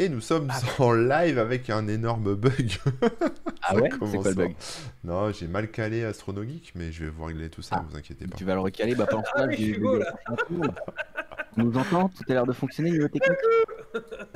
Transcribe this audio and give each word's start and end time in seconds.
Et 0.00 0.08
nous 0.08 0.20
sommes 0.20 0.48
en 0.78 0.92
live 0.92 1.38
avec 1.38 1.70
un 1.70 1.88
énorme 1.88 2.34
bug. 2.36 2.78
Ah 3.62 3.74
ouais? 3.74 3.88
C'est 3.90 4.16
quoi 4.18 4.30
le 4.30 4.34
bug? 4.36 4.54
Non, 5.02 5.32
j'ai 5.32 5.48
mal 5.48 5.68
calé 5.70 6.04
Astronogeek, 6.04 6.72
mais 6.76 6.92
je 6.92 7.04
vais 7.04 7.10
vous 7.10 7.24
régler 7.24 7.48
tout 7.50 7.62
ça, 7.62 7.76
Ah. 7.78 7.84
ne 7.84 7.90
vous 7.90 7.96
inquiétez 7.96 8.26
pas. 8.28 8.36
Tu 8.36 8.44
vas 8.44 8.54
le 8.54 8.60
recaler, 8.60 8.94
bah 8.94 9.06
pendant 9.10 9.24
ce 9.24 9.30
Ah 9.34 9.46
j'ai- 9.50 9.66
Hugo, 9.70 9.94
j'ai- 9.98 10.04
là. 10.04 10.74
On 11.56 11.62
nous 11.64 11.76
entend 11.76 12.08
Tout 12.10 12.22
a 12.28 12.32
l'air 12.32 12.46
de 12.46 12.52
fonctionner 12.52 12.92
niveau 12.92 13.08
technique? 13.08 13.38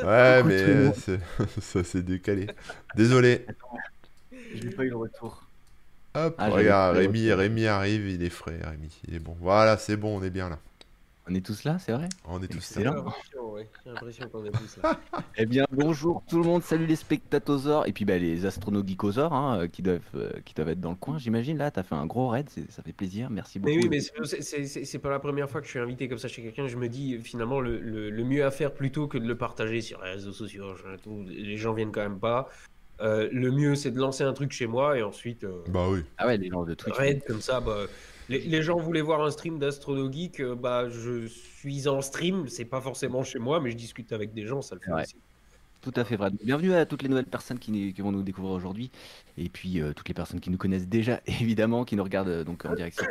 Ouais, 0.02 0.42
mais 0.42 0.92
c'est- 0.94 1.20
ça 1.60 1.84
s'est 1.84 2.02
décalé. 2.02 2.48
Désolé. 2.96 3.46
Je 4.54 4.64
n'ai 4.64 4.70
pas 4.74 4.82
eu 4.84 4.90
le 4.90 4.96
retour. 4.96 5.44
Hop, 6.14 6.34
Ah, 6.38 6.48
regarde, 6.50 6.94
pas 6.94 6.98
Rémi. 7.00 7.32
Rémi 7.32 7.66
arrive, 7.66 8.08
il 8.08 8.22
est 8.22 8.28
frais, 8.30 8.58
Rémi, 8.64 8.90
il 9.08 9.14
est 9.14 9.18
bon. 9.20 9.36
Voilà, 9.40 9.78
c'est 9.78 9.96
bon, 9.96 10.18
on 10.18 10.22
est 10.24 10.30
bien 10.30 10.48
là. 10.50 10.58
On 11.28 11.34
est 11.36 11.40
tous 11.46 11.62
là, 11.62 11.78
c'est 11.78 11.92
vrai 11.92 12.08
On 12.26 12.42
est 12.42 12.48
tous 12.48 12.74
là. 12.74 12.78
J'ai 12.78 12.84
l'impression, 12.84 13.52
ouais. 13.52 13.68
J'ai 13.84 13.90
l'impression 13.92 14.28
qu'on 14.28 14.44
est 14.44 14.50
tous 14.50 14.78
là. 14.82 14.98
Eh 15.38 15.46
bien, 15.46 15.64
bonjour 15.70 16.24
tout 16.28 16.38
le 16.42 16.44
monde, 16.44 16.62
salut 16.64 16.84
les 16.86 16.96
spectatosaures 16.96 17.86
et 17.86 17.92
puis 17.92 18.04
bah, 18.04 18.18
les 18.18 18.44
astronogeekosaures 18.44 19.32
hein, 19.32 19.60
euh, 19.60 19.68
qui, 19.68 19.82
doivent, 19.82 20.00
euh, 20.16 20.30
qui 20.44 20.52
doivent 20.54 20.70
être 20.70 20.80
dans 20.80 20.90
le 20.90 20.96
coin, 20.96 21.18
j'imagine. 21.18 21.58
Là, 21.58 21.70
t'as 21.70 21.84
fait 21.84 21.94
un 21.94 22.06
gros 22.06 22.28
raid, 22.28 22.48
ça 22.68 22.82
fait 22.82 22.92
plaisir, 22.92 23.30
merci 23.30 23.60
beaucoup. 23.60 23.72
Mais 23.76 23.82
oui, 23.82 23.88
mais 23.88 24.00
c'est- 24.00 24.98
pas 24.98 25.10
la 25.10 25.20
première 25.20 25.48
fois 25.48 25.60
que 25.60 25.66
je 25.66 25.70
suis 25.70 25.78
invité 25.78 26.08
comme 26.08 26.18
ça 26.18 26.26
chez 26.28 26.42
quelqu'un. 26.42 26.66
Je 26.66 26.76
me 26.76 26.88
dis 26.88 27.18
finalement 27.20 27.60
le, 27.60 27.78
le- 27.78 28.10
le 28.10 28.24
mieux 28.24 28.44
à 28.44 28.50
faire 28.50 28.72
plutôt 28.72 29.06
que 29.06 29.16
de 29.18 29.26
le 29.26 29.36
partager 29.36 29.80
sur 29.80 30.02
les 30.02 30.10
réseaux 30.10 30.32
sociaux, 30.32 30.74
tout, 31.04 31.24
les 31.28 31.56
gens 31.56 31.72
viennent 31.72 31.92
quand 31.92 32.02
même 32.02 32.18
pas. 32.20 32.48
Euh, 33.00 33.28
le 33.32 33.50
mieux 33.50 33.74
c'est 33.74 33.90
de 33.90 33.98
lancer 33.98 34.22
un 34.22 34.32
truc 34.32 34.52
chez 34.52 34.66
moi 34.66 34.96
et 34.98 35.02
ensuite 35.02 35.42
euh, 35.44 35.62
Bah 35.68 35.86
oui. 35.88 36.00
Ah 36.18 36.26
ouais, 36.26 36.36
les 36.36 36.50
gens 36.50 36.62
de 36.64 36.74
Twitch. 36.74 36.94
raid 36.96 37.24
comme 37.26 37.40
ça. 37.40 37.60
Bah, 37.60 37.76
les, 38.28 38.40
les 38.40 38.62
gens 38.62 38.78
voulaient 38.78 39.00
voir 39.00 39.22
un 39.22 39.30
stream 39.30 39.58
d'Astronogeek, 39.58 40.40
euh, 40.40 40.54
bah 40.54 40.88
je 40.88 41.26
suis 41.26 41.88
en 41.88 42.00
stream, 42.00 42.48
c'est 42.48 42.64
pas 42.64 42.80
forcément 42.80 43.22
chez 43.24 43.38
moi, 43.38 43.60
mais 43.60 43.70
je 43.70 43.76
discute 43.76 44.12
avec 44.12 44.32
des 44.34 44.46
gens, 44.46 44.62
ça 44.62 44.74
le 44.74 44.80
fait 44.80 44.92
Ouais. 44.92 45.02
aussi. 45.02 45.16
Tout 45.80 45.92
à 45.96 46.04
fait 46.04 46.14
vrai. 46.16 46.30
Bienvenue 46.44 46.74
à 46.74 46.86
toutes 46.86 47.02
les 47.02 47.08
nouvelles 47.08 47.26
personnes 47.26 47.58
qui, 47.58 47.92
qui 47.92 48.00
vont 48.02 48.12
nous 48.12 48.22
découvrir 48.22 48.52
aujourd'hui. 48.54 48.92
Et 49.36 49.48
puis 49.48 49.80
euh, 49.80 49.92
toutes 49.92 50.06
les 50.06 50.14
personnes 50.14 50.38
qui 50.38 50.48
nous 50.50 50.58
connaissent 50.58 50.86
déjà, 50.86 51.20
évidemment, 51.26 51.84
qui 51.84 51.96
nous 51.96 52.04
regardent 52.04 52.28
euh, 52.28 52.44
donc 52.44 52.64
en 52.64 52.74
direct. 52.74 53.04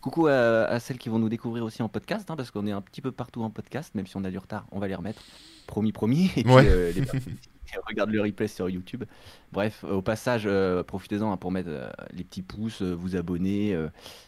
Coucou 0.00 0.28
à, 0.28 0.64
à 0.66 0.78
celles 0.80 0.98
qui 0.98 1.08
vont 1.08 1.18
nous 1.18 1.28
découvrir 1.28 1.64
aussi 1.64 1.82
en 1.82 1.88
podcast, 1.88 2.30
hein, 2.30 2.36
parce 2.36 2.50
qu'on 2.52 2.66
est 2.66 2.72
un 2.72 2.82
petit 2.82 3.00
peu 3.00 3.10
partout 3.10 3.42
en 3.42 3.50
podcast, 3.50 3.94
même 3.96 4.06
si 4.06 4.16
on 4.16 4.22
a 4.24 4.30
du 4.30 4.38
retard, 4.38 4.66
on 4.70 4.78
va 4.78 4.86
les 4.86 4.94
remettre. 4.94 5.22
Promis, 5.66 5.90
promis. 5.92 6.30
Et 6.36 6.44
puis 6.44 6.52
Ouais. 6.52 6.68
euh, 6.68 6.92
les 6.92 7.02
regardent 7.86 8.10
le 8.10 8.20
replay 8.22 8.48
sur 8.48 8.68
YouTube. 8.68 9.04
Bref, 9.52 9.84
au 9.84 10.02
passage, 10.02 10.44
euh, 10.46 10.82
profitez-en 10.82 11.32
hein, 11.32 11.36
pour 11.36 11.50
mettre 11.52 11.68
euh, 11.70 11.88
les 12.12 12.24
petits 12.24 12.42
pouces, 12.42 12.82
euh, 12.82 12.92
vous 12.94 13.16
abonner, 13.16 13.76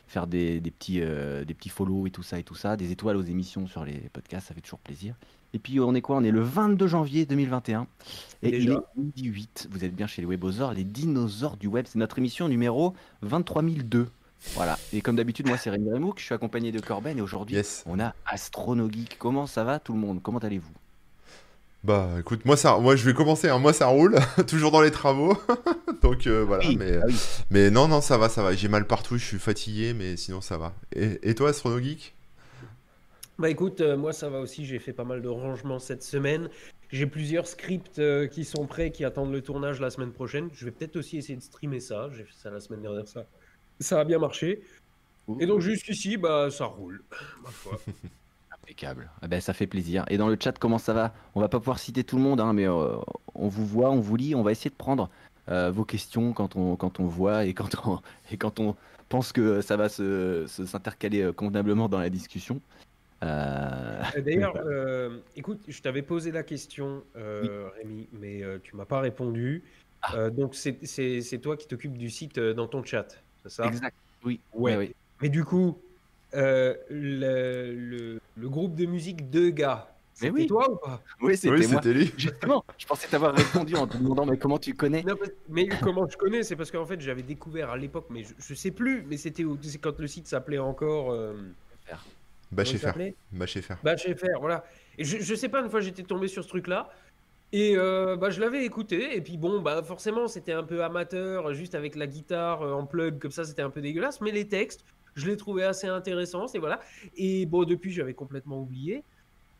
faire 0.06 0.26
des, 0.26 0.60
des 0.60 0.70
petits, 0.70 1.00
des 1.00 1.54
petits 1.54 1.68
follow 1.68 2.06
et 2.06 2.10
tout 2.10 2.22
ça 2.22 2.38
et 2.38 2.42
tout 2.42 2.54
ça, 2.54 2.76
des 2.76 2.92
étoiles 2.92 3.16
aux 3.16 3.22
émissions 3.22 3.66
sur 3.66 3.84
les 3.84 4.08
podcasts, 4.12 4.48
ça 4.48 4.54
fait 4.54 4.60
toujours 4.60 4.78
plaisir. 4.78 5.14
Et 5.54 5.58
puis 5.58 5.80
on 5.80 5.94
est 5.94 6.02
quoi? 6.02 6.16
On 6.16 6.24
est 6.24 6.30
le 6.30 6.40
22 6.42 6.86
janvier 6.86 7.24
2021 7.24 7.86
et 8.42 8.48
il 8.48 8.66
Déjà. 8.66 8.74
est 8.74 9.00
midi 9.00 9.24
8. 9.24 9.68
Vous 9.70 9.84
êtes 9.84 9.94
bien 9.94 10.06
chez 10.06 10.20
les 10.20 10.26
Webosaures, 10.28 10.74
les 10.74 10.84
dinosaures 10.84 11.56
du 11.56 11.66
web. 11.66 11.86
C'est 11.88 11.98
notre 11.98 12.18
émission 12.18 12.48
numéro 12.48 12.94
23002. 13.22 14.08
Voilà. 14.54 14.78
Et 14.92 15.00
comme 15.00 15.16
d'habitude, 15.16 15.46
moi 15.48 15.56
c'est 15.56 15.70
Rémi 15.70 15.90
Remouk, 15.92 16.18
je 16.20 16.24
suis 16.26 16.34
accompagné 16.34 16.70
de 16.72 16.80
Corben 16.80 17.16
et 17.16 17.22
aujourd'hui 17.22 17.56
Yes. 17.56 17.82
on 17.86 17.98
a 18.00 18.14
Astronogeek. 18.26 19.16
Comment 19.18 19.46
ça 19.46 19.64
va 19.64 19.78
tout 19.78 19.94
le 19.94 19.98
monde? 19.98 20.20
Comment 20.22 20.38
allez-vous? 20.40 20.70
Bah 21.86 22.16
écoute, 22.18 22.44
moi 22.44 22.56
ça, 22.56 22.78
moi 22.78 22.96
je 22.96 23.04
vais 23.04 23.14
commencer, 23.14 23.48
hein. 23.48 23.58
moi 23.60 23.72
ça 23.72 23.86
roule, 23.86 24.16
toujours 24.48 24.72
dans 24.72 24.80
les 24.80 24.90
travaux. 24.90 25.36
Donc 26.02 26.26
euh, 26.26 26.44
voilà, 26.44 26.64
Oui, 26.66 26.76
mais, 26.76 26.96
ah 26.96 27.04
oui. 27.06 27.14
mais 27.50 27.70
non, 27.70 27.86
non, 27.86 28.00
ça 28.00 28.18
va, 28.18 28.28
ça 28.28 28.42
va. 28.42 28.54
J'ai 28.54 28.66
mal 28.66 28.88
partout, 28.88 29.18
je 29.18 29.24
suis 29.24 29.38
fatigué, 29.38 29.92
mais 29.94 30.16
sinon 30.16 30.40
ça 30.40 30.58
va. 30.58 30.74
Et, 30.96 31.20
et 31.30 31.34
toi, 31.36 31.50
Astronogeek 31.50 32.16
Bah 33.38 33.50
écoute, 33.50 33.80
euh, 33.82 33.96
moi 33.96 34.12
ça 34.12 34.28
va 34.30 34.40
aussi, 34.40 34.66
j'ai 34.66 34.80
fait 34.80 34.92
pas 34.92 35.04
mal 35.04 35.22
de 35.22 35.28
rangements 35.28 35.78
cette 35.78 36.02
semaine. 36.02 36.48
J'ai 36.90 37.06
plusieurs 37.06 37.46
scripts 37.46 37.98
euh, 38.00 38.26
qui 38.26 38.44
sont 38.44 38.66
prêts, 38.66 38.90
qui 38.90 39.04
attendent 39.04 39.32
le 39.32 39.42
tournage 39.42 39.80
la 39.80 39.90
semaine 39.90 40.12
prochaine. 40.12 40.48
Je 40.54 40.64
vais 40.64 40.72
peut-être 40.72 40.96
aussi 40.96 41.18
essayer 41.18 41.36
de 41.36 41.42
streamer 41.42 41.80
ça. 41.80 42.08
J'ai 42.16 42.24
fait 42.24 42.34
ça 42.36 42.50
la 42.50 42.60
semaine 42.60 42.82
dernière, 42.82 43.06
ça, 43.06 43.26
ça 43.78 44.00
a 44.00 44.04
bien 44.04 44.18
marché. 44.18 44.60
Et 45.40 45.46
donc 45.46 45.60
jusqu'ici, 45.60 46.16
bah 46.16 46.50
ça 46.50 46.66
roule, 46.66 47.04
ma 47.44 47.50
foi. 47.50 47.80
Impeccable. 48.66 49.08
Ah 49.22 49.28
ben, 49.28 49.40
ça 49.40 49.52
fait 49.52 49.68
plaisir. 49.68 50.04
Et 50.08 50.18
dans 50.18 50.28
le 50.28 50.36
chat, 50.42 50.58
comment 50.58 50.78
ça 50.78 50.92
va? 50.92 51.14
On 51.36 51.40
va 51.40 51.48
pas 51.48 51.60
pouvoir 51.60 51.78
citer 51.78 52.02
tout 52.02 52.16
le 52.16 52.22
monde, 52.22 52.40
hein, 52.40 52.52
mais 52.52 52.66
euh, 52.68 52.96
on 53.36 53.46
vous 53.46 53.64
voit, 53.64 53.90
on 53.92 54.00
vous 54.00 54.16
lit. 54.16 54.34
On 54.34 54.42
va 54.42 54.50
essayer 54.50 54.70
de 54.70 54.74
prendre 54.76 55.08
euh, 55.48 55.70
vos 55.70 55.84
questions 55.84 56.32
quand 56.32 56.56
on, 56.56 56.74
quand 56.74 56.98
on 56.98 57.04
voit 57.06 57.44
et 57.44 57.54
quand 57.54 57.68
on, 57.86 58.00
et 58.32 58.36
quand 58.36 58.58
on 58.58 58.74
pense 59.08 59.32
que 59.32 59.60
ça 59.60 59.76
va 59.76 59.88
se, 59.88 60.46
se- 60.48 60.66
s'intercaler 60.66 61.22
euh, 61.22 61.32
convenablement 61.32 61.88
dans 61.88 62.00
la 62.00 62.10
discussion. 62.10 62.60
Euh, 63.22 64.02
D'ailleurs, 64.18 64.56
écoute, 65.36 65.60
je 65.68 65.80
t'avais 65.80 66.02
posé 66.02 66.32
la 66.32 66.42
question, 66.42 67.04
Rémi, 67.14 68.08
mais 68.12 68.42
tu 68.64 68.74
m'as 68.76 68.84
pas 68.84 68.98
répondu. 69.00 69.62
Ah. 70.02 70.28
Donc 70.30 70.54
c'est- 70.56 71.38
toi 71.40 71.56
qui 71.56 71.68
t'occupes 71.68 71.96
du 71.96 72.10
site 72.10 72.38
dans 72.40 72.66
ton 72.66 72.82
chat, 72.82 73.06
c'est 73.44 73.50
ça? 73.50 73.66
Exact. 73.66 73.94
Oui. 74.24 74.40
Ouais. 74.52 74.76
ouais. 74.76 74.94
Mais 75.22 75.28
du 75.28 75.44
coup, 75.44 75.78
euh, 76.36 76.74
le, 76.90 77.72
le- 77.74 78.20
le 78.36 78.48
groupe 78.48 78.74
de 78.74 78.86
musique 78.86 79.30
de 79.30 79.48
gars, 79.48 79.88
c'était 80.12 80.30
oui. 80.30 80.46
toi 80.46 80.70
ou 80.70 80.76
pas? 80.76 81.02
Oui, 81.20 81.36
c'était 81.36 81.54
Oui, 81.54 81.66
moi. 81.72 81.80
lui. 81.84 82.12
Justement, 82.16 82.64
je 82.78 82.86
pensais 82.86 83.08
t'avoir 83.08 83.34
répondu 83.34 83.74
en 83.74 83.86
te 83.86 83.96
demandant 83.96 84.26
mais 84.26 84.38
comment 84.38 84.58
tu 84.58 84.74
connais? 84.74 85.02
Non, 85.02 85.14
mais 85.48 85.68
comment 85.68 86.06
je 86.08 86.16
connais 86.16 86.42
C'est 86.42 86.56
parce 86.56 86.70
qu'en 86.70 86.86
fait, 86.86 87.00
j'avais 87.00 87.22
découvert 87.22 87.70
à 87.70 87.76
l'époque, 87.76 88.06
mais 88.10 88.24
je, 88.24 88.34
je 88.38 88.54
sais 88.54 88.70
plus, 88.70 89.02
mais 89.08 89.16
c'était 89.16 89.44
quand 89.80 89.98
le 89.98 90.06
site 90.06 90.28
s'appelait 90.28 90.58
encore. 90.58 91.10
euh, 91.12 91.32
chez 92.64 92.78
faire. 92.78 93.78
Bah, 93.82 93.96
chez 93.96 94.14
faire, 94.14 94.40
voilà. 94.40 94.64
Et 94.98 95.04
je, 95.04 95.18
je 95.20 95.34
sais 95.34 95.48
pas, 95.48 95.60
une 95.60 95.70
fois 95.70 95.80
j'étais 95.80 96.02
tombé 96.02 96.28
sur 96.28 96.42
ce 96.44 96.48
truc-là. 96.48 96.88
Et 97.52 97.76
euh, 97.76 98.16
bah, 98.16 98.30
je 98.30 98.40
l'avais 98.40 98.64
écouté. 98.64 99.16
Et 99.16 99.20
puis 99.20 99.36
bon, 99.38 99.60
bah, 99.60 99.82
forcément, 99.82 100.28
c'était 100.28 100.52
un 100.52 100.64
peu 100.64 100.82
amateur, 100.82 101.52
juste 101.54 101.74
avec 101.74 101.94
la 101.96 102.06
guitare 102.06 102.62
euh, 102.62 102.72
en 102.72 102.86
plug, 102.86 103.18
comme 103.18 103.30
ça, 103.30 103.44
c'était 103.44 103.62
un 103.62 103.70
peu 103.70 103.80
dégueulasse. 103.80 104.20
Mais 104.20 104.32
les 104.32 104.48
textes, 104.48 104.84
je 105.16 105.26
les 105.26 105.36
trouvais 105.36 105.64
assez 105.64 105.86
intéressants. 105.88 106.46
Et 106.54 106.58
voilà. 106.58 106.80
Et 107.16 107.46
bon, 107.46 107.64
depuis, 107.64 107.92
j'avais 107.92 108.14
complètement 108.14 108.60
oublié. 108.60 109.02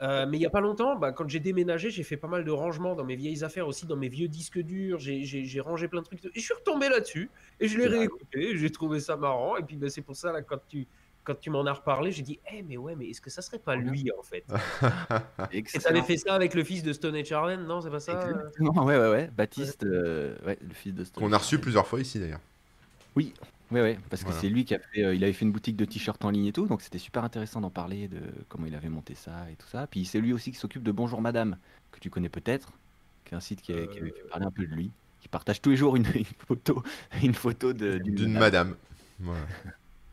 Euh, 0.02 0.26
mais 0.28 0.36
il 0.36 0.42
y 0.42 0.46
a 0.46 0.50
pas 0.50 0.60
longtemps, 0.60 0.94
bah, 0.96 1.12
quand 1.12 1.26
j'ai 1.28 1.40
déménagé, 1.40 1.90
j'ai 1.90 2.02
fait 2.02 2.18
pas 2.18 2.28
mal 2.28 2.44
de 2.44 2.50
rangements 2.50 2.94
dans 2.94 3.04
mes 3.04 3.16
vieilles 3.16 3.42
affaires 3.44 3.66
aussi, 3.66 3.86
dans 3.86 3.96
mes 3.96 4.10
vieux 4.10 4.28
disques 4.28 4.58
durs. 4.60 4.98
J'ai- 4.98 5.60
rangé 5.60 5.88
plein 5.88 6.00
de 6.00 6.06
trucs. 6.06 6.24
Et 6.24 6.30
je 6.34 6.40
suis 6.40 6.54
retombé 6.54 6.88
là-dessus. 6.88 7.30
Et 7.60 7.66
je 7.68 7.78
l'ai 7.78 7.84
C'est 7.84 7.90
réécouté. 7.90 8.56
J'ai 8.58 8.70
trouvé 8.70 9.00
ça 9.00 9.16
marrant. 9.16 9.56
Et 9.56 9.62
puis 9.62 9.76
bah, 9.76 9.88
c'est 9.88 10.02
pour 10.02 10.14
ça, 10.14 10.32
là, 10.32 10.42
quand 10.42 10.58
tu, 10.68 10.86
quand 11.24 11.34
tu 11.34 11.48
m'en 11.50 11.64
as 11.66 11.72
reparlé, 11.72 12.12
j'ai 12.12 12.22
dit, 12.22 12.38
eh, 12.52 12.62
mais 12.62 12.76
ouais, 12.76 12.94
mais 12.94 13.08
est-ce 13.08 13.20
que 13.22 13.30
ça 13.30 13.40
serait 13.42 13.58
pas 13.58 13.74
lui, 13.74 14.10
en 14.16 14.22
fait? 14.22 14.44
Et 15.52 15.62
t'avais 15.62 16.02
fait 16.02 16.18
ça 16.18 16.34
avec 16.34 16.54
le 16.54 16.62
fils 16.62 16.82
de 16.82 16.92
Stone 16.92 17.16
et 17.16 17.24
Charlen, 17.24 17.64
non? 17.64 17.80
C'est 17.80 17.90
pas 17.90 18.00
ça? 18.00 18.12
Exactement, 18.12 18.84
ouais, 18.84 18.98
ouais, 18.98 19.10
ouais. 19.10 19.30
Baptiste, 19.34 19.84
euh, 19.84 20.36
ouais, 20.44 20.58
le 20.60 20.74
fils 20.74 20.94
de 20.94 21.04
Stone. 21.04 21.24
Qu'on 21.24 21.32
a 21.32 21.38
reçu 21.38 21.58
plusieurs 21.58 21.86
fois 21.86 22.00
ici 22.00 22.20
d'ailleurs. 22.20 22.40
Oui, 23.16 23.32
ouais, 23.71 23.81
ouais, 23.82 23.99
parce 24.10 24.22
que 24.22 24.28
Voilà. 24.28 24.41
c'est 24.41 24.49
lui 24.49 24.65
qui 24.65 24.75
a 24.75 24.78
fait, 24.78 25.04
euh, 25.04 25.15
il 25.15 25.22
avait 25.25 25.32
fait 25.32 25.44
une 25.44 25.53
boutique 25.53 25.77
de 25.77 25.84
t-shirts 25.84 26.25
en 26.25 26.31
ligne 26.31 26.47
et 26.47 26.53
tout, 26.53 26.66
donc 26.66 26.82
c'était 26.82 26.99
super 26.99 27.25
intéressant 27.25 27.60
d'en 27.60 27.71
parler, 27.71 28.09
de 28.09 28.21
comment 28.49 28.66
il 28.66 28.75
avait 28.75 28.88
monté 28.88 29.15
ça 29.15 29.50
et 29.50 29.56
tout 29.56 29.66
ça. 29.69 29.87
Puis 29.87 30.04
c'est 30.04 30.21
lui 30.21 30.32
aussi 30.32 30.53
qui 30.53 30.59
s'occupe 30.59 30.82
de 30.82 30.93
Bonjour 30.93 31.21
Madame, 31.21 31.56
que 31.93 32.00
tu 32.00 32.10
connais 32.10 32.28
peut-être, 32.28 32.72
qui 33.25 33.34
est 33.34 33.37
un 33.37 33.41
site 33.41 33.62
qui, 33.62 33.72
a- 33.72 33.87
qui 33.87 33.99
avait 33.99 34.10
fait 34.10 34.28
parler 34.31 34.47
un 34.47 34.50
peu 34.50 34.66
de 34.66 34.75
lui, 34.75 34.91
qui 35.21 35.28
partage 35.28 35.60
tous 35.60 35.71
les 35.71 35.77
jours 35.77 35.97
une, 35.97 36.06
une 36.15 36.25
photo, 36.47 36.82
une 37.22 37.34
photo 37.34 37.72
de- 37.72 37.99
d'une 37.99 38.15
D'une 38.15 38.32
madame. 38.38 38.77
Voilà. 39.21 39.47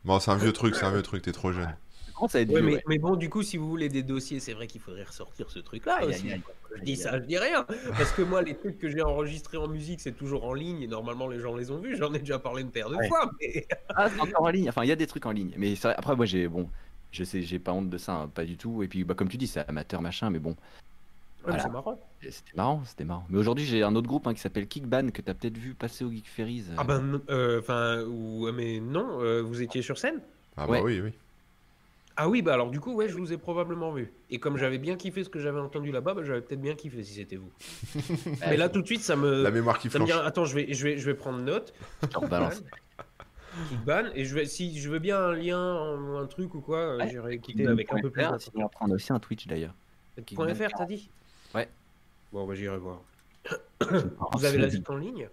Bon, 0.05 0.19
c'est 0.19 0.31
un 0.31 0.37
vieux 0.37 0.51
truc, 0.53 0.75
c'est 0.75 0.85
un 0.85 0.91
vieux 0.91 1.01
truc, 1.01 1.21
t'es 1.21 1.31
trop 1.31 1.51
jeune. 1.53 1.73
Être 2.21 2.33
Ouais, 2.33 2.43
vieux, 2.45 2.61
mais, 2.61 2.73
ouais. 2.75 2.83
mais 2.87 2.97
bon, 2.99 3.15
du 3.15 3.29
coup, 3.29 3.43
si 3.43 3.57
vous 3.57 3.67
voulez 3.67 3.89
des 3.89 4.03
dossiers, 4.03 4.39
c'est 4.39 4.53
vrai 4.53 4.67
qu'il 4.67 4.79
faudrait 4.81 5.03
ressortir 5.03 5.49
ce 5.49 5.59
truc-là 5.59 6.05
aussi. 6.05 6.29
Je 6.75 6.81
dis 6.83 6.95
ça, 6.95 7.19
je 7.19 7.25
dis 7.25 7.37
rien. 7.37 7.65
Parce 7.97 8.11
que 8.13 8.21
moi, 8.21 8.41
les 8.41 8.55
trucs 8.55 8.79
que 8.79 8.89
j'ai 8.89 9.01
enregistrés 9.01 9.57
en 9.57 9.67
musique, 9.67 9.99
c'est 9.99 10.11
toujours 10.13 10.45
en 10.45 10.53
ligne 10.53 10.81
et 10.81 10.87
normalement, 10.87 11.27
les 11.27 11.39
gens 11.39 11.55
les 11.55 11.69
ont 11.71 11.79
vus. 11.79 11.95
J'en 11.97 12.13
ai 12.13 12.19
déjà 12.19 12.39
parlé 12.39 12.61
une 12.61 12.71
paire 12.71 12.89
de 12.89 12.95
Ouais. 12.95 13.07
fois. 13.07 13.29
Mais... 13.41 13.65
Ah, 13.95 14.09
c'est 14.09 14.19
encore 14.21 14.43
en 14.43 14.49
ligne. 14.49 14.69
Enfin, 14.69 14.83
il 14.83 14.87
y 14.89 14.91
a 14.91 14.95
des 14.95 15.07
trucs 15.07 15.25
en 15.25 15.31
ligne, 15.31 15.53
mais 15.57 15.73
après 15.83 16.15
moi 16.15 16.25
j'ai 16.25 16.47
bon, 16.47 16.69
je 17.11 17.23
sais, 17.23 17.41
j'ai 17.41 17.59
pas 17.59 17.73
honte 17.73 17.89
de 17.89 17.97
ça, 17.97 18.13
hein, 18.13 18.27
pas 18.27 18.45
du 18.45 18.57
tout. 18.57 18.83
Et 18.83 18.87
puis 18.87 19.03
bah, 19.03 19.15
comme 19.15 19.27
tu 19.29 19.37
dis, 19.37 19.47
c'est 19.47 19.67
amateur 19.67 20.01
machin, 20.01 20.29
mais 20.29 20.39
bon, 20.39 20.55
Voilà. 21.43 21.59
C'est 21.61 21.69
marrant. 21.69 21.99
c'était 22.21 22.55
marrant, 22.55 22.81
c'était 22.85 23.03
marrant. 23.05 23.25
Mais 23.29 23.37
aujourd'hui 23.37 23.65
j'ai 23.65 23.83
un 23.83 23.95
autre 23.95 24.07
groupe 24.07 24.27
hein, 24.27 24.33
qui 24.33 24.39
s'appelle 24.39 24.67
Kickban 24.67 25.09
que 25.09 25.21
t'as 25.21 25.33
peut-être 25.33 25.57
vu 25.57 25.73
passer 25.73 26.05
au 26.05 26.09
Geek 26.11 26.27
Ferries. 26.29 26.65
euh, 26.69 26.75
Ah 26.77 26.83
ben, 26.85 27.01
non, 27.01 27.21
euh, 27.29 27.59
enfin, 27.59 28.01
ou- 28.03 28.49
mais 28.53 28.79
non, 28.79 29.19
euh, 29.21 29.41
vous 29.41 29.61
étiez 29.61 29.81
sur 29.81 29.97
scène? 29.97 30.21
Ah 30.55 30.67
Ouais. 30.69 30.79
bah 30.79 30.85
oui, 30.85 31.01
oui. 31.01 31.11
Ah 32.15 32.29
oui, 32.29 32.41
bah 32.41 32.53
alors 32.53 32.69
du 32.69 32.79
coup, 32.79 32.93
ouais, 32.93 33.09
je 33.09 33.17
vous 33.17 33.33
ai 33.33 33.37
probablement 33.37 33.91
vu. 33.91 34.13
Et 34.29 34.39
comme 34.39 34.57
j'avais 34.57 34.77
bien 34.77 34.95
kiffé 34.95 35.23
ce 35.23 35.29
que 35.29 35.39
j'avais 35.39 35.59
entendu 35.59 35.91
là-bas, 35.91 36.13
bah, 36.13 36.21
j'avais 36.23 36.41
peut-être 36.41 36.61
bien 36.61 36.75
kiffé 36.75 37.03
si 37.03 37.13
c'était 37.15 37.37
vous. 37.37 37.51
mais 38.41 38.57
là, 38.57 38.69
tout 38.69 38.81
de 38.81 38.85
suite, 38.85 39.01
ça 39.01 39.15
me... 39.15 39.41
La 39.41 39.51
mémoire 39.51 39.79
qui 39.79 39.89
Ça 39.89 39.97
me 39.99 40.05
dit, 40.05 40.11
attends, 40.11 40.45
je 40.45 40.53
vais, 40.55 40.73
je 40.73 40.83
vais, 40.83 40.97
je 40.97 41.05
vais 41.05 41.15
prendre 41.15 41.39
note. 41.39 41.73
je 42.03 42.07
te 42.07 42.17
rebalance. 42.19 42.63
Kickban. 43.69 44.05
Et 44.15 44.25
je 44.25 44.35
vais, 44.35 44.45
si 44.45 44.79
je 44.79 44.89
veux 44.89 44.99
bien 44.99 45.19
un 45.19 45.33
lien 45.33 45.95
ou 45.95 46.17
un 46.17 46.25
truc 46.25 46.55
ou 46.55 46.61
quoi, 46.61 46.77
euh, 46.77 46.97
Ouais. 46.97 47.09
j'irai 47.09 47.33
écouter 47.35 47.67
avec 47.67 47.91
un 47.93 47.99
peu 47.99 48.09
plus 48.09 48.23
après, 48.23 48.45
on 48.81 48.91
a 48.91 48.95
aussi 48.95 49.13
un 49.13 49.19
Twitch 49.19 49.47
d'ailleurs. 49.47 49.73
Point 50.35 50.53
.fr, 50.53 50.69
t'as 50.75 50.85
dit? 50.85 51.09
Ouais. 51.53 51.69
Bon, 52.31 52.47
bah 52.47 52.55
j'irai 52.55 52.77
voir. 52.77 53.01
Vous 54.33 54.45
avez 54.45 54.57
la 54.57 54.69
en 54.87 54.95
ligne? 54.95 55.29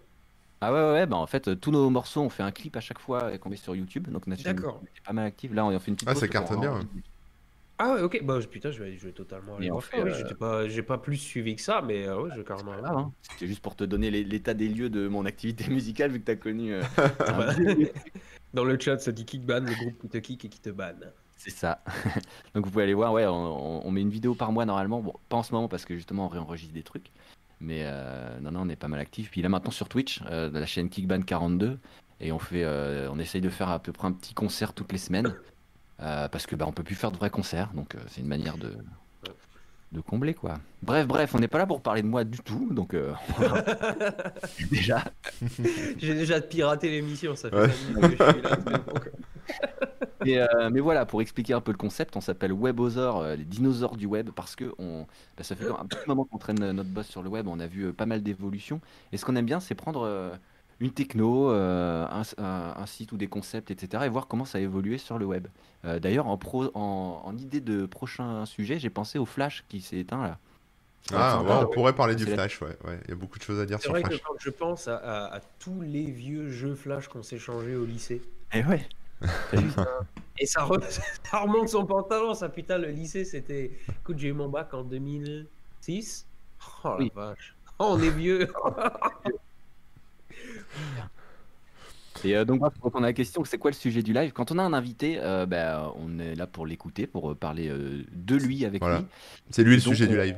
Ah 0.63 0.73
ouais, 0.73 0.79
ouais, 0.79 0.93
ouais, 0.93 1.07
bah 1.07 1.17
en 1.17 1.27
fait, 1.27 1.49
euh, 1.49 1.57
tous 1.57 1.71
nos 1.71 1.89
morceaux, 1.89 2.21
on 2.21 2.29
fait 2.29 2.43
un 2.43 2.51
clip 2.53 2.77
à 2.77 2.81
chaque 2.81 2.99
fois 2.99 3.33
et 3.33 3.39
qu'on 3.39 3.49
met 3.49 3.57
sur 3.57 3.75
YouTube. 3.75 4.09
Donc 4.09 4.27
notre 4.27 4.43
chaîne 4.43 4.57
D'accord. 4.57 4.83
est 4.95 5.01
pas 5.05 5.13
mal 5.15 5.27
active. 5.27 5.55
Là, 5.55 5.65
on 5.65 5.79
fait 5.79 5.89
une 5.91 5.95
petite 5.97 6.09
Ah, 6.09 6.13
pause 6.13 6.21
ça 6.21 6.29
cartonne 6.29 6.61
bien, 6.61 6.75
ouais. 6.75 6.85
Ah 7.79 7.95
ouais, 7.95 8.03
ok. 8.03 8.23
Bah 8.25 8.39
putain, 8.51 8.71
je 8.71 8.83
vais, 8.83 8.95
je 8.95 9.07
vais 9.07 9.13
totalement 9.13 9.57
aller 9.57 9.69
Et 9.69 9.71
on 9.71 9.75
voir 9.75 9.85
fait, 9.85 9.97
ça. 9.97 10.05
Oui, 10.05 10.11
euh, 10.11 10.15
j'étais 10.15 10.35
pas, 10.35 10.69
j'ai 10.69 10.83
pas 10.83 10.99
plus 10.99 11.17
suivi 11.17 11.57
que 11.57 11.63
ça, 11.63 11.81
mais 11.81 12.07
euh, 12.07 12.21
ouais, 12.21 12.31
je 12.35 12.37
vais 12.41 12.45
carrément. 12.45 12.73
aller 12.73 12.83
Ah, 12.85 12.91
voir. 12.93 13.05
hein. 13.07 13.13
C'était 13.23 13.47
juste 13.47 13.63
pour 13.63 13.75
te 13.75 13.85
donner 13.85 14.11
les- 14.11 14.23
l'état 14.23 14.53
des 14.53 14.69
lieux 14.69 14.91
de 14.91 15.09
mon 15.09 15.25
activité 15.25 15.65
musicale, 15.71 16.11
vu 16.11 16.21
que 16.21 16.27
tu 16.27 16.33
as 16.33 16.37
connu. 16.37 16.75
euh, 16.75 16.83
Ah 16.99 17.39
un 17.41 17.55
Dans 18.53 18.65
le 18.65 18.79
chat, 18.79 18.99
ça 18.99 19.13
dit 19.13 19.25
kickban, 19.25 19.61
le 19.61 19.75
groupe 19.75 19.99
qui 19.99 20.09
te 20.11 20.19
kick 20.19 20.45
et 20.45 20.49
qui 20.51 20.61
te 20.61 20.69
banne. 20.71 21.11
C'est 21.37 21.51
ça. 21.51 21.83
Donc 22.55 22.67
vous 22.67 22.71
pouvez 22.71 22.83
aller 22.85 22.93
voir, 22.95 23.15
ouais, 23.15 23.27
on, 23.27 23.79
on- 23.79 23.87
on 23.87 23.91
met 23.91 24.03
une 24.03 24.11
vidéo 24.11 24.35
par 24.35 24.53
mois 24.53 24.67
normalement. 24.67 25.01
Bon, 25.01 25.15
pas 25.31 25.39
en 25.39 25.43
ce 25.43 25.53
moment 25.55 25.69
parce 25.69 25.87
que 25.87 25.95
justement 25.97 26.27
on 26.27 26.29
réenregistre 26.29 26.75
des 26.75 26.83
trucs. 26.83 27.11
Mais 27.61 27.83
euh, 27.85 28.39
non, 28.41 28.53
non, 28.53 28.61
on 28.65 28.69
est 28.69 28.77
pas 28.77 28.89
mal 28.89 29.01
actif. 29.01 29.31
Puis 29.31 29.43
là 29.43 29.49
maintenant 29.49 29.71
sur 29.71 29.89
Twitch, 29.89 30.21
euh, 30.31 30.49
de 30.51 30.59
la 30.59 30.67
chaîne 30.67 30.89
Kickban 30.89 31.21
42. 31.23 31.79
Et 32.21 32.33
on 32.33 32.39
fait, 32.39 32.65
euh, 32.65 33.09
on 33.11 33.19
essaye 33.19 33.41
de 33.41 33.49
faire 33.51 33.69
à 33.69 33.79
peu 33.79 33.93
près 33.93 34.07
un 34.09 34.13
petit 34.13 34.35
concert 34.35 34.73
toutes 34.73 34.93
les 34.93 34.99
semaines. 34.99 35.35
Euh, 36.01 36.29
parce 36.29 36.47
que 36.47 36.57
bah, 36.57 36.65
on 36.67 36.73
peut 36.73 36.83
plus 36.83 36.95
faire 36.95 37.11
de 37.13 37.17
vrais 37.19 37.31
concerts. 37.31 37.71
Donc 37.75 37.95
euh, 37.95 37.99
c'est 38.09 38.21
une 38.23 38.27
manière 38.29 38.57
de, 38.57 38.75
de 39.93 40.01
combler 40.01 40.33
quoi. 40.35 40.59
Bref, 40.83 41.07
bref, 41.07 41.35
on 41.35 41.39
n'est 41.39 41.49
pas 41.49 41.59
là 41.59 41.67
pour 41.67 41.83
parler 41.83 42.01
de 42.03 42.07
moi 42.07 42.25
du 42.25 42.39
tout. 42.39 42.69
Donc 42.73 42.95
euh, 42.95 43.13
déjà, 44.71 45.05
J'ai 45.99 46.15
déjà 46.15 46.41
piraté 46.41 46.91
l'émission, 46.91 47.35
ça 47.37 47.51
fait 47.51 47.57
Ouais. 47.57 47.69
que 47.69 47.73
je 47.73 48.09
suis 48.09 48.17
là. 48.43 48.81
Et, 50.27 50.39
euh, 50.41 50.71
mais 50.71 50.81
voilà, 50.81 51.07
pour 51.07 51.23
expliquer 51.23 51.55
un 51.55 51.61
peu 51.63 51.73
le 51.73 51.79
concept, 51.79 52.15
on 52.17 52.21
s'appelle 52.21 52.53
Webosaures, 52.53 53.19
euh, 53.23 53.37
les 53.37 53.45
dinosaures 53.45 53.97
du 53.97 54.07
web, 54.07 54.31
parce 54.31 54.55
que 54.55 54.73
on, 54.79 55.07
bah, 55.37 55.45
ça 55.45 55.57
fait 55.57 55.67
un 55.71 55.87
petit 55.87 56.07
moment 56.07 56.25
qu'on 56.25 56.39
traîne 56.39 56.63
euh, 56.63 56.73
notre 56.73 56.91
boss 56.91 57.07
sur 57.07 57.23
le 57.23 57.29
web, 57.31 57.49
on 57.49 57.59
a 57.59 57.67
vu 57.67 57.85
euh, 57.87 57.93
pas 57.93 58.07
mal 58.07 58.23
d'évolutions. 58.23 58.81
Et 59.13 59.17
ce 59.17 59.25
qu'on 59.25 59.37
aime 59.37 59.47
bien, 59.47 59.61
c'est 59.61 59.75
prendre 59.75 60.03
euh, 60.03 60.31
une 60.79 60.91
techno, 60.91 61.51
euh, 61.51 62.07
un, 62.11 62.23
un- 62.43 62.75
un 62.77 62.87
site 62.87 63.13
ou 63.13 63.17
des 63.17 63.29
concepts, 63.29 63.71
etc., 63.71 64.05
et 64.07 64.09
voir 64.11 64.27
comment 64.27 64.45
ça 64.45 64.59
a 64.59 64.61
évolué 64.61 64.99
sur 64.99 65.19
le 65.19 65.25
web. 65.25 65.47
Euh, 65.87 65.99
D'ailleurs, 65.99 66.27
en, 66.27 66.37
pro- 66.37 66.71
en, 66.75 67.23
en 67.25 67.37
idée 67.39 67.61
de 67.61 67.87
prochain 67.87 68.45
sujet, 68.47 68.79
j'ai 68.79 68.91
pensé 68.91 69.19
au 69.19 69.27
Flash 69.27 69.65
qui 69.69 69.81
s'est 69.81 69.99
éteint 69.99 70.23
là. 70.23 70.39
Ah, 71.13 71.43
ouais, 71.43 71.51
on 71.51 71.61
ouais. 71.61 71.71
pourrait 71.75 71.95
parler 71.95 72.15
du 72.15 72.25
C'est 72.25 72.31
la- 72.31 72.37
Flash, 72.37 72.61
ouais. 72.63 72.77
ouais. 72.85 73.01
Il 73.07 73.11
y 73.11 73.13
a 73.13 73.17
beaucoup 73.17 73.39
de 73.39 73.43
choses 73.45 73.59
à 73.59 73.67
dire 73.67 73.79
C'est 73.79 73.85
sur 73.85 73.93
vrai 73.93 74.03
que 74.03 74.09
Flash. 74.11 74.23
quand 74.23 74.35
je 74.39 74.51
pense 74.51 74.87
à, 74.87 74.97
à- 74.97 75.37
à 75.37 75.41
tous 75.59 75.81
les 75.81 76.05
vieux 76.11 76.51
jeux 76.51 76.75
Flash 76.75 77.09
qu'on 77.09 77.23
s'est 77.23 77.39
changés 77.39 77.75
au 77.75 77.85
lycée, 77.87 78.23
Eh 78.53 78.63
ouais. 78.65 78.87
Et 80.39 80.47
ça, 80.47 80.65
re- 80.65 80.81
ça 81.31 81.39
remonte 81.39 81.69
son 81.69 81.85
pantalon, 81.85 82.35
ça 82.35 82.49
putain, 82.49 82.79
le 82.79 82.89
lycée 82.89 83.25
c'était. 83.25 83.73
Écoute, 84.01 84.19
j'ai 84.19 84.29
eu 84.29 84.33
mon 84.33 84.49
bac 84.49 84.73
en 84.75 84.83
2006. 84.85 86.27
Oh 86.85 86.97
la 86.99 87.07
vache. 87.15 87.55
Oh, 87.79 87.97
on 87.97 88.03
est 88.03 88.11
vieux. 88.11 88.49
Et 92.25 92.37
euh, 92.37 92.45
donc, 92.45 92.61
pour 92.61 92.85
répondre 92.85 93.05
à 93.05 93.09
la 93.09 93.13
question, 93.15 93.45
c'est 93.45 93.57
quoi 93.57 93.71
le 93.71 93.77
sujet 93.77 94.03
du 94.03 94.13
live? 94.13 94.33
Quand 94.33 94.51
on 94.53 94.59
a 94.59 94.63
un 94.63 94.75
invité, 94.75 95.19
euh, 95.21 95.47
bah, 95.47 95.91
on 95.97 96.19
est 96.19 96.35
là 96.35 96.47
pour 96.47 96.67
l'écouter, 96.67 97.07
pour 97.07 97.31
euh, 97.31 97.35
parler 97.35 97.69
euh, 97.69 98.05
de 98.13 98.37
lui 98.37 98.67
avec 98.67 98.83
Voilà. 98.83 98.99
lui. 98.99 99.07
C'est 99.51 99.63
lui 99.65 99.77
le 99.77 99.83
Donc, 99.83 99.95
sujet 99.95 100.07
du 100.07 100.19
on- 100.19 100.23
live. 100.23 100.37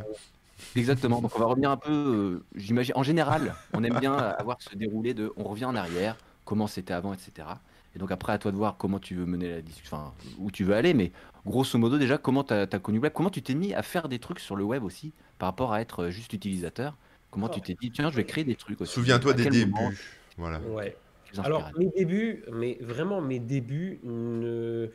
Exactement. 0.76 1.20
Donc 1.20 1.34
on 1.34 1.40
va 1.40 1.46
revenir 1.46 1.70
un 1.72 1.76
peu. 1.76 1.90
euh, 1.90 2.44
J'imagine. 2.54 2.92
En 2.96 3.02
général, 3.02 3.56
on 3.72 3.82
aime 3.82 3.98
bien 3.98 4.14
avoir 4.14 4.62
ce 4.62 4.76
déroulé 4.76 5.12
de. 5.12 5.32
On 5.36 5.42
revient 5.42 5.64
en 5.64 5.74
arrière, 5.74 6.16
comment 6.44 6.68
c'était 6.68 6.94
avant, 6.94 7.12
etc. 7.12 7.48
Et 7.94 7.98
donc 7.98 8.10
après, 8.10 8.32
à 8.32 8.38
toi 8.38 8.50
de 8.50 8.56
voir 8.56 8.76
comment 8.76 8.98
tu 8.98 9.14
veux 9.14 9.26
mener 9.26 9.48
la 9.50 9.60
discussion, 9.60 9.96
enfin 9.96 10.12
où 10.38 10.50
tu 10.50 10.64
veux 10.64 10.74
aller. 10.74 10.94
Mais 10.94 11.12
grosso 11.44 11.78
modo, 11.78 11.98
déjà, 11.98 12.18
comment 12.18 12.44
tu 12.44 12.54
as, 12.54 12.66
connu 12.66 12.98
le 12.98 13.02
web 13.02 13.12
Comment 13.14 13.30
tu 13.30 13.42
t'es 13.42 13.54
mis 13.54 13.74
à 13.74 13.82
faire 13.82 14.08
des 14.08 14.18
trucs 14.18 14.40
sur 14.40 14.56
le 14.56 14.64
web 14.64 14.82
aussi, 14.82 15.12
par 15.38 15.48
rapport 15.48 15.72
à 15.72 15.80
être 15.80 16.04
euh, 16.04 16.10
juste 16.10 16.32
utilisateur? 16.32 16.96
Comment 17.30 17.48
tu 17.48 17.60
t'es 17.62 17.74
dit, 17.80 17.90
tiens, 17.90 18.10
je 18.10 18.16
vais 18.16 18.24
créer 18.24 18.44
des 18.44 18.56
trucs 18.56 18.80
aussi 18.80 18.92
Souviens-toi 18.92 19.32
des 19.32 19.46
débuts. 19.46 19.70
moment 19.70 19.90
Voilà. 20.36 20.60
Ouais. 20.60 20.96
Alors, 21.38 21.70
mes 21.78 21.88
débuts, 21.96 22.44
mais 22.52 22.76
vraiment 22.82 23.22
mes 23.22 23.38
débuts 23.38 24.00
ne, 24.04 24.90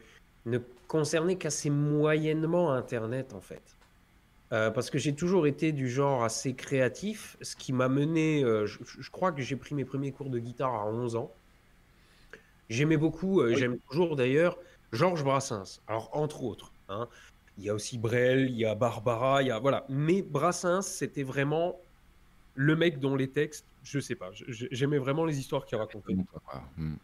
ne 0.45 0.59
concernaient 0.88 1.38
qu'assez 1.38 1.71
moyennement 1.71 2.71
Internet, 2.73 3.33
en 3.33 3.41
fait. 3.41 3.63
Euh, 4.53 4.69
parce 4.69 4.89
que 4.89 4.97
j'ai 4.97 5.13
toujours 5.13 5.47
été 5.47 5.71
du 5.71 5.89
genre 5.89 6.23
assez 6.23 6.53
créatif, 6.53 7.38
ce 7.41 7.55
qui 7.55 7.73
m'a 7.73 7.89
mené, 7.89 8.44
euh, 8.44 8.65
je, 8.65 8.77
je 8.83 9.09
crois 9.09 9.31
que 9.31 9.41
j'ai 9.41 9.57
pris 9.57 9.75
mes 9.75 9.83
premiers 9.83 10.11
cours 10.11 10.29
de 10.29 10.39
guitare 10.39 10.73
à 10.73 10.85
11 10.85 11.15
ans. 11.15 11.31
J'aimais 12.69 12.98
beaucoup, 12.98 13.42
euh, 13.42 13.56
j'aime 13.56 13.78
toujours 13.90 14.16
d'ailleurs, 14.16 14.58
Georges 14.92 15.24
Brassens. 15.24 15.81
Alors, 15.88 16.10
entre 16.14 16.44
autres, 16.44 16.72
hein, 16.90 17.08
il 17.58 17.64
y 17.64 17.69
a 17.69 17.74
aussi 17.74 17.98
Brel, 17.98 18.50
il 18.50 18.58
y 18.58 18.66
a 18.66 18.75
Barbara, 18.75 19.42
il 19.42 19.48
y 19.48 19.52
a, 19.52 19.60
voilà. 19.60 19.86
Mais 19.90 20.22
Brassens, 20.22 20.81
c'était 20.81 21.24
vraiment 21.24 21.80
le 22.56 22.75
mec 22.75 23.00
dont 23.00 23.16
les 23.16 23.30
textes, 23.30 23.66
je 23.84 24.00
sais 24.00 24.16
pas, 24.16 24.30
j'aimais 24.31 24.98
vraiment 24.98 25.25
les 25.25 25.40
histoires 25.40 25.66
qu'il 25.66 25.78
racontait. 25.78 26.16
Quoi. 26.31 26.64
Hmm. 26.78 26.96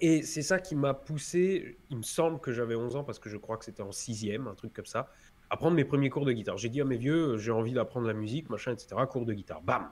Et 0.00 0.22
c'est 0.22 0.42
ça 0.42 0.60
qui 0.60 0.76
m'a 0.76 0.94
poussé, 0.94 1.76
il 1.90 1.96
me 1.96 2.02
semble 2.02 2.38
que 2.40 2.52
j'avais 2.52 2.76
11 2.76 2.96
ans 2.96 3.04
parce 3.04 3.18
que 3.18 3.28
je 3.28 3.36
crois 3.36 3.56
que 3.56 3.64
c'était 3.64 3.82
en 3.82 3.90
sixième, 3.90 4.46
un 4.46 4.54
truc 4.54 4.72
comme 4.72 4.86
ça, 4.86 5.08
à 5.48 5.56
prendre 5.56 5.74
mes 5.74 5.84
premiers 5.84 6.10
cours 6.10 6.24
de 6.24 6.32
guitare. 6.32 6.58
J'ai 6.58 6.68
dit 6.68 6.80
à 6.80 6.84
mes 6.84 6.96
vieux, 6.96 7.38
j'ai 7.38 7.50
envie 7.50 7.72
d'apprendre 7.72 8.06
la 8.06 8.14
musique, 8.14 8.50
machin, 8.50 8.72
etc., 8.72 8.94
cours 9.10 9.26
de 9.26 9.32
guitare. 9.32 9.62
Bam 9.62 9.90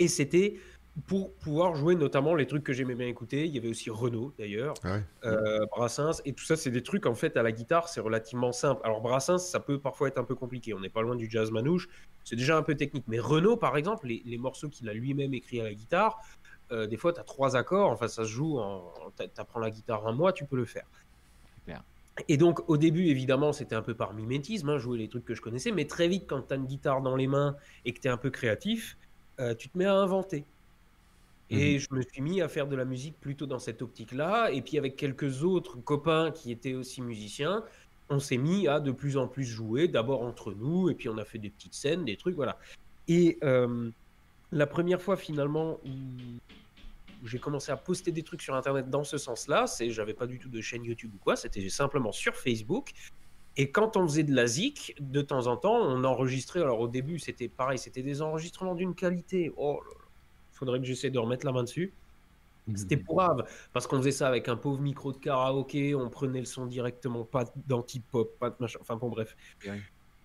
Et 0.00 0.08
c'était 0.08 0.58
pour 1.06 1.34
pouvoir 1.34 1.76
jouer 1.76 1.94
notamment 1.94 2.34
les 2.34 2.46
trucs 2.46 2.64
que 2.64 2.72
j'aimais 2.72 2.94
bien 2.94 3.06
écouter. 3.06 3.44
Il 3.44 3.54
y 3.54 3.58
avait 3.58 3.68
aussi 3.68 3.90
Renault 3.90 4.32
d'ailleurs, 4.38 4.74
Ah 4.82 4.94
ouais. 4.94 5.02
euh, 5.24 5.66
Brassens, 5.66 6.22
et 6.24 6.32
tout 6.32 6.44
ça, 6.44 6.56
c'est 6.56 6.70
des 6.70 6.82
trucs 6.82 7.04
en 7.06 7.14
fait 7.14 7.36
à 7.36 7.42
la 7.42 7.52
guitare, 7.52 7.88
c'est 7.88 8.00
relativement 8.00 8.52
simple. 8.52 8.80
Alors 8.82 9.02
Brassens, 9.02 9.38
ça 9.38 9.60
peut 9.60 9.78
parfois 9.78 10.08
être 10.08 10.18
un 10.18 10.24
peu 10.24 10.34
compliqué, 10.34 10.72
on 10.72 10.80
n'est 10.80 10.88
pas 10.88 11.02
loin 11.02 11.14
du 11.14 11.30
jazz 11.30 11.50
manouche, 11.50 11.88
c'est 12.24 12.36
déjà 12.36 12.56
un 12.56 12.62
peu 12.62 12.74
technique. 12.74 13.04
Mais 13.08 13.18
Renault, 13.20 13.56
par 13.58 13.76
exemple, 13.76 14.06
les, 14.06 14.22
les 14.24 14.38
morceaux 14.38 14.68
qu'il 14.68 14.88
a 14.88 14.94
lui-même 14.94 15.34
écrits 15.34 15.60
à 15.60 15.64
la 15.64 15.74
guitare, 15.74 16.18
euh, 16.72 16.86
des 16.86 16.96
fois, 16.96 17.12
tu 17.12 17.20
as 17.20 17.24
trois 17.24 17.56
accords, 17.56 17.90
enfin, 17.90 18.08
ça 18.08 18.24
se 18.24 18.30
joue, 18.30 18.58
en... 18.58 18.92
tu 19.18 19.24
apprends 19.36 19.60
la 19.60 19.70
guitare 19.70 20.06
un 20.08 20.12
mois, 20.12 20.32
tu 20.32 20.44
peux 20.46 20.56
le 20.56 20.64
faire. 20.64 20.86
Clair. 21.64 21.82
Et 22.28 22.38
donc, 22.38 22.68
au 22.68 22.78
début, 22.78 23.06
évidemment, 23.06 23.52
c'était 23.52 23.76
un 23.76 23.82
peu 23.82 23.94
par 23.94 24.14
mimétisme, 24.14 24.70
hein, 24.70 24.78
jouer 24.78 24.96
les 24.96 25.08
trucs 25.08 25.24
que 25.26 25.34
je 25.34 25.42
connaissais, 25.42 25.70
mais 25.70 25.84
très 25.84 26.08
vite, 26.08 26.24
quand 26.26 26.40
tu 26.40 26.54
as 26.54 26.56
une 26.56 26.64
guitare 26.64 27.02
dans 27.02 27.14
les 27.14 27.26
mains 27.26 27.54
et 27.84 27.92
que 27.92 28.00
tu 28.00 28.08
es 28.08 28.10
un 28.10 28.16
peu 28.16 28.30
créatif, 28.30 28.96
euh, 29.38 29.54
tu 29.54 29.68
te 29.68 29.76
mets 29.76 29.84
à 29.84 29.94
inventer. 29.94 30.46
Et 31.48 31.78
je 31.78 31.86
me 31.92 32.02
suis 32.02 32.22
mis 32.22 32.40
à 32.40 32.48
faire 32.48 32.66
de 32.66 32.74
la 32.74 32.84
musique 32.84 33.20
plutôt 33.20 33.46
dans 33.46 33.60
cette 33.60 33.80
optique-là. 33.80 34.50
Et 34.50 34.62
puis 34.62 34.78
avec 34.78 34.96
quelques 34.96 35.44
autres 35.44 35.76
copains 35.76 36.32
qui 36.32 36.50
étaient 36.50 36.74
aussi 36.74 37.02
musiciens, 37.02 37.64
on 38.08 38.18
s'est 38.18 38.36
mis 38.36 38.68
à 38.68 38.80
de 38.80 38.92
plus 38.92 39.16
en 39.16 39.28
plus 39.28 39.44
jouer, 39.44 39.88
d'abord 39.88 40.22
entre 40.22 40.52
nous, 40.52 40.90
et 40.90 40.94
puis 40.94 41.08
on 41.08 41.18
a 41.18 41.24
fait 41.24 41.38
des 41.38 41.50
petites 41.50 41.74
scènes, 41.74 42.04
des 42.04 42.16
trucs, 42.16 42.36
voilà. 42.36 42.58
Et 43.08 43.38
euh, 43.44 43.90
la 44.52 44.66
première 44.66 45.00
fois 45.00 45.16
finalement 45.16 45.78
où 45.84 45.90
où 47.22 47.26
j'ai 47.26 47.38
commencé 47.38 47.72
à 47.72 47.76
poster 47.76 48.12
des 48.12 48.22
trucs 48.22 48.42
sur 48.42 48.54
Internet 48.54 48.90
dans 48.90 49.04
ce 49.04 49.18
sens-là, 49.18 49.66
c'est 49.66 49.90
j'avais 49.90 50.14
pas 50.14 50.26
du 50.26 50.38
tout 50.38 50.48
de 50.48 50.60
chaîne 50.60 50.84
YouTube 50.84 51.12
ou 51.14 51.18
quoi, 51.18 51.36
c'était 51.36 51.66
simplement 51.68 52.12
sur 52.12 52.36
Facebook. 52.36 52.90
Et 53.56 53.70
quand 53.70 53.96
on 53.96 54.06
faisait 54.06 54.22
de 54.22 54.34
la 54.34 54.46
zik, 54.46 54.94
de 55.00 55.22
temps 55.22 55.46
en 55.46 55.56
temps, 55.56 55.76
on 55.76 56.04
enregistrait. 56.04 56.60
Alors 56.60 56.80
au 56.80 56.88
début, 56.88 57.18
c'était 57.18 57.48
pareil, 57.48 57.78
c'était 57.78 58.02
des 58.02 58.20
enregistrements 58.20 58.74
d'une 58.74 58.94
qualité. 58.94 59.50
Oh 59.56 59.80
là 59.82 59.94
là, 59.98 60.05
faudrait 60.56 60.80
que 60.80 60.86
j'essaie 60.86 61.10
de 61.10 61.18
remettre 61.18 61.46
la 61.46 61.52
main 61.52 61.62
dessus. 61.62 61.92
C'était 62.74 62.96
pourrave, 62.96 63.48
parce 63.72 63.86
qu'on 63.86 63.98
faisait 63.98 64.10
ça 64.10 64.26
avec 64.26 64.48
un 64.48 64.56
pauvre 64.56 64.80
micro 64.80 65.12
de 65.12 65.18
karaoké, 65.18 65.94
on 65.94 66.10
prenait 66.10 66.40
le 66.40 66.46
son 66.46 66.66
directement, 66.66 67.24
pas 67.24 67.44
d'anti-pop, 67.68 68.36
pas 68.40 68.50
de 68.50 68.56
machin, 68.58 68.80
enfin 68.82 68.96
bon 68.96 69.08
bref. 69.08 69.36
Ouais. 69.64 69.80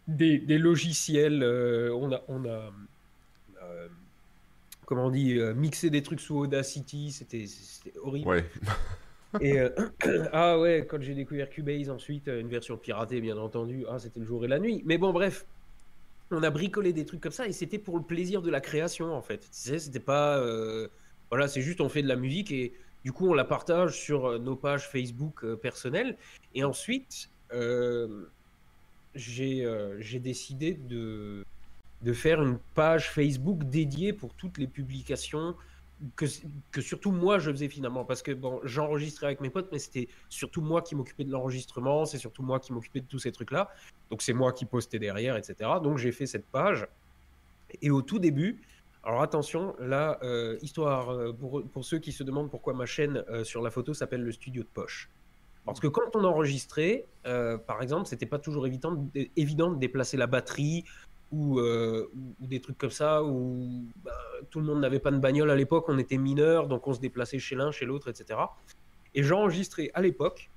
Des, 0.07 0.39
des 0.39 0.57
logiciels, 0.57 1.43
euh, 1.43 1.93
on 1.93 2.11
a, 2.11 2.23
on 2.27 2.45
a 2.45 2.71
euh, 3.61 3.87
comment 4.85 5.05
on 5.05 5.11
dit, 5.11 5.37
euh, 5.37 5.53
mixé 5.53 5.89
des 5.89 6.01
trucs 6.01 6.19
sous 6.19 6.37
Audacity, 6.37 7.11
c'était 7.11 7.45
horrible. 8.01 8.27
Ouais. 8.27 8.49
Et 9.39 9.57
euh, 9.57 9.69
ah 10.33 10.59
ouais, 10.59 10.85
quand 10.89 11.01
j'ai 11.01 11.15
découvert 11.15 11.49
Cubase 11.49 11.89
ensuite, 11.89 12.27
une 12.27 12.49
version 12.49 12.75
piratée 12.75 13.21
bien 13.21 13.37
entendu, 13.37 13.85
ah 13.89 13.99
c'était 13.99 14.19
le 14.19 14.25
jour 14.25 14.43
et 14.43 14.49
la 14.49 14.59
nuit. 14.59 14.81
Mais 14.85 14.97
bon 14.97 15.13
bref, 15.13 15.45
on 16.31 16.43
a 16.43 16.49
bricolé 16.49 16.93
des 16.93 17.05
trucs 17.05 17.21
comme 17.21 17.31
ça 17.31 17.47
et 17.47 17.51
c'était 17.51 17.79
pour 17.79 17.97
le 17.97 18.03
plaisir 18.03 18.41
de 18.41 18.49
la 18.49 18.61
création 18.61 19.13
en 19.13 19.21
fait. 19.21 19.47
C'était 19.51 19.99
pas 19.99 20.37
euh, 20.37 20.87
voilà, 21.29 21.47
c'est 21.47 21.61
juste 21.61 21.81
on 21.81 21.89
fait 21.89 22.01
de 22.01 22.07
la 22.07 22.15
musique 22.15 22.51
et 22.51 22.73
du 23.03 23.11
coup 23.11 23.29
on 23.29 23.33
la 23.33 23.45
partage 23.45 23.99
sur 23.99 24.25
euh, 24.25 24.37
nos 24.39 24.55
pages 24.55 24.87
Facebook 24.87 25.43
euh, 25.43 25.55
personnelles. 25.55 26.17
Et 26.55 26.63
ensuite 26.63 27.29
j'ai 29.13 29.67
j'ai 29.99 30.19
décidé 30.19 30.73
de 30.73 31.45
de 32.01 32.13
faire 32.13 32.41
une 32.41 32.57
page 32.75 33.11
Facebook 33.11 33.65
dédiée 33.65 34.13
pour 34.13 34.33
toutes 34.33 34.57
les 34.57 34.67
publications 34.67 35.55
que, 36.15 36.25
que 36.71 36.81
surtout 36.81 37.11
moi 37.11 37.37
je 37.37 37.51
faisais 37.51 37.67
finalement. 37.67 38.05
Parce 38.05 38.21
que 38.21 38.31
bon 38.31 38.61
j'enregistrais 38.63 39.27
avec 39.27 39.41
mes 39.41 39.49
potes 39.49 39.69
mais 39.73 39.79
c'était 39.79 40.07
surtout 40.29 40.61
moi 40.61 40.81
qui 40.81 40.95
m'occupais 40.95 41.25
de 41.25 41.31
l'enregistrement 41.31 42.05
c'est 42.05 42.17
surtout 42.17 42.41
moi 42.41 42.61
qui 42.61 42.71
m'occupais 42.71 43.01
de 43.01 43.07
tous 43.07 43.19
ces 43.19 43.33
trucs 43.33 43.51
là 43.51 43.69
donc 44.11 44.21
c'est 44.21 44.33
moi 44.33 44.51
qui 44.51 44.65
postais 44.65 44.99
derrière 44.99 45.37
etc 45.37 45.71
donc 45.81 45.97
j'ai 45.97 46.11
fait 46.11 46.27
cette 46.27 46.45
page. 46.45 46.87
Et 47.81 47.89
au 47.89 48.01
tout 48.01 48.19
début 48.19 48.61
alors 49.03 49.21
attention 49.21 49.73
là 49.79 50.19
euh, 50.21 50.57
histoire 50.61 51.09
euh, 51.09 51.33
pour, 51.33 51.63
pour 51.63 51.85
ceux 51.85 51.97
qui 51.97 52.11
se 52.11 52.23
demandent 52.23 52.51
pourquoi 52.51 52.73
ma 52.73 52.85
chaîne 52.85 53.23
euh, 53.29 53.43
sur 53.43 53.61
la 53.61 53.71
photo 53.71 53.93
s'appelle 53.93 54.21
le 54.21 54.31
studio 54.31 54.61
de 54.61 54.67
poche. 54.67 55.09
Parce 55.65 55.79
que 55.79 55.87
quand 55.87 56.15
on 56.15 56.23
enregistrait 56.23 57.05
par 57.23 57.81
exemple 57.81 58.07
c'était 58.07 58.25
pas 58.25 58.39
toujours 58.39 58.67
évident 58.67 58.91
de, 58.91 59.27
évident 59.37 59.71
de 59.71 59.79
déplacer 59.79 60.17
la 60.17 60.27
batterie 60.27 60.83
ou, 61.31 61.61
des 62.41 62.59
trucs 62.59 62.77
comme 62.77 62.89
ça, 62.89 63.23
où 63.23 63.85
bah, 64.03 64.11
tout 64.49 64.59
le 64.59 64.65
monde 64.65 64.81
n'avait 64.81 64.99
pas 64.99 65.11
de 65.11 65.17
bagnole 65.17 65.49
à 65.49 65.55
l'époque, 65.55 65.85
on 65.87 65.97
était 65.97 66.17
mineurs, 66.17 66.67
donc 66.67 66.87
on 66.87 66.93
se 66.93 66.99
déplaçait 66.99 67.39
chez 67.39 67.55
l'un, 67.55 67.71
chez 67.71 67.85
l'autre, 67.85 68.09
etc. 68.09 68.37
Et 69.13 69.23
j'enregistrais 69.23 69.91
à 69.93 70.01
l'époque 70.01 70.49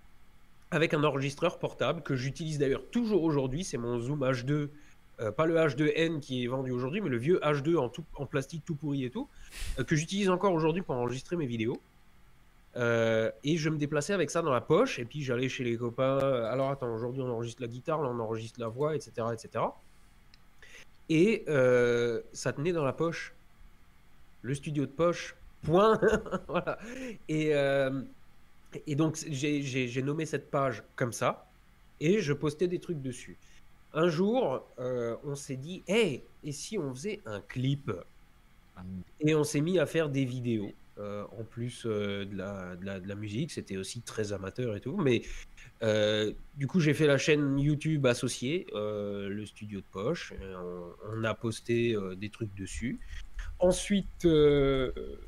avec 0.74 0.92
un 0.92 1.04
enregistreur 1.04 1.58
portable 1.58 2.02
que 2.02 2.16
j'utilise 2.16 2.58
d'ailleurs 2.58 2.82
toujours 2.90 3.22
aujourd'hui. 3.22 3.64
C'est 3.64 3.78
mon 3.78 4.00
Zoom 4.00 4.20
H2, 4.20 4.68
euh, 5.20 5.30
pas 5.30 5.46
le 5.46 5.54
H2N 5.54 6.20
qui 6.20 6.44
est 6.44 6.46
vendu 6.48 6.72
aujourd'hui, 6.72 7.00
mais 7.00 7.08
le 7.08 7.16
vieux 7.16 7.38
H2 7.40 7.76
en, 7.76 7.88
tout, 7.88 8.04
en 8.14 8.26
plastique 8.26 8.64
tout 8.64 8.74
pourri 8.74 9.04
et 9.04 9.10
tout, 9.10 9.28
euh, 9.78 9.84
que 9.84 9.94
j'utilise 9.94 10.28
encore 10.28 10.52
aujourd'hui 10.52 10.82
pour 10.82 10.96
enregistrer 10.96 11.36
mes 11.36 11.46
vidéos. 11.46 11.80
Euh, 12.76 13.30
et 13.44 13.56
je 13.56 13.70
me 13.70 13.78
déplaçais 13.78 14.12
avec 14.12 14.30
ça 14.30 14.42
dans 14.42 14.52
la 14.52 14.60
poche, 14.60 14.98
et 14.98 15.04
puis 15.04 15.22
j'allais 15.22 15.48
chez 15.48 15.62
les 15.62 15.76
copains. 15.76 16.18
Alors 16.18 16.70
attends, 16.70 16.92
aujourd'hui 16.92 17.22
on 17.22 17.30
enregistre 17.30 17.62
la 17.62 17.68
guitare, 17.68 18.02
là 18.02 18.10
on 18.12 18.18
enregistre 18.18 18.58
la 18.58 18.68
voix, 18.68 18.96
etc. 18.96 19.28
etc. 19.32 19.64
Et 21.08 21.44
ça 22.32 22.52
tenait 22.52 22.72
dans 22.72 22.84
la 22.84 22.92
poche. 22.92 23.34
Le 24.42 24.54
studio 24.54 24.84
de 24.84 24.90
poche, 24.90 25.36
point. 25.62 26.00
voilà. 26.48 26.78
Et, 27.28 27.54
et 28.86 28.94
donc 28.94 29.16
j'ai 29.28 30.02
nommé 30.02 30.26
cette 30.26 30.50
page 30.50 30.82
comme 30.96 31.12
ça, 31.12 31.50
et 32.00 32.20
je 32.20 32.32
postais 32.32 32.68
des 32.68 32.78
trucs 32.78 33.00
dessus. 33.00 33.36
Un 33.92 34.08
jour, 34.08 34.66
on 34.78 35.34
s'est 35.36 35.56
dit, 35.56 35.82
hey, 35.86 36.22
et 36.42 36.52
si 36.52 36.78
on 36.78 36.92
faisait 36.94 37.20
un 37.26 37.40
clip? 37.40 37.92
Et 39.20 39.36
on 39.36 39.44
s'est 39.44 39.60
mis 39.60 39.78
à 39.78 39.86
faire 39.86 40.08
des 40.08 40.24
vidéos. 40.24 40.72
Euh, 41.00 41.24
en 41.36 41.42
plus 41.42 41.86
euh, 41.86 42.24
de, 42.24 42.36
la, 42.36 43.14
musique. 43.16 43.50
C'était 43.50 43.76
aussi 43.76 44.00
très 44.02 44.32
amateur 44.32 44.76
et 44.76 44.80
tout. 44.80 44.96
Mais 44.96 45.22
euh, 45.82 46.32
du 46.56 46.68
coup, 46.68 46.78
j'ai 46.78 46.94
fait 46.94 47.08
la 47.08 47.18
chaîne 47.18 47.58
YouTube 47.58 48.06
associée, 48.06 48.66
le 48.72 49.44
studio 49.44 49.80
de 49.80 49.86
poche. 49.90 50.32
On, 51.12 51.24
a 51.24 51.34
posté 51.34 51.96
des 52.16 52.30
trucs 52.30 52.54
dessus. 52.54 53.00
Ensuite, 53.58 54.28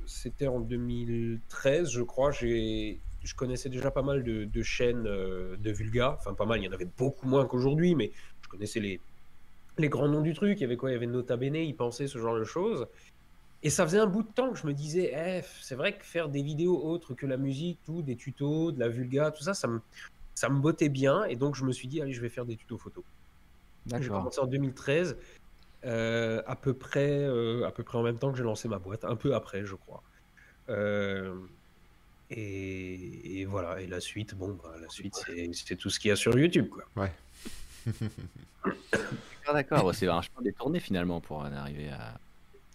c'était 0.06 0.46
en 0.46 0.60
2013, 0.60 1.90
je 1.90 2.02
crois. 2.02 2.30
J'ai 2.30 3.00
je 3.26 3.34
connaissais 3.34 3.68
déjà 3.68 3.90
pas 3.90 4.02
mal 4.02 4.22
de, 4.22 4.62
chaînes 4.62 5.04
de 5.04 5.70
Vulga. 5.70 6.16
Enfin, 6.18 6.34
pas 6.34 6.46
mal, 6.46 6.60
il 6.60 6.64
y 6.64 6.68
en 6.68 6.72
avait 6.72 6.88
beaucoup 6.96 7.28
moins 7.28 7.46
qu'aujourd'hui, 7.46 7.94
mais 7.94 8.12
je 8.42 8.48
connaissais 8.48 8.80
les, 8.80 9.00
les 9.78 9.88
grands 9.88 10.08
noms 10.08 10.22
du 10.22 10.34
truc. 10.34 10.58
Il 10.58 10.62
y 10.62 10.64
avait 10.64 10.76
quoi? 10.76 10.90
Il 10.90 10.94
y 10.94 10.96
avait 10.96 11.06
Nota 11.06 11.36
Bene, 11.36 11.56
ils 11.56 11.76
pensaient 11.76 12.06
ce 12.06 12.18
genre 12.18 12.38
de 12.38 12.44
choses. 12.44 12.86
Et 13.62 13.70
ça 13.70 13.84
faisait 13.84 13.98
un 13.98 14.06
bout 14.06 14.22
de 14.22 14.32
temps 14.32 14.52
que 14.52 14.58
je 14.58 14.66
me 14.66 14.72
disais, 14.72 15.12
eh, 15.12 15.40
c'est 15.60 15.74
vrai 15.74 15.96
que 15.96 16.04
faire 16.04 16.28
des 16.28 16.42
vidéos 16.42 16.80
autres 16.84 17.14
que 17.14 17.26
la 17.26 17.36
musique, 17.36 17.80
tout, 17.84 18.02
des 18.02 18.16
tutos, 18.16 18.70
de 18.70 18.78
la 18.78 18.88
vulga, 18.88 19.30
tout 19.30 19.42
ça, 19.42 19.54
ça 19.54 19.66
me, 19.66 19.80
ça 20.34 20.48
me 20.48 20.60
bottait 20.60 20.88
bien. 20.88 21.24
Et 21.24 21.36
donc 21.36 21.56
je 21.56 21.64
me 21.64 21.72
suis 21.72 21.88
dit, 21.88 22.00
allez, 22.00 22.12
je 22.12 22.20
vais 22.20 22.28
faire 22.28 22.44
des 22.44 22.56
tutos 22.56 22.78
photos. 22.78 23.04
J'ai 23.86 24.08
commencé 24.08 24.40
en 24.40 24.46
2013, 24.46 25.16
euh, 25.84 26.42
à, 26.46 26.56
peu 26.56 26.74
près, 26.74 27.22
euh, 27.22 27.66
à 27.66 27.70
peu 27.70 27.82
près 27.82 27.98
en 27.98 28.02
même 28.02 28.18
temps 28.18 28.32
que 28.32 28.38
j'ai 28.38 28.44
lancé 28.44 28.68
ma 28.68 28.78
boîte, 28.78 29.04
un 29.04 29.16
peu 29.16 29.34
après, 29.34 29.64
je 29.64 29.74
crois. 29.76 30.02
Euh, 30.68 31.34
et, 32.30 33.44
voilà, 33.48 33.80
et 33.80 33.86
la 33.86 34.00
suite, 34.00 34.34
bon, 34.34 34.58
bah, 34.62 34.74
la 34.80 34.88
suite, 34.88 35.14
c'est 35.52 35.76
tout 35.76 35.90
ce 35.90 36.00
qu'il 36.00 36.08
y 36.08 36.12
a 36.12 36.16
sur 36.16 36.36
YouTube. 36.38 36.68
Quoi. 36.68 36.84
Ouais. 36.96 37.12
D'accord, 39.52 39.94
c'est 39.94 40.08
un 40.08 40.22
chemin 40.22 40.42
détourné 40.42 40.80
finalement 40.80 41.20
pour 41.20 41.38
en 41.38 41.52
arriver 41.52 41.90
à. 41.90 42.18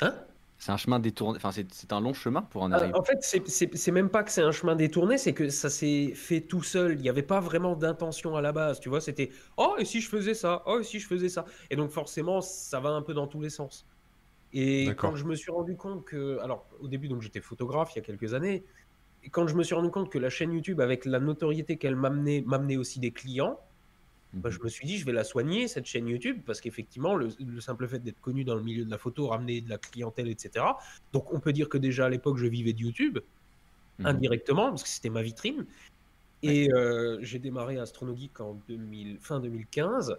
Hein? 0.01 0.15
C'est 0.57 0.71
un 0.71 0.77
chemin 0.77 0.99
détourné, 0.99 1.37
enfin 1.37 1.51
c'est 1.51 1.91
un 1.91 1.99
long 1.99 2.13
chemin 2.13 2.43
pour 2.43 2.61
en 2.61 2.71
arriver. 2.71 2.93
En 2.93 3.03
fait, 3.03 3.17
c'est 3.23 3.91
même 3.91 4.09
pas 4.09 4.23
que 4.23 4.31
c'est 4.31 4.43
un 4.43 4.51
chemin 4.51 4.75
détourné, 4.75 5.17
c'est 5.17 5.33
que 5.33 5.49
ça 5.49 5.71
s'est 5.71 6.13
fait 6.13 6.41
tout 6.41 6.61
seul. 6.61 6.93
Il 6.93 7.01
n'y 7.01 7.09
avait 7.09 7.23
pas 7.23 7.39
vraiment 7.39 7.75
d'intention 7.75 8.35
à 8.35 8.41
la 8.41 8.51
base, 8.51 8.79
tu 8.79 8.87
vois. 8.87 9.01
C'était 9.01 9.31
oh 9.57 9.75
et 9.79 9.85
si 9.85 10.01
je 10.01 10.07
faisais 10.07 10.35
ça, 10.35 10.61
oh 10.67 10.79
et 10.79 10.83
si 10.83 10.99
je 10.99 11.07
faisais 11.07 11.29
ça? 11.29 11.45
Et 11.71 11.75
donc 11.75 11.89
forcément, 11.89 12.41
ça 12.41 12.79
va 12.79 12.91
un 12.91 13.01
peu 13.01 13.15
dans 13.15 13.25
tous 13.25 13.41
les 13.41 13.49
sens. 13.49 13.87
Et 14.53 14.93
quand 14.97 15.15
je 15.15 15.25
me 15.25 15.35
suis 15.35 15.51
rendu 15.51 15.75
compte 15.75 16.05
que, 16.05 16.37
alors 16.39 16.65
au 16.79 16.87
début 16.87 17.07
donc 17.07 17.21
j'étais 17.21 17.41
photographe 17.41 17.93
il 17.95 17.99
y 17.99 18.01
a 18.01 18.05
quelques 18.05 18.33
années, 18.33 18.63
et 19.23 19.29
quand 19.29 19.47
je 19.47 19.55
me 19.55 19.63
suis 19.63 19.75
rendu 19.75 19.89
compte 19.91 20.09
que 20.09 20.17
la 20.17 20.29
chaîne 20.29 20.51
YouTube 20.51 20.81
avec 20.81 21.05
la 21.05 21.19
notoriété 21.19 21.77
qu'elle 21.77 21.95
m'amenait 21.95 22.43
m'amenait 22.45 22.77
aussi 22.77 22.99
des 22.99 23.11
clients, 23.11 23.59
bah, 24.33 24.49
je 24.49 24.57
mhm. 24.57 24.65
me 24.65 24.69
suis 24.69 24.87
dit, 24.87 24.97
je 24.97 25.05
vais 25.05 25.11
la 25.11 25.23
soigner, 25.23 25.67
cette 25.67 25.85
chaîne 25.85 26.07
YouTube, 26.07 26.41
parce 26.45 26.61
qu'effectivement, 26.61 27.15
le, 27.15 27.29
simple 27.59 27.87
fait 27.87 27.99
d'être 27.99 28.21
connu 28.21 28.43
dans 28.43 28.55
le 28.55 28.63
milieu 28.63 28.85
de 28.85 28.89
la 28.89 28.97
photo, 28.97 29.27
ramener 29.27 29.61
de 29.61 29.69
la 29.69 29.77
clientèle, 29.77 30.29
etc. 30.29 30.65
Donc, 31.11 31.33
on 31.33 31.39
peut 31.39 31.53
dire 31.53 31.67
que 31.67 31.77
déjà 31.77 32.05
à 32.05 32.09
l'époque, 32.09 32.37
je 32.37 32.47
vivais 32.47 32.73
de 32.73 32.79
YouTube, 32.79 33.19
mhm. 33.99 34.05
indirectement, 34.05 34.69
parce 34.69 34.83
que 34.83 34.89
c'était 34.89 35.09
ma 35.09 35.21
vitrine. 35.21 35.65
Et 36.43 36.71
euh, 36.73 37.19
j'ai 37.21 37.37
démarré 37.37 37.77
Astronogeek 37.77 38.39
en 38.39 38.59
2000, 38.67 39.19
fin 39.19 39.39
2015. 39.39 40.17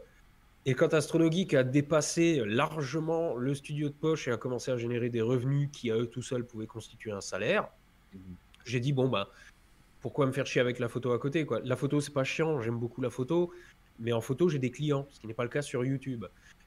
Et 0.66 0.74
quand 0.74 0.94
Astronogeek 0.94 1.54
a 1.54 1.64
dépassé 1.64 2.42
largement 2.46 3.34
le 3.34 3.54
studio 3.54 3.88
de 3.88 3.94
poche 3.94 4.28
et 4.28 4.30
a 4.30 4.36
commencé 4.36 4.70
à 4.70 4.76
générer 4.76 5.08
des 5.08 5.22
revenus 5.22 5.70
qui, 5.72 5.90
à 5.90 5.96
eux 5.96 6.06
tout 6.06 6.22
seuls, 6.22 6.46
pouvaient 6.46 6.68
constituer 6.68 7.10
un 7.10 7.20
salaire, 7.20 7.68
mhm. 8.12 8.20
J'ai 8.64 8.80
dit, 8.80 8.92
bon, 8.92 9.08
ben, 9.08 9.26
pourquoi 10.00 10.26
me 10.26 10.32
faire 10.32 10.46
chier 10.46 10.60
avec 10.60 10.78
la 10.78 10.88
photo 10.88 11.12
à 11.12 11.18
côté 11.18 11.46
quoi 11.46 11.60
La 11.64 11.76
photo, 11.76 12.00
c'est 12.00 12.12
pas 12.12 12.24
chiant, 12.24 12.60
j'aime 12.60 12.78
beaucoup 12.78 13.00
la 13.00 13.10
photo 13.10 13.52
mais 13.98 14.12
en 14.12 14.20
photo, 14.20 14.48
j'ai 14.48 14.58
des 14.58 14.70
clients, 14.70 15.06
ce 15.10 15.20
qui 15.20 15.26
n'est 15.26 15.34
pas 15.34 15.44
le 15.44 15.48
cas 15.48 15.62
sur 15.62 15.84
YouTube. 15.84 16.24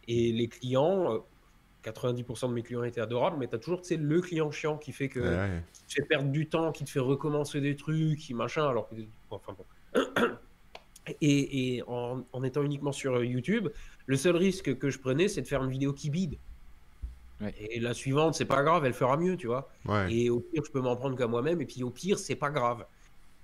Et 0.08 0.32
les 0.32 0.48
clients, 0.48 1.26
90% 1.84 2.46
euh, 2.46 2.48
de 2.48 2.54
mes 2.54 2.64
clients 2.64 2.84
étaient 2.84 3.02
adorables, 3.02 3.38
mais 3.38 3.48
tu 3.48 3.56
as 3.56 3.60
toujours 3.60 3.82
le 3.90 4.22
client 4.22 4.52
chiant 4.52 4.78
qui 4.78 4.92
fait 4.92 5.10
que 5.10 5.20
te 5.88 6.02
perdre 6.04 6.32
du 6.32 6.48
temps, 6.48 6.72
qui 6.72 6.86
te 6.86 6.90
fait 6.90 7.00
recommencer 7.00 7.62
des 7.62 7.76
trucs, 7.76 8.20
qui 8.20 8.34
machin, 8.34 8.68
alors 8.68 8.90
que. 8.90 8.96
Enfin 9.30 9.56
bon. 9.58 9.66
Et, 11.22 11.84
en, 11.88 12.44
étant 12.44 12.64
uniquement 12.64 12.92
sur 12.92 13.24
YouTube, 13.24 13.70
le 14.06 14.18
seul 14.18 14.36
risque 14.36 14.78
que 14.78 14.90
je 14.90 15.00
prenais, 15.00 15.28
c'est 15.28 15.42
de 15.42 15.48
faire 15.48 15.64
une 15.64 15.70
vidéo 15.70 15.94
qui 15.94 16.10
bide. 16.10 16.38
Et 17.60 17.80
la 17.80 17.94
suivante, 17.94 18.36
c'est 18.36 18.46
pas 18.46 18.64
grave, 18.64 18.86
elle 18.86 18.94
fera 18.94 19.18
mieux, 19.18 19.36
tu 19.38 19.48
vois. 19.48 19.70
Et 20.10 20.30
au 20.30 20.40
pire, 20.40 20.64
je 20.66 20.72
peux 20.72 20.82
m'en 20.82 20.96
prendre 20.96 21.18
qu'à 21.18 21.28
moi-même, 21.28 21.62
et 21.62 21.66
puis 21.66 21.84
au 21.84 21.90
pire, 21.90 22.18
c'est 22.18 22.36
pas 22.36 22.50
grave. 22.50 22.86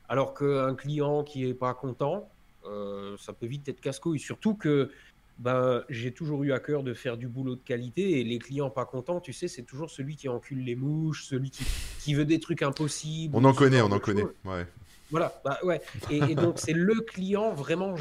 Alors 0.07 0.33
qu'un 0.33 0.75
client 0.75 1.23
qui 1.23 1.45
est 1.45 1.53
pas 1.53 1.73
content, 1.73 2.29
euh, 2.65 3.15
ça 3.17 3.33
peut 3.33 3.45
vite 3.45 3.67
être 3.69 3.81
casse-couille. 3.81 4.19
Surtout 4.19 4.55
que 4.55 4.91
ben, 5.39 5.83
j'ai 5.89 6.11
toujours 6.11 6.43
eu 6.43 6.51
à 6.51 6.59
cœur 6.59 6.83
de 6.83 6.93
faire 6.93 7.17
du 7.17 7.27
boulot 7.27 7.55
de 7.55 7.61
qualité 7.61 8.19
et 8.19 8.23
les 8.23 8.37
clients 8.37 8.69
pas 8.69 8.85
contents, 8.85 9.19
tu 9.19 9.33
sais, 9.33 9.47
c'est 9.47 9.63
toujours 9.63 9.89
celui 9.89 10.15
qui 10.15 10.29
encule 10.29 10.63
les 10.63 10.75
mouches, 10.75 11.25
celui 11.25 11.49
qui, 11.49 11.63
qui 11.99 12.13
veut 12.13 12.25
des 12.25 12.39
trucs 12.39 12.61
impossibles. 12.61 13.35
On 13.35 13.43
en 13.43 13.53
connaît, 13.53 13.81
on 13.81 13.91
en 13.91 13.99
connaît. 13.99 14.25
Ouais. 14.45 14.67
Voilà, 15.09 15.33
bah, 15.43 15.57
ouais. 15.63 15.81
Et, 16.09 16.35
donc 16.35 16.59
c'est 16.59 16.73
le 16.73 17.01
client 17.01 17.53
vraiment 17.53 17.95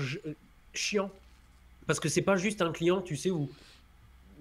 chiant. 0.72 1.10
Parce 1.86 1.98
que 1.98 2.08
c'est 2.08 2.22
pas 2.22 2.36
juste 2.36 2.62
un 2.62 2.72
client, 2.72 3.00
tu 3.00 3.16
sais, 3.16 3.30
où, 3.30 3.50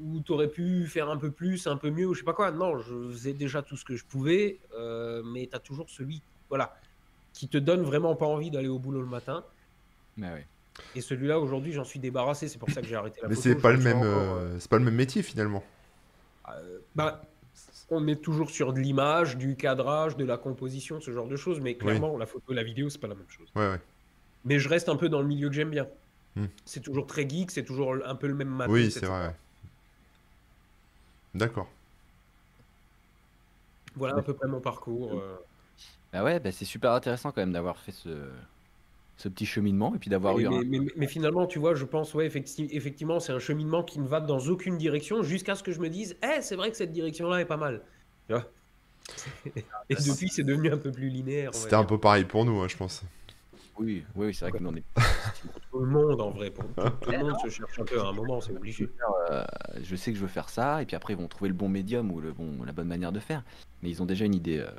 où 0.02 0.22
tu 0.22 0.32
aurais 0.32 0.48
pu 0.48 0.86
faire 0.88 1.10
un 1.10 1.18
peu 1.18 1.32
plus, 1.32 1.68
un 1.68 1.78
peu 1.78 1.90
mieux, 1.90 2.06
ou 2.06 2.14
je 2.14 2.20
sais 2.20 2.26
pas 2.26 2.34
quoi. 2.34 2.52
Non, 2.52 2.80
je 2.80 3.10
faisais 3.12 3.34
déjà 3.34 3.62
tout 3.62 3.78
ce 3.78 3.86
que 3.86 3.96
je 3.96 4.06
pouvais, 4.06 4.60
euh, 4.78 5.22
mais 5.24 5.48
tu 5.48 5.56
as 5.56 5.60
toujours 5.60 5.90
celui, 5.90 6.22
voilà, 6.50 6.76
qui 7.34 7.48
te 7.48 7.58
donne 7.58 7.84
vraiment 7.84 8.16
pas 8.16 8.26
envie 8.26 8.52
d'aller 8.52 8.68
au 8.68 8.80
boulot 8.80 9.02
le 9.02 9.08
matin. 9.08 9.44
Et 10.96 11.02
celui-là, 11.02 11.40
aujourd'hui, 11.40 11.72
j'en 11.72 11.84
suis 11.84 12.00
débarrassé. 12.00 12.48
C'est 12.48 12.58
pour 12.58 12.70
ça 12.70 12.82
que 12.82 12.88
j'ai 12.88 12.96
arrêté 12.96 13.20
la 13.22 13.28
Mais 13.28 13.36
c'est 13.36 13.56
pas, 13.56 13.72
le 13.72 13.80
même, 13.80 14.02
euh, 14.02 14.60
c'est 14.60 14.70
pas 14.70 14.78
le 14.78 14.86
même 14.86 14.96
métier 14.96 15.24
finalement. 15.24 15.64
Euh, 16.50 16.80
bah, 16.96 17.22
on 17.90 18.08
est 18.08 18.22
toujours 18.22 18.50
sur 18.50 18.74
de 18.74 18.80
l'image, 18.80 19.38
du 19.38 19.56
cadrage, 19.56 20.16
de 20.16 20.26
la 20.26 20.38
composition, 20.38 21.02
ce 21.02 21.12
genre 21.12 21.28
de 21.28 21.36
choses. 21.36 21.60
Mais 21.60 21.76
clairement, 21.76 22.18
la 22.18 22.26
photo 22.26 22.52
et 22.52 22.56
la 22.56 22.64
vidéo, 22.64 22.90
c'est 22.90 23.00
pas 23.00 23.08
la 23.08 23.16
même 23.16 23.30
chose. 23.30 23.52
Mais 24.46 24.58
je 24.58 24.70
reste 24.70 24.88
un 24.88 24.96
peu 24.96 25.10
dans 25.10 25.22
le 25.22 25.28
milieu 25.28 25.50
que 25.50 25.56
j'aime 25.56 25.70
bien. 25.70 25.88
Hmm. 26.36 26.46
C'est 26.64 26.80
toujours 26.80 27.08
très 27.08 27.28
geek, 27.28 27.52
c'est 27.52 27.66
toujours 27.66 27.96
un 28.06 28.16
peu 28.16 28.28
le 28.28 28.36
même 28.36 28.50
matin. 28.50 28.72
Oui, 28.72 28.92
c'est 28.92 29.06
vrai. 29.06 29.36
D'accord. 31.36 31.68
Voilà 33.96 34.18
à 34.18 34.22
peu 34.22 34.34
près 34.34 34.48
mon 34.48 34.60
parcours. 34.60 35.14
Euh. 35.14 35.36
Bah 36.14 36.24
ouais, 36.24 36.40
bah 36.40 36.52
c'est 36.52 36.66
super 36.66 36.92
intéressant 36.92 37.32
quand 37.32 37.42
même 37.42 37.54
d'avoir 37.54 37.78
fait 37.78 37.92
ce, 37.92 38.30
ce 39.18 39.28
petit 39.28 39.46
cheminement 39.46 39.94
et 39.94 40.00
puis 40.00 40.10
d'avoir 40.10 40.40
eu 40.40 40.48
mais, 40.48 40.80
mais, 40.96 41.08
finalement, 41.08 41.46
tu 41.46 41.60
vois, 41.60 41.76
je 41.76 41.86
pense, 41.86 42.14
ouais, 42.14 42.26
effectivement, 42.26 43.20
c'est 43.20 43.34
un 43.34 43.40
cheminement 43.40 43.84
qui 43.84 44.00
ne 44.00 44.08
va 44.08 44.22
dans 44.22 44.40
aucune 44.40 44.78
direction 44.78 45.24
jusqu'à 45.24 45.56
ce 45.56 45.64
que 45.64 45.72
je 45.72 45.82
me 45.82 45.90
dise, 45.90 46.16
eh, 46.24 46.42
c'est 46.42 46.56
vrai 46.56 46.72
que 46.72 46.78
cette 46.78 46.94
direction-là 46.94 47.42
est 47.42 47.46
pas 47.46 47.58
mal. 47.58 47.82
Tu 48.28 48.34
vois? 48.34 48.46
Et 49.90 49.96
depuis, 49.96 50.30
c'est 50.30 50.44
devenu 50.44 50.72
un 50.72 50.78
peu 50.78 50.92
plus 50.92 51.10
linéaire. 51.10 51.54
C'était 51.54 51.76
un 51.76 51.84
peu 51.84 51.98
pareil 51.98 52.24
pour 52.24 52.46
nous, 52.46 52.62
hein, 52.62 52.68
je 52.70 52.78
pense. 52.78 53.04
Oui, 53.80 54.04
oui, 54.16 54.34
c'est 54.34 54.46
vrai 54.46 54.58
que 54.58 54.64
nous 54.64 54.70
on 54.70 54.76
est. 54.76 54.84
tout 55.72 55.80
le 55.80 55.88
monde 55.88 56.22
en 56.22 56.30
vrai, 56.30 56.52
pour... 56.52 56.66
tout 56.66 57.12
le 57.12 57.18
monde 57.18 57.36
se 57.44 57.50
cherche 57.50 57.80
un 57.80 57.86
peu 57.86 58.00
à 58.00 58.08
un 58.08 58.12
moment, 58.12 58.42
c'est 58.42 58.52
obligé. 58.52 58.90
Euh, 59.32 59.44
je 59.82 59.96
sais 59.96 60.12
que 60.12 60.18
je 60.18 60.22
veux 60.22 60.28
faire 60.28 60.50
ça, 60.50 60.82
et 60.82 60.86
puis 60.86 60.96
après 60.96 61.14
ils 61.14 61.20
vont 61.20 61.28
trouver 61.28 61.48
le 61.48 61.56
bon 61.56 61.70
médium 61.70 62.12
ou 62.12 62.20
le 62.20 62.34
bon, 62.34 62.64
la 62.66 62.74
bonne 62.74 62.88
manière 62.88 63.12
de 63.12 63.20
faire. 63.20 63.44
Mais 63.82 63.90
ils 63.90 64.02
ont 64.02 64.06
déjà 64.06 64.26
une 64.26 64.36
idée 64.36 64.60
euh, 64.60 64.70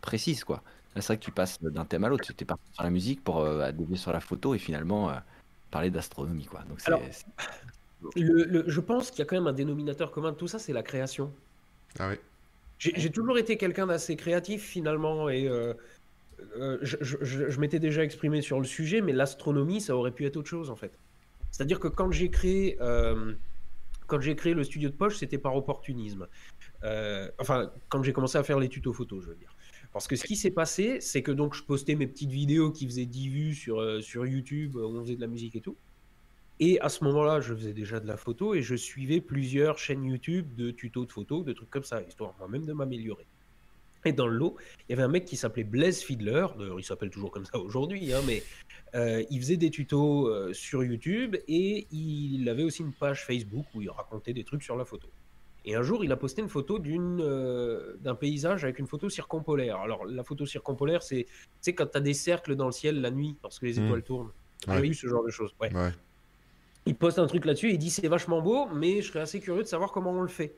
précise, 0.00 0.44
quoi 0.44 0.62
c'est 0.96 1.06
vrai 1.06 1.18
que 1.18 1.24
tu 1.24 1.30
passes 1.30 1.62
d'un 1.62 1.84
thème 1.84 2.04
à 2.04 2.08
l'autre. 2.08 2.24
Tu 2.24 2.42
es 2.42 2.44
parti 2.44 2.64
sur 2.72 2.82
la 2.82 2.90
musique 2.90 3.22
pour 3.22 3.40
euh, 3.40 3.70
sur 3.94 4.12
la 4.12 4.20
photo 4.20 4.54
et 4.54 4.58
finalement 4.58 5.10
euh, 5.10 5.14
parler 5.70 5.90
d'astronomie. 5.90 6.46
quoi. 6.46 6.64
Donc, 6.68 6.80
je 8.16 8.80
pense 8.80 9.10
qu'il 9.10 9.20
y 9.20 9.22
a 9.22 9.24
quand 9.24 9.36
même 9.36 9.46
un 9.46 9.52
dénominateur 9.52 10.10
commun 10.10 10.32
de 10.32 10.36
tout 10.36 10.48
ça, 10.48 10.58
c'est 10.58 10.72
la 10.72 10.82
création. 10.82 11.32
Ah 11.98 12.08
oui. 12.08 12.16
J'ai 12.78 13.10
toujours 13.10 13.36
été 13.36 13.58
quelqu'un 13.58 13.86
d'assez 13.86 14.16
créatif 14.16 14.64
finalement 14.64 15.28
et 15.28 15.48
euh, 16.56 16.78
euh, 16.82 16.84
je, 16.84 17.60
m'étais 17.60 17.78
déjà 17.78 18.04
exprimé 18.04 18.42
sur 18.42 18.58
le 18.58 18.66
sujet, 18.66 19.00
mais 19.00 19.12
l'astronomie, 19.12 19.80
ça 19.80 19.96
aurait 19.96 20.12
pu 20.12 20.26
être 20.26 20.36
autre 20.36 20.48
chose 20.48 20.70
en 20.70 20.76
fait. 20.76 20.98
C'est-à-dire 21.50 21.80
que 21.80 21.88
quand 21.88 22.10
j'ai 22.10 22.30
créé, 22.30 22.78
quand 24.06 24.20
j'ai 24.20 24.36
créé 24.36 24.54
le 24.54 24.64
studio 24.64 24.88
de 24.88 24.94
poche, 24.94 25.16
c'était 25.16 25.38
par 25.38 25.56
opportunisme. 25.56 26.28
enfin, 27.38 27.72
quand 27.88 28.02
j'ai 28.02 28.12
commencé 28.12 28.38
à 28.38 28.44
faire 28.44 28.60
les 28.60 28.68
tutos 28.68 28.92
photos, 28.92 29.24
je 29.24 29.30
veux 29.30 29.36
dire. 29.36 29.54
Parce 29.92 30.06
que 30.06 30.14
ce 30.14 30.24
qui 30.24 30.36
s'est 30.36 30.52
passé, 30.52 31.00
c'est 31.00 31.22
que 31.22 31.32
donc 31.32 31.54
je 31.54 31.64
postais 31.64 31.96
mes 31.96 32.06
petites 32.06 32.30
vidéos 32.30 32.70
qui 32.70 32.86
faisaient 32.86 33.06
10 33.06 33.28
vues 33.28 33.54
sur, 33.54 33.80
euh, 33.80 34.00
sur 34.00 34.24
YouTube, 34.24 34.76
où 34.76 34.80
on 34.80 35.02
faisait 35.02 35.16
de 35.16 35.20
la 35.20 35.26
musique 35.26 35.56
et 35.56 35.60
tout. 35.60 35.76
Et 36.60 36.80
à 36.80 36.88
ce 36.88 37.02
moment-là, 37.04 37.40
je 37.40 37.54
faisais 37.54 37.72
déjà 37.72 37.98
de 37.98 38.06
la 38.06 38.16
photo 38.16 38.54
et 38.54 38.62
je 38.62 38.76
suivais 38.76 39.20
plusieurs 39.20 39.78
chaînes 39.78 40.04
YouTube 40.04 40.54
de 40.54 40.70
tutos 40.70 41.06
de 41.06 41.12
photos, 41.12 41.44
de 41.44 41.52
trucs 41.52 41.70
comme 41.70 41.84
ça, 41.84 42.02
histoire 42.02 42.34
moi-même 42.38 42.66
de 42.66 42.72
m'améliorer. 42.72 43.26
Et 44.04 44.12
dans 44.12 44.26
le 44.26 44.36
lot, 44.36 44.56
il 44.88 44.92
y 44.92 44.94
avait 44.94 45.02
un 45.02 45.08
mec 45.08 45.24
qui 45.26 45.36
s'appelait 45.36 45.64
Blaise 45.64 46.02
Fiedler, 46.02 46.46
d'ailleurs 46.58 46.80
il 46.80 46.84
s'appelle 46.84 47.10
toujours 47.10 47.30
comme 47.30 47.44
ça 47.44 47.58
aujourd'hui, 47.58 48.12
hein, 48.14 48.20
mais 48.26 48.42
euh, 48.94 49.22
il 49.30 49.38
faisait 49.40 49.58
des 49.58 49.70
tutos 49.70 50.26
euh, 50.26 50.52
sur 50.52 50.82
YouTube 50.82 51.36
et 51.48 51.86
il 51.92 52.48
avait 52.48 52.62
aussi 52.64 52.82
une 52.82 52.92
page 52.92 53.24
Facebook 53.26 53.66
où 53.74 53.82
il 53.82 53.90
racontait 53.90 54.32
des 54.32 54.44
trucs 54.44 54.62
sur 54.62 54.76
la 54.76 54.84
photo. 54.84 55.08
Et 55.66 55.74
un 55.74 55.82
jour, 55.82 56.02
il 56.02 56.10
a 56.10 56.16
posté 56.16 56.40
une 56.40 56.48
photo 56.48 56.78
d'une, 56.78 57.20
euh, 57.20 57.96
d'un 58.00 58.14
paysage 58.14 58.64
avec 58.64 58.78
une 58.78 58.86
photo 58.86 59.10
circumpolaire. 59.10 59.76
Alors, 59.76 60.06
la 60.06 60.24
photo 60.24 60.46
circumpolaire, 60.46 61.02
c'est, 61.02 61.26
quand 61.66 61.86
tu 61.86 61.98
as 61.98 62.00
des 62.00 62.14
cercles 62.14 62.56
dans 62.56 62.64
le 62.66 62.72
ciel 62.72 63.02
la 63.02 63.10
nuit 63.10 63.36
parce 63.42 63.58
que 63.58 63.66
les 63.66 63.78
Mmh. 63.78 63.84
étoiles 63.84 64.02
tournent. 64.02 64.30
Ouais. 64.66 64.80
J'ai 64.80 64.88
eu 64.88 64.94
ce 64.94 65.06
genre 65.06 65.22
de 65.22 65.30
choses. 65.30 65.54
Ouais. 65.60 65.72
Ouais. 65.74 65.92
Il 66.86 66.94
poste 66.94 67.18
un 67.18 67.26
truc 67.26 67.44
là-dessus 67.44 67.68
et 67.68 67.72
il 67.74 67.78
dit 67.78 67.90
c'est 67.90 68.08
vachement 68.08 68.40
beau, 68.40 68.68
mais 68.68 69.02
je 69.02 69.08
serais 69.08 69.20
assez 69.20 69.38
curieux 69.38 69.62
de 69.62 69.68
savoir 69.68 69.92
comment 69.92 70.12
on 70.12 70.22
le 70.22 70.28
fait. 70.28 70.56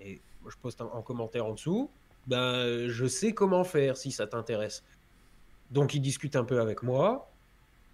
Et 0.00 0.18
moi, 0.40 0.50
je 0.50 0.56
poste 0.56 0.80
en, 0.80 0.94
en 0.94 1.02
commentaire 1.02 1.44
en 1.44 1.52
dessous. 1.52 1.90
Ben, 2.26 2.88
je 2.88 3.06
sais 3.06 3.32
comment 3.32 3.64
faire 3.64 3.96
si 3.96 4.12
ça 4.12 4.26
t'intéresse. 4.26 4.84
Donc, 5.70 5.94
il 5.94 6.00
discute 6.00 6.36
un 6.36 6.44
peu 6.44 6.60
avec 6.60 6.82
moi. 6.82 7.30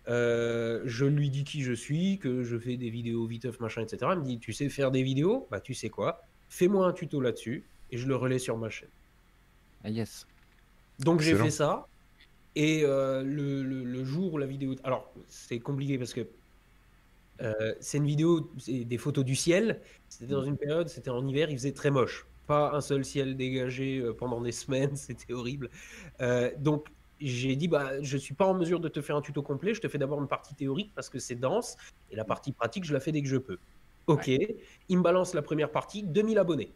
Euh, 0.09 0.83
je 0.85 1.05
lui 1.05 1.31
dis 1.31 1.45
qui 1.45 1.63
je 1.63 1.73
suis, 1.73 2.19
que 2.19 2.43
je 2.45 2.59
fais 2.59 2.77
des 2.77 2.91
vidéos 2.91 3.27
viteuf, 3.27 3.59
machin, 3.61 3.83
etc. 3.83 4.13
Il 4.15 4.21
me 4.21 4.25
dit 4.25 4.39
Tu 4.39 4.53
sais 4.53 4.69
faire 4.69 4.91
des 4.91 5.03
vidéos? 5.03 5.49
Bah, 5.51 5.61
tu 5.61 5.75
sais 5.75 5.91
quoi? 5.91 6.23
Fais-moi 6.49 6.87
un 6.87 6.93
tuto 6.93 7.21
là-dessus 7.21 7.65
et 7.91 7.99
je 7.99 8.07
le 8.07 8.15
relais 8.17 8.39
sur 8.39 8.57
ma 8.57 8.71
chaîne. 8.71 8.89
Ah 9.85 9.91
yes. 9.91 10.27
Donc 11.01 11.21
j'ai 11.21 11.35
fait 11.45 11.51
ça. 11.51 11.87
Et 12.55 12.83
euh, 12.85 13.23
le, 13.23 13.63
le- 13.63 13.85
le 13.85 14.05
jour 14.05 14.35
où 14.35 14.39
la 14.39 14.47
vidéo. 14.47 14.75
Alors, 14.85 15.13
c'est 15.29 15.59
compliqué 15.61 15.99
parce 15.99 16.13
que 16.15 16.29
euh, 17.43 17.75
c'est 17.81 17.99
une 17.99 18.07
vidéo, 18.07 18.51
c'est 18.59 18.85
des 18.85 18.99
photos 18.99 19.25
du 19.25 19.37
ciel. 19.37 19.83
C'était 20.09 20.33
dans 20.33 20.45
une 20.45 20.57
période, 20.57 20.89
c'était 20.89 21.11
en 21.11 21.27
hiver, 21.27 21.51
il 21.51 21.57
faisait 21.59 21.73
très 21.73 21.91
moche. 21.91 22.27
Pas 22.47 22.73
un 22.75 22.81
seul 22.81 23.05
ciel 23.05 23.37
dégagé 23.37 23.99
euh, 23.99 24.13
pendant 24.15 24.41
des 24.41 24.53
semaines, 24.53 24.97
c'était 24.97 25.33
horrible. 25.33 25.71
Euh, 26.21 26.51
donc 26.59 26.87
j'ai 27.21 27.57
dit, 27.57 27.67
bah, 27.67 28.03
je 28.03 28.17
suis 28.19 28.35
pas 28.35 28.45
en 28.47 28.55
mesure 28.55 28.79
de 28.79 28.89
te 28.89 29.01
faire 29.01 29.17
un 29.17 29.23
tuto 29.23 29.43
complet, 29.43 29.73
je 29.75 29.81
te 29.81 29.89
fais 29.89 29.99
d'abord 29.99 30.21
une 30.21 30.29
partie 30.29 30.55
théorique 30.55 30.93
parce 30.95 31.09
que 31.09 31.19
c'est 31.19 31.35
dense, 31.35 31.77
et 32.11 32.17
la 32.17 32.25
partie 32.25 32.53
pratique, 32.53 32.85
je 32.85 32.93
la 32.93 33.01
fais 33.01 33.11
dès 33.11 33.23
que 33.23 33.29
je 33.29 33.39
peux. 33.39 33.59
Ok, 34.07 34.29
il 34.29 34.99
me 34.99 35.03
balance 35.03 35.35
la 35.35 35.43
première 35.43 35.71
partie, 35.73 36.03
2000 36.03 36.39
abonnés. 36.39 36.73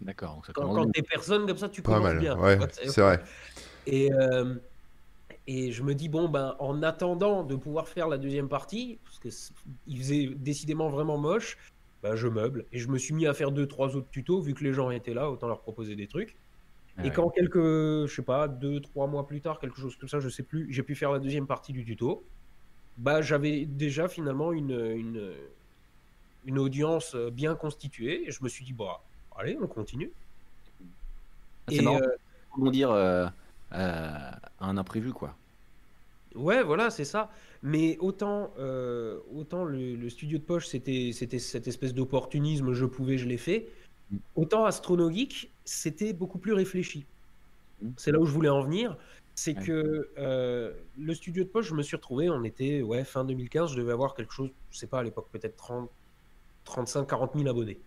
D'accord. 0.00 0.34
donc 0.34 0.46
ça 0.46 0.52
Quand, 0.52 0.62
commence 0.62 0.84
quand 0.86 0.90
t'es 0.90 1.02
personne 1.02 1.46
comme 1.46 1.56
ça, 1.56 1.68
tu 1.68 1.80
Pas 1.80 2.00
mal. 2.00 2.18
bien. 2.18 2.36
Ouais, 2.38 2.58
c'est 2.72 3.00
vrai. 3.00 3.22
et, 3.86 4.12
euh, 4.12 4.56
et 5.46 5.70
je 5.72 5.82
me 5.84 5.94
dis, 5.94 6.08
bon, 6.08 6.28
ben, 6.28 6.56
en 6.58 6.82
attendant 6.82 7.42
de 7.44 7.54
pouvoir 7.56 7.88
faire 7.88 8.08
la 8.08 8.18
deuxième 8.18 8.48
partie, 8.48 8.98
parce 9.04 9.18
que 9.20 9.28
il 9.86 9.96
faisait 9.98 10.26
décidément 10.36 10.90
vraiment 10.90 11.18
moche, 11.18 11.56
ben, 12.02 12.14
je 12.16 12.28
meuble. 12.28 12.66
Et 12.72 12.78
je 12.78 12.88
me 12.88 12.98
suis 12.98 13.14
mis 13.14 13.26
à 13.26 13.34
faire 13.34 13.52
deux, 13.52 13.66
trois 13.66 13.96
autres 13.96 14.10
tutos, 14.10 14.40
vu 14.40 14.54
que 14.54 14.64
les 14.64 14.72
gens 14.72 14.90
étaient 14.90 15.14
là, 15.14 15.30
autant 15.30 15.48
leur 15.48 15.60
proposer 15.60 15.96
des 15.96 16.06
trucs. 16.08 16.36
Ah 16.98 17.04
et 17.06 17.10
ouais. 17.10 17.12
quand 17.12 17.30
quelques, 17.30 17.56
je 18.06 18.12
sais 18.14 18.22
pas, 18.22 18.48
deux, 18.48 18.80
trois 18.80 19.06
mois 19.06 19.26
plus 19.26 19.40
tard, 19.40 19.58
quelque 19.60 19.80
chose 19.80 19.96
comme 19.96 20.08
ça, 20.08 20.20
je 20.20 20.28
sais 20.28 20.42
plus, 20.42 20.70
j'ai 20.72 20.82
pu 20.82 20.94
faire 20.94 21.10
la 21.12 21.18
deuxième 21.20 21.46
partie 21.46 21.72
du 21.72 21.84
tuto, 21.84 22.28
bah, 22.98 23.22
j'avais 23.22 23.64
déjà 23.66 24.08
finalement 24.08 24.52
une, 24.52 24.72
une, 24.72 25.32
une 26.44 26.58
audience 26.58 27.14
bien 27.16 27.54
constituée. 27.56 28.28
Et 28.28 28.30
je 28.32 28.42
me 28.44 28.48
suis 28.48 28.64
dit, 28.64 28.72
bah, 28.74 29.02
allez, 29.36 29.56
on 29.62 29.66
continue. 29.68 30.12
Ah, 31.66 31.72
c'est 31.72 31.82
Et, 31.82 31.82
marrant. 31.82 32.00
euh, 32.02 32.16
Rebondir 32.50 32.90
euh, 32.90 33.26
euh, 33.26 33.30
à 33.72 34.40
un 34.60 34.76
imprévu, 34.76 35.12
quoi. 35.12 35.38
Ouais, 36.34 36.62
voilà, 36.62 36.90
c'est 36.90 37.04
ça. 37.04 37.30
Mais 37.62 37.96
autant, 38.00 38.54
euh, 38.58 39.20
autant 39.30 39.64
le, 39.64 39.94
le 39.96 40.08
studio 40.10 40.38
de 40.38 40.44
poche, 40.44 40.66
c'était, 40.66 41.10
c'était 41.12 41.38
cette 41.38 41.68
espèce 41.68 41.94
d'opportunisme, 41.94 42.72
je 42.72 42.84
pouvais, 42.86 43.18
je 43.18 43.26
l'ai 43.28 43.38
fait. 43.38 43.68
Mm. 44.10 44.18
Autant 44.34 44.64
Astronogeek, 44.64 45.54
c'était 45.64 46.12
beaucoup 46.12 46.38
plus 46.38 46.52
réfléchi. 46.54 47.06
Mm. 47.80 47.90
C'est 47.96 48.12
là 48.12 48.20
où 48.20 48.26
je 48.26 48.32
voulais 48.32 48.48
en 48.50 48.62
venir. 48.62 48.98
C'est 49.34 49.56
Ouais. 49.56 49.64
que 49.66 50.10
euh, 50.18 50.74
le 50.98 51.14
studio 51.14 51.44
de 51.44 51.48
poche, 51.48 51.66
je 51.68 51.74
me 51.74 51.82
suis 51.82 51.96
retrouvé, 51.96 52.30
on 52.30 52.44
était 52.44 52.82
ouais, 52.82 53.04
fin 53.04 53.24
2015, 53.24 53.72
je 53.72 53.76
devais 53.78 53.92
avoir 53.92 54.14
quelque 54.14 54.32
chose, 54.32 54.50
je 54.70 54.78
sais 54.78 54.86
pas, 54.88 55.00
à 55.00 55.02
l'époque, 55.02 55.30
peut-être 55.32 55.56
30, 55.56 55.90
35, 56.64 57.06
40 57.08 57.34
000 57.36 57.48
abonnés. 57.48 57.82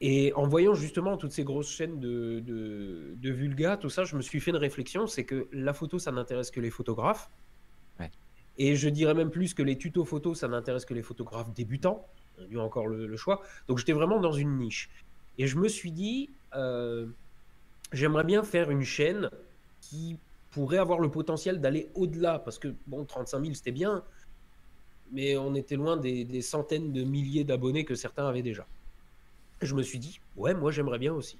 Et 0.00 0.32
en 0.34 0.46
voyant 0.46 0.74
justement 0.74 1.16
toutes 1.16 1.32
ces 1.32 1.44
grosses 1.44 1.70
chaînes 1.70 2.00
de, 2.00 2.40
de, 2.40 3.14
de 3.16 3.30
Vulga, 3.30 3.76
tout 3.76 3.88
ça, 3.90 4.04
je 4.04 4.16
me 4.16 4.22
suis 4.22 4.40
fait 4.40 4.50
une 4.50 4.56
réflexion, 4.58 5.06
c'est 5.06 5.24
que 5.24 5.48
la 5.52 5.72
photo, 5.74 5.98
ça 5.98 6.12
n'intéresse 6.12 6.50
que 6.50 6.60
les 6.60 6.70
photographes. 6.70 7.30
Et 8.58 8.76
je 8.76 8.88
dirais 8.88 9.14
même 9.14 9.30
plus 9.30 9.54
que 9.54 9.62
les 9.62 9.76
tutos 9.76 10.04
photos, 10.04 10.38
ça 10.40 10.48
n'intéresse 10.48 10.84
que 10.84 10.94
les 10.94 11.02
photographes 11.02 11.52
débutants. 11.52 12.06
On 12.38 12.42
a 12.42 12.46
eu 12.46 12.58
encore 12.58 12.86
le, 12.86 13.16
choix. 13.16 13.42
Donc 13.68 13.78
j'étais 13.78 13.92
vraiment 13.92 14.20
dans 14.20 14.32
une 14.32 14.56
niche. 14.58 14.90
Et 15.38 15.46
je 15.46 15.58
me 15.58 15.68
suis 15.68 15.90
dit, 15.90 16.30
euh, 16.54 17.06
j'aimerais 17.92 18.24
bien 18.24 18.42
faire 18.42 18.70
une 18.70 18.84
chaîne 18.84 19.30
qui 19.80 20.18
pourrait 20.52 20.78
avoir 20.78 21.00
le 21.00 21.10
potentiel 21.10 21.60
d'aller 21.60 21.88
au-delà. 21.94 22.38
Parce 22.38 22.58
que, 22.58 22.74
bon, 22.86 23.04
35 23.04 23.40
000, 23.42 23.54
c'était 23.54 23.72
bien. 23.72 24.02
Mais 25.12 25.36
on 25.36 25.54
était 25.54 25.76
loin 25.76 25.96
des, 25.96 26.24
des 26.24 26.42
centaines 26.42 26.92
de 26.92 27.02
milliers 27.02 27.44
d'abonnés 27.44 27.84
que 27.84 27.94
certains 27.94 28.26
avaient 28.26 28.42
déjà. 28.42 28.66
Et 29.60 29.66
je 29.66 29.74
me 29.74 29.82
suis 29.82 29.98
dit, 29.98 30.20
ouais, 30.36 30.54
moi 30.54 30.70
j'aimerais 30.70 30.98
bien 30.98 31.12
aussi. 31.12 31.38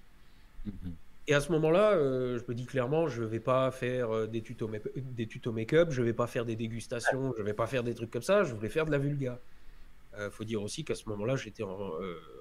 Mhm. 0.66 0.94
Et 1.26 1.34
à 1.34 1.40
ce 1.40 1.50
moment-là, 1.52 1.92
euh, 1.92 2.38
je 2.38 2.44
me 2.46 2.54
dis 2.54 2.66
clairement, 2.66 3.08
je 3.08 3.22
vais 3.22 3.40
pas 3.40 3.70
faire 3.70 4.10
euh, 4.10 4.26
des 4.26 4.42
tutos, 4.42 4.68
make-up, 4.68 5.88
je 5.90 6.02
vais 6.02 6.12
pas 6.12 6.26
faire 6.26 6.44
des 6.44 6.54
dégustations, 6.54 7.32
je 7.38 7.42
vais 7.42 7.54
pas 7.54 7.66
faire 7.66 7.82
des 7.82 7.94
trucs 7.94 8.10
comme 8.10 8.22
ça, 8.22 8.44
je 8.44 8.54
voulais 8.54 8.68
faire 8.68 8.84
de 8.84 8.90
la 8.90 8.98
vulga. 8.98 9.40
Euh, 10.18 10.30
faut 10.30 10.44
dire 10.44 10.62
aussi 10.62 10.84
qu'à 10.84 10.94
ce 10.94 11.08
moment-là, 11.08 11.36
j'étais 11.36 11.62
en 11.62 11.92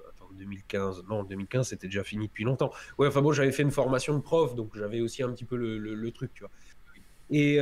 attends, 0.09 0.29
2015. 0.33 1.05
Non, 1.09 1.23
2015, 1.23 1.69
c'était 1.69 1.87
déjà 1.87 2.03
fini 2.03 2.27
depuis 2.27 2.43
longtemps. 2.43 2.71
Ouais, 2.97 3.07
enfin 3.07 3.21
bon, 3.21 3.31
j'avais 3.31 3.53
fait 3.53 3.63
une 3.63 3.71
formation 3.71 4.15
de 4.15 4.21
prof, 4.21 4.53
donc 4.53 4.75
j'avais 4.75 4.99
aussi 4.99 5.23
un 5.23 5.31
petit 5.31 5.45
peu 5.45 5.55
le, 5.55 6.11
truc, 6.11 6.31
tu 6.33 6.43
vois. 6.43 6.51
Et, 7.31 7.55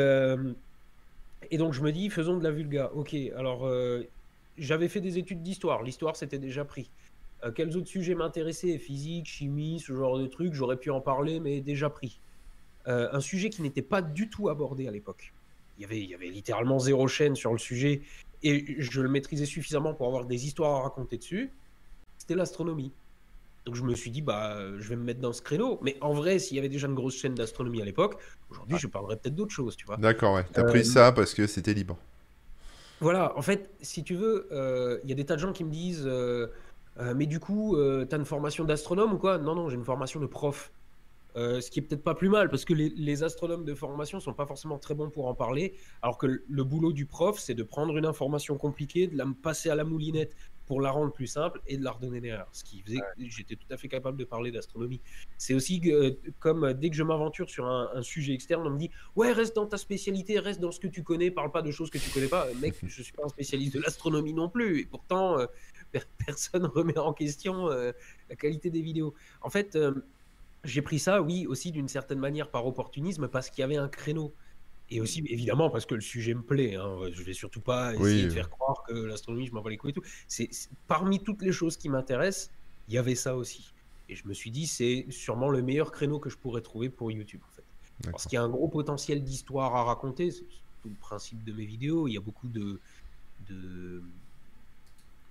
et 1.52 1.58
donc 1.58 1.74
je 1.74 1.82
me 1.82 1.92
dis, 1.92 2.10
faisons 2.10 2.38
de 2.38 2.44
la 2.44 2.52
vulga. 2.52 2.92
Ok, 2.96 3.16
alors 3.36 3.72
j'avais 4.58 4.88
fait 4.88 5.02
des 5.02 5.20
études 5.20 5.44
d'histoire. 5.44 5.84
L'histoire, 5.84 6.16
c'était 6.16 6.40
déjà 6.40 6.66
pris. 6.66 6.90
Euh, 7.44 7.52
quels 7.52 7.76
autres 7.78 7.88
sujets 7.88 8.16
m'intéressaient? 8.16 8.78
Physique, 8.78 9.26
chimie, 9.28 9.80
ce 9.80 9.94
genre 9.94 10.20
de 10.20 10.28
trucs, 10.28 10.54
j'aurais 10.54 10.78
pu 10.78 10.90
en 10.92 11.02
parler, 11.02 11.40
mais 11.40 11.62
déjà 11.62 11.90
pris. 11.90 12.20
Euh, 12.88 13.10
un 13.12 13.20
sujet 13.20 13.50
qui 13.50 13.62
n'était 13.62 13.82
pas 13.82 14.02
du 14.02 14.30
tout 14.30 14.50
abordé 14.50 14.88
à 14.88 14.92
l'époque. 14.92 15.34
Il 15.78 15.82
y, 15.82 15.86
avait, 15.86 16.00
il 16.00 16.10
y 16.10 16.14
avait 16.16 16.28
littéralement 16.28 16.78
zéro 16.80 17.08
chaîne 17.08 17.36
sur 17.36 17.52
le 17.52 17.58
sujet, 17.58 18.02
et 18.44 18.76
je 18.80 19.02
le 19.02 19.10
maîtrisais 19.10 19.46
suffisamment 19.46 19.94
pour 19.94 20.08
avoir 20.08 20.26
des 20.26 20.46
histoires 20.46 20.80
à 20.80 20.84
raconter 20.84 21.18
dessus. 21.18 21.52
C'était 22.18 22.36
l'astronomie. 22.36 22.92
Donc 23.66 23.76
je 23.76 23.84
me 23.84 23.94
suis 23.94 24.10
dit, 24.10 24.22
bah, 24.24 24.58
je 24.80 24.90
vais 24.90 24.96
me 24.96 25.04
mettre 25.04 25.20
dans 25.20 25.34
ce 25.34 25.42
créneau. 25.42 25.80
Mais 25.84 25.96
en 26.02 26.14
vrai, 26.14 26.40
s'il 26.40 26.56
y 26.58 26.60
avait 26.60 26.70
déjà 26.70 26.88
une 26.88 26.96
grosse 26.96 27.16
chaîne 27.16 27.36
d'astronomie 27.36 27.82
à 27.82 27.86
l'époque, 27.86 28.16
aujourd'hui, 28.50 28.78
je 28.80 28.88
parlerais 28.88 29.18
peut-être 29.18 29.36
d'autres 29.36 29.54
choses, 29.54 29.76
tu 29.76 29.86
vois. 29.86 29.98
D'accord, 29.98 30.36
ouais. 30.36 30.46
T'as 30.52 30.64
Euh, 30.64 30.70
pris 30.70 30.84
ça 30.86 31.12
parce 31.12 31.34
que 31.34 31.46
c'était 31.48 31.74
libre. 31.74 31.98
Voilà, 33.00 33.36
en 33.38 33.42
fait, 33.42 33.70
si 33.82 34.04
tu 34.04 34.16
veux, 34.16 34.48
euh, 34.52 35.00
il 35.04 35.10
y 35.10 35.14
a 35.14 35.16
des 35.16 35.26
tas 35.26 35.36
de 35.36 35.42
gens 35.42 35.54
qui 35.54 35.64
me 35.64 35.72
disent 35.72 36.04
euh, 36.06 36.48
Euh, 37.00 37.14
Mais 37.16 37.26
du 37.26 37.40
coup, 37.40 37.76
euh, 37.78 38.06
t'as 38.06 38.18
une 38.18 38.26
formation 38.26 38.66
d'astronome 38.66 39.14
ou 39.14 39.18
quoi? 39.18 39.38
Non, 39.38 39.56
non, 39.56 39.70
j'ai 39.70 39.76
une 39.76 39.86
formation 39.86 40.20
de 40.20 40.26
prof. 40.26 40.74
Euh, 41.38 41.62
ce 41.62 41.72
qui 41.72 41.80
est 41.80 41.84
peut-être 41.84 42.04
pas 42.04 42.14
plus 42.16 42.28
mal, 42.28 42.50
parce 42.50 42.66
que 42.66 42.74
les, 42.74 42.90
les 42.90 43.24
astronomes 43.24 43.64
de 43.64 43.74
formation 43.74 44.20
sont 44.20 44.34
pas 44.34 44.46
forcément 44.46 44.78
très 44.80 44.96
bons 44.96 45.10
pour 45.10 45.28
en 45.28 45.34
parler, 45.34 45.76
alors 46.02 46.18
que 46.18 46.28
le, 46.28 46.44
le 46.50 46.64
boulot 46.66 46.92
du 46.92 47.06
prof, 47.06 47.40
c'est 47.40 47.54
de 47.54 47.64
prendre 47.64 47.98
une 47.98 48.06
information 48.06 48.58
compliquée, 48.58 49.08
de 49.08 49.18
la 49.18 49.26
passer 49.42 49.70
à 49.70 49.76
la 49.76 49.86
moulinette 49.86 50.36
pour 50.66 50.82
la 50.82 50.92
rendre 50.92 51.12
plus 51.12 51.28
simple 51.28 51.62
et 51.68 51.78
de 51.78 51.84
la 51.84 51.92
redonner 51.92 52.22
derrière. 52.22 52.48
Ce 52.52 52.64
qui 52.64 52.82
faisait 52.82 53.00
que 53.00 53.04
j'étais 53.18 53.56
tout 53.56 53.68
à 53.72 53.78
fait 53.78 53.88
capable 53.90 54.18
de 54.18 54.24
parler 54.24 54.52
d'astronomie. 54.52 55.02
C'est 55.38 55.54
aussi 55.54 55.82
que, 55.82 55.90
euh, 55.90 56.12
comme 56.40 56.74
dès 56.74 56.90
que 56.90 56.96
je 56.96 57.04
m'aventure 57.04 57.50
sur 57.50 57.66
un, 57.66 57.90
un 57.94 58.02
sujet 58.02 58.34
externe, 58.34 58.66
on 58.66 58.70
me 58.70 58.78
dit 58.78 58.90
Ouais, 59.16 59.32
reste 59.34 59.56
dans 59.56 59.66
ta 59.68 59.78
spécialité, 59.78 60.40
reste 60.40 60.60
dans 60.62 60.72
ce 60.72 60.80
que 60.80 60.88
tu 60.88 61.04
connais, 61.04 61.32
parle 61.32 61.52
pas 61.52 61.62
de 61.62 61.72
choses 61.72 61.90
que 61.90 61.98
tu 61.98 62.10
connais 62.10 62.28
pas. 62.30 62.48
Mec, 62.62 62.76
je 62.84 63.04
suis 63.04 63.14
pas 63.14 63.24
un 63.26 63.30
spécialiste 63.30 63.74
de 63.74 63.82
l'astronomie 63.82 64.34
non 64.34 64.48
plus, 64.50 64.80
et 64.82 64.86
pourtant, 64.86 65.40
euh, 65.40 65.46
personne 66.26 66.66
remet 66.66 66.98
en 66.98 67.14
question 67.14 67.70
euh, 67.70 67.92
la 68.30 68.36
qualité 68.36 68.70
des 68.70 68.82
vidéos. 68.82 69.14
En 69.42 69.50
fait, 69.50 69.76
euh, 69.76 69.94
j'ai 70.64 70.82
pris 70.82 71.00
ça, 71.00 71.22
oui, 71.22 71.48
aussi 71.48 71.72
d'une 71.72 71.88
certaine 71.88 72.20
manière 72.20 72.50
par 72.50 72.66
opportunisme, 72.66 73.28
parce 73.28 73.50
qu'il 73.50 73.62
y 73.62 73.64
avait 73.64 73.78
un 73.78 73.90
créneau. 73.90 74.34
Et 74.94 75.00
aussi, 75.00 75.24
évidemment, 75.30 75.70
parce 75.70 75.86
que 75.86 75.96
le 75.96 76.02
sujet 76.02 76.34
me 76.34 76.42
plaît. 76.42 76.76
Hein. 76.76 76.98
Je 77.14 77.24
vais 77.24 77.34
surtout 77.34 77.62
pas 77.62 77.94
essayer 77.94 78.24
Oui. 78.24 78.26
de 78.26 78.30
faire 78.30 78.50
croire 78.50 78.84
que 78.88 78.94
l'astronomie, 78.94 79.48
je 79.48 79.54
m'en 79.54 79.62
bats 79.62 79.70
les 79.70 79.78
couilles 79.78 79.92
et 79.92 79.94
tout. 79.94 80.04
C'est, 80.28 80.50
parmi 80.88 81.24
toutes 81.24 81.42
les 81.42 81.54
choses 81.54 81.78
qui 81.78 81.88
m'intéressent, 81.88 82.52
il 82.90 82.96
y 82.96 82.98
avait 82.98 83.16
ça 83.16 83.38
aussi. 83.38 83.72
Et 84.10 84.16
je 84.16 84.28
me 84.28 84.34
suis 84.34 84.52
dit, 84.52 84.68
c'est 84.68 85.06
sûrement 85.10 85.48
le 85.50 85.62
meilleur 85.62 85.94
créneau 85.94 86.20
que 86.20 86.30
je 86.30 86.36
pourrais 86.38 86.60
trouver 86.62 86.90
pour 86.90 87.10
YouTube, 87.10 87.40
en 87.50 87.56
fait. 87.56 87.64
Parce 88.12 88.24
qu'il 88.26 88.34
y 88.34 88.38
a 88.38 88.44
un 88.44 88.50
gros 88.50 88.68
potentiel 88.68 89.24
d'histoire 89.24 89.76
à 89.76 89.84
raconter. 89.86 90.32
C'est 90.32 90.44
tout 90.84 90.90
le 90.90 90.96
principe 90.96 91.44
de 91.46 91.54
mes 91.54 91.66
vidéos. 91.66 92.08
Il 92.10 92.14
y 92.14 92.18
a 92.18 92.22
beaucoup 92.22 92.48
de. 92.50 92.80
de 93.50 94.04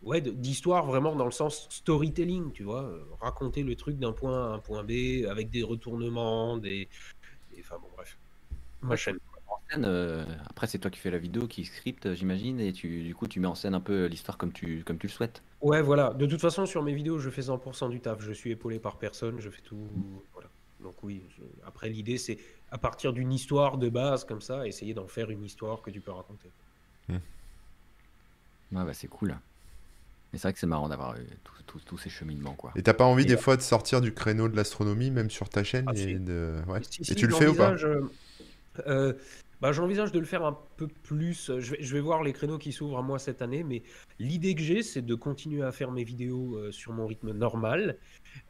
ouais, 0.03 0.21
d'histoire 0.21 0.87
vraiment 0.87 1.15
dans 1.15 1.25
le 1.25 1.31
sens 1.31 1.67
storytelling, 1.71 2.53
tu 2.53 2.63
vois. 2.65 2.83
euh, 2.85 3.05
Raconter 3.21 3.63
le 3.63 3.77
truc 3.77 3.99
d'un 3.99 4.13
point 4.13 4.49
A 4.49 4.53
à 4.53 4.55
un 4.55 4.59
point 4.59 4.83
B 4.85 5.25
avec 5.29 5.51
des 5.51 5.63
retournements, 5.63 6.57
des, 6.59 6.89
enfin 7.59 7.77
bon, 7.81 7.89
bref. 7.97 8.19
Ma 8.83 8.97
chaîne. 8.97 9.19
En 9.49 9.59
scène, 9.71 9.85
euh, 9.85 10.25
après, 10.49 10.67
c'est 10.67 10.79
toi 10.79 10.91
qui 10.91 10.99
fais 11.01 11.11
la 11.11 11.19
vidéo, 11.19 11.47
qui 11.47 11.65
script, 11.65 12.15
j'imagine, 12.15 12.61
et 12.61 12.73
tu, 12.73 13.03
du 13.03 13.15
coup, 13.15 13.27
tu 13.27 13.41
mets 13.41 13.49
en 13.49 13.55
scène 13.55 13.75
un 13.75 13.81
peu 13.81 14.07
l'histoire 14.07 14.39
comme 14.39 14.53
tu, 14.53 14.85
comme 14.85 14.99
tu 14.99 15.07
le 15.07 15.13
souhaites. 15.13 15.43
Ouais, 15.61 15.83
voilà. 15.83 16.15
De 16.15 16.27
toute 16.27 16.41
façon, 16.41 16.67
sur 16.67 16.83
mes 16.83 16.95
vidéos, 16.95 17.19
je 17.19 17.29
fais 17.31 17.43
100% 17.43 17.89
du 17.91 18.01
taf. 18.01 18.21
Je 18.23 18.33
suis 18.33 18.51
épaulé 18.53 18.79
par 18.79 18.99
personne, 18.99 19.41
je 19.41 19.51
fais 19.51 19.63
tout. 19.63 19.89
Voilà. 20.33 20.49
Donc 20.81 21.03
oui, 21.03 21.23
je- 21.37 21.43
après 21.67 21.91
l'idée 21.91 22.17
c'est 22.17 22.39
à 22.71 22.79
partir 22.79 23.13
d'une 23.13 23.33
histoire 23.35 23.77
de 23.77 23.91
base 23.91 24.25
comme 24.25 24.41
ça, 24.41 24.67
essayer 24.67 24.95
d'en 24.95 25.07
faire 25.07 25.31
une 25.31 25.45
histoire 25.45 25.83
que 25.83 25.91
tu 25.91 26.01
peux 26.01 26.11
raconter. 26.11 26.51
Ouais, 28.73 28.85
bah, 28.85 28.95
c'est 28.95 29.09
cool. 29.09 29.39
Mais 30.33 30.39
c'est 30.39 30.43
vrai 30.49 30.53
que 30.53 30.59
c'est 30.59 30.67
marrant 30.67 30.89
d'avoir 30.89 31.17
eu 31.17 31.27
tous- 31.67 31.99
ces 31.99 32.11
cheminements, 32.11 32.55
quoi. 32.55 32.73
Et 32.77 32.83
t'as 32.83 32.95
pas 32.95 33.05
envie 33.05 33.25
Et 33.25 33.27
des 33.27 33.35
euh, 33.35 33.39
fois 33.39 33.57
de 33.57 33.63
sortir 33.63 34.01
du 34.01 34.13
créneau 34.15 34.49
de 34.49 34.57
l'astronomie, 34.57 35.11
même 35.11 35.31
sur 35.31 35.49
ta 35.49 35.63
chaîne 35.65 35.85
Ah, 35.89 35.93
et 35.95 35.97
si. 35.97 36.15
de... 36.21 36.57
ouais. 36.69 36.81
Si, 36.89 37.01
Et 37.03 37.05
si, 37.05 37.15
tu 37.15 37.27
le 37.27 37.35
fais 37.35 37.47
ou 37.49 37.55
pas 37.55 37.77
j'envisage, 37.77 37.85
euh, 37.85 38.83
euh, 38.87 39.13
bah, 39.61 39.73
J'envisage 39.73 40.11
de 40.13 40.19
le 40.19 40.25
faire 40.25 40.45
un 40.45 40.57
peu 40.77 40.89
plus. 40.89 41.51
Je 41.59 41.73
vais, 41.73 41.83
je 41.83 41.93
vais 41.95 42.01
voir 42.01 42.23
les 42.23 42.33
créneaux 42.33 42.59
qui 42.59 42.73
s'ouvrent 42.73 42.99
à 42.99 43.03
moi 43.03 43.19
cette 43.19 43.43
année, 43.43 43.63
mais 43.63 43.83
l'idée 44.19 44.55
que 44.55 44.63
j'ai, 44.63 44.83
c'est 44.83 45.03
de 45.03 45.15
continuer 45.15 45.63
à 45.63 45.71
faire 45.73 45.91
mes 45.93 46.05
vidéos 46.05 46.57
euh, 46.57 46.73
sur 46.73 46.93
mon 46.93 47.07
rythme 47.07 47.33
normal. 47.33 47.99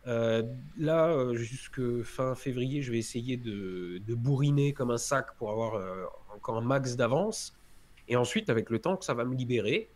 Euh, 0.07 0.43
là, 0.79 1.09
euh, 1.09 1.35
jusque 1.35 2.03
fin 2.03 2.35
février, 2.35 2.83
je 2.83 2.93
vais 2.93 2.99
essayer 2.99 3.37
de, 3.37 3.99
de 4.07 4.15
bourriner 4.15 4.73
comme 4.73 4.91
un 4.91 4.99
sac 4.99 5.35
pour 5.37 5.51
avoir 5.51 5.75
euh, 5.75 6.05
encore 6.37 6.57
un 6.59 6.63
max 6.63 6.95
d'avance. 6.97 7.55
Et 8.09 8.17
ensuite, 8.17 8.51
avec 8.51 8.71
le 8.71 8.79
temps 8.79 8.97
que 8.97 9.05
ça 9.05 9.15
va 9.15 9.25
me 9.25 9.35
libérer, 9.35 9.89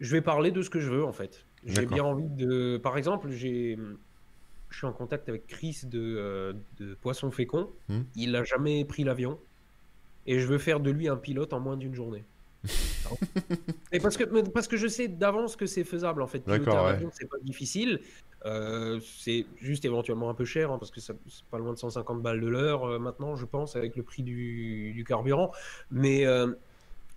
je 0.00 0.12
vais 0.12 0.20
parler 0.20 0.50
de 0.50 0.62
ce 0.62 0.70
que 0.70 0.80
je 0.80 0.90
veux 0.90 1.04
en 1.04 1.12
fait. 1.12 1.44
J'ai 1.64 1.86
bien 1.86 2.04
envie 2.04 2.28
de. 2.28 2.78
Par 2.78 2.96
exemple, 2.96 3.30
j'ai. 3.30 3.78
Je 4.70 4.76
suis 4.76 4.86
en 4.86 4.92
contact 4.92 5.30
avec 5.30 5.46
Chris 5.46 5.80
de, 5.84 5.98
euh, 5.98 6.52
de 6.78 6.94
Poisson 6.94 7.30
Fécond. 7.30 7.70
Hmm. 7.88 8.02
Il 8.16 8.32
n'a 8.32 8.44
jamais 8.44 8.84
pris 8.84 9.02
l'avion. 9.02 9.38
Et 10.26 10.40
je 10.40 10.46
veux 10.46 10.58
faire 10.58 10.80
de 10.80 10.90
lui 10.90 11.08
un 11.08 11.16
pilote 11.16 11.54
en 11.54 11.60
moins 11.60 11.78
d'une 11.78 11.94
journée. 11.94 12.22
et 13.92 14.00
parce 14.00 14.18
que, 14.18 14.24
parce 14.50 14.68
que 14.68 14.76
je 14.76 14.88
sais 14.88 15.08
d'avance 15.08 15.56
que 15.56 15.64
c'est 15.64 15.84
faisable 15.84 16.20
en 16.20 16.26
fait. 16.26 16.40
Piloter 16.40 16.64
D'accord, 16.64 16.80
un 16.80 16.88
ouais. 16.88 16.96
avion, 16.96 17.10
c'est 17.14 17.28
pas 17.28 17.38
difficile. 17.42 18.00
Euh, 18.44 19.00
c'est 19.00 19.46
juste 19.56 19.86
éventuellement 19.86 20.28
un 20.28 20.34
peu 20.34 20.44
cher 20.44 20.70
hein, 20.70 20.78
parce 20.78 20.90
que 20.90 21.00
c'est 21.00 21.14
pas 21.50 21.58
loin 21.58 21.72
de 21.72 21.78
150 21.78 22.22
balles 22.22 22.40
de 22.40 22.46
l'heure 22.46 22.84
euh, 22.84 22.98
maintenant, 22.98 23.36
je 23.36 23.46
pense, 23.46 23.74
avec 23.74 23.96
le 23.96 24.02
prix 24.02 24.22
du, 24.22 24.92
du 24.92 25.02
carburant. 25.04 25.50
Mais 25.90 26.26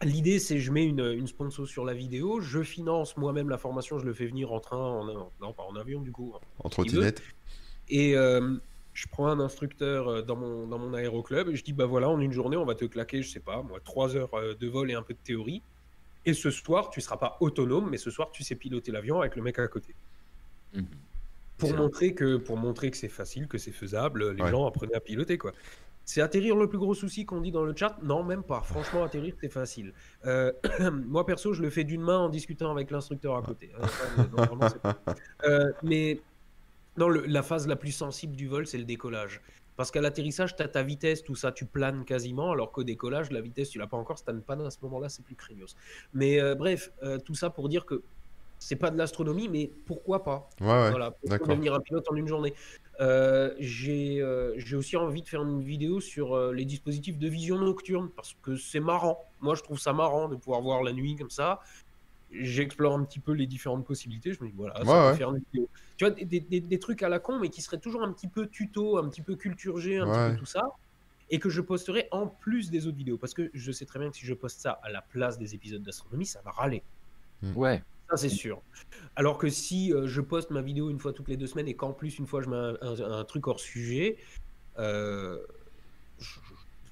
l'idée, 0.04 0.40
c'est 0.40 0.60
je 0.60 0.72
mets 0.72 0.86
une, 0.86 1.00
une 1.00 1.28
sponsor 1.28 1.68
sur 1.68 1.86
la 1.86 1.94
vidéo, 1.94 2.42
je 2.42 2.64
finance 2.64 3.18
moi-même 3.18 3.50
la 3.50 3.58
formation, 3.58 4.00
je 4.00 4.06
le 4.06 4.14
fais 4.14 4.26
venir 4.26 4.52
en 4.52 4.60
train, 4.60 4.78
en, 4.78 5.32
non 5.42 5.54
pas 5.54 5.64
en 5.64 5.76
avion 5.76 6.02
du 6.02 6.12
coup, 6.12 6.34
En 6.60 6.70
trottinette 6.70 7.22
et 7.90 8.16
euh, 8.16 8.56
je 8.94 9.08
prends 9.08 9.28
un 9.28 9.40
instructeur 9.40 10.08
euh, 10.08 10.22
dans 10.22 10.36
mon, 10.36 10.66
dans 10.68 10.78
mon 10.80 10.94
aéroclub 10.94 11.50
et 11.50 11.56
je 11.56 11.64
dis 11.64 11.74
bah 11.74 11.86
voilà, 11.86 12.10
en 12.10 12.20
une 12.20 12.32
journée, 12.32 12.58
on 12.58 12.66
va 12.66 12.76
te 12.76 12.86
claquer, 12.86 13.22
je 13.22 13.30
sais 13.30 13.40
pas, 13.40 13.62
moi, 13.62 13.80
trois 13.84 14.16
heures 14.16 14.34
euh, 14.34 14.54
de 14.54 14.68
vol 14.68 14.90
et 14.92 14.94
un 14.94 15.04
peu 15.04 15.14
de 15.14 15.20
théorie. 15.24 15.62
Et 16.26 16.34
ce 16.34 16.52
soir, 16.52 16.90
tu 16.92 17.02
seras 17.02 17.18
pas 17.18 17.38
autonome, 17.40 17.90
mais 17.90 17.98
ce 17.98 18.12
soir, 18.12 18.30
tu 18.32 18.44
sais 18.44 18.56
piloter 18.56 18.92
l'avion 18.92 19.20
avec 19.22 19.36
le 19.36 19.42
mec 19.42 19.58
à 19.60 19.68
côté. 19.68 19.96
Mhm. 20.74 20.86
Pour 21.58 21.74
montrer 21.76 22.14
que, 22.14 22.38
pour 22.38 22.58
montrer 22.58 22.92
que 22.92 22.98
c'est 22.98 23.10
facile, 23.10 23.48
que 23.48 23.58
c'est 23.58 23.72
faisable, 23.72 24.32
les 24.32 24.42
Ouais. 24.44 24.50
gens 24.52 24.66
apprenaient 24.66 24.96
à 24.96 25.00
piloter 25.00 25.38
quoi. 25.38 25.52
C'est 26.06 26.22
atterrir 26.22 26.56
le 26.56 26.68
plus 26.68 26.78
gros 26.78 26.94
souci 26.94 27.26
qu'on 27.26 27.42
dit 27.42 27.52
dans 27.52 27.64
le 27.64 27.74
chat? 27.76 27.98
Non, 28.02 28.24
même 28.24 28.44
pas. 28.44 28.62
Franchement, 28.62 29.04
atterrir, 29.04 29.36
c'est 29.40 29.50
facile. 29.50 29.94
Euh, 30.26 30.52
moi, 30.92 31.26
perso, 31.26 31.54
je 31.54 31.62
le 31.62 31.70
fais 31.70 31.84
d'une 31.84 32.02
main 32.02 32.18
en 32.18 32.30
discutant 32.30 32.72
avec 32.72 32.92
l'instructeur 32.92 33.36
à 33.36 33.42
côté. 33.42 33.72
Euh, 35.46 35.72
mais 35.84 36.20
non, 36.98 37.08
le- 37.08 37.26
la 37.26 37.44
phase 37.44 37.68
la 37.68 37.76
plus 37.76 37.92
sensible 37.92 38.36
du 38.36 38.48
vol, 38.48 38.68
c'est 38.68 38.78
le 38.78 38.84
décollage. 38.84 39.42
Parce 39.78 39.90
qu'à 39.90 40.02
l'atterrissage, 40.02 40.56
tu 40.56 40.62
as 40.64 40.68
ta 40.68 40.84
vitesse, 40.84 41.24
tout 41.24 41.36
ça, 41.36 41.52
tu 41.52 41.66
planes 41.66 42.04
quasiment, 42.04 42.52
alors 42.52 42.72
qu'au 42.72 42.84
décollage, 42.84 43.32
la 43.32 43.42
vitesse, 43.42 43.70
tu 43.70 43.80
l'as 43.80 43.88
pas 43.88 43.98
encore, 43.98 44.18
si 44.18 44.26
tu 44.26 44.34
pas 44.42 44.54
à 44.54 44.70
ce 44.70 44.78
moment-là, 44.84 45.10
c'est 45.10 45.24
plus 45.24 45.36
craignos. 45.36 45.76
Mais 46.14 46.40
euh, 46.42 46.56
bref, 46.56 46.92
euh, 47.04 47.18
tout 47.18 47.36
ça 47.36 47.50
pour 47.50 47.70
dire 47.70 47.86
que 47.86 48.04
c'est 48.60 48.76
pas 48.76 48.92
de 48.92 48.98
l'astronomie, 48.98 49.50
mais 49.50 49.72
pourquoi 49.88 50.24
pas? 50.24 50.48
Ouais, 50.60 50.68
ouais. 50.68 50.90
voilà, 50.92 51.12
pour 51.12 51.48
devenir 51.48 51.74
un 51.74 51.80
pilote 51.80 52.06
en 52.12 52.16
une 52.16 52.28
journée. 52.28 52.54
Euh, 53.00 53.56
j'ai 53.58 54.22
euh, 54.22 54.54
j'ai 54.58 54.76
aussi 54.76 54.96
envie 54.98 55.22
de 55.24 55.28
faire 55.28 55.42
une 55.42 55.64
vidéo 55.64 56.02
sur 56.02 56.36
euh, 56.36 56.54
les 56.54 56.66
dispositifs 56.66 57.18
de 57.18 57.28
vision 57.28 57.58
nocturne 57.58 58.10
parce 58.16 58.36
que 58.44 58.56
c'est 58.58 58.80
marrant. 58.82 59.24
Moi, 59.40 59.56
je 59.56 59.64
trouve 59.64 59.80
ça 59.80 59.94
marrant 59.94 60.28
de 60.30 60.36
pouvoir 60.36 60.62
voir 60.62 60.84
la 60.84 60.92
nuit 60.94 61.16
comme 61.16 61.30
ça. 61.30 61.62
J'explore 62.32 62.94
un 62.98 63.04
petit 63.04 63.20
peu 63.20 63.34
les 63.34 63.48
différentes 63.48 63.86
possibilités. 63.86 64.34
Je 64.34 64.42
me 64.44 64.48
dis, 64.50 64.54
voilà, 64.56 64.76
ça 64.76 64.82
Ouais, 64.82 64.88
peut 64.88 65.12
ouais. 65.12 65.18
faire 65.18 65.30
une 65.32 65.44
vidéo. 65.52 65.68
Tu 65.98 66.06
vois, 66.06 66.14
des, 66.14 66.24
des- 66.26 66.40
des- 66.40 66.62
des 66.62 66.80
trucs 66.80 67.02
à 67.04 67.10
la 67.10 67.20
con, 67.20 67.40
mais 67.40 67.50
qui 67.50 67.62
seraient 67.62 67.80
toujours 67.80 68.04
un 68.04 68.12
petit 68.14 68.28
peu 68.28 68.48
tuto, 68.48 68.98
un 68.98 69.10
petit 69.10 69.22
peu 69.22 69.36
culture 69.36 69.80
G, 69.80 69.98
un 69.98 70.08
Ouais. 70.08 70.28
petit 70.28 70.34
peu 70.34 70.40
tout 70.40 70.46
ça. 70.46 70.64
Et 71.30 71.40
que 71.40 71.50
je 71.50 71.62
posterai 71.62 72.08
en 72.12 72.28
plus 72.28 72.70
des 72.72 72.88
autres 72.88 72.98
vidéos. 72.98 73.18
Parce 73.18 73.34
que 73.34 73.50
je 73.54 73.72
sais 73.72 73.86
très 73.86 74.00
bien 74.00 74.10
que 74.12 74.18
si 74.18 74.26
je 74.26 74.34
poste 74.34 74.60
ça 74.62 74.80
à 74.84 74.90
la 74.92 75.02
place 75.02 75.38
des 75.40 75.56
épisodes 75.56 75.82
d'astronomie, 75.82 76.26
ça 76.26 76.42
va 76.44 76.52
râler. 76.52 76.84
Ouais, 77.56 77.82
Ça, 78.12 78.18
c'est 78.18 78.30
sûr. 78.30 78.62
Alors 79.16 79.38
que 79.38 79.50
si 79.50 79.94
euh, 79.94 80.06
je 80.08 80.20
poste 80.22 80.52
ma 80.52 80.62
vidéo 80.62 80.90
une 80.90 81.00
fois 81.00 81.14
toutes 81.14 81.30
les 81.30 81.38
deux 81.38 81.48
semaines 81.48 81.68
et 81.68 81.76
qu'en 81.76 81.94
plus, 81.94 82.20
une 82.20 82.28
fois, 82.28 82.42
je 82.42 82.50
mets 82.50 82.56
un, 82.58 82.76
un- 82.82 83.20
un 83.20 83.24
truc 83.24 83.48
hors 83.48 83.60
sujet, 83.60 84.18
euh, 84.78 85.40
je, 86.20 86.40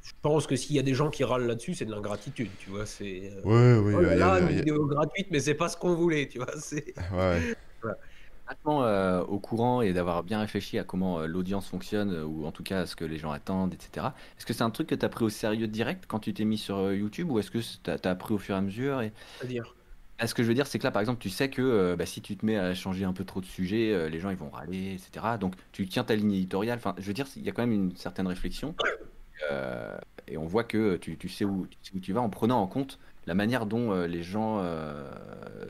je 0.01 0.11
pense 0.21 0.47
que 0.47 0.55
s'il 0.55 0.75
y 0.75 0.79
a 0.79 0.83
des 0.83 0.93
gens 0.93 1.09
qui 1.09 1.23
râlent 1.23 1.45
là-dessus, 1.45 1.73
c'est 1.73 1.85
de 1.85 1.91
l'ingratitude, 1.91 2.57
tu 2.57 2.69
vois. 2.69 2.85
C'est. 2.85 3.31
euh, 3.31 3.41
Ouais, 3.43 3.77
oui, 3.77 3.93
oh 3.97 4.01
là 4.01 4.33
a- 4.33 4.39
une 4.39 4.45
a- 4.45 4.51
vidéo 4.51 4.85
gratuite, 4.85 5.27
mais 5.29 5.39
c'est 5.39 5.55
pas 5.55 5.69
ce 5.69 5.77
qu'on 5.77 5.93
voulait, 5.95 6.27
tu 6.27 6.39
vois. 6.39 6.57
C'est... 6.57 6.93
ouais. 7.13 7.53
euh, 8.67 9.21
au 9.25 9.39
courant 9.39 9.81
et 9.81 9.93
d'avoir 9.93 10.23
bien 10.23 10.39
réfléchi 10.39 10.79
à 10.79 10.83
comment 10.83 11.19
euh, 11.19 11.27
l'audience 11.27 11.67
fonctionne, 11.67 12.11
euh, 12.13 12.23
ou 12.25 12.45
en 12.45 12.51
tout 12.51 12.63
cas 12.63 12.81
à 12.81 12.85
ce 12.85 12.95
que 12.95 13.05
les 13.05 13.17
gens 13.17 13.31
attendent, 13.31 13.73
etc. 13.73 14.15
Est-ce 14.37 14.45
que 14.45 14.53
c'est 14.53 14.63
un 14.63 14.71
truc 14.71 14.87
que 14.87 14.95
tu 14.95 15.05
as 15.05 15.09
pris 15.09 15.25
au 15.25 15.29
sérieux 15.29 15.67
direct 15.67 16.05
quand 16.07 16.19
tu 16.19 16.33
t'es 16.33 16.45
mis 16.45 16.57
sur 16.57 16.77
euh, 16.77 16.95
YouTube, 16.95 17.29
ou 17.29 17.39
est-ce 17.39 17.51
que 17.51 17.59
tu 17.59 17.89
as, 17.89 18.09
appris 18.09 18.33
au 18.33 18.37
fur 18.37 18.55
et 18.55 18.57
à 18.57 18.61
mesure 18.61 19.01
et... 19.01 19.11
C'est-à-dire? 19.37 19.75
Ah, 20.19 20.27
Ce 20.27 20.35
que 20.35 20.43
je 20.43 20.47
veux 20.49 20.53
dire, 20.53 20.67
c'est 20.67 20.79
que 20.79 20.83
là, 20.83 20.91
par 20.91 20.99
exemple, 20.99 21.21
tu 21.21 21.29
sais 21.29 21.49
que 21.49 21.61
euh, 21.61 21.95
bah, 21.95 22.05
si 22.05 22.21
tu 22.21 22.35
te 22.35 22.45
mets 22.45 22.57
à 22.57 22.73
changer 22.73 23.05
un 23.05 23.13
peu 23.13 23.23
trop 23.23 23.39
de 23.39 23.45
sujets, 23.45 23.93
euh, 23.93 24.09
les 24.09 24.19
gens 24.19 24.29
ils 24.29 24.35
vont 24.35 24.49
râler, 24.49 24.95
etc. 24.95 25.37
Donc 25.39 25.55
tu 25.71 25.87
tiens 25.87 26.03
ta 26.03 26.15
ligne 26.15 26.33
éditoriale. 26.33 26.77
Enfin, 26.77 26.93
je 26.97 27.05
veux 27.05 27.13
dire, 27.13 27.25
il 27.37 27.43
y 27.43 27.49
a 27.49 27.53
quand 27.53 27.61
même 27.61 27.71
une 27.71 27.95
certaine 27.95 28.27
réflexion. 28.27 28.75
Euh, 29.49 29.97
et 30.27 30.37
on 30.37 30.45
voit 30.45 30.65
que 30.65 30.97
tu, 30.97 31.29
sais 31.29 31.45
où, 31.45 31.65
tu 31.67 31.77
sais 31.81 31.95
où 31.95 31.99
tu 31.99 32.11
vas 32.11 32.21
en 32.21 32.29
prenant 32.29 32.61
en 32.61 32.67
compte 32.67 32.99
la 33.25 33.33
manière 33.33 33.65
dont 33.65 33.93
les 34.05 34.23
gens 34.23 34.63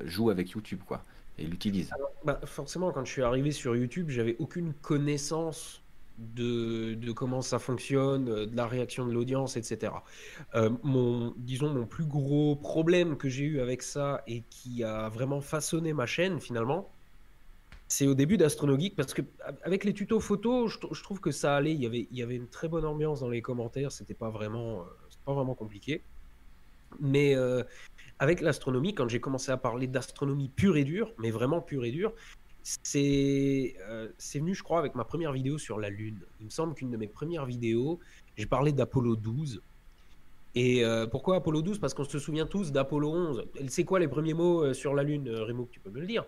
jouent 0.05 0.31
avec 0.31 0.49
YouTube, 0.49 0.79
quoi, 0.85 1.03
et 1.37 1.45
l'utilisent. 1.45 1.91
Bah, 2.25 2.39
forcément, 2.45 2.91
quand 2.91 3.05
je 3.05 3.11
suis 3.11 3.21
arrivé 3.21 3.51
sur 3.51 3.75
YouTube, 3.75 4.09
j'avais 4.09 4.35
aucune 4.39 4.73
connaissance 4.73 5.81
de, 6.19 7.11
comment 7.13 7.41
ça 7.41 7.59
fonctionne, 7.59 8.29
euh, 8.29 8.45
de 8.45 8.55
la 8.55 8.67
réaction 8.67 9.05
de 9.05 9.13
l'audience, 9.13 9.57
etc. 9.57 9.93
Euh, 10.55 10.69
mon, 10.83 11.33
disons, 11.37 11.73
mon 11.73 11.85
plus 11.85 12.05
gros 12.05 12.55
problème 12.55 13.17
que 13.17 13.29
j'ai 13.29 13.45
eu 13.45 13.59
avec 13.59 13.81
ça 13.81 14.23
et 14.27 14.43
qui 14.49 14.83
a 14.83 15.09
vraiment 15.09 15.41
façonné 15.41 15.93
ma 15.93 16.05
chaîne 16.05 16.39
finalement, 16.39 16.91
c'est 17.87 18.05
au 18.05 18.13
début 18.13 18.37
d'Astronogeek 18.37 18.95
parce 18.95 19.13
que 19.13 19.21
avec 19.63 19.83
les 19.83 19.93
tutos 19.93 20.19
photos, 20.19 20.73
je, 20.73 20.77
tr- 20.77 20.93
je 20.93 21.01
trouve 21.01 21.19
que 21.19 21.31
ça 21.31 21.55
allait. 21.55 21.73
Il 21.73 21.81
y 21.81 21.87
avait, 21.87 22.07
il 22.11 22.17
y 22.17 22.21
avait 22.21 22.35
une 22.35 22.47
très 22.47 22.67
bonne 22.67 22.85
ambiance 22.85 23.21
dans 23.21 23.29
les 23.29 23.41
commentaires. 23.41 23.91
C'était 23.91 24.13
pas 24.13 24.29
vraiment, 24.29 24.81
euh, 24.81 24.83
pas 25.25 25.33
vraiment 25.33 25.55
compliqué. 25.55 26.03
Mais 26.99 27.35
avec 28.17 28.41
l'astronomie, 28.41 28.95
quand 28.95 29.07
j'ai 29.07 29.19
commencé 29.19 29.51
à 29.51 29.57
parler 29.57 29.85
d'astronomie 29.85 30.49
pure 30.49 30.75
et 30.75 30.83
dure, 30.83 31.13
mais 31.19 31.29
vraiment 31.29 31.61
pure 31.61 31.85
et 31.85 31.91
dure, 31.91 32.13
c'est 32.83 33.75
euh, 33.89 34.09
c'est 34.17 34.39
venu, 34.39 34.53
je 34.53 34.63
crois, 34.63 34.79
avec 34.79 34.95
ma 34.95 35.03
première 35.03 35.31
vidéo 35.31 35.57
sur 35.57 35.79
la 35.79 35.89
Lune. 35.89 36.19
Il 36.39 36.45
me 36.45 36.49
semble 36.49 36.73
qu'une 36.73 36.91
de 36.91 36.97
mes 36.97 37.07
premières 37.07 37.45
vidéos, 37.45 37.99
j'ai 38.37 38.45
parlé 38.45 38.71
d'Apollo 38.71 39.15
12. 39.15 39.61
Et 40.55 40.83
euh, 40.83 41.05
pourquoi 41.07 41.37
Apollo 41.37 41.61
12 41.61 41.79
Parce 41.79 41.93
qu'on 41.93 42.03
se 42.03 42.17
souvient 42.19 42.45
tous 42.47 42.71
d'Apollo 42.71 43.11
11. 43.11 43.45
C'est 43.67 43.83
quoi 43.85 43.99
les 43.99 44.07
premiers 44.07 44.33
mots 44.33 44.63
euh, 44.63 44.73
sur 44.73 44.93
la 44.95 45.03
Lune, 45.03 45.29
Remo 45.29 45.67
Tu 45.71 45.79
peux 45.79 45.89
me 45.91 45.99
le 45.99 46.07
dire? 46.07 46.25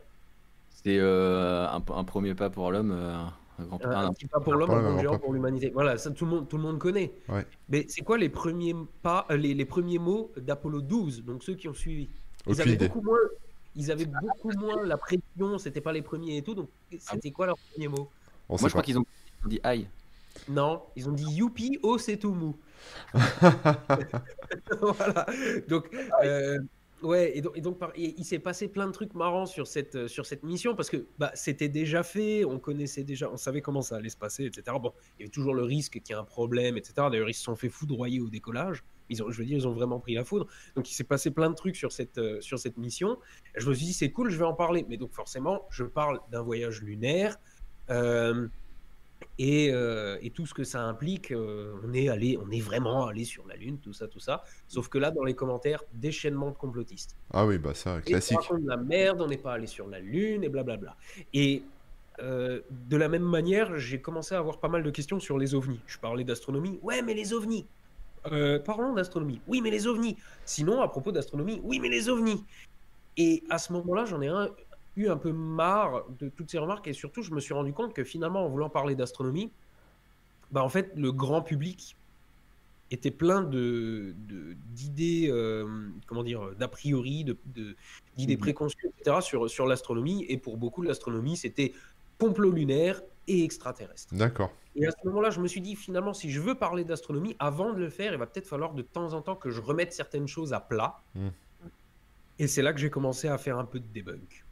C'est 0.69 0.97
euh, 0.99 1.67
un, 1.67 1.83
un 1.89 2.03
premier 2.03 2.33
pas 2.35 2.49
pour 2.49 2.71
l'homme, 2.71 2.91
euh, 2.91 3.15
un 3.59 3.63
grand 3.65 3.83
Un, 3.85 3.89
pas. 3.89 3.97
un 3.99 4.13
petit 4.13 4.27
pas 4.27 4.39
pour 4.39 4.53
l'homme, 4.53 4.69
un 4.71 4.81
grand 4.81 4.99
géant 4.99 5.11
pas. 5.13 5.19
pour 5.19 5.33
l'humanité. 5.33 5.69
Voilà, 5.73 5.97
ça 5.97 6.11
tout 6.11 6.25
le 6.25 6.31
monde, 6.31 6.47
tout 6.47 6.57
le 6.57 6.63
monde 6.63 6.77
connaît. 6.79 7.11
Ouais. 7.29 7.45
Mais 7.69 7.85
c'est 7.89 8.01
quoi 8.03 8.17
les 8.17 8.29
premiers 8.29 8.75
pas, 9.01 9.25
les, 9.31 9.53
les 9.53 9.65
premiers 9.65 9.99
mots 9.99 10.31
d'Apollo 10.37 10.81
12 10.81 11.23
Donc 11.25 11.43
ceux 11.43 11.55
qui 11.55 11.67
ont 11.67 11.73
suivi. 11.73 12.09
Ils 12.47 12.51
Aucune 12.53 12.61
avaient 12.61 12.73
idée. 12.73 12.87
beaucoup 12.87 13.01
moins, 13.01 13.19
ils 13.75 13.91
avaient 13.91 14.05
beaucoup 14.05 14.51
moins 14.57 14.83
la 14.83 14.97
pression. 14.97 15.57
C'était 15.57 15.81
pas 15.81 15.93
les 15.93 16.01
premiers 16.01 16.37
et 16.37 16.41
tout. 16.41 16.55
Donc 16.55 16.69
c'était 16.99 17.31
quoi 17.31 17.45
leur 17.45 17.57
premier 17.57 17.87
mot? 17.87 18.09
On 18.49 18.57
Moi, 18.59 18.67
je 18.67 18.73
crois 18.73 18.83
qu'ils 18.83 18.97
ont, 18.97 19.05
dit 19.45 19.59
aïe. 19.63 19.87
Non, 20.49 20.81
ils 20.95 21.07
ont 21.09 21.13
dit 21.13 21.29
youpi, 21.31 21.79
oh 21.83 21.97
c'est 21.97 22.17
tout 22.17 22.33
mou. 22.33 22.55
voilà. 24.81 25.25
Donc, 25.67 25.89
euh, 26.23 26.59
ouais, 27.01 27.37
et 27.37 27.41
donc, 27.41 27.57
et 27.57 27.61
donc 27.61 27.77
par- 27.79 27.91
et 27.95 28.15
il 28.17 28.25
s'est 28.25 28.39
passé 28.39 28.67
plein 28.67 28.87
de 28.87 28.91
trucs 28.91 29.13
marrants 29.13 29.45
sur 29.45 29.67
cette, 29.67 29.95
euh, 29.95 30.07
sur 30.07 30.25
cette 30.25 30.43
mission 30.43 30.75
parce 30.75 30.89
que 30.89 31.05
bah, 31.17 31.31
c'était 31.33 31.69
déjà 31.69 32.03
fait, 32.03 32.43
on 32.45 32.59
connaissait 32.59 33.03
déjà, 33.03 33.29
on 33.31 33.37
savait 33.37 33.61
comment 33.61 33.81
ça 33.81 33.97
allait 33.97 34.09
se 34.09 34.17
passer, 34.17 34.45
etc. 34.45 34.77
Bon, 34.81 34.93
il 35.17 35.21
y 35.21 35.23
avait 35.23 35.31
toujours 35.31 35.53
le 35.53 35.63
risque 35.63 35.93
qu'il 36.01 36.09
y 36.09 36.17
ait 36.17 36.21
un 36.21 36.23
problème, 36.23 36.77
etc. 36.77 36.93
D'ailleurs, 37.11 37.29
ils 37.29 37.33
se 37.33 37.43
sont 37.43 37.55
fait 37.55 37.69
foudroyer 37.69 38.19
au 38.19 38.29
décollage. 38.29 38.83
Ils 39.11 39.21
ont, 39.21 39.29
je 39.29 39.37
veux 39.37 39.45
dire, 39.45 39.57
ils 39.57 39.67
ont 39.67 39.73
vraiment 39.73 39.99
pris 39.99 40.15
la 40.15 40.23
foudre. 40.23 40.47
Donc, 40.75 40.89
il 40.89 40.95
s'est 40.95 41.03
passé 41.03 41.29
plein 41.29 41.49
de 41.51 41.55
trucs 41.55 41.75
sur 41.75 41.91
cette, 41.91 42.17
euh, 42.17 42.41
sur 42.41 42.57
cette 42.57 42.77
mission. 42.77 43.19
Je 43.55 43.69
me 43.69 43.73
suis 43.75 43.85
dit, 43.85 43.93
c'est 43.93 44.09
cool, 44.11 44.29
je 44.31 44.37
vais 44.39 44.45
en 44.45 44.55
parler. 44.55 44.85
Mais 44.89 44.97
donc, 44.97 45.11
forcément, 45.13 45.67
je 45.69 45.83
parle 45.83 46.19
d'un 46.31 46.41
voyage 46.41 46.81
lunaire. 46.81 47.37
euh, 47.89 48.47
et, 49.37 49.69
euh, 49.71 50.17
et 50.21 50.31
tout 50.31 50.45
ce 50.45 50.53
que 50.53 50.63
ça 50.63 50.81
implique. 50.83 51.31
on 51.35 51.93
est 51.93 52.09
allé, 52.09 52.37
on 52.43 52.49
est 52.51 52.59
vraiment 52.59 53.05
allé 53.05 53.23
sur 53.23 53.45
la 53.47 53.55
Lune, 53.55 53.77
tout 53.79 53.93
ça, 53.93 54.07
tout 54.07 54.19
ça. 54.19 54.43
Sauf 54.67 54.87
que 54.89 54.97
là, 54.97 55.11
dans 55.11 55.23
les 55.23 55.35
commentaires, 55.35 55.83
déchaînement 55.93 56.49
de 56.49 56.57
complotistes. 56.57 57.15
Ah 57.31 57.45
oui, 57.45 57.57
bah 57.57 57.73
ça, 57.73 58.01
classique. 58.01 58.39
la 58.65 58.77
merde, 58.77 59.21
on 59.21 59.27
n'est 59.27 59.37
pas 59.37 59.53
allé 59.53 59.67
sur 59.67 59.87
la 59.87 59.99
Lune 59.99 60.43
et 60.43 60.49
blablabla. 60.49 60.95
Et 61.33 61.63
euh, 62.19 62.61
de 62.69 62.97
la 62.97 63.09
même 63.09 63.23
manière, 63.23 63.77
j'ai 63.77 64.01
commencé 64.01 64.35
à 64.35 64.39
avoir 64.39 64.59
pas 64.59 64.67
mal 64.67 64.83
de 64.83 64.91
questions 64.91 65.19
sur 65.19 65.37
les 65.37 65.55
ovnis. 65.55 65.79
Je 65.87 65.97
parlais 65.97 66.23
d'astronomie. 66.23 66.79
Ouais, 66.81 67.01
mais 67.01 67.13
les 67.13 67.33
ovnis. 67.33 67.67
Euh, 68.27 68.59
parlons 68.59 68.93
d'astronomie. 68.93 69.41
Oui, 69.47 69.61
mais 69.61 69.71
les 69.71 69.87
ovnis. 69.87 70.17
Sinon, 70.45 70.81
à 70.81 70.87
propos 70.87 71.11
d'astronomie, 71.11 71.59
oui, 71.63 71.79
mais 71.79 71.89
les 71.89 72.09
ovnis. 72.09 72.43
Et 73.17 73.43
à 73.49 73.57
ce 73.57 73.73
moment-là, 73.73 74.05
j'en 74.05 74.21
ai 74.21 74.27
un- 74.27 74.49
eu 74.95 75.07
un 75.07 75.17
peu 75.17 75.31
marre 75.31 76.03
de 76.19 76.29
toutes 76.29 76.51
ces 76.51 76.57
remarques 76.57 76.87
et 76.87 76.93
surtout, 76.93 77.23
je 77.23 77.31
me 77.33 77.39
suis 77.39 77.53
rendu 77.53 77.73
compte 77.73 77.93
que 77.93 78.03
finalement, 78.03 78.45
en 78.45 78.49
voulant 78.49 78.69
parler 78.69 78.95
d'astronomie, 78.95 79.51
bah 80.51 80.63
en 80.63 80.69
fait, 80.69 80.91
le 80.95 81.11
grand 81.11 81.41
public 81.41 81.95
était 82.91 83.11
plein 83.11 83.41
de 83.41 84.13
d'idées, 84.75 85.27
euh, 85.29 85.65
comment 86.07 86.23
dire, 86.23 86.51
d'a 86.59 86.67
priori, 86.67 87.23
de, 87.23 87.37
de- 87.45 87.75
d'idées 88.17 88.35
Mhm. 88.35 88.41
préconçues, 88.41 88.87
etc. 88.99 89.21
sur, 89.21 89.49
sur 89.49 89.65
l'astronomie. 89.65 90.25
Et 90.27 90.37
pour 90.37 90.57
beaucoup, 90.57 90.81
l'astronomie, 90.81 91.37
c'était 91.37 91.73
complot 92.21 92.51
lunaire 92.51 93.01
et 93.27 93.43
extraterrestre. 93.43 94.13
D'accord. 94.13 94.51
Et 94.75 94.85
à 94.85 94.91
ce 94.91 95.07
moment-là, 95.07 95.31
je 95.31 95.39
me 95.39 95.47
suis 95.47 95.59
dit, 95.59 95.75
finalement, 95.75 96.13
si 96.13 96.29
je 96.29 96.39
veux 96.39 96.53
parler 96.53 96.83
d'astronomie, 96.83 97.35
avant 97.39 97.73
de 97.73 97.79
le 97.79 97.89
faire, 97.89 98.13
il 98.13 98.19
va 98.19 98.27
peut-être 98.27 98.47
falloir 98.47 98.73
de 98.73 98.83
temps 98.83 99.13
en 99.13 99.21
temps 99.23 99.35
que 99.35 99.49
je 99.49 99.59
remette 99.59 99.91
certaines 99.91 100.27
choses 100.27 100.53
à 100.53 100.59
plat. 100.59 101.01
Mm. 101.15 101.29
Et 102.37 102.47
c'est 102.47 102.61
là 102.61 102.73
que 102.73 102.79
j'ai 102.79 102.91
commencé 102.91 103.27
à 103.27 103.39
faire 103.39 103.57
un 103.57 103.65
peu 103.65 103.79
de 103.79 103.87
debunk. 103.91 104.45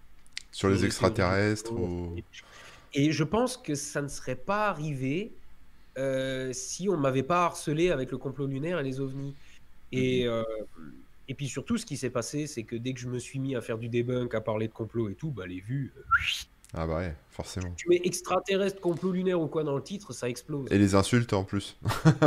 Sur 0.52 0.70
les 0.70 0.84
extraterrestres 0.84 1.72
ou... 1.72 2.16
Et 2.96 3.12
je 3.12 3.24
pense 3.24 3.56
que 3.56 3.76
ça 3.76 4.02
ne 4.02 4.08
serait 4.08 4.36
pas 4.36 4.68
arrivé 4.68 5.32
euh, 6.00 6.52
si 6.54 6.90
on 6.90 6.98
m'avait 6.98 7.24
pas 7.24 7.46
harcelé 7.46 7.92
avec 7.92 8.10
le 8.12 8.18
complot 8.18 8.48
lunaire 8.48 8.80
et 8.80 8.84
les 8.84 9.00
ovnis. 9.00 9.36
Et, 9.92 10.28
euh, 10.28 10.44
et 11.28 11.36
puis 11.36 11.48
surtout, 11.48 11.78
ce 11.78 11.86
qui 11.86 11.98
s'est 11.98 12.10
passé, 12.10 12.48
c'est 12.48 12.64
que 12.64 12.76
dès 12.76 12.94
que 12.94 13.00
je 13.00 13.08
me 13.08 13.20
suis 13.20 13.38
mis 13.38 13.56
à 13.56 13.62
faire 13.62 13.78
du 13.78 13.90
debunk, 13.90 14.34
à 14.34 14.42
parler 14.42 14.68
de 14.68 14.74
complot 14.74 15.10
et 15.10 15.14
tout, 15.14 15.30
bah, 15.30 15.46
les 15.46 15.60
vues, 15.60 15.94
euh, 15.96 16.02
Ah 16.74 16.86
bah 16.86 16.98
ouais, 16.98 17.16
forcément. 17.30 17.72
tu 17.76 17.90
mets 17.90 18.00
extraterrestre, 18.04 18.80
complot 18.80 19.12
lunaire 19.12 19.42
ou 19.42 19.48
quoi 19.48 19.64
dans 19.64 19.76
le 19.76 19.82
titre, 19.84 20.14
ça 20.14 20.30
explose. 20.30 20.72
Et 20.72 20.78
les 20.78 20.94
insultes 20.96 21.34
en 21.34 21.44
plus. 21.44 21.78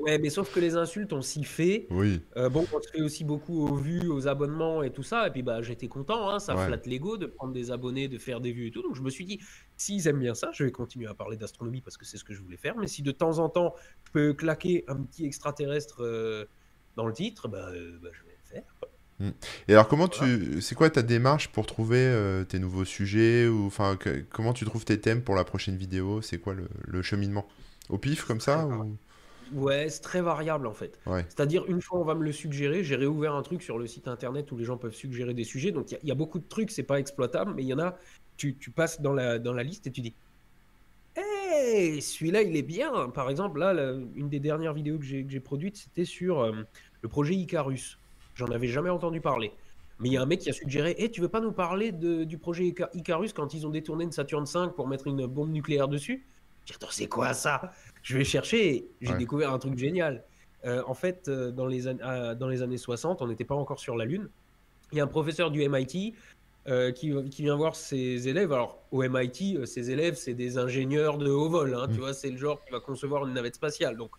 Ouais, 0.00 0.18
mais 0.18 0.30
sauf 0.30 0.50
que 0.54 0.60
les 0.60 0.76
insultes, 0.76 1.12
on 1.12 1.20
s'y 1.20 1.44
fait. 1.44 1.86
Oui, 1.90 2.22
Euh, 2.38 2.48
bon, 2.48 2.64
on 2.72 2.80
se 2.80 2.88
fait 2.88 3.02
aussi 3.02 3.22
beaucoup 3.22 3.66
aux 3.68 3.74
vues, 3.76 4.08
aux 4.08 4.28
abonnements 4.28 4.82
et 4.82 4.90
tout 4.90 5.02
ça. 5.02 5.26
Et 5.26 5.30
puis, 5.30 5.42
bah, 5.42 5.60
j'étais 5.60 5.88
content, 5.88 6.30
hein, 6.30 6.38
ça 6.38 6.56
Ouais. 6.56 6.64
flatte 6.68 6.86
l'ego 6.86 7.18
de 7.18 7.26
prendre 7.26 7.52
des 7.52 7.70
abonnés, 7.70 8.08
de 8.08 8.16
faire 8.16 8.40
des 8.40 8.50
vues 8.50 8.68
et 8.68 8.70
tout. 8.70 8.80
Donc, 8.80 8.96
je 8.96 9.02
me 9.02 9.10
suis 9.10 9.26
dit, 9.26 9.40
s'ils 9.76 10.08
aiment 10.08 10.20
bien 10.20 10.34
ça, 10.34 10.48
je 10.54 10.64
vais 10.64 10.72
continuer 10.72 11.06
à 11.06 11.12
parler 11.12 11.36
d'astronomie 11.36 11.82
parce 11.82 11.98
que 11.98 12.06
c'est 12.06 12.16
ce 12.16 12.24
que 12.24 12.32
je 12.32 12.40
voulais 12.40 12.56
faire. 12.56 12.78
Mais 12.78 12.86
si 12.86 13.02
de 13.02 13.12
temps 13.12 13.40
en 13.40 13.50
temps, 13.50 13.74
je 14.06 14.12
peux 14.12 14.32
claquer 14.32 14.84
un 14.88 15.02
petit 15.02 15.26
extraterrestre 15.26 16.02
euh, 16.02 16.46
dans 16.96 17.04
le 17.06 17.12
titre, 17.12 17.48
bah, 17.48 17.68
euh, 17.68 17.98
bah, 18.02 18.08
je 18.14 18.22
vais 18.24 18.32
le 18.42 18.54
faire. 18.54 18.62
Et 19.68 19.72
alors, 19.72 19.88
comment 19.88 20.08
tu, 20.08 20.60
c'est 20.62 20.74
quoi 20.74 20.90
ta 20.90 21.02
démarche 21.02 21.48
pour 21.48 21.66
trouver 21.66 21.98
euh, 21.98 22.44
tes 22.44 22.58
nouveaux 22.58 22.84
sujets 22.84 23.46
ou 23.48 23.66
enfin, 23.66 23.98
comment 24.30 24.52
tu 24.52 24.64
trouves 24.64 24.84
tes 24.84 25.00
thèmes 25.00 25.22
pour 25.22 25.34
la 25.34 25.44
prochaine 25.44 25.76
vidéo? 25.76 26.22
C'est 26.22 26.38
quoi 26.38 26.54
le, 26.54 26.68
le 26.86 27.02
cheminement? 27.02 27.46
Au 27.88 27.98
pif 27.98 28.24
comme 28.24 28.40
ça 28.40 28.66
ou... 28.66 28.96
Ouais, 29.52 29.88
c'est 29.88 30.00
très 30.02 30.20
variable 30.22 30.66
en 30.66 30.74
fait. 30.74 31.00
Ouais, 31.06 31.26
C'est-à-dire, 31.28 31.64
une 31.66 31.80
fois 31.82 31.98
on 32.00 32.04
va 32.04 32.14
me 32.14 32.22
le 32.24 32.32
suggérer, 32.32 32.84
j'ai 32.84 32.94
réouvert 32.96 33.34
un 33.34 33.42
truc 33.42 33.62
sur 33.62 33.78
le 33.78 33.86
site 33.86 34.06
internet 34.06 34.52
où 34.52 34.56
les 34.56 34.64
gens 34.64 34.76
peuvent 34.78 34.94
suggérer 34.94 35.34
des 35.34 35.44
sujets. 35.44 35.72
Donc 35.72 35.90
il 35.90 35.94
y 35.94 35.96
a- 35.96 36.00
il 36.02 36.08
y, 36.08 36.12
a 36.12 36.14
beaucoup 36.14 36.38
de 36.38 36.46
trucs, 36.48 36.70
c'est 36.70 36.82
pas 36.84 37.00
exploitable, 37.00 37.54
mais 37.54 37.62
il 37.64 37.66
y 37.68 37.74
en 37.74 37.78
a, 37.80 37.96
tu, 38.36 38.56
tu 38.58 38.70
passes 38.70 39.00
dans 39.00 39.12
la, 39.12 39.38
dans 39.38 39.52
la 39.52 39.62
liste 39.64 39.86
et 39.86 39.92
tu 39.92 40.00
dis 40.02 40.14
Hey, 41.16 42.00
celui-là 42.02 42.42
il 42.42 42.56
est 42.56 42.62
bien. 42.62 43.10
Par 43.10 43.30
exemple, 43.30 43.58
là, 43.60 43.72
la- 43.72 43.92
une 44.14 44.28
des 44.28 44.40
dernières 44.40 44.74
vidéos 44.74 44.98
que 44.98 45.04
j'ai 45.04 45.24
que 45.24 45.30
j'ai 45.32 45.40
produites, 45.40 45.76
c'était 45.76 46.04
sur 46.04 46.40
euh, 46.40 46.52
le 47.02 47.08
projet 47.08 47.34
Icarus. 47.34 48.00
J'en 48.34 48.46
avais 48.50 48.68
jamais 48.68 48.90
entendu 48.90 49.20
parler. 49.20 49.52
Mais 49.98 50.08
il 50.08 50.12
y 50.14 50.16
a 50.16 50.22
un 50.22 50.26
mec 50.26 50.40
qui 50.40 50.48
a 50.50 50.52
suggéré 50.52 50.94
Hey, 50.98 51.10
tu 51.10 51.20
veux 51.20 51.28
pas 51.28 51.40
nous 51.40 51.52
parler 51.52 51.92
de- 51.92 52.24
du 52.24 52.38
projet 52.38 52.64
Ica- 52.64 52.88
Icarus 52.94 53.32
quand 53.34 53.52
ils 53.52 53.66
ont 53.66 53.70
détourné 53.70 54.04
une 54.04 54.12
Saturne 54.12 54.44
V 54.44 54.68
pour 54.74 54.88
mettre 54.88 55.06
une 55.06 55.26
bombe 55.26 55.50
nucléaire 55.50 55.88
dessus? 55.88 56.26
J'ai 56.64 56.72
dit, 56.72 56.76
Attends, 56.76 56.86
c'est 56.90 57.06
quoi 57.08 57.34
ça? 57.34 57.72
Je 58.02 58.16
vais 58.16 58.24
chercher, 58.24 58.76
et 58.76 58.88
j'ai 59.02 59.12
Ouais. 59.12 59.18
découvert 59.18 59.52
un 59.52 59.58
truc 59.58 59.76
génial. 59.76 60.24
Euh, 60.64 60.82
en 60.86 60.94
fait, 60.94 61.28
euh, 61.28 61.50
dans, 61.50 61.66
les 61.66 61.86
ah, 61.88 62.34
dans 62.34 62.48
les 62.48 62.62
années 62.62 62.76
60, 62.78 63.20
on 63.22 63.26
n'était 63.26 63.44
pas 63.44 63.54
encore 63.54 63.78
sur 63.78 63.96
la 63.96 64.04
Lune. 64.06 64.28
Il 64.92 64.98
y 64.98 65.00
a 65.00 65.04
un 65.04 65.08
professeur 65.08 65.50
du 65.50 65.62
MIT 65.62 66.14
euh, 66.68 66.92
qui, 66.92 67.12
qui 67.30 67.42
vient 67.42 67.56
voir 67.56 67.74
ses 67.74 68.28
élèves. 68.28 68.52
Alors, 68.52 68.78
au 68.90 69.02
MIT, 69.02 69.56
euh, 69.56 69.64
ses 69.66 69.90
élèves, 69.90 70.14
c'est 70.16 70.34
des 70.34 70.58
ingénieurs 70.58 71.16
de 71.18 71.30
haut 71.30 71.48
vol. 71.48 71.74
hein, 71.74 71.86
Mm. 71.88 71.92
Tu 71.94 71.98
vois, 72.00 72.12
c'est 72.14 72.30
le 72.30 72.36
genre 72.36 72.62
qui 72.64 72.70
va 72.72 72.80
concevoir 72.80 73.26
une 73.26 73.32
navette 73.34 73.54
spatiale. 73.56 73.96
Donc, 73.96 74.10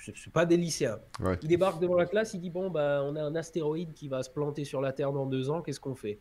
c'est 0.00 0.32
pas 0.32 0.46
des 0.46 0.56
lycéens. 0.56 0.98
ouais. 1.20 1.38
Il 1.42 1.48
débarque 1.48 1.80
devant 1.80 1.96
la 1.96 2.06
classe, 2.06 2.34
il 2.34 2.40
dit 2.40 2.50
Bon, 2.50 2.70
bah, 2.70 3.02
on 3.04 3.16
a 3.16 3.22
un 3.22 3.34
astéroïde 3.34 3.92
qui 3.94 4.08
va 4.08 4.22
se 4.22 4.30
planter 4.30 4.64
sur 4.64 4.80
la 4.80 4.92
Terre 4.92 5.12
dans 5.12 5.26
deux 5.26 5.50
ans, 5.50 5.62
qu'est-ce 5.62 5.80
qu'on 5.80 5.94
fait? 5.94 6.18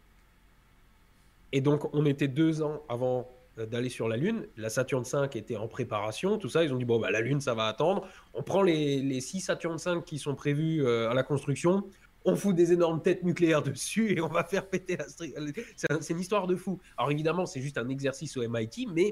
Et 1.52 1.62
donc, 1.62 1.94
on 1.94 2.06
était 2.06 2.28
deux 2.28 2.62
ans 2.62 2.82
avant 2.90 3.28
d'aller 3.58 3.90
sur 3.90 4.08
la 4.08 4.16
Lune. 4.18 4.48
La 4.58 4.70
Saturne 4.70 5.04
V 5.04 5.28
était 5.36 5.58
en 5.58 5.68
préparation, 5.68 6.38
tout 6.38 6.48
ça. 6.50 6.64
Ils 6.64 6.74
ont 6.74 6.78
dit 6.78 6.86
Bon, 6.86 7.00
bah, 7.00 7.12
la 7.12 7.22
Lune, 7.22 7.42
ça 7.42 7.54
va 7.54 7.68
attendre. 7.68 8.08
On 8.34 8.44
prend 8.44 8.62
les, 8.62 9.02
les 9.02 9.22
six 9.22 9.42
Saturne 9.42 9.78
V 9.78 10.02
qui 10.06 10.18
sont 10.18 10.36
prévus 10.36 10.86
euh, 10.86 11.10
à 11.10 11.14
la 11.14 11.24
construction. 11.24 11.84
On 12.24 12.36
fout 12.36 12.56
des 12.56 12.72
énormes 12.72 13.02
têtes 13.02 13.24
nucléaires 13.24 13.64
dessus 13.64 14.14
et 14.16 14.22
on 14.22 14.28
va 14.28 14.44
faire 14.44 14.68
péter 14.68 14.96
la 14.96 15.06
C'est 15.08 15.92
un- 15.92 16.02
c'est 16.02 16.14
une 16.14 16.20
histoire 16.20 16.48
de 16.48 16.56
fou. 16.56 16.80
Alors 16.98 17.12
évidemment, 17.12 17.46
c'est 17.46 17.62
juste 17.62 17.78
un 17.78 17.90
exercice 17.90 18.38
au 18.38 18.44
MIT, 18.48 18.88
mais 18.94 19.12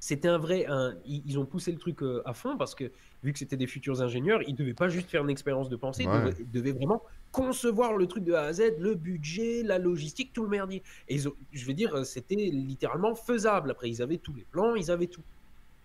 c'était 0.00 0.28
un 0.28 0.38
vrai. 0.38 0.64
un- 0.66 0.94
ils, 1.06 1.22
ils 1.26 1.38
ont 1.38 1.44
poussé 1.44 1.70
le 1.70 1.78
truc 1.78 2.02
euh, 2.02 2.22
à 2.24 2.32
fond 2.34 2.56
parce 2.56 2.74
que 2.74 2.90
vu 3.22 3.32
que 3.32 3.38
c'était 3.38 3.56
des 3.56 3.66
futurs 3.66 4.00
ingénieurs, 4.00 4.42
ils 4.46 4.54
devaient 4.54 4.74
pas 4.74 4.88
juste 4.88 5.10
faire 5.10 5.22
une 5.24 5.30
expérience 5.30 5.68
de 5.68 5.76
pensée, 5.76 6.04
ils 6.04 6.08
devaient, 6.08 6.36
ils 6.38 6.50
devaient 6.50 6.72
vraiment 6.72 7.02
concevoir 7.32 7.96
le 7.96 8.06
truc 8.06 8.24
de 8.24 8.32
A 8.32 8.42
à 8.42 8.52
Z, 8.52 8.78
le 8.78 8.94
budget, 8.94 9.62
la 9.62 9.78
logistique, 9.78 10.32
tout 10.32 10.42
le 10.44 10.48
merdier. 10.48 10.82
Et 11.08 11.16
ils 11.16 11.28
ont- 11.28 11.34
je 11.52 11.66
veux 11.66 11.74
dire, 11.74 12.06
c'était 12.06 12.36
littéralement 12.36 13.14
faisable. 13.14 13.70
Après, 13.70 13.90
ils 13.90 14.00
avaient 14.02 14.18
tous 14.18 14.34
les 14.34 14.44
plans, 14.44 14.74
ils 14.76 14.90
avaient 14.90 15.08
tout. 15.08 15.22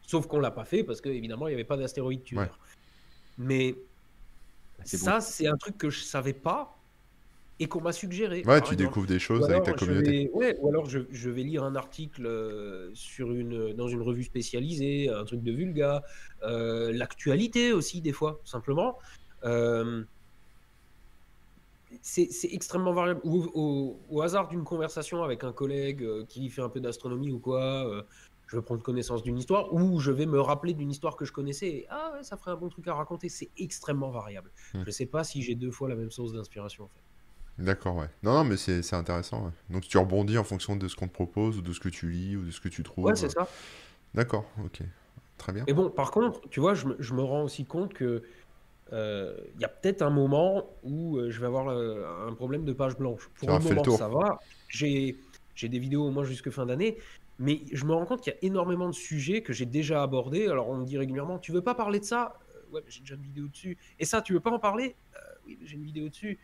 Sauf 0.02 0.28
qu'on 0.28 0.40
l'a 0.40 0.52
pas 0.52 0.66
fait 0.66 0.84
parce 0.84 1.02
qu'évidemment, 1.02 1.48
il 1.48 1.52
n'y 1.52 1.56
avait 1.56 1.64
pas 1.64 1.78
d'astéroïde 1.78 2.24
tueur. 2.24 2.44
Ouais. 2.44 2.50
Mais 3.38 3.76
ça, 4.84 5.20
c'est 5.22 5.48
un 5.48 5.58
truc 5.58 5.78
que 5.78 5.90
je 5.90 6.02
savais 6.02 6.34
pas 6.34 6.78
et 7.60 7.68
qu'on 7.68 7.82
m'a 7.82 7.92
suggéré. 7.94 8.38
Ouais, 8.38 8.44
tu 8.62 8.74
exemple. 8.74 8.76
découvres 8.76 9.08
des 9.08 9.20
choses 9.20 9.50
avec 9.50 9.64
ta 9.64 9.74
communauté. 9.74 10.26
vais- 10.26 10.30
ouais, 10.32 10.58
ou 10.60 10.70
alors 10.70 10.86
je, 10.86 11.00
je 11.12 11.30
vais 11.30 11.44
lire 11.44 11.64
un 11.64 11.76
article 11.76 12.26
euh, 12.26 12.90
sur 12.94 13.32
une, 13.32 13.74
dans 13.74 13.88
une 13.88 14.02
revue 14.02 14.24
spécialisée, 14.24 15.10
un 15.10 15.24
truc 15.24 15.44
de 15.44 15.52
vulga, 15.52 16.04
euh, 16.44 16.92
l'actualité 16.92 17.72
aussi 17.72 18.02
des 18.02 18.12
fois, 18.12 18.42
simplement. 18.44 18.98
Euh, 19.44 20.04
c'est 22.02 22.28
extrêmement 22.52 22.92
variable. 22.94 23.22
Ou 23.24 23.46
au, 23.54 24.00
au 24.10 24.22
hasard 24.22 24.48
d'une 24.48 24.64
conversation 24.64 25.24
avec 25.24 25.44
un 25.44 25.54
collègue 25.54 26.04
euh, 26.04 26.26
qui 26.28 26.50
fait 26.50 26.62
un 26.62 26.70
peu 26.70 26.80
d'astronomie 26.80 27.32
ou 27.32 27.40
quoi, 27.40 28.04
je 28.48 28.58
vais 28.58 28.64
prendre 28.64 28.82
connaissance 28.82 29.24
d'une 29.24 29.38
histoire, 29.38 29.74
ou 29.74 30.00
je 30.00 30.12
vais 30.12 30.26
me 30.26 30.40
rappeler 30.42 30.74
d'une 30.74 30.90
histoire 30.92 31.16
que 31.16 31.24
je 31.26 31.32
connaissais. 31.32 31.68
Et, 31.70 31.86
ah 31.90 32.14
ouais, 32.14 32.24
ça 32.24 32.36
ferait 32.36 32.52
un 32.52 32.56
bon 32.56 32.70
truc 32.70 32.88
à 32.88 32.94
raconter. 32.94 33.30
C'est 33.30 33.50
extrêmement 33.58 34.10
variable. 34.10 34.52
Hmm. 34.74 34.84
Je 34.86 34.92
sais 34.92 35.06
pas 35.06 35.24
si 35.24 35.42
j'ai 35.44 35.56
deux 35.56 35.72
fois 35.72 35.88
la 35.88 35.96
même 35.96 36.12
source 36.12 36.34
d'inspiration. 36.34 36.86
En 36.86 36.88
fait. 36.88 37.02
D'accord, 37.60 37.96
ouais. 37.98 38.10
Non, 38.24 38.34
non, 38.34 38.44
mais 38.44 38.58
c'est 38.58 38.82
c'est 38.82 38.96
intéressant. 38.96 39.46
ouais. 39.46 39.52
Donc 39.70 39.84
tu 39.84 39.98
rebondis 39.98 40.38
en 40.38 40.44
fonction 40.44 40.76
de 40.76 40.88
ce 40.88 40.96
qu'on 40.96 41.08
te 41.08 41.14
propose 41.14 41.58
ou 41.60 41.62
de 41.62 41.72
ce 41.72 41.80
que 41.80 41.90
tu 41.90 42.10
lis 42.10 42.36
ou 42.36 42.44
de 42.44 42.52
ce 42.52 42.60
que 42.60 42.70
tu 42.70 42.82
trouves. 42.84 43.06
Ouais, 43.06 43.16
c'est 43.16 43.30
ça. 43.30 43.48
D'accord, 44.14 44.46
ok. 44.64 44.82
Très 45.38 45.54
bien. 45.54 45.64
Mais 45.68 45.74
bon, 45.74 45.90
par 45.90 46.12
contre, 46.12 46.42
tu 46.50 46.60
vois, 46.60 46.74
je 46.74 46.88
me, 46.88 46.96
je 47.00 47.14
me 47.14 47.22
rends 47.22 47.44
aussi 47.44 47.66
compte 47.66 47.94
que 47.94 48.24
euh, 48.92 49.38
il 49.56 49.62
y 49.62 49.66
a 49.66 49.70
peut-être 49.70 50.02
un 50.02 50.10
moment 50.10 50.70
où 50.84 51.18
euh, 51.18 51.30
je 51.30 51.40
vais 51.40 51.48
avoir 51.48 51.70
euh, 51.70 52.28
un 52.28 52.34
problème 52.34 52.66
de 52.66 52.74
page 52.74 52.98
blanche. 52.98 53.30
Pour 53.36 53.50
auras 53.50 53.60
le 53.60 53.64
fait 53.64 53.70
le 53.70 53.76
moment, 53.76 53.84
tour. 53.84 53.98
ça 53.98 54.08
va. 54.08 54.40
J'ai 54.68 55.18
j'ai 55.56 55.70
des 55.70 55.80
vidéos 55.80 56.08
au 56.08 56.12
moins 56.12 56.24
jusque 56.24 56.50
fin 56.50 56.66
d'année, 56.66 56.98
mais 57.38 57.62
je 57.72 57.86
me 57.86 57.94
rends 57.94 58.06
compte 58.06 58.22
qu'il 58.22 58.34
y 58.34 58.36
a 58.36 58.40
énormément 58.42 58.88
de 58.90 58.94
sujets 58.96 59.44
que 59.44 59.54
j'ai 59.54 59.66
déjà 59.68 60.02
abordés. 60.04 60.48
Alors 60.48 60.70
on 60.70 60.78
me 60.78 60.86
dit 60.86 60.98
régulièrement, 60.98 61.38
tu 61.40 61.52
veux 61.52 61.62
pas 61.62 61.76
parler 61.76 62.00
de 62.00 62.06
ça? 62.06 62.34
Euh, 62.56 62.60
Ouais, 62.74 62.82
mais 62.84 62.90
j'ai 62.90 63.02
déjà 63.02 63.14
une 63.14 63.22
vidéo 63.22 63.48
dessus. 63.48 63.78
Et 64.00 64.06
ça, 64.06 64.24
tu 64.24 64.34
veux 64.34 64.40
pas 64.40 64.50
en 64.50 64.58
parler? 64.58 64.96
Euh, 65.16 65.20
Oui, 65.46 65.58
mais 65.62 65.68
j'ai 65.68 65.76
une 65.76 65.84
vidéo 65.84 66.10
dessus. 66.10 66.40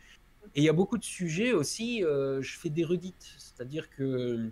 Et 0.54 0.60
il 0.60 0.64
y 0.64 0.68
a 0.68 0.72
beaucoup 0.72 0.98
de 0.98 1.04
sujets 1.04 1.52
aussi, 1.52 2.04
euh, 2.04 2.42
je 2.42 2.58
fais 2.58 2.70
des 2.70 2.84
redites. 2.84 3.34
C'est-à-dire 3.38 3.88
que 3.90 4.48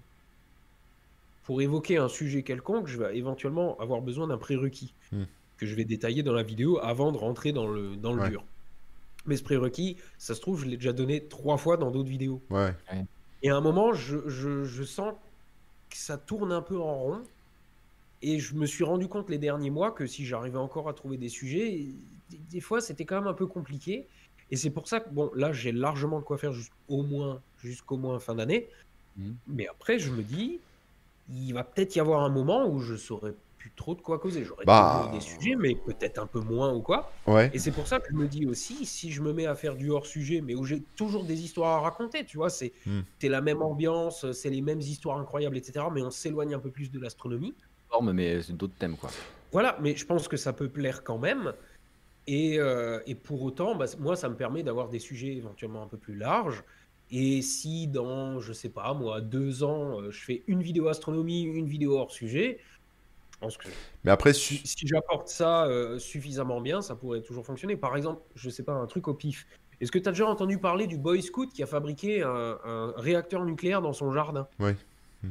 pour 1.45 1.63
évoquer 1.63 1.97
un 1.97 2.09
sujet 2.09 2.43
quelconque, 2.43 2.87
je 2.87 2.99
vais 2.99 3.17
éventuellement 3.17 3.79
avoir 3.81 4.01
besoin 4.03 4.27
d'un 4.27 4.39
prérequis 4.39 4.95
Hmm. 5.13 5.25
que 5.57 5.67
je 5.67 5.75
vais 5.75 5.85
détailler 5.85 6.23
dans 6.23 6.35
la 6.35 6.43
vidéo 6.43 6.79
avant 6.81 7.11
de 7.11 7.17
rentrer 7.17 7.53
dans 7.53 7.67
le, 7.67 7.97
dans 7.97 8.13
le 8.13 8.23
Ouais. 8.23 8.29
dur. 8.31 8.45
Mais 9.27 9.37
ce 9.37 9.43
prérequis, 9.43 9.97
ça 10.19 10.35
se 10.35 10.41
trouve, 10.41 10.61
je 10.61 10.67
l'ai 10.67 10.77
déjà 10.77 10.93
donné 10.93 11.25
trois 11.27 11.57
fois 11.57 11.77
dans 11.77 11.91
d'autres 11.91 12.09
vidéos. 12.09 12.41
Ouais, 12.51 12.75
Et 13.43 13.51
à 13.51 13.57
un 13.57 13.61
moment, 13.61 13.93
je, 13.93 14.29
je- 14.29 14.65
je 14.65 14.83
sens 14.85 15.15
que 15.91 15.97
ça 15.97 16.17
tourne 16.19 16.53
un 16.53 16.63
peu 16.63 16.79
en 16.79 16.95
rond. 16.99 17.23
Et 18.21 18.41
je 18.41 18.55
me 18.55 18.67
suis 18.67 18.85
rendu 18.85 19.07
compte 19.09 19.31
les 19.31 19.39
derniers 19.39 19.71
mois 19.71 19.91
que 19.93 20.07
si 20.07 20.27
j'arrivais 20.27 20.59
encore 20.59 20.89
à 20.89 20.93
trouver 20.93 21.17
des 21.17 21.29
sujets, 21.29 21.87
des, 22.31 22.39
des 22.51 22.61
fois 22.61 22.81
c'était 22.81 23.05
quand 23.05 23.15
même 23.17 23.29
un 23.29 23.35
peu 23.35 23.47
compliqué. 23.47 24.09
Et 24.51 24.57
c'est 24.57 24.71
pour 24.71 24.89
ça 24.89 25.01
que, 25.01 25.11
bon, 25.11 25.31
là 25.35 25.53
j'ai 25.53 25.73
largement 25.73 26.19
de 26.19 26.25
quoi 26.25 26.39
faire 26.39 26.53
jusqu'au 26.53 27.03
moins, 27.03 27.41
jusqu'au 27.63 27.97
moins 27.97 28.19
fin 28.19 28.35
d'année. 28.35 28.69
Mhm. 29.17 29.37
Mais 29.49 29.69
après, 29.69 29.99
je 29.99 30.11
me 30.11 30.23
dis, 30.23 30.61
il 31.33 31.53
va 31.53 31.65
peut-être 31.65 31.97
y 31.97 32.01
avoir 32.01 32.23
un 32.23 32.29
moment 32.31 32.67
où 32.69 32.79
je 32.81 32.97
saurai 32.97 33.35
plus 33.59 33.73
trop 33.75 33.95
de 33.97 34.01
quoi 34.01 34.19
causer. 34.21 34.45
J'aurais 34.45 34.65
Bah. 34.65 35.11
des 35.13 35.21
sujets, 35.21 35.57
mais 35.57 35.75
peut-être 35.75 36.19
un 36.19 36.27
peu 36.27 36.39
moins 36.41 36.73
ou 36.73 36.81
quoi. 36.81 37.11
Ouais. 37.27 37.51
Et 37.53 37.59
c'est 37.59 37.73
pour 37.73 37.89
ça 37.89 37.99
que 37.99 38.07
je 38.09 38.15
me 38.15 38.29
dis 38.29 38.47
aussi, 38.47 38.87
si 38.87 39.11
je 39.11 39.21
me 39.21 39.33
mets 39.33 39.47
à 39.47 39.57
faire 39.57 39.75
du 39.75 39.91
hors-sujet, 39.91 40.41
mais 40.41 40.55
où 40.55 40.65
j'ai 40.65 40.81
toujours 40.97 41.25
des 41.25 41.43
histoires 41.43 41.79
à 41.79 41.81
raconter, 41.81 42.25
tu 42.25 42.37
vois, 42.37 42.51
c'est 42.51 42.73
c'est 43.19 43.29
la 43.29 43.41
même 43.41 43.61
ambiance, 43.61 44.31
c'est 44.31 44.51
les 44.51 44.61
mêmes 44.63 44.81
histoires 44.81 45.19
incroyables, 45.19 45.57
etc. 45.57 45.87
Mais 45.93 46.03
on 46.03 46.11
s'éloigne 46.11 46.55
un 46.55 46.61
peu 46.61 46.71
plus 46.71 46.91
de 46.93 47.01
l'astronomie. 47.01 47.53
Forme, 47.91 48.13
mais 48.13 48.41
c'est 48.43 48.57
d'autres 48.57 48.77
thèmes, 48.79 48.97
quoi. 48.97 49.11
Voilà, 49.51 49.77
mais 49.81 49.97
je 49.97 50.07
pense 50.07 50.29
que 50.29 50.37
ça 50.37 50.53
peut 50.53 50.69
plaire 50.69 51.03
quand 51.03 51.19
même. 51.19 51.53
Et, 52.31 52.61
euh, 52.61 53.01
et 53.07 53.15
pour 53.15 53.41
autant, 53.43 53.75
bah, 53.75 53.87
moi, 53.99 54.15
ça 54.15 54.29
me 54.29 54.37
permet 54.37 54.63
d'avoir 54.63 54.91
des 54.91 54.99
sujets 54.99 55.35
éventuellement 55.35 55.83
un 55.83 55.89
peu 55.89 55.97
plus 55.97 56.15
larges. 56.15 56.63
Et 57.09 57.41
si 57.41 57.89
dans, 57.89 58.39
je 58.39 58.53
sais 58.53 58.69
pas, 58.69 58.93
moi, 58.93 59.23
deux 59.23 59.63
ans, 59.63 59.99
euh, 60.03 60.11
je 60.11 60.23
fais 60.23 60.45
une 60.47 60.63
vidéo 60.63 60.89
astronomie, 60.89 61.41
une 61.45 61.67
vidéo 61.67 61.97
hors 61.97 62.13
sujet, 62.13 62.59
je 63.33 63.39
pense 63.39 63.57
que 63.57 63.71
Mais 64.05 64.11
après, 64.11 64.35
si, 64.35 64.63
j'apporte 64.85 65.29
ça 65.29 65.65
euh, 65.69 65.99
suffisamment 65.99 66.61
bien, 66.61 66.83
ça 66.83 66.97
pourrait 66.97 67.23
toujours 67.23 67.47
fonctionner. 67.47 67.79
Par 67.79 67.97
exemple, 67.97 68.23
je 68.35 68.51
sais 68.51 68.63
pas, 68.63 68.75
un 68.75 68.87
truc 68.87 69.09
au 69.09 69.15
pif. 69.15 69.47
Est-ce 69.81 69.91
que 69.91 69.99
tu 69.99 70.09
as 70.09 70.13
déjà 70.13 70.27
entendu 70.27 70.59
parler 70.59 70.87
du 70.87 70.99
Boy 70.99 71.23
Scout 71.23 71.51
qui 71.51 71.63
a 71.63 71.67
fabriqué 71.67 72.23
un, 72.23 72.59
un 72.63 72.93
réacteur 72.99 73.47
nucléaire 73.47 73.81
dans 73.81 73.95
son 73.95 74.13
jardin? 74.13 74.49
Hmm. 75.23 75.31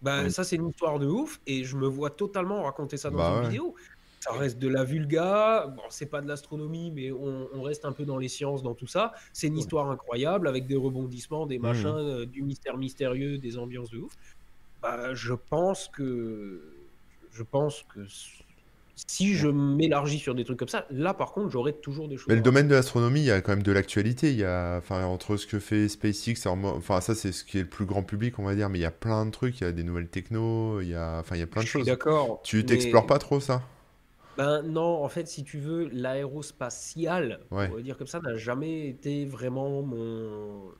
Ben, 0.00 0.24
Oui. 0.24 0.30
ça, 0.30 0.44
c'est 0.44 0.56
une 0.56 0.68
histoire 0.68 0.98
de 0.98 1.06
ouf 1.06 1.40
et 1.46 1.64
je 1.64 1.76
me 1.76 1.86
vois 1.86 2.10
totalement 2.10 2.62
raconter 2.62 2.96
ça 2.96 3.10
dans 3.10 3.18
Bah 3.18 3.28
une 3.34 3.40
ouais. 3.40 3.48
vidéo. 3.48 3.74
Ça 4.22 4.32
reste 4.32 4.58
de 4.58 4.68
la 4.68 4.84
vulga, 4.84 5.66
bon, 5.74 5.82
c'est 5.88 6.06
pas 6.10 6.20
de 6.20 6.28
l'astronomie, 6.28 6.90
mais 6.90 7.10
on, 7.10 7.48
on 7.54 7.62
reste 7.62 7.86
un 7.86 7.92
peu 7.92 8.04
dans 8.04 8.18
les 8.18 8.28
sciences, 8.28 8.62
dans 8.62 8.74
tout 8.74 8.86
ça. 8.86 9.12
C'est 9.32 9.46
une 9.46 9.56
histoire 9.56 9.90
incroyable 9.90 10.46
avec 10.46 10.66
des 10.66 10.76
rebondissements, 10.76 11.46
des 11.46 11.56
Mhm. 11.58 11.62
machins, 11.62 11.86
euh, 11.96 12.26
du 12.26 12.42
mystère 12.42 12.76
mystérieux, 12.76 13.38
des 13.38 13.56
ambiances 13.56 13.90
de 13.90 13.98
ouf. 13.98 14.12
Bah, 14.82 15.14
je 15.14 15.32
pense 15.32 15.88
que. 15.88 16.76
Je 17.32 17.42
pense 17.44 17.84
que 17.94 18.00
si 19.08 19.34
je 19.34 19.48
m'élargis 19.48 20.18
sur 20.18 20.34
des 20.34 20.44
trucs 20.44 20.58
comme 20.58 20.68
ça, 20.68 20.84
là 20.90 21.14
par 21.14 21.32
contre, 21.32 21.48
j'aurai 21.48 21.72
toujours 21.72 22.06
des 22.08 22.16
choses. 22.18 22.26
mais 22.28 22.34
le 22.34 22.42
domaine 22.42 22.68
de 22.68 22.74
l'astronomie, 22.74 23.20
il 23.20 23.26
y 23.26 23.30
a 23.30 23.40
quand 23.40 23.52
même 23.52 23.62
de 23.62 23.72
l'actualité. 23.72 24.30
Il 24.32 24.36
y 24.38 24.44
a, 24.44 24.76
enfin, 24.78 25.04
entre 25.04 25.36
ce 25.38 25.46
que 25.46 25.58
fait 25.58 25.88
SpaceX, 25.88 26.46
enfin, 26.46 27.00
ça, 27.00 27.14
c'est 27.14 27.32
ce 27.32 27.44
qui 27.44 27.56
est 27.58 27.62
le 27.62 27.68
plus 27.68 27.86
grand 27.86 28.02
public, 28.02 28.38
on 28.38 28.44
va 28.44 28.54
dire, 28.54 28.68
mais 28.68 28.78
il 28.78 28.82
y 28.82 28.86
a 28.86 28.90
plein 28.90 29.24
de 29.24 29.30
trucs. 29.30 29.60
Il 29.60 29.64
y 29.64 29.66
a 29.66 29.72
des 29.72 29.84
nouvelles 29.84 30.08
techno, 30.08 30.80
il 30.82 30.88
y 30.88 30.94
a, 30.94 31.18
enfin, 31.20 31.36
il 31.36 31.38
y 31.38 31.42
a 31.42 31.46
plein 31.46 31.62
de 31.62 31.66
Je 31.66 31.70
suis 31.70 31.78
choses. 31.78 31.86
d'accord. 31.86 32.42
Tu 32.44 32.58
mais- 32.58 32.62
t'explores 32.64 33.06
pas 33.06 33.18
trop 33.18 33.40
ça? 33.40 33.62
Ben 34.36 34.62
non, 34.62 35.02
en 35.04 35.08
fait, 35.08 35.26
si 35.26 35.42
tu 35.44 35.58
veux, 35.58 35.88
l'aérospatial, 35.88 37.48
Ouais. 37.50 37.68
on 37.68 37.74
va 37.74 37.82
dire 37.82 37.96
comme 37.96 38.06
ça, 38.06 38.20
n'a 38.20 38.36
jamais 38.36 38.86
été 38.88 39.24
vraiment 39.26 39.82
mon, 39.82 40.72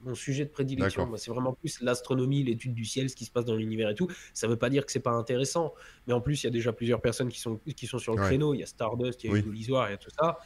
mon 0.00 0.14
sujet 0.14 0.44
de 0.44 0.50
prédilection. 0.50 1.16
C'est 1.16 1.30
vraiment 1.30 1.54
plus 1.54 1.80
l'astronomie, 1.80 2.42
l'étude 2.44 2.74
du 2.74 2.84
ciel, 2.84 3.08
ce 3.08 3.16
qui 3.16 3.24
se 3.24 3.30
passe 3.32 3.46
dans 3.46 3.56
l'univers 3.56 3.88
et 3.90 3.94
tout. 3.94 4.08
Ça 4.34 4.46
veut 4.48 4.58
pas 4.58 4.68
dire 4.70 4.84
que 4.84 4.92
c'est 4.92 5.00
pas 5.00 5.12
intéressant, 5.12 5.74
mais 6.06 6.12
en 6.12 6.20
plus, 6.20 6.42
il 6.42 6.46
y 6.46 6.48
a 6.48 6.50
déjà 6.50 6.72
plusieurs 6.74 7.00
personnes 7.00 7.30
qui 7.30 7.40
sont, 7.40 7.58
qui 7.74 7.86
sont 7.86 7.98
sur 7.98 8.12
le 8.14 8.20
Ouais. 8.20 8.26
créneau. 8.26 8.52
Il 8.54 8.58
y 8.58 8.62
a 8.62 8.66
Stardust, 8.66 9.24
il 9.24 9.26
y 9.28 9.30
a 9.30 9.32
Oui. 9.32 9.40
Il 9.88 9.92
y 9.92 9.94
a 9.94 9.96
tout 9.98 10.10
ça. 10.20 10.38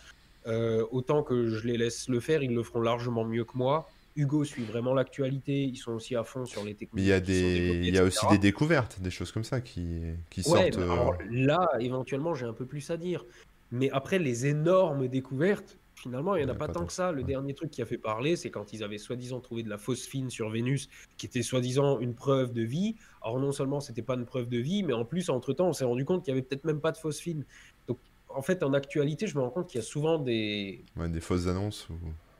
Euh, 0.46 0.86
autant 0.90 1.22
que 1.24 1.48
je 1.48 1.66
les 1.66 1.78
laisse 1.78 2.08
le 2.08 2.20
faire, 2.20 2.42
ils 2.42 2.54
le 2.54 2.62
feront 2.62 2.80
largement 2.82 3.24
mieux 3.24 3.44
que 3.44 3.56
moi. 3.58 3.88
Hugo 4.16 4.44
suit 4.44 4.64
vraiment 4.64 4.94
l'actualité, 4.94 5.64
ils 5.64 5.76
sont 5.76 5.92
aussi 5.92 6.14
à 6.14 6.24
fond 6.24 6.44
sur 6.46 6.62
les 6.64 6.72
Mais 6.72 6.76
techniques. 6.76 7.04
il 7.04 7.08
y 7.08 7.12
a 7.12 7.20
qui 7.20 7.26
sont 7.34 7.40
des, 7.42 7.54
développées, 7.58 7.88
il 7.88 7.94
y 7.94 7.98
a 7.98 8.04
aussi 8.04 8.26
des 8.28 8.38
découvertes, 8.38 9.00
des 9.00 9.10
choses 9.10 9.32
comme 9.32 9.44
ça 9.44 9.60
qui, 9.60 10.02
qui 10.30 10.40
Ouais, 10.48 10.70
sortent. 10.70 10.76
bah, 10.76 10.82
euh, 10.82 10.92
alors 10.92 11.14
là, 11.30 11.68
éventuellement, 11.80 12.34
j'ai 12.34 12.46
un 12.46 12.52
peu 12.52 12.66
plus 12.66 12.88
à 12.90 12.96
dire. 12.96 13.24
Mais 13.70 13.90
après, 13.90 14.18
les 14.20 14.46
énormes 14.46 15.08
découvertes, 15.08 15.78
finalement, 15.96 16.36
il 16.36 16.44
n'y 16.44 16.50
en 16.50 16.54
a 16.54 16.56
pas 16.56 16.68
pas 16.68 16.74
tant 16.74 16.86
que 16.86 16.92
ça. 16.92 17.10
Le 17.10 17.22
Ouais. 17.22 17.24
dernier 17.24 17.54
truc 17.54 17.70
qui 17.70 17.82
a 17.82 17.86
fait 17.86 17.98
parler, 17.98 18.36
c'est 18.36 18.50
quand 18.50 18.72
ils 18.72 18.84
avaient 18.84 18.98
soi-disant 18.98 19.40
trouvé 19.40 19.62
de 19.64 19.68
la 19.70 19.78
phosphine 19.78 20.30
sur 20.30 20.48
Vénus, 20.50 20.88
qui 21.16 21.26
était 21.26 21.42
soi-disant 21.42 21.98
une 21.98 22.14
preuve 22.14 22.52
de 22.52 22.62
vie. 22.62 22.96
Alors 23.22 23.40
non 23.40 23.50
seulement 23.52 23.80
c'était 23.80 24.02
pas 24.02 24.14
une 24.14 24.26
preuve 24.26 24.48
de 24.48 24.58
vie, 24.58 24.82
mais 24.84 24.92
en 24.92 25.04
plus, 25.04 25.28
entre-temps, 25.30 25.68
on 25.68 25.72
s'est 25.72 25.84
rendu 25.84 26.04
compte 26.04 26.24
qu'il 26.24 26.32
y 26.32 26.36
avait 26.36 26.42
peut-être 26.46 26.64
même 26.64 26.80
pas 26.80 26.92
de 26.92 26.98
phosphine. 26.98 27.44
Donc, 27.88 27.98
en 28.28 28.42
fait, 28.42 28.62
en 28.62 28.74
actualité, 28.74 29.26
je 29.26 29.36
me 29.36 29.42
rends 29.42 29.50
compte 29.50 29.68
qu'il 29.68 29.78
y 29.78 29.82
a 29.82 29.86
souvent 29.86 30.18
des, 30.18 30.84
ouais, 30.96 31.08
des 31.08 31.20
fausses 31.20 31.46
annonces. 31.48 31.88
Ou... 31.90 31.94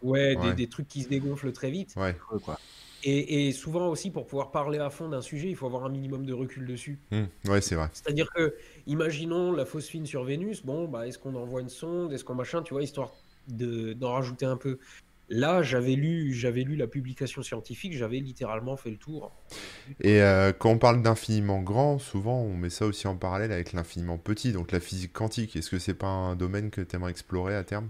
ouais, 0.05 0.37
des, 0.37 0.49
Ouais. 0.49 0.55
des 0.55 0.69
trucs 0.69 0.89
qui 0.89 1.03
se 1.03 1.09
dégonflent 1.09 1.53
très 1.53 1.71
vite. 1.71 1.95
Ouais. 1.97 2.17
Quoi. 2.43 2.59
Et, 3.07 3.49
et 3.49 3.53
souvent 3.53 3.89
aussi, 3.89 4.11
pour 4.11 4.27
pouvoir 4.27 4.51
parler 4.51 4.79
à 4.79 4.89
fond 4.91 5.09
d'un 5.11 5.21
sujet, 5.21 5.51
il 5.51 5.57
faut 5.57 5.67
avoir 5.67 5.85
un 5.85 5.91
minimum 5.91 6.25
de 6.25 6.33
recul 6.33 6.67
dessus. 6.67 6.99
Hmm, 7.11 7.25
Ouais, 7.47 7.61
c'est 7.61 7.75
vrai. 7.75 7.91
C'est-à-dire 7.93 8.29
que, 8.35 8.55
imaginons 8.87 9.53
la 9.53 9.67
phosphine 9.67 10.07
sur 10.07 10.25
Vénus, 10.25 10.65
bon, 10.65 10.89
bah, 10.89 11.07
est-ce 11.07 11.19
qu'on 11.19 11.35
envoie 11.35 11.61
une 11.61 11.69
sonde, 11.69 12.13
est-ce 12.15 12.25
qu'on 12.25 12.35
machin, 12.35 12.63
tu 12.63 12.73
vois, 12.75 12.83
histoire 12.83 13.13
de, 13.49 13.93
d'en 13.93 14.13
rajouter 14.13 14.47
un 14.47 14.57
peu. 14.57 14.79
Là, 15.29 15.63
j'avais 15.63 15.95
lu, 15.97 16.33
j'avais 16.35 16.63
lu 16.63 16.77
la 16.77 16.87
publication 16.87 17.43
scientifique, 17.43 17.95
j'avais 17.95 18.21
littéralement 18.21 18.77
fait 18.77 18.91
le 18.91 18.97
tour. 18.99 19.33
Et 20.01 20.23
euh, 20.23 20.53
quand 20.53 20.71
on 20.71 20.79
parle 20.79 21.03
d'infiniment 21.03 21.61
grand, 21.63 21.99
souvent 21.99 22.41
on 22.43 22.55
met 22.57 22.71
ça 22.71 22.87
aussi 22.87 23.07
en 23.07 23.17
parallèle 23.17 23.53
avec 23.53 23.73
l'infiniment 23.73 24.19
petit, 24.19 24.53
donc 24.53 24.73
la 24.73 24.81
physique 24.81 25.13
quantique. 25.13 25.57
Est-ce 25.57 25.71
que 25.71 25.79
c'est 25.79 25.95
pas 25.95 26.07
un 26.09 26.37
domaine 26.37 26.71
que 26.71 26.81
tu 26.83 26.97
aimerais 26.97 27.11
explorer 27.11 27.55
à 27.57 27.65
terme? 27.65 27.89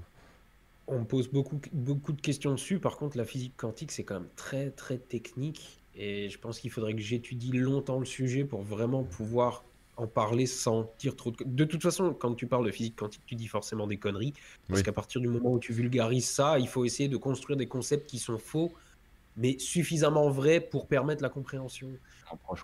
On 0.87 1.01
me 1.01 1.05
pose 1.05 1.29
beaucoup, 1.29 1.61
beaucoup 1.73 2.12
de 2.12 2.20
questions 2.20 2.53
dessus. 2.53 2.79
Par 2.79 2.97
contre, 2.97 3.16
la 3.16 3.25
physique 3.25 3.57
quantique, 3.57 3.90
c'est 3.92 4.05
quand 4.05 4.20
même 4.20 4.29
très, 4.37 4.70
très 4.70 4.99
technique. 4.99 5.81
Et 5.94 6.29
je 6.29 6.38
pense 6.38 6.59
qu'il 6.59 6.70
faudrait 6.70 6.94
que 6.94 7.01
j'étudie 7.01 7.53
longtemps 7.53 7.99
le 7.99 8.05
sujet 8.05 8.44
pour 8.44 8.62
vraiment 8.62 9.05
pouvoir 9.05 9.64
en 9.97 10.09
parler 10.09 10.47
sans 10.47 10.92
dire 10.99 11.14
trop 11.14 11.31
de... 11.31 11.37
De 11.44 11.64
toute 11.64 11.83
façon, 11.83 12.12
quand 12.12 12.35
tu 12.35 12.47
parles 12.47 12.66
de 12.66 12.73
physique 12.73 12.97
quantique, 12.97 13.23
tu 13.27 13.37
dis 13.37 13.47
forcément 13.47 13.87
des 13.87 13.97
conneries. 13.97 14.35
Parce 14.66 14.81
Oui. 14.81 14.85
qu'à 14.85 14.92
partir 14.92 15.20
du 15.20 15.29
moment 15.29 15.53
où 15.53 15.59
tu 15.61 15.73
vulgarises 15.73 16.29
ça, 16.29 16.59
il 16.59 16.66
faut 16.66 16.85
essayer 16.85 17.09
de 17.09 17.16
construire 17.16 17.57
des 17.57 17.68
concepts 17.68 18.09
qui 18.11 18.18
sont 18.18 18.38
faux, 18.38 18.73
mais 19.37 19.59
suffisamment 19.59 20.29
vrais 20.31 20.61
pour 20.61 20.88
permettre 20.88 21.23
la 21.23 21.29
compréhension. 21.29 21.88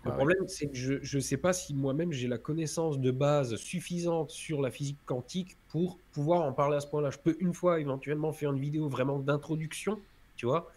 Le 0.04 0.10
ouais. 0.10 0.16
problème, 0.16 0.48
c'est 0.48 0.66
que 0.68 0.74
je 0.76 1.16
ne 1.16 1.20
sais 1.20 1.36
pas 1.36 1.52
si 1.52 1.74
moi-même 1.74 2.12
j'ai 2.12 2.28
la 2.28 2.38
connaissance 2.38 2.98
de 2.98 3.10
base 3.10 3.56
suffisante 3.56 4.30
sur 4.30 4.62
la 4.62 4.70
physique 4.70 4.98
quantique 5.06 5.56
pour 5.68 5.98
pouvoir 6.12 6.42
en 6.42 6.52
parler 6.52 6.76
à 6.76 6.80
ce 6.80 6.86
point-là. 6.86 7.10
Je 7.10 7.18
peux 7.18 7.36
une 7.40 7.52
fois 7.54 7.80
éventuellement 7.80 8.32
faire 8.32 8.52
une 8.52 8.60
vidéo 8.60 8.88
vraiment 8.88 9.18
d'introduction, 9.18 9.98
tu 10.36 10.46
vois, 10.46 10.70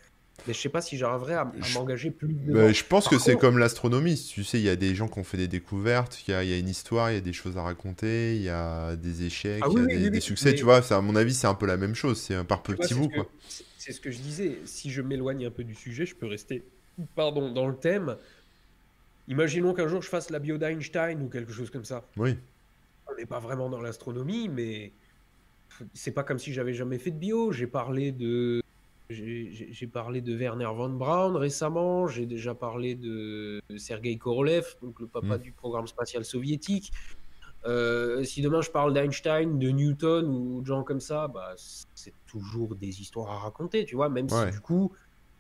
mais 0.48 0.54
je 0.54 0.60
sais 0.60 0.70
pas 0.70 0.82
si 0.82 0.98
j'arriverai 0.98 1.36
à, 1.36 1.42
à 1.42 1.70
m'engager 1.76 2.12
plus 2.12 2.28
Bah, 2.48 2.72
je 2.74 2.84
pense 2.84 3.06
Par 3.06 3.12
que 3.14 3.20
c'est 3.20 3.34
contre- 3.34 3.42
comme 3.42 3.58
l'astronomie. 3.60 4.16
Tu 4.30 4.44
sais, 4.44 4.60
il 4.60 4.64
y 4.64 4.70
a 4.70 4.76
des 4.76 4.96
gens 4.96 5.08
qui 5.08 5.20
ont 5.20 5.24
fait 5.24 5.38
des 5.38 5.48
découvertes, 5.48 6.24
il 6.28 6.32
y 6.32 6.34
a, 6.34 6.44
il 6.44 6.50
y 6.50 6.54
a 6.54 6.58
une 6.58 6.68
histoire, 6.70 7.12
il 7.12 7.14
y 7.14 7.18
a 7.18 7.22
des 7.22 7.34
choses 7.34 7.56
à 7.58 7.62
raconter, 7.62 8.36
il 8.36 8.42
y 8.42 8.50
a 8.50 8.96
des 8.96 9.24
échecs, 9.26 9.62
Ah 9.64 9.68
il 9.72 9.78
y 9.78 9.82
a 9.82 9.84
oui, 9.86 10.10
des, 10.10 10.10
oui, 10.10 10.22
succès. 10.22 10.50
mais- 10.52 10.56
Tu 10.56 10.64
vois, 10.66 10.82
ça, 10.82 10.98
à 10.98 11.02
mon 11.02 11.16
avis, 11.16 11.34
c'est 11.34 11.48
un 11.48 11.56
peu 11.56 11.68
la 11.68 11.78
même 11.78 11.96
chose. 11.96 12.20
C'est 12.20 12.36
un 12.36 12.44
par 12.46 12.62
petits 12.64 12.94
bouts, 12.94 13.10
C'est 13.78 13.94
ce 13.94 14.02
que 14.02 14.12
je 14.12 14.20
disais. 14.20 14.60
Si 14.66 14.92
je 14.92 15.02
m'éloigne 15.02 15.46
un 15.46 15.52
peu 15.52 15.64
du 15.64 15.76
sujet, 15.76 16.06
je 16.06 16.16
peux 16.16 16.28
rester 16.28 16.64
pardon, 17.16 17.52
dans 17.52 17.68
le 17.68 17.76
thème. 17.76 18.18
Imaginons 19.28 19.74
qu'un 19.74 19.88
jour 19.88 20.02
je 20.02 20.10
fasse 20.10 20.30
la 20.30 20.40
bio 20.40 20.58
d'Einstein 20.58 21.22
ou 21.22 21.30
quelque 21.30 21.52
chose 21.54 21.70
comme 21.70 21.86
ça. 21.86 22.04
Oui. 22.18 22.38
On 23.12 23.16
n'est 23.16 23.26
pas 23.26 23.40
vraiment 23.40 23.70
dans 23.70 23.82
l'astronomie, 23.82 24.50
mais 24.50 24.92
c'est 25.94 26.12
pas 26.12 26.24
comme 26.24 26.40
si 26.40 26.54
j'avais 26.54 26.74
jamais 26.74 26.98
fait 27.00 27.12
de 27.12 27.18
bio. 27.18 27.52
J'ai 27.52 27.68
parlé 27.68 28.12
de. 28.12 28.62
J'ai 29.10 29.88
parlé 29.92 30.22
de 30.22 30.34
Werner 30.36 30.66
von 30.74 30.90
Braun 30.90 31.38
récemment, 31.38 32.08
j'ai 32.08 32.26
déjà 32.26 32.56
parlé 32.56 32.96
de 32.96 33.62
Sergei 33.78 34.18
Korolev, 34.18 34.76
donc 34.82 35.00
le 35.00 35.06
papa 35.08 35.38
Mm. 35.38 35.42
du 35.42 35.52
programme 35.52 35.86
spatial 35.88 36.26
soviétique. 36.26 36.92
Euh, 37.66 38.24
si 38.24 38.42
demain 38.42 38.62
je 38.62 38.72
parle 38.72 38.94
d'Einstein, 38.94 39.60
de 39.60 39.70
Newton 39.70 40.26
ou 40.28 40.62
de 40.62 40.66
gens 40.66 40.84
comme 40.84 41.00
ça, 41.00 41.28
bah, 41.28 41.54
c'est 41.58 42.14
toujours 42.26 42.76
des 42.76 43.02
histoires 43.02 43.30
à 43.30 43.38
raconter, 43.40 43.86
tu 43.86 43.96
vois, 43.96 44.10
même 44.10 44.28
Ouais. 44.32 44.48
si 44.48 44.52
du 44.52 44.62
coup, 44.62 44.92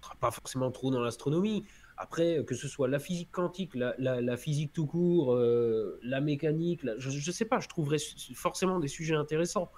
on 0.01 0.05
sera 0.05 0.15
pas 0.15 0.31
forcément 0.31 0.69
trop 0.69 0.91
dans 0.91 1.01
l'astronomie. 1.01 1.65
Après, 1.97 2.43
que 2.45 2.55
ce 2.55 2.67
soit 2.67 2.87
la 2.87 2.99
physique 2.99 3.31
quantique, 3.31 3.75
la, 3.75 3.93
la- 3.97 4.21
la 4.21 4.37
physique 4.37 4.73
tout 4.73 4.87
court, 4.87 5.33
euh, 5.35 5.99
la 6.03 6.21
mécanique, 6.21 6.83
la- 6.83 6.97
je, 6.97 7.09
je 7.09 7.31
sais 7.31 7.45
pas, 7.45 7.59
je 7.59 7.67
trouverais 7.67 7.97
forcément 8.35 8.79
des 8.79 8.87
sujets 8.87 9.15
intéressants. 9.15 9.71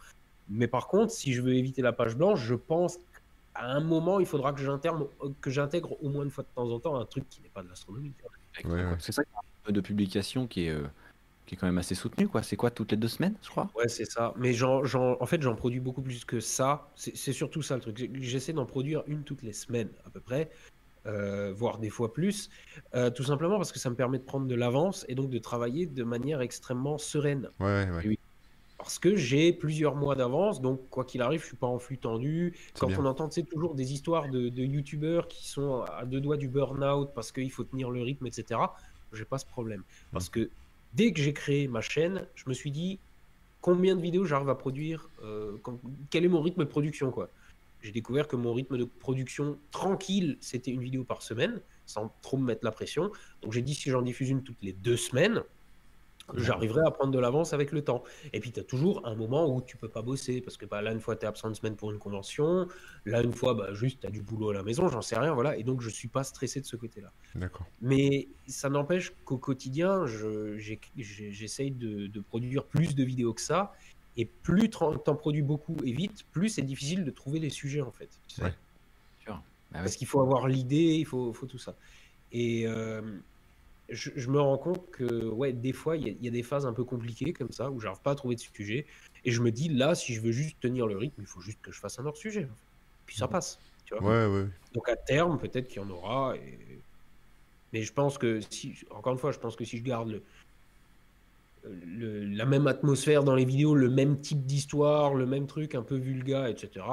Mais 0.49 0.67
par 0.67 0.87
contre, 0.87 1.11
si 1.11 1.33
je 1.33 1.41
veux 1.41 1.55
éviter 1.55 1.81
la 1.81 1.91
page 1.93 2.15
blanche, 2.15 2.41
je 2.41 2.55
pense 2.55 2.97
qu'à 3.53 3.63
un 3.65 3.81
moment, 3.81 4.19
il 4.19 4.25
faudra 4.25 4.53
que 4.53 4.61
j'intègre, 4.61 5.09
que 5.41 5.49
j'intègre 5.49 6.01
au 6.03 6.09
moins 6.09 6.23
une 6.23 6.29
fois 6.31 6.43
de 6.43 6.49
temps 6.55 6.69
en 6.69 6.79
temps 6.79 6.99
un 6.99 7.05
truc 7.05 7.27
qui 7.29 7.41
n'est 7.41 7.49
pas 7.49 7.63
de 7.63 7.69
l'astronomie. 7.69 8.13
Ouais, 8.63 8.71
ouais. 8.71 8.95
C'est 8.99 9.11
ça 9.11 9.23
qu'il 9.23 9.33
y 9.33 9.35
a 9.35 9.39
un 9.39 9.63
peu 9.65 9.71
de 9.73 9.81
publication 9.81 10.47
qui 10.47 10.65
est, 10.67 10.69
euh, 10.69 10.87
qui 11.45 11.55
est 11.55 11.57
quand 11.57 11.67
même 11.67 11.77
assez 11.77 11.95
soutenu, 11.95 12.27
quoi. 12.27 12.43
C'est 12.43 12.55
quoi, 12.55 12.71
toutes 12.71 12.91
les 12.91 12.97
deux 12.97 13.07
semaines, 13.07 13.35
je 13.41 13.49
crois? 13.49 13.69
Ouais, 13.75 13.87
c'est 13.87 14.05
ça. 14.05 14.33
Mais 14.37 14.53
j'en, 14.53 14.81
en 15.19 15.25
fait, 15.25 15.41
j'en 15.41 15.55
produis 15.55 15.79
beaucoup 15.79 16.01
plus 16.01 16.23
que 16.25 16.39
ça. 16.39 16.91
C'est 16.95 17.33
surtout 17.33 17.61
ça 17.61 17.75
le 17.75 17.81
truc. 17.81 18.09
J'essaie 18.21 18.53
d'en 18.53 18.65
produire 18.65 19.03
une 19.07 19.23
toutes 19.23 19.41
les 19.41 19.53
semaines 19.53 19.89
à 20.05 20.09
peu 20.09 20.21
près, 20.21 20.49
euh, 21.05 21.53
voire 21.55 21.77
des 21.77 21.89
fois 21.89 22.13
plus. 22.13 22.49
Euh, 22.93 23.09
tout 23.09 23.23
simplement 23.23 23.57
parce 23.57 23.71
que 23.71 23.79
ça 23.79 23.89
me 23.89 23.95
permet 23.95 24.17
de 24.19 24.23
prendre 24.23 24.47
de 24.47 24.55
l'avance 24.55 25.05
et 25.07 25.15
donc 25.15 25.29
de 25.29 25.37
travailler 25.37 25.85
de 25.85 26.03
manière 26.03 26.41
extrêmement 26.41 26.97
sereine. 26.97 27.49
Ouais, 27.59 27.87
ouais. 27.91 28.17
Parce 28.77 28.99
que 28.99 29.15
j'ai 29.15 29.53
plusieurs 29.53 29.95
mois 29.95 30.15
d'avance, 30.15 30.61
donc 30.61 30.81
quoi 30.89 31.05
qu'il 31.05 31.21
arrive, 31.21 31.41
je 31.41 31.47
suis 31.47 31.55
pas 31.55 31.65
en 31.67 31.79
flux 31.79 31.97
tendu. 31.97 32.53
C'est 32.73 32.79
Quand 32.79 32.87
bien. 32.87 32.99
on 32.99 33.05
entend 33.05 33.31
sais, 33.31 33.43
toujours 33.43 33.73
des 33.73 33.93
histoires 33.93 34.29
de, 34.29 34.49
de 34.49 34.63
youtubeurs 34.63 35.27
qui 35.27 35.47
sont 35.47 35.81
à 35.83 36.05
deux 36.05 36.19
doigts 36.21 36.37
du 36.37 36.49
burn-out 36.49 37.09
parce 37.15 37.31
qu'il 37.31 37.49
faut 37.51 37.63
tenir 37.63 37.89
le 37.89 38.01
rythme, 38.01 38.27
etc., 38.27 38.59
j'ai 39.13 39.25
pas 39.25 39.37
ce 39.37 39.45
problème. 39.45 39.81
Parce 40.11 40.27
que 40.29 40.49
dès 40.93 41.13
que 41.13 41.21
j'ai 41.21 41.33
créé 41.33 41.67
ma 41.69 41.81
chaîne, 41.81 42.27
je 42.35 42.43
me 42.47 42.53
suis 42.53 42.69
dit 42.69 42.99
combien 43.61 43.95
de 43.95 44.01
vidéos 44.01 44.25
j'arrive 44.25 44.49
à 44.49 44.55
produire, 44.55 45.09
euh, 45.23 45.53
quand- 45.63 45.79
quel 46.09 46.25
est 46.25 46.27
mon 46.29 46.41
rythme 46.41 46.59
de 46.65 46.69
production, 46.69 47.11
quoi. 47.11 47.29
J'ai 47.85 47.91
découvert 47.91 48.27
que 48.27 48.35
mon 48.35 48.51
rythme 48.53 48.77
de 48.79 48.83
production 48.83 49.59
tranquille, 49.69 50.37
c'était 50.41 50.71
une 50.71 50.81
vidéo 50.81 51.03
par 51.03 51.21
semaine, 51.21 51.61
sans 51.85 52.11
trop 52.23 52.37
me 52.37 52.45
mettre 52.45 52.65
la 52.65 52.71
pression. 52.71 53.11
Donc 53.43 53.53
j'ai 53.53 53.61
dit 53.61 53.75
si 53.75 53.91
j'en 53.91 54.01
diffuse 54.01 54.31
une 54.31 54.41
toutes 54.41 54.61
les 54.63 54.73
deux 54.73 54.97
semaines, 54.97 55.43
j'arriverai 56.33 56.81
à 56.87 56.89
prendre 56.89 57.11
de 57.11 57.19
l'avance 57.19 57.53
avec 57.53 57.71
le 57.71 57.83
temps. 57.83 58.03
Et 58.33 58.39
puis, 58.39 58.51
tu 58.51 58.59
as 58.59 58.63
toujours 58.63 59.05
un 59.05 59.13
moment 59.13 59.53
où 59.53 59.61
tu 59.61 59.77
peux 59.77 59.89
pas 59.89 60.01
bosser, 60.01 60.41
parce 60.41 60.57
que 60.57 60.65
bah, 60.65 60.81
là, 60.81 60.91
une 60.91 60.99
fois, 60.99 61.15
tu 61.15 61.23
es 61.25 61.27
absent 61.27 61.49
une 61.49 61.53
semaine 61.53 61.75
pour 61.75 61.91
une 61.91 61.99
convention, 61.99 62.67
là, 63.05 63.21
une 63.21 63.31
fois, 63.33 63.53
bah, 63.53 63.75
juste, 63.75 63.99
tu 64.01 64.07
as 64.07 64.09
du 64.09 64.23
boulot 64.23 64.49
à 64.49 64.53
la 64.55 64.63
maison, 64.63 64.87
j'en 64.87 65.03
sais 65.03 65.19
rien, 65.19 65.35
voilà. 65.35 65.55
Et 65.55 65.61
donc, 65.63 65.81
je 65.81 65.89
suis 65.91 66.07
pas 66.07 66.23
stressé 66.23 66.59
de 66.59 66.65
ce 66.65 66.75
côté-là. 66.77 67.11
D'accord. 67.35 67.67
Mais 67.79 68.27
ça 68.47 68.71
n'empêche 68.71 69.13
qu'au 69.23 69.37
quotidien, 69.37 70.07
je- 70.07 70.57
j'essaye 70.57 71.69
de, 71.69 72.07
de 72.07 72.19
produire 72.21 72.65
plus 72.65 72.95
de 72.95 73.03
vidéos 73.03 73.35
que 73.35 73.41
ça. 73.41 73.73
Et 74.17 74.25
plus 74.25 74.69
tu 74.69 74.77
en 74.81 75.15
produis 75.15 75.41
beaucoup 75.41 75.75
et 75.83 75.91
vite, 75.91 76.25
plus 76.31 76.49
c'est 76.49 76.61
difficile 76.61 77.03
de 77.03 77.11
trouver 77.11 77.39
les 77.39 77.49
sujets, 77.49 77.81
en 77.81 77.91
fait. 77.91 78.09
tu 78.27 78.35
sais. 78.35 78.43
Ouais. 78.43 78.53
Sûr. 79.23 79.35
Bah. 79.71 79.79
Parce 79.79 79.95
qu'il 79.97 80.07
faut 80.07 80.21
avoir 80.21 80.47
l'idée, 80.47 80.95
il 80.95 81.05
faut, 81.05 81.33
faut 81.33 81.45
tout 81.47 81.57
ça. 81.57 81.75
Et 82.31 82.65
euh, 82.65 83.01
je, 83.89 84.11
je 84.15 84.29
me 84.29 84.39
rends 84.39 84.57
compte 84.57 84.89
que, 84.91 85.25
ouais, 85.25 85.51
des 85.53 85.73
fois, 85.73 85.97
il 85.97 86.07
y, 86.07 86.09
a- 86.09 86.13
il 86.13 86.23
y 86.23 86.27
a 86.27 86.31
des 86.31 86.43
phases 86.43 86.65
un 86.65 86.73
peu 86.73 86.83
compliquées 86.85 87.33
comme 87.33 87.51
ça, 87.51 87.69
où 87.71 87.79
j'arrive 87.79 87.99
pas 88.01 88.11
à 88.11 88.15
trouver 88.15 88.35
de 88.35 88.39
sujet. 88.41 88.85
Et 89.25 89.31
je 89.31 89.41
me 89.41 89.51
dis, 89.51 89.67
là, 89.69 89.95
si 89.95 90.13
je 90.13 90.21
veux 90.21 90.31
juste 90.31 90.59
tenir 90.61 90.87
le 90.87 90.97
rythme, 90.97 91.21
il 91.21 91.27
faut 91.27 91.41
juste 91.41 91.59
que 91.61 91.71
je 91.71 91.79
fasse 91.79 91.99
un 91.99 92.05
hors 92.05 92.15
sujet. 92.17 92.45
en 92.45 92.55
fait. 92.55 92.61
Puis 93.05 93.17
ça 93.17 93.27
passe. 93.27 93.59
Tu 93.85 93.95
vois 93.95 94.03
Ouais, 94.27 94.33
ouais. 94.43 94.47
Donc 94.73 94.87
à 94.89 94.95
terme, 94.95 95.37
peut-être 95.37 95.67
qu'il 95.67 95.81
y 95.81 95.85
en 95.85 95.89
aura. 95.89 96.35
et- 96.37 96.79
Mais 97.73 97.81
je 97.83 97.91
pense 97.91 98.17
que, 98.17 98.39
si, 98.49 98.75
encore 98.91 99.11
une 99.13 99.19
fois, 99.19 99.31
je 99.33 99.39
pense 99.39 99.55
que 99.57 99.65
si 99.65 99.77
je 99.77 99.83
garde 99.83 100.09
le, 100.09 100.23
le- 101.85 102.25
la 102.25 102.45
même 102.45 102.67
atmosphère 102.67 103.23
dans 103.23 103.35
les 103.35 103.45
vidéos, 103.45 103.75
le 103.75 103.89
même 103.89 104.19
type 104.21 104.45
d'histoire, 104.45 105.13
le 105.13 105.25
même 105.25 105.47
truc 105.47 105.75
un 105.75 105.83
peu 105.83 105.95
vulgaire, 105.95 106.45
etc. 106.45 106.85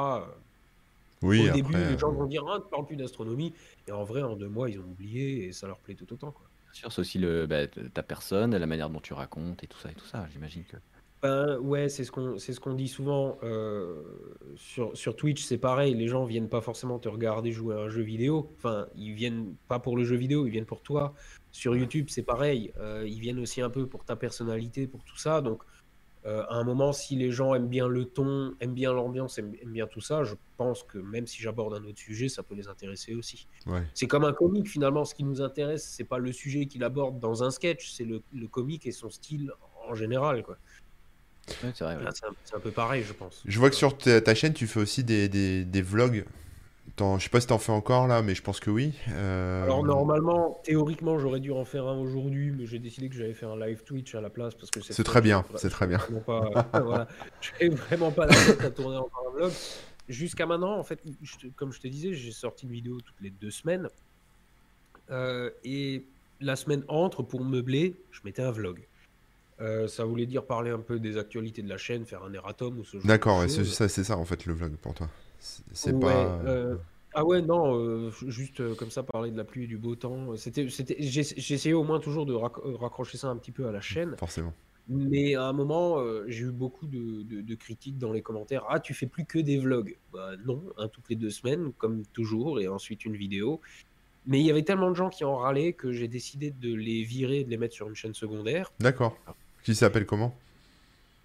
Oui, 1.22 1.48
Au 1.48 1.52
début, 1.52 1.72
les 1.74 1.98
gens 1.98 2.10
euh, 2.12 2.16
vont 2.16 2.26
dire 2.26 2.44
Ah, 2.48 2.58
tu 2.60 2.68
parles 2.68 2.86
plus 2.86 2.96
d'astronomie. 2.96 3.52
Et 3.86 3.92
en 3.92 4.02
vrai, 4.04 4.22
en 4.22 4.34
deux 4.36 4.48
mois, 4.48 4.68
ils 4.68 4.78
ont 4.80 4.84
oublié 4.90 5.46
et 5.46 5.52
ça 5.52 5.66
leur 5.68 5.78
plaît 5.78 5.94
tout 5.94 6.12
autant. 6.12 6.32
Quoi. 6.32 6.46
Bien 6.72 6.80
sûr, 6.80 6.92
c'est 6.92 7.00
aussi 7.00 7.18
le, 7.18 7.46
bah, 7.46 7.66
ta 7.66 8.02
personne, 8.02 8.56
la 8.56 8.66
manière 8.66 8.90
dont 8.90 9.00
tu 9.00 9.12
racontes 9.12 9.62
et 9.62 9.66
tout 9.66 9.78
ça 9.78 9.90
et 9.90 9.94
tout 9.94 10.06
ça. 10.06 10.26
J'imagine 10.32 10.64
que. 10.64 10.76
Ben, 11.22 11.56
ouais, 11.58 11.88
c'est 11.88 12.02
ce 12.02 12.10
qu'on 12.10 12.36
c'est 12.38 12.52
ce 12.52 12.58
qu'on 12.58 12.74
dit 12.74 12.88
souvent 12.88 13.38
euh, 13.44 14.02
sur, 14.56 14.96
sur 14.96 15.14
Twitch, 15.14 15.44
c'est 15.44 15.58
pareil, 15.58 15.94
les 15.94 16.08
gens 16.08 16.24
viennent 16.24 16.48
pas 16.48 16.60
forcément 16.60 16.98
te 16.98 17.08
regarder 17.08 17.52
jouer 17.52 17.76
à 17.76 17.78
un 17.78 17.88
jeu 17.88 18.02
vidéo. 18.02 18.50
Enfin, 18.58 18.86
ils 18.96 19.12
viennent 19.12 19.54
pas 19.68 19.78
pour 19.78 19.96
le 19.96 20.02
jeu 20.02 20.16
vidéo, 20.16 20.46
ils 20.46 20.50
viennent 20.50 20.64
pour 20.66 20.82
toi. 20.82 21.14
Sur 21.52 21.76
YouTube, 21.76 22.06
c'est 22.08 22.22
pareil, 22.22 22.72
euh, 22.78 23.04
ils 23.06 23.20
viennent 23.20 23.38
aussi 23.38 23.60
un 23.60 23.70
peu 23.70 23.86
pour 23.86 24.04
ta 24.04 24.16
personnalité, 24.16 24.86
pour 24.86 25.04
tout 25.04 25.18
ça. 25.18 25.40
Donc, 25.42 25.62
euh, 26.24 26.44
à 26.48 26.54
un 26.54 26.64
moment, 26.64 26.92
si 26.92 27.14
les 27.16 27.30
gens 27.30 27.54
aiment 27.54 27.68
bien 27.68 27.88
le 27.88 28.04
ton, 28.06 28.54
aiment 28.60 28.74
bien 28.74 28.92
l'ambiance, 28.92 29.38
aiment, 29.38 29.54
aiment 29.60 29.72
bien 29.72 29.86
tout 29.86 30.00
ça, 30.00 30.22
je 30.24 30.34
pense 30.56 30.82
que 30.84 30.96
même 30.98 31.26
si 31.26 31.42
j'aborde 31.42 31.74
un 31.74 31.84
autre 31.84 31.98
sujet, 31.98 32.28
ça 32.28 32.42
peut 32.42 32.54
les 32.54 32.68
intéresser 32.68 33.14
aussi. 33.14 33.48
ouais. 33.66 33.82
C'est 33.92 34.06
comme 34.06 34.24
un 34.24 34.32
comique 34.32 34.68
finalement. 34.68 35.04
Ce 35.04 35.14
qui 35.14 35.24
nous 35.24 35.42
intéresse, 35.42 35.84
c'est 35.84 36.04
pas 36.04 36.18
le 36.18 36.32
sujet 36.32 36.66
qu'il 36.66 36.84
aborde 36.84 37.18
dans 37.18 37.42
un 37.42 37.50
sketch, 37.50 37.90
c'est 37.90 38.04
le, 38.04 38.22
le 38.32 38.46
comique 38.48 38.86
et 38.86 38.92
son 38.92 39.10
style 39.10 39.52
en 39.88 39.94
général. 39.94 40.44
Quoi. 40.44 40.56
Ouais, 41.64 41.72
c'est 41.74 41.82
vrai. 41.84 41.96
ouais. 41.96 42.04
Là, 42.04 42.12
C'est 42.14 42.24
un, 42.26 42.34
c'est 42.44 42.54
un 42.54 42.60
peu 42.60 42.70
pareil, 42.70 43.02
je 43.02 43.12
pense. 43.12 43.42
Je 43.44 43.58
vois 43.58 43.68
que 43.68 43.76
sur 43.76 43.98
ta, 43.98 44.20
ta 44.20 44.34
chaîne, 44.36 44.54
tu 44.54 44.68
fais 44.68 44.78
aussi 44.80 45.02
des, 45.02 45.28
des, 45.28 45.64
des 45.64 45.82
vlogs. 45.82 46.24
T'en- 46.96 47.18
je 47.18 47.24
sais 47.24 47.30
pas 47.30 47.40
si 47.40 47.46
t'en 47.46 47.58
fais 47.58 47.72
encore 47.72 48.06
là, 48.06 48.20
mais 48.22 48.34
je 48.34 48.42
pense 48.42 48.60
que 48.60 48.70
oui. 48.70 48.92
Euh, 49.08 49.62
Alors 49.64 49.82
normalement, 49.84 50.60
théoriquement, 50.64 51.18
j'aurais 51.18 51.40
dû 51.40 51.50
en 51.50 51.64
faire 51.64 51.86
un 51.86 51.98
aujourd'hui, 51.98 52.50
mais 52.50 52.66
j'ai 52.66 52.78
décidé 52.78 53.08
que 53.08 53.14
j'allais 53.14 53.32
faire 53.32 53.50
un 53.50 53.58
live 53.58 53.82
Twitch 53.84 54.14
à 54.14 54.20
la 54.20 54.28
place 54.30 54.54
parce 54.54 54.70
que 54.70 54.80
C'est 54.80 55.04
très 55.04 55.20
bien, 55.22 55.44
c'est 55.56 55.70
très 55.70 55.86
bien. 55.86 55.98
pas, 56.26 56.50
voilà, 56.74 57.08
j'ai 57.60 57.70
vraiment 57.70 58.10
pas 58.12 58.26
la 58.26 58.34
tête 58.34 58.62
à 58.64 58.70
tourner 58.70 58.96
encore 58.98 59.30
un 59.32 59.36
vlog. 59.36 59.52
Jusqu'à 60.08 60.44
maintenant, 60.46 60.76
en 60.78 60.82
fait, 60.84 61.00
je 61.22 61.48
comme 61.56 61.72
je 61.72 61.80
te 61.80 61.88
disais, 61.88 62.12
j'ai 62.12 62.32
sorti 62.32 62.66
une 62.66 62.72
vidéo 62.72 63.00
toutes 63.00 63.20
les 63.20 63.30
deux 63.30 63.50
semaines. 63.50 63.88
Euh, 65.10 65.50
et 65.64 66.06
la 66.40 66.56
semaine 66.56 66.84
entre, 66.88 67.22
pour 67.22 67.42
meubler, 67.44 67.96
je 68.10 68.20
mettais 68.24 68.42
un 68.42 68.50
vlog. 68.50 68.86
Euh, 69.60 69.86
ça 69.86 70.04
voulait 70.04 70.26
dire 70.26 70.46
parler 70.46 70.70
un 70.70 70.80
peu 70.80 70.98
des 70.98 71.18
actualités 71.18 71.62
de 71.62 71.68
la 71.68 71.78
chaîne, 71.78 72.04
faire 72.06 72.24
un 72.24 72.32
erratum 72.32 72.78
ou 72.78 72.84
ce 72.84 72.98
genre 72.98 73.06
D'accord, 73.06 73.36
de 73.36 73.42
ouais, 73.42 73.48
c'est 73.48 73.64
choses. 73.64 73.74
ça, 73.74 73.88
c'est 73.88 74.04
ça 74.04 74.16
en 74.16 74.24
fait 74.24 74.46
le 74.46 74.54
vlog 74.54 74.74
pour 74.76 74.94
toi. 74.94 75.08
C'est 75.72 75.92
Ouais, 75.92 76.00
pas. 76.00 76.40
euh, 76.46 76.76
Ah 77.14 77.24
ouais, 77.24 77.42
non, 77.42 77.76
euh, 77.76 78.10
juste 78.28 78.60
euh, 78.60 78.74
comme 78.74 78.90
ça, 78.90 79.02
parler 79.02 79.30
de 79.30 79.36
la 79.36 79.44
pluie 79.44 79.64
et 79.64 79.66
du 79.66 79.76
beau 79.76 79.96
temps. 79.96 80.36
C'était, 80.36 80.68
c'était, 80.70 80.96
essayé 80.98 81.74
au 81.74 81.82
moins 81.84 82.00
toujours 82.00 82.24
de 82.26 82.32
rac- 82.32 82.64
euh, 82.64 82.76
raccrocher 82.76 83.18
ça 83.18 83.28
un 83.28 83.36
petit 83.36 83.52
peu 83.52 83.66
à 83.66 83.72
la 83.72 83.80
chaîne. 83.80 84.16
Forcément. 84.18 84.54
Mais 84.88 85.34
à 85.34 85.44
un 85.44 85.52
moment, 85.52 85.98
euh, 86.00 86.24
j'ai 86.28 86.44
eu 86.44 86.50
beaucoup 86.50 86.86
de, 86.86 87.22
de- 87.22 87.40
de 87.42 87.54
critiques 87.54 87.98
dans 87.98 88.12
les 88.12 88.22
commentaires. 88.22 88.64
Ah, 88.68 88.80
tu 88.80 88.94
fais 88.94 89.06
plus 89.06 89.24
que 89.24 89.38
des 89.38 89.58
vlogs. 89.58 89.96
Bah 90.12 90.30
non, 90.44 90.62
un 90.78 90.88
toutes 90.88 91.08
les 91.10 91.16
deux 91.16 91.30
semaines, 91.30 91.72
comme 91.78 92.02
toujours, 92.12 92.60
et 92.60 92.66
ensuite 92.68 93.04
une 93.04 93.16
vidéo. 93.16 93.60
Mais 94.26 94.40
il 94.40 94.46
y 94.46 94.50
avait 94.50 94.62
tellement 94.62 94.90
de 94.90 94.96
gens 94.96 95.10
qui 95.10 95.24
en 95.24 95.36
râlaient 95.36 95.72
que 95.72 95.92
j'ai 95.92 96.08
décidé 96.08 96.50
de 96.50 96.72
les 96.74 97.02
virer 97.02 97.40
et 97.40 97.44
de 97.44 97.50
les 97.50 97.56
mettre 97.58 97.74
sur 97.74 97.88
une 97.88 97.94
chaîne 97.96 98.14
secondaire. 98.14 98.72
D'accord. 98.80 99.16
Qui 99.64 99.74
s'appelle 99.74 100.06
comment? 100.06 100.34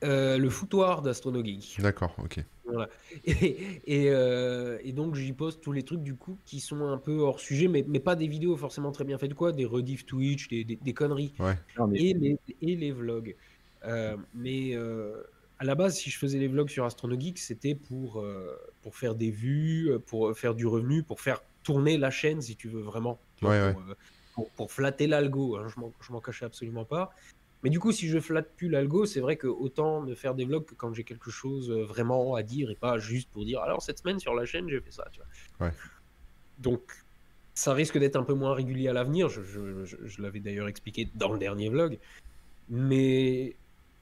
Euh, 0.04 0.38
le 0.38 0.50
foutoir 0.50 1.02
d'Astronogeek. 1.02 1.78
D'accord, 1.80 2.14
ok. 2.24 2.44
Voilà. 2.68 2.90
Et, 3.26 3.58
et, 3.86 4.10
euh, 4.10 4.78
et 4.84 4.92
donc 4.92 5.16
j'y 5.16 5.34
poste 5.34 5.62
tous 5.62 5.72
les 5.72 5.84
trucs 5.84 6.04
du 6.04 6.16
coup 6.16 6.38
qui 6.46 6.60
sont 6.60 6.86
un 6.88 6.98
peu 6.98 7.20
hors 7.20 7.40
sujet, 7.40 7.68
mais, 7.68 7.86
mais 7.88 8.00
pas 8.00 8.16
des 8.16 8.28
vidéos 8.28 8.58
forcément 8.58 8.92
très 8.92 9.06
bien 9.06 9.18
faites, 9.18 9.34
quoi, 9.34 9.52
des 9.52 9.66
rediff 9.66 10.06
Twitch, 10.06 10.48
des, 10.50 10.64
des, 10.64 10.76
des 10.76 10.94
conneries, 10.94 11.34
Non, 11.78 11.88
mais 11.88 12.00
et 12.00 12.14
les, 12.14 12.38
et 12.62 12.76
les 12.76 12.92
vlogs. 12.92 13.36
Euh, 13.86 14.18
mais 14.34 14.76
euh, 14.76 15.24
à 15.60 15.66
la 15.66 15.76
base, 15.76 15.96
si 15.96 16.10
je 16.10 16.18
faisais 16.18 16.40
les 16.40 16.48
vlogs 16.48 16.70
sur 16.70 16.86
AstronoGeek, 16.86 17.38
c'était 17.38 17.76
pour, 17.76 18.20
euh, 18.20 18.56
pour 18.82 18.96
faire 18.96 19.16
des 19.16 19.32
vues, 19.32 19.90
pour 20.06 20.38
faire 20.38 20.54
du 20.54 20.68
revenu, 20.68 21.04
pour 21.04 21.22
faire 21.22 21.42
tourner 21.64 21.98
la 21.98 22.12
chaîne, 22.12 22.42
si 22.42 22.56
tu 22.56 22.70
veux 22.70 22.82
vraiment. 22.82 23.20
Tu 23.38 23.46
vois, 23.46 23.54
Ouais, 23.54 23.74
pour, 23.74 23.82
euh, 23.82 23.96
pour, 24.34 24.50
pour 24.52 24.72
flatter 24.72 25.08
l'algo, 25.08 25.56
hein, 25.58 25.68
je 25.68 26.12
m'en 26.12 26.22
cachais 26.22 26.46
absolument 26.46 26.86
pas. 26.86 27.12
Mais 27.64 27.70
du 27.70 27.80
coup, 27.80 27.92
si 27.92 28.08
je 28.08 28.20
flatte 28.20 28.52
plus 28.56 28.70
l'algo, 28.70 29.06
c'est 29.06 29.20
vrai 29.20 29.36
que 29.36 29.48
autant 29.48 30.04
ne 30.04 30.14
faire 30.16 30.36
des 30.36 30.46
vlogs 30.46 30.66
que 30.66 30.76
quand 30.76 30.94
j'ai 30.94 31.04
quelque 31.04 31.32
chose 31.32 31.72
euh, 31.72 31.84
vraiment 31.84 32.36
à 32.36 32.44
dire 32.44 32.70
et 32.70 32.76
pas 32.76 33.00
juste 33.00 33.30
pour 33.32 33.46
dire 33.46 33.62
alors 33.62 33.82
cette 33.82 34.00
semaine 34.00 34.20
sur 34.20 34.36
la 34.36 34.46
chaîne 34.46 34.70
j'ai 34.70 34.80
fait 34.80 34.92
ça. 34.92 35.06
Tu 35.12 35.20
vois. 35.58 35.68
Ouais. 35.68 35.74
Donc 36.60 36.82
ça 37.56 37.74
risque 37.74 37.98
d'être 37.98 38.16
un 38.16 38.24
peu 38.24 38.34
moins 38.36 38.54
régulier 38.54 38.88
à 38.90 38.94
l'avenir. 38.94 39.30
Je, 39.30 39.42
je- 39.42 39.86
je- 39.86 39.98
je 40.06 40.22
l'avais 40.22 40.40
d'ailleurs 40.40 40.68
expliqué 40.68 41.10
dans 41.16 41.32
le 41.34 41.40
dernier 41.40 41.70
vlog. 41.70 41.98
Mais 42.70 43.56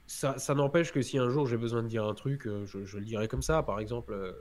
ça, 0.06 0.38
ça 0.38 0.54
n'empêche 0.54 0.92
que 0.92 1.02
si 1.02 1.18
un 1.18 1.30
jour 1.30 1.46
j'ai 1.46 1.56
besoin 1.56 1.82
de 1.82 1.88
dire 1.88 2.04
un 2.04 2.14
truc, 2.14 2.46
euh, 2.46 2.64
je, 2.66 2.84
je 2.84 2.98
le 2.98 3.04
dirai 3.04 3.28
comme 3.28 3.42
ça. 3.42 3.62
Par 3.62 3.80
exemple, 3.80 4.12
euh, 4.12 4.32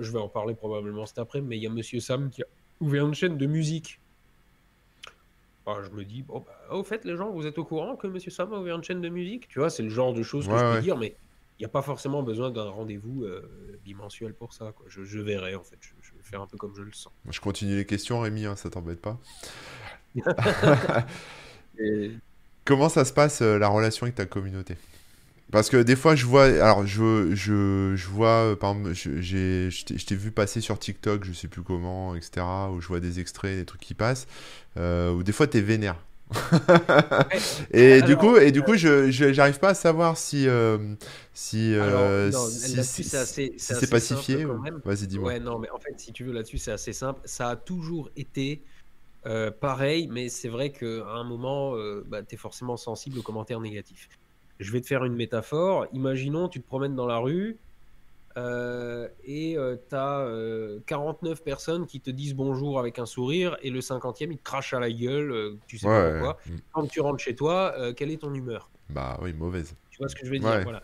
je 0.00 0.10
vais 0.10 0.18
en 0.18 0.28
parler 0.28 0.54
probablement 0.54 1.06
cet 1.06 1.18
après, 1.18 1.40
mais 1.40 1.56
il 1.56 1.62
y 1.62 1.66
a 1.66 1.70
Monsieur 1.70 2.00
Sam 2.00 2.30
qui 2.30 2.42
a 2.42 2.46
ouvert 2.80 3.06
une 3.06 3.14
chaîne 3.14 3.38
de 3.38 3.46
musique. 3.46 4.00
Ah, 5.68 5.82
je 5.84 5.90
me 5.90 6.04
dis, 6.04 6.22
bon, 6.22 6.40
bah, 6.40 6.58
au 6.74 6.82
fait, 6.84 7.04
les 7.04 7.16
gens, 7.16 7.30
vous 7.30 7.46
êtes 7.46 7.58
au 7.58 7.64
courant 7.64 7.96
que 7.96 8.06
Monsieur 8.06 8.30
Sam 8.30 8.52
a 8.54 8.58
ouvert 8.60 8.76
une 8.76 8.82
chaîne 8.84 9.00
de 9.02 9.08
musique? 9.08 9.48
Tu 9.48 9.58
vois, 9.58 9.70
c'est 9.70 9.82
le 9.82 9.90
genre 9.90 10.14
de 10.14 10.22
choses 10.22 10.48
que 10.48 10.52
Ouais, 10.52 10.60
je 10.60 10.64
peux 10.64 10.76
ouais. 10.76 10.80
dire, 10.82 10.96
mais 10.96 11.18
il 11.58 11.62
n'y 11.62 11.66
a 11.66 11.68
pas 11.68 11.82
forcément 11.82 12.22
besoin 12.22 12.50
d'un 12.50 12.68
rendez-vous 12.70 13.24
euh, 13.24 13.78
bimensuel 13.82 14.34
pour 14.34 14.52
ça. 14.54 14.72
Quoi. 14.72 14.86
Je, 14.88 15.02
je 15.04 15.18
verrai, 15.20 15.54
en 15.56 15.64
fait. 15.64 15.78
Je, 15.80 15.94
je 16.00 16.14
vais 16.14 16.22
faire 16.22 16.40
un 16.40 16.46
peu 16.46 16.56
comme 16.56 16.74
je 16.74 16.82
le 16.82 16.92
sens. 16.92 17.12
Je 17.28 17.40
continue 17.40 17.76
les 17.76 17.86
questions, 17.86 18.20
Rémi, 18.20 18.46
hein, 18.46 18.56
ça 18.56 18.70
t'embête 18.70 19.00
pas. 19.02 19.20
Et- 21.78 22.18
Comment 22.64 22.88
ça 22.88 23.04
se 23.04 23.12
passe 23.12 23.42
euh, 23.42 23.58
la 23.58 23.68
relation 23.68 24.04
avec 24.04 24.14
ta 24.14 24.26
communauté? 24.26 24.76
Parce 25.50 25.70
que 25.70 25.78
des 25.82 25.96
fois, 25.96 26.14
je 26.14 26.26
vois, 26.26 26.44
alors 26.44 26.86
je, 26.86 27.34
je, 27.34 27.94
je 27.96 28.06
vois, 28.08 28.52
euh, 28.52 28.56
par 28.56 28.72
exemple, 28.72 28.92
je- 28.94 29.20
je 29.20 29.84
t'ai- 30.04 30.14
vu 30.16 30.30
passer 30.30 30.60
sur 30.60 30.78
TikTok, 30.78 31.24
je 31.24 31.32
sais 31.32 31.48
plus 31.48 31.62
comment, 31.62 32.14
etc., 32.14 32.70
où 32.70 32.80
je 32.82 32.88
vois 32.88 33.00
des 33.00 33.18
extraits, 33.20 33.56
des 33.56 33.64
trucs 33.64 33.80
qui 33.80 33.94
passent, 33.94 34.26
euh, 34.76 35.10
où 35.12 35.22
des 35.22 35.32
fois 35.32 35.46
t'es 35.46 35.62
vénère. 35.62 35.96
et 37.72 37.94
Alors, 37.94 38.08
du 38.08 38.16
coup, 38.16 38.36
et 38.36 38.52
du 38.52 38.60
coup, 38.62 38.74
je, 38.76 39.10
j'arrive 39.10 39.58
pas 39.58 39.70
à 39.70 39.74
savoir 39.74 40.18
si, 40.18 40.46
euh, 40.46 40.76
si, 41.32 41.74
euh, 41.74 42.30
non, 42.30 42.48
si, 42.50 42.76
là-dessus, 42.76 43.02
si- 43.04 43.52
c'est 43.56 43.90
pacifié. 43.90 44.44
ou-. 44.44 44.60
Vas-y, 44.84 45.06
dis-moi. 45.06 45.28
Ouais, 45.30 45.40
non, 45.40 45.58
mais 45.58 45.70
en 45.70 45.78
fait, 45.78 45.98
si 45.98 46.12
tu 46.12 46.24
veux, 46.24 46.32
là-dessus, 46.32 46.58
c'est 46.58 46.72
assez 46.72 46.92
simple. 46.92 47.20
Ça 47.24 47.48
a 47.50 47.56
toujours 47.56 48.10
été 48.16 48.64
euh, 49.26 49.50
pareil, 49.50 50.08
mais 50.08 50.28
c'est 50.28 50.48
vrai 50.48 50.72
qu'à 50.72 50.86
un 51.08 51.24
moment, 51.24 51.76
euh, 51.76 52.04
bah, 52.06 52.22
tu 52.22 52.34
es 52.36 52.38
forcément 52.38 52.76
sensible 52.76 53.18
aux 53.18 53.22
commentaires 53.22 53.60
négatifs. 53.60 54.08
Je 54.58 54.72
vais 54.72 54.80
te 54.80 54.86
faire 54.86 55.04
une 55.04 55.14
métaphore. 55.14 55.86
Imaginons, 55.92 56.48
tu 56.48 56.60
te 56.60 56.66
promènes 56.66 56.94
dans 56.96 57.06
la 57.06 57.18
rue 57.18 57.58
euh, 58.36 59.08
et 59.24 59.56
tu 59.88 59.94
as 59.96 60.28
49 60.86 61.42
personnes 61.42 61.86
qui 61.86 62.00
te 62.00 62.10
disent 62.10 62.34
bonjour 62.34 62.78
avec 62.78 62.98
un 62.98 63.06
sourire 63.06 63.56
et 63.62 63.70
le 63.70 63.80
50e, 63.80 64.28
il 64.30 64.38
te 64.38 64.42
crache 64.42 64.74
à 64.74 64.80
la 64.80 64.90
gueule, 64.90 65.30
euh, 65.32 65.56
tu 65.66 65.78
sais 65.78 65.86
Ouais, 65.88 65.92
pas 65.94 66.10
pourquoi. 66.12 66.38
ouais. 66.46 66.60
Quand 66.72 66.86
tu 66.86 67.00
rentres 67.00 67.22
chez 67.22 67.34
toi, 67.34 67.74
euh, 67.78 67.92
quelle 67.92 68.10
est 68.10 68.18
ton 68.20 68.32
humeur? 68.34 68.70
Bah 68.90 69.18
oui, 69.22 69.32
mauvaise. 69.32 69.76
tu 69.90 69.98
vois 69.98 70.08
ce 70.08 70.14
que 70.16 70.24
je 70.26 70.30
veux 70.30 70.38
dire? 70.38 70.48
Ouais. 70.48 70.62
Voilà. 70.62 70.82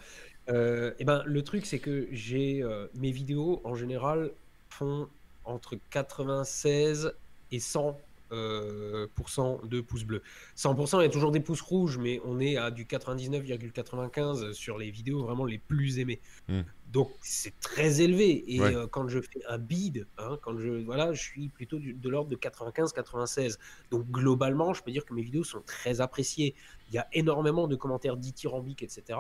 Euh, 0.51 0.93
et 0.99 1.05
ben, 1.05 1.23
le 1.25 1.43
truc, 1.43 1.65
c'est 1.67 1.79
que 1.79 2.07
j'ai 2.11 2.63
euh, 2.63 2.87
mes 2.95 3.11
vidéos 3.13 3.61
en 3.65 3.75
général 3.75 4.33
font 4.69 5.09
entre 5.45 5.77
96 5.91 7.15
et 7.51 7.61
100 7.61 7.89
euh, 7.89 7.93
de 8.31 9.81
pouces 9.81 10.05
bleus. 10.05 10.23
100%, 10.57 11.01
il 11.01 11.03
y 11.03 11.07
a 11.07 11.09
toujours 11.09 11.31
des 11.31 11.41
pouces 11.41 11.61
rouges, 11.61 11.99
mais 11.99 12.21
on 12.25 12.41
est 12.41 12.57
à 12.57 12.71
du 12.71 12.85
99,95 12.85 14.53
sur 14.53 14.79
les 14.79 14.91
vidéos 14.91 15.23
vraiment 15.23 15.45
les 15.45 15.59
plus 15.59 15.99
aimées. 15.99 16.21
Hmm. 16.49 16.63
Donc 16.93 17.11
c'est 17.21 17.59
très 17.61 18.01
élevé. 18.01 18.45
Et 18.55 18.61
euh, 18.61 18.87
quand 18.87 19.09
je 19.09 19.21
fais 19.21 19.41
un 19.49 19.59
bid, 19.59 20.07
hein, 20.19 20.39
quand 20.43 20.57
je 20.59 20.85
voilà, 20.85 21.13
je 21.13 21.21
suis 21.21 21.49
plutôt 21.49 21.79
de 21.81 22.09
l'ordre 22.09 22.31
de 22.31 22.37
95-96. 22.37 23.59
Donc 23.91 24.09
globalement, 24.11 24.75
je 24.75 24.83
peux 24.83 24.93
dire 24.93 25.05
que 25.05 25.13
mes 25.13 25.23
vidéos 25.23 25.45
sont 25.45 25.63
très 25.67 26.01
appréciées. 26.01 26.55
Il 26.89 26.95
y 26.95 26.99
a 26.99 27.09
énormément 27.13 27.67
de 27.67 27.75
commentaires 27.75 28.17
dithyrambiques, 28.17 28.83
etc. 28.83 29.19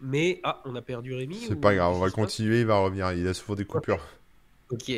Mais 0.00 0.40
ah, 0.42 0.62
on 0.64 0.74
a 0.74 0.82
perdu 0.82 1.14
Rémi. 1.14 1.44
C'est 1.46 1.60
pas 1.60 1.74
grave, 1.74 1.94
on 1.94 2.00
va 2.00 2.10
continuer, 2.10 2.60
il 2.60 2.66
va 2.66 2.78
revenir. 2.78 3.12
Il 3.12 3.26
a 3.28 3.34
souvent 3.34 3.54
des 3.54 3.66
coupures. 3.66 4.02
Ok. 4.70 4.90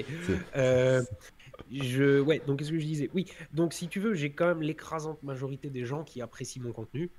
Je, 1.72 2.20
ouais, 2.20 2.40
donc 2.46 2.58
qu'est-ce 2.58 2.70
que 2.70 2.78
je 2.78 2.84
disais? 2.84 3.10
Oui, 3.14 3.26
donc 3.52 3.72
si 3.72 3.88
tu 3.88 4.00
veux, 4.00 4.14
j'ai 4.14 4.30
quand 4.30 4.46
même 4.46 4.62
l'écrasante 4.62 5.22
majorité 5.22 5.70
des 5.70 5.84
gens 5.84 6.04
qui 6.04 6.20
apprécient 6.20 6.62
mon 6.62 6.72
contenu. 6.72 7.10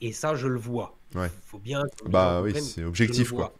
Et 0.00 0.12
ça, 0.12 0.34
je 0.34 0.48
le 0.48 0.58
vois. 0.58 0.96
Ouais. 1.14 1.30
Faut 1.44 1.58
bien. 1.58 1.82
Bah 2.06 2.40
oui, 2.42 2.58
c'est 2.60 2.84
objectif, 2.84 3.32
quoi. 3.32 3.52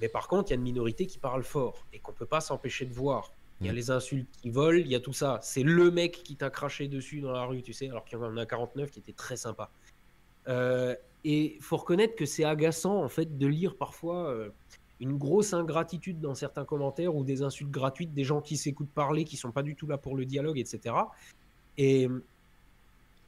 Mais 0.00 0.08
par 0.08 0.28
contre, 0.28 0.50
il 0.50 0.50
y 0.50 0.54
a 0.54 0.56
une 0.56 0.62
minorité 0.62 1.06
qui 1.06 1.18
parle 1.18 1.42
fort 1.42 1.86
et 1.92 1.98
qu'on 1.98 2.12
peut 2.12 2.26
pas 2.26 2.40
s'empêcher 2.40 2.84
de 2.84 2.92
voir. 2.92 3.32
Il 3.60 3.66
y 3.66 3.70
a 3.70 3.72
mm. 3.72 3.76
les 3.76 3.90
insultes 3.90 4.28
qui 4.40 4.50
volent, 4.50 4.78
il 4.78 4.88
y 4.88 4.96
a 4.96 5.00
tout 5.00 5.12
ça. 5.12 5.38
C'est 5.42 5.62
le 5.62 5.90
mec 5.90 6.22
qui 6.24 6.36
t'a 6.36 6.50
craché 6.50 6.88
dessus 6.88 7.20
dans 7.20 7.30
la 7.30 7.44
rue, 7.44 7.62
tu 7.62 7.72
sais, 7.72 7.88
alors 7.88 8.04
qu'il 8.04 8.18
y 8.18 8.22
en 8.22 8.36
a 8.36 8.46
49 8.46 8.90
qui 8.90 8.98
était 8.98 9.12
très 9.12 9.36
sympa. 9.36 9.70
Euh, 10.48 10.96
et 11.24 11.56
faut 11.60 11.76
reconnaître 11.76 12.16
que 12.16 12.26
c'est 12.26 12.42
agaçant, 12.42 13.02
en 13.02 13.08
fait, 13.08 13.38
de 13.38 13.46
lire 13.46 13.76
parfois. 13.76 14.28
Euh, 14.28 14.50
une 15.00 15.16
grosse 15.16 15.52
ingratitude 15.52 16.20
dans 16.20 16.34
certains 16.34 16.64
commentaires 16.64 17.14
ou 17.14 17.24
des 17.24 17.42
insultes 17.42 17.70
gratuites, 17.70 18.14
des 18.14 18.24
gens 18.24 18.40
qui 18.40 18.56
s'écoutent 18.56 18.92
parler, 18.94 19.24
qui 19.24 19.36
sont 19.36 19.50
pas 19.50 19.62
du 19.62 19.74
tout 19.74 19.86
là 19.86 19.98
pour 19.98 20.16
le 20.16 20.24
dialogue, 20.24 20.58
etc. 20.58 20.94
Et 21.76 22.08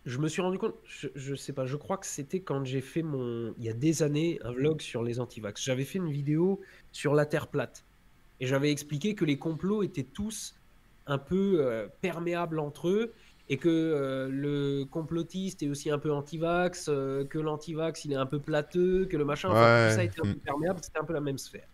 je 0.07 0.19
me 0.19 0.29
suis 0.29 0.43
rendu 0.43 0.59
compte, 0.59 0.75
je, 0.85 1.31
ne 1.31 1.37
sais 1.37 1.53
pas, 1.53 1.67
je 1.67 1.77
crois 1.77 1.97
que 1.97 2.07
c'était 2.07 2.41
quand 2.41 2.65
j'ai 2.65 2.81
fait 2.81 3.03
mon, 3.03 3.55
il 3.59 3.65
y 3.65 3.71
a 3.71 3.73
des 3.73 4.03
années, 4.03 4.39
un 4.45 4.53
vlog 4.53 4.81
sur 4.81 5.03
les 5.03 5.19
antivax. 5.19 5.63
J'avais 5.63 5.85
fait 5.85 5.99
une 5.99 6.11
vidéo 6.11 6.61
sur 6.93 7.15
la 7.15 7.25
Terre 7.27 7.49
plate 7.49 7.85
et 8.41 8.47
j'avais 8.47 8.71
expliqué 8.71 9.15
que 9.15 9.25
les 9.25 9.39
complots 9.39 9.83
étaient 9.83 10.05
tous 10.05 10.55
un 11.07 11.19
peu 11.19 11.59
euh, 11.61 11.87
perméables 12.03 12.59
entre 12.59 12.89
eux 12.89 13.13
et 13.49 13.59
que 13.59 13.69
euh, 13.69 14.29
le 14.31 14.85
complotiste 14.85 15.63
est 15.63 15.69
aussi 15.69 15.91
un 15.91 15.99
peu 15.99 16.11
anti-vax, 16.13 16.87
euh, 16.89 17.25
que 17.25 17.39
l'anti-vax 17.39 18.05
il 18.05 18.13
est 18.13 18.17
un 18.17 18.27
peu 18.27 18.39
plateux, 18.39 19.07
que 19.07 19.17
le 19.17 19.25
machin, 19.25 19.51
enfin, 19.51 19.89
tout 19.89 19.97
ça 19.97 20.05
était 20.05 20.21
un 20.21 20.33
peu 20.33 20.39
perméable, 20.39 20.81
c'était 20.83 20.99
un 20.99 21.05
peu 21.05 21.13
la 21.13 21.21
même 21.21 21.39
sphère. 21.39 21.69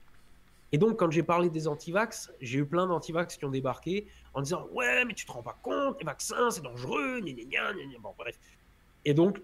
Et 0.72 0.78
donc, 0.78 0.98
quand 0.98 1.10
j'ai 1.10 1.22
parlé 1.22 1.50
des 1.50 1.66
anti-vax, 1.66 2.32
j'ai 2.40 2.60
eu 2.60 2.64
plein 2.64 2.86
d'anti-vax 2.86 3.36
qui 3.36 3.44
ont 3.44 3.50
débarqué 3.50 4.06
en 4.34 4.42
disant 4.42 4.68
Ouais, 4.72 5.04
mais 5.04 5.14
tu 5.14 5.26
te 5.26 5.32
rends 5.32 5.42
pas 5.42 5.58
compte, 5.62 5.96
les 5.98 6.04
vaccins 6.04 6.50
c'est 6.50 6.62
dangereux, 6.62 7.20
gna, 7.20 7.32
gna, 7.32 7.72
gna, 7.72 7.98
bon, 8.00 8.14
bref. 8.18 8.38
Et 9.04 9.14
donc, 9.14 9.40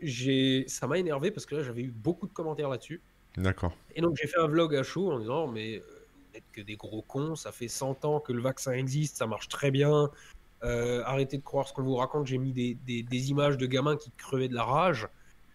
ça 0.67 0.87
m'a 0.87 0.99
énervé 0.99 1.31
parce 1.31 1.47
que 1.47 1.57
là, 1.57 1.63
j'avais 1.63 1.83
eu 1.83 1.91
beaucoup 1.91 2.27
de 2.27 2.33
commentaires 2.33 2.69
là-dessus. 2.69 3.01
D'accord. 3.37 3.73
Et 3.95 4.01
donc, 4.01 4.17
j'ai 4.21 4.27
fait 4.27 4.39
un 4.39 4.47
vlog 4.47 4.75
à 4.75 4.83
chaud 4.83 5.13
en 5.13 5.19
disant 5.19 5.47
Mais 5.47 5.77
euh, 5.77 5.81
vous 5.81 6.35
n'êtes 6.35 6.45
que 6.53 6.61
des 6.61 6.77
gros 6.77 7.03
cons, 7.03 7.37
ça 7.37 7.53
fait 7.53 7.69
100 7.69 8.05
ans 8.05 8.21
que 8.21 8.33
le 8.33 8.43
vaccin 8.43 8.73
existe, 8.73 9.17
ça 9.17 9.27
marche 9.27 9.49
très 9.49 9.71
bien, 9.71 10.11
euh, 10.65 11.03
arrêtez 11.05 11.37
de 11.37 11.43
croire 11.43 11.69
ce 11.69 11.75
qu'on 11.75 11.83
vous 11.83 11.97
raconte. 11.97 12.27
J'ai 12.27 12.39
mis 12.39 12.53
des, 12.53 13.31
images 13.31 13.57
de 13.57 13.67
gamins 13.67 13.97
qui 13.97 14.11
crevaient 14.17 14.49
de 14.49 14.55
la 14.55 14.65
rage 14.65 15.09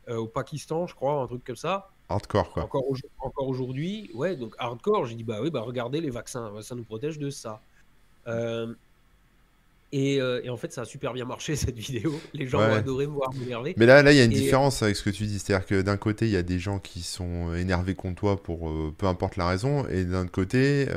euh, 0.08 0.18
au 0.18 0.28
Pakistan, 0.28 0.88
je 0.88 0.96
crois, 0.96 1.22
un 1.22 1.28
truc 1.28 1.44
comme 1.44 1.56
ça. 1.56 1.90
Hardcore, 2.10 2.52
quoi. 2.52 2.64
Encore, 2.64 2.84
encore 3.20 3.48
aujourd'hui, 3.48 4.12
ouais, 4.14 4.36
donc 4.36 4.54
hardcore. 4.60 5.06
J'ai 5.06 5.16
dit, 5.16 5.24
bah 5.24 5.40
oui, 5.42 5.50
bah 5.50 5.62
regardez 5.62 6.02
les 6.02 6.10
vaccins, 6.10 6.52
ça 6.62 6.76
nous 6.76 6.84
protège 6.84 7.18
de 7.18 7.30
ça. 7.30 7.62
Euh, 8.28 8.74
et, 9.94 10.22
en 10.50 10.56
fait, 10.56 10.72
ça 10.72 10.82
a 10.82 10.86
super 10.86 11.14
bien 11.14 11.26
marché 11.26 11.56
cette 11.58 11.78
vidéo. 11.78 12.14
Les 12.34 12.48
gens 12.48 12.60
ont 12.60 12.74
adoré 12.74 13.08
me 13.08 13.14
voir 13.14 13.34
m'énerver. 13.34 13.74
Mais 13.78 13.86
là, 13.86 14.04
là, 14.04 14.12
il 14.12 14.18
y 14.18 14.22
a 14.22 14.26
une 14.26 14.32
différence 14.32 14.84
avec 14.84 14.96
ce 14.96 15.04
que 15.04 15.10
tu 15.10 15.26
dis. 15.26 15.40
C'est-à-dire 15.40 15.66
que 15.66 15.82
d'un 15.82 15.98
côté, 15.98 16.26
il 16.26 16.32
y 16.32 16.38
a 16.38 16.44
des 16.44 16.60
gens 16.60 16.80
qui 16.80 17.02
sont 17.02 17.54
énervés 17.56 17.96
contre 17.96 18.20
toi 18.20 18.42
pour 18.42 18.72
peu 18.98 19.08
importe 19.08 19.36
la 19.36 19.48
raison, 19.48 19.88
et 19.88 20.06
d'un 20.06 20.24
autre 20.24 20.32
côté, 20.32 20.88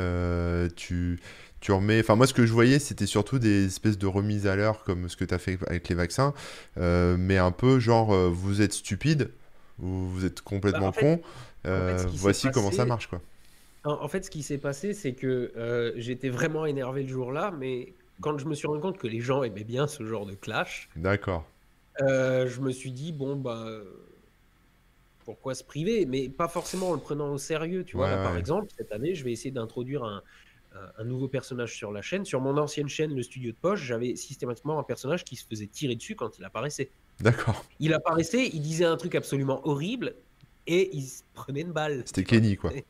tu 0.77 1.21
tu 1.65 1.73
remets. 1.73 2.01
Enfin, 2.01 2.15
moi, 2.15 2.27
ce 2.27 2.35
que 2.35 2.45
je 2.45 2.53
voyais, 2.53 2.79
c'était 2.79 3.07
surtout 3.07 3.39
des 3.39 3.65
espèces 3.65 3.97
de 3.97 4.07
remises 4.07 4.47
à 4.47 4.55
l'heure, 4.55 4.85
comme 4.85 5.09
ce 5.09 5.17
que 5.17 5.25
tu 5.25 5.33
as 5.33 5.39
fait 5.39 5.59
avec 5.67 5.89
les 5.89 5.95
vaccins, 5.95 6.35
euh, 6.77 7.17
mais 7.19 7.39
un 7.39 7.53
peu 7.53 7.79
genre, 7.79 8.13
euh, 8.13 8.29
vous 8.29 8.61
êtes 8.61 8.75
stupide, 8.75 9.31
ou 9.81 9.87
vous 9.87 10.27
êtes 10.27 10.43
complètement 10.43 10.91
bah, 10.91 11.01
con. 11.01 11.23
Euh, 11.67 12.05
voici 12.17 12.51
comment 12.53 12.71
ça 12.71 12.85
marche, 12.85 13.07
quoi. 13.07 13.23
En, 13.85 14.09
fait, 14.09 14.27
ce 14.27 14.31
qui 14.31 14.43
s'est 14.43 14.59
passé, 14.59 14.93
c'est 14.93 15.15
que 15.15 15.95
j'étais 15.97 16.29
vraiment 16.29 16.67
énervé 16.67 17.03
le 17.03 17.09
jour-là, 17.09 17.55
mais 17.59 17.95
quand 18.21 18.37
je 18.37 18.45
me 18.45 18.55
suis 18.55 18.69
rendu 18.69 18.83
compte 18.83 18.99
que 18.99 19.07
les 19.07 19.21
gens 19.21 19.43
aimaient 19.43 19.65
bien 19.65 19.87
ce 19.87 20.05
genre 20.05 20.27
de 20.27 20.35
clash, 20.35 20.91
d'accord. 20.97 21.47
je 21.99 22.61
me 22.61 22.73
suis 22.73 22.93
dit 22.93 23.13
bon 23.13 23.37
bah 23.37 23.67
pourquoi 25.25 25.55
se 25.55 25.65
priver, 25.65 26.05
mais 26.05 26.29
pas 26.29 26.49
forcément 26.49 26.91
en 26.91 26.93
le 26.93 27.01
prenant 27.01 27.33
au 27.33 27.39
sérieux, 27.39 27.85
tu 27.85 27.97
vois. 27.97 28.11
Par 28.11 28.37
exemple, 28.37 28.69
cette 28.77 28.93
année, 28.93 29.15
je 29.15 29.25
vais 29.25 29.33
essayer 29.33 29.51
d'introduire 29.51 30.05
un, 30.05 30.23
un 30.99 31.05
nouveau 31.05 31.29
personnage 31.29 31.77
sur 31.77 31.93
la 31.93 32.03
chaîne. 32.03 32.25
Sur 32.25 32.41
mon 32.41 32.57
ancienne 32.57 32.89
chaîne, 32.89 33.15
le 33.15 33.23
studio 33.23 33.53
de 33.53 33.57
poche, 33.57 33.83
j'avais 33.83 34.17
systématiquement 34.17 34.79
un 34.79 34.83
personnage 34.83 35.25
qui 35.25 35.37
se 35.37 35.47
faisait 35.47 35.67
tirer 35.67 35.95
dessus 35.95 36.17
quand 36.17 36.39
il 36.39 36.45
apparaissait. 36.45 36.91
D'accord. 37.21 37.65
Il 37.79 37.95
apparaissait, 37.95 38.49
il 38.53 38.61
disait 38.61 38.85
un 38.85 38.97
truc 38.97 39.15
absolument 39.15 39.67
horrible 39.67 40.15
et 40.67 40.91
il 40.95 41.03
se 41.03 41.23
prenait 41.35 41.61
une 41.61 41.73
balle. 41.73 42.03
C'était 42.07 42.25
Kenny, 42.25 42.57
quoi. 42.57 42.73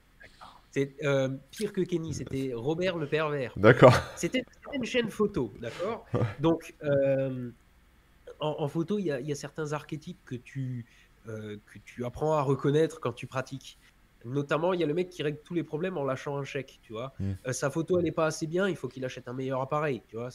C'est 0.70 0.96
euh, 1.04 1.28
pire 1.52 1.72
que 1.72 1.82
Kenny, 1.82 2.12
c'était 2.12 2.50
Robert 2.52 2.96
le 2.96 3.06
pervers. 3.06 3.52
D'accord. 3.56 3.94
C'était 4.16 4.44
une 4.72 4.84
chaîne 4.84 5.08
photo, 5.08 5.54
d'accord? 5.60 6.04
Donc, 6.40 6.74
euh, 6.82 7.50
en, 8.40 8.66
photo, 8.66 8.98
il 8.98 9.04
y, 9.04 9.32
a 9.32 9.34
certains 9.36 9.72
archétypes 9.72 10.18
que 10.24 10.34
tu, 10.34 10.84
euh, 11.28 11.58
que 11.72 11.78
tu 11.84 12.04
apprends 12.04 12.34
à 12.34 12.42
reconnaître 12.42 12.98
quand 12.98 13.12
tu 13.12 13.28
pratiques. 13.28 13.78
Notamment, 14.24 14.72
il 14.72 14.80
y 14.80 14.84
a 14.84 14.86
le 14.86 14.94
mec 14.94 15.10
qui 15.10 15.22
règle 15.22 15.38
tous 15.44 15.54
les 15.54 15.62
problèmes 15.62 15.96
en 15.96 16.04
lâchant 16.04 16.36
un 16.36 16.44
chèque, 16.44 16.78
tu 16.82 16.92
vois. 16.92 17.12
Mm. 17.18 17.32
Euh, 17.46 17.52
sa 17.52 17.70
photo, 17.70 17.98
elle 17.98 18.04
n'est 18.04 18.12
pas 18.12 18.26
assez 18.26 18.46
bien, 18.46 18.68
il 18.68 18.76
faut 18.76 18.88
qu'il 18.88 19.04
achète 19.04 19.28
un 19.28 19.32
meilleur 19.32 19.60
appareil, 19.60 20.02
tu 20.08 20.16
vois. 20.16 20.30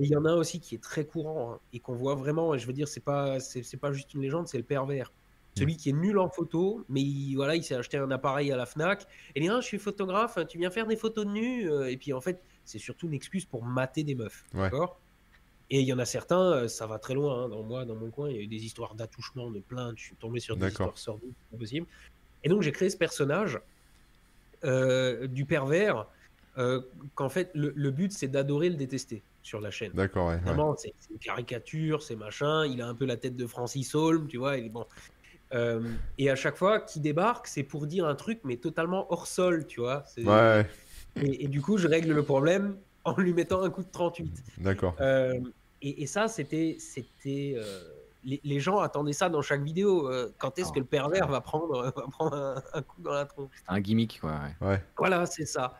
Il 0.00 0.06
y 0.06 0.14
en 0.14 0.24
a 0.24 0.30
un 0.30 0.36
aussi 0.36 0.60
qui 0.60 0.76
est 0.76 0.82
très 0.82 1.04
courant 1.04 1.54
hein, 1.54 1.60
et 1.72 1.80
qu'on 1.80 1.94
voit 1.94 2.14
vraiment. 2.14 2.56
je 2.56 2.64
veux 2.66 2.72
dire, 2.72 2.86
c'est 2.86 3.02
pas, 3.02 3.40
c'est, 3.40 3.76
pas 3.76 3.92
juste 3.92 4.14
une 4.14 4.22
légende, 4.22 4.46
c'est 4.46 4.58
le 4.58 4.64
pervers. 4.64 5.08
Mm. 5.08 5.58
Celui 5.60 5.76
qui 5.76 5.90
est 5.90 5.92
nul 5.92 6.18
en 6.18 6.28
photo, 6.28 6.84
mais 6.88 7.00
il, 7.00 7.34
voilà, 7.34 7.56
il 7.56 7.64
s'est 7.64 7.74
acheté 7.74 7.96
un 7.98 8.10
appareil 8.12 8.52
à 8.52 8.56
la 8.56 8.66
Fnac. 8.66 9.02
Et 9.34 9.40
il 9.40 9.42
dit, 9.42 9.48
ah, 9.48 9.60
je 9.60 9.66
suis 9.66 9.78
photographe, 9.78 10.38
tu 10.48 10.58
viens 10.58 10.70
faire 10.70 10.86
des 10.86 10.96
photos 10.96 11.26
de 11.26 11.30
nu. 11.30 11.70
Euh, 11.70 11.90
et 11.90 11.96
puis 11.96 12.12
en 12.12 12.20
fait, 12.20 12.40
c'est 12.64 12.78
surtout 12.78 13.06
une 13.06 13.14
excuse 13.14 13.44
pour 13.44 13.64
mater 13.64 14.04
des 14.04 14.14
meufs, 14.14 14.44
d'accord? 14.52 15.00
Et 15.70 15.80
il 15.80 15.86
y 15.86 15.92
en 15.92 15.98
a 15.98 16.04
certains, 16.04 16.52
euh, 16.52 16.68
ça 16.68 16.86
va 16.86 16.98
très 16.98 17.14
loin. 17.14 17.44
Hein. 17.44 17.48
Dans 17.48 17.62
moi, 17.62 17.84
dans 17.84 17.94
mon 17.94 18.10
coin, 18.10 18.30
il 18.30 18.36
y 18.36 18.38
a 18.38 18.42
eu 18.42 18.46
des 18.46 18.64
histoires 18.64 18.94
d'attouchement, 18.94 19.50
de 19.50 19.60
plaintes. 19.60 19.98
Je 19.98 20.04
suis 20.04 20.16
tombé 20.16 20.40
sur 20.40 20.56
des 20.56 20.68
histoires 20.68 20.96
sordides, 20.96 21.34
possible. 21.58 21.86
Et 22.44 22.48
donc 22.48 22.62
j'ai 22.62 22.72
créé 22.72 22.90
ce 22.90 22.96
personnage 22.96 23.60
euh, 24.64 25.26
du 25.26 25.44
pervers, 25.44 26.06
euh, 26.58 26.80
qu'en 27.14 27.28
fait 27.28 27.50
le, 27.54 27.90
but 27.90 28.12
c'est 28.12 28.28
d'adorer 28.28 28.68
le 28.68 28.74
détester 28.74 29.22
sur 29.42 29.60
la 29.60 29.70
chaîne. 29.70 29.92
D'accord, 29.92 30.28
ouais, 30.28 30.38
Vraiment, 30.38 30.76
c'est 30.76 30.92
une 31.10 31.18
caricature, 31.18 32.02
c'est 32.02 32.16
machin. 32.16 32.66
Il 32.66 32.82
a 32.82 32.88
un 32.88 32.94
peu 32.94 33.06
la 33.06 33.16
tête 33.16 33.36
de 33.36 33.46
Francis 33.46 33.94
Holm, 33.94 34.26
tu 34.26 34.36
vois. 34.36 34.56
Il 34.56 34.66
est 34.66 34.70
bon. 34.70 34.84
Euh, 35.54 35.80
et 36.18 36.28
à 36.28 36.34
chaque 36.34 36.56
fois 36.56 36.80
qu'il 36.80 37.02
débarque, 37.02 37.46
c'est 37.46 37.62
pour 37.62 37.86
dire 37.86 38.06
un 38.06 38.14
truc, 38.14 38.40
mais 38.44 38.56
totalement 38.56 39.10
hors 39.10 39.26
sol, 39.26 39.66
tu 39.66 39.80
vois. 39.80 40.04
Ouais. 40.18 40.66
Et, 41.16 41.48
du 41.48 41.62
coup, 41.62 41.78
je 41.78 41.88
règle 41.88 42.12
le 42.12 42.22
problème 42.22 42.76
en 43.04 43.16
lui 43.16 43.32
mettant 43.32 43.62
un 43.62 43.70
coup 43.70 43.82
de 43.82 43.90
38. 43.90 44.42
D'accord. 44.58 44.96
Et, 45.80 46.02
et, 46.02 46.06
ça, 46.06 46.28
c'était, 46.28 46.76
c'était, 46.80 47.56
les, 48.24 48.60
gens 48.60 48.78
attendaient 48.78 49.12
ça 49.12 49.28
dans 49.28 49.42
chaque 49.42 49.62
vidéo. 49.62 50.08
Euh, 50.08 50.32
quand 50.38 50.58
est-ce 50.58 50.72
que 50.72 50.78
le 50.78 50.84
pervers 50.84 51.28
va 51.28 51.40
prendre, 51.40 51.92
un, 52.74 52.82
coup 52.82 53.02
dans 53.02 53.12
la 53.12 53.24
tronche? 53.24 53.52
Un 53.68 53.80
gimmick, 53.80 54.20
quoi. 54.20 54.40
Ouais. 54.60 54.82
Voilà, 54.96 55.26
c'est 55.26 55.46
ça. 55.46 55.78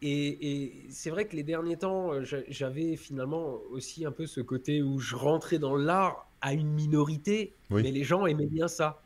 Et, 0.00 0.86
c'est 0.90 1.10
vrai 1.10 1.26
que 1.26 1.36
les 1.36 1.44
derniers 1.44 1.76
temps, 1.76 2.12
euh, 2.12 2.24
j'avais 2.48 2.96
finalement 2.96 3.58
aussi 3.70 4.04
un 4.04 4.10
peu 4.10 4.26
ce 4.26 4.40
côté 4.40 4.82
où 4.82 4.98
je 4.98 5.14
rentrais 5.14 5.58
dans 5.58 5.76
l'art 5.76 6.26
à 6.40 6.54
une 6.54 6.72
minorité, 6.72 7.54
mais 7.70 7.82
les 7.82 8.02
gens 8.02 8.26
aimaient 8.26 8.46
bien 8.46 8.66
ça. 8.66 9.00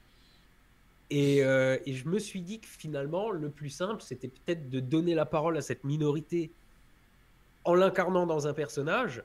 Et, 1.11 1.45
euh, 1.45 1.79
et, 1.87 1.93
je 1.93 2.09
me 2.09 2.19
suis 2.19 2.41
dit 2.41 2.61
que 2.61 2.67
finalement, 2.67 3.31
le 3.31 3.51
plus 3.51 3.69
simple, 3.69 4.03
c'était 4.03 4.29
peut-être 4.29 4.71
de 4.71 4.81
donner 4.81 5.15
la 5.15 5.27
parole 5.27 5.57
à 5.57 5.61
cette 5.61 5.85
minorité 5.85 6.51
en 7.65 7.75
l'incarnant 7.75 8.27
dans 8.27 8.47
un 8.49 8.55
personnage 8.55 9.23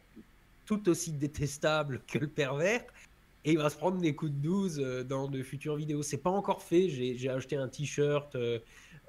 tout 0.65 0.89
aussi 0.89 1.11
détestable 1.11 2.01
que 2.07 2.17
le 2.17 2.27
pervers, 2.27 2.83
et 3.43 3.53
il 3.53 3.57
va 3.57 3.69
se 3.69 3.77
prendre 3.77 3.97
des 3.97 4.15
coups 4.15 4.31
de 4.31 4.37
12 4.37 4.79
euh, 4.79 5.03
dans 5.03 5.27
de 5.27 5.41
futures 5.41 5.75
vidéos. 5.75 6.03
C'est 6.03 6.17
pas 6.17 6.29
encore 6.29 6.61
fait. 6.61 6.89
J'ai 6.89 7.29
acheté 7.29 7.55
un 7.55 7.67
t-shirt, 7.67 8.35
euh, 8.35 8.59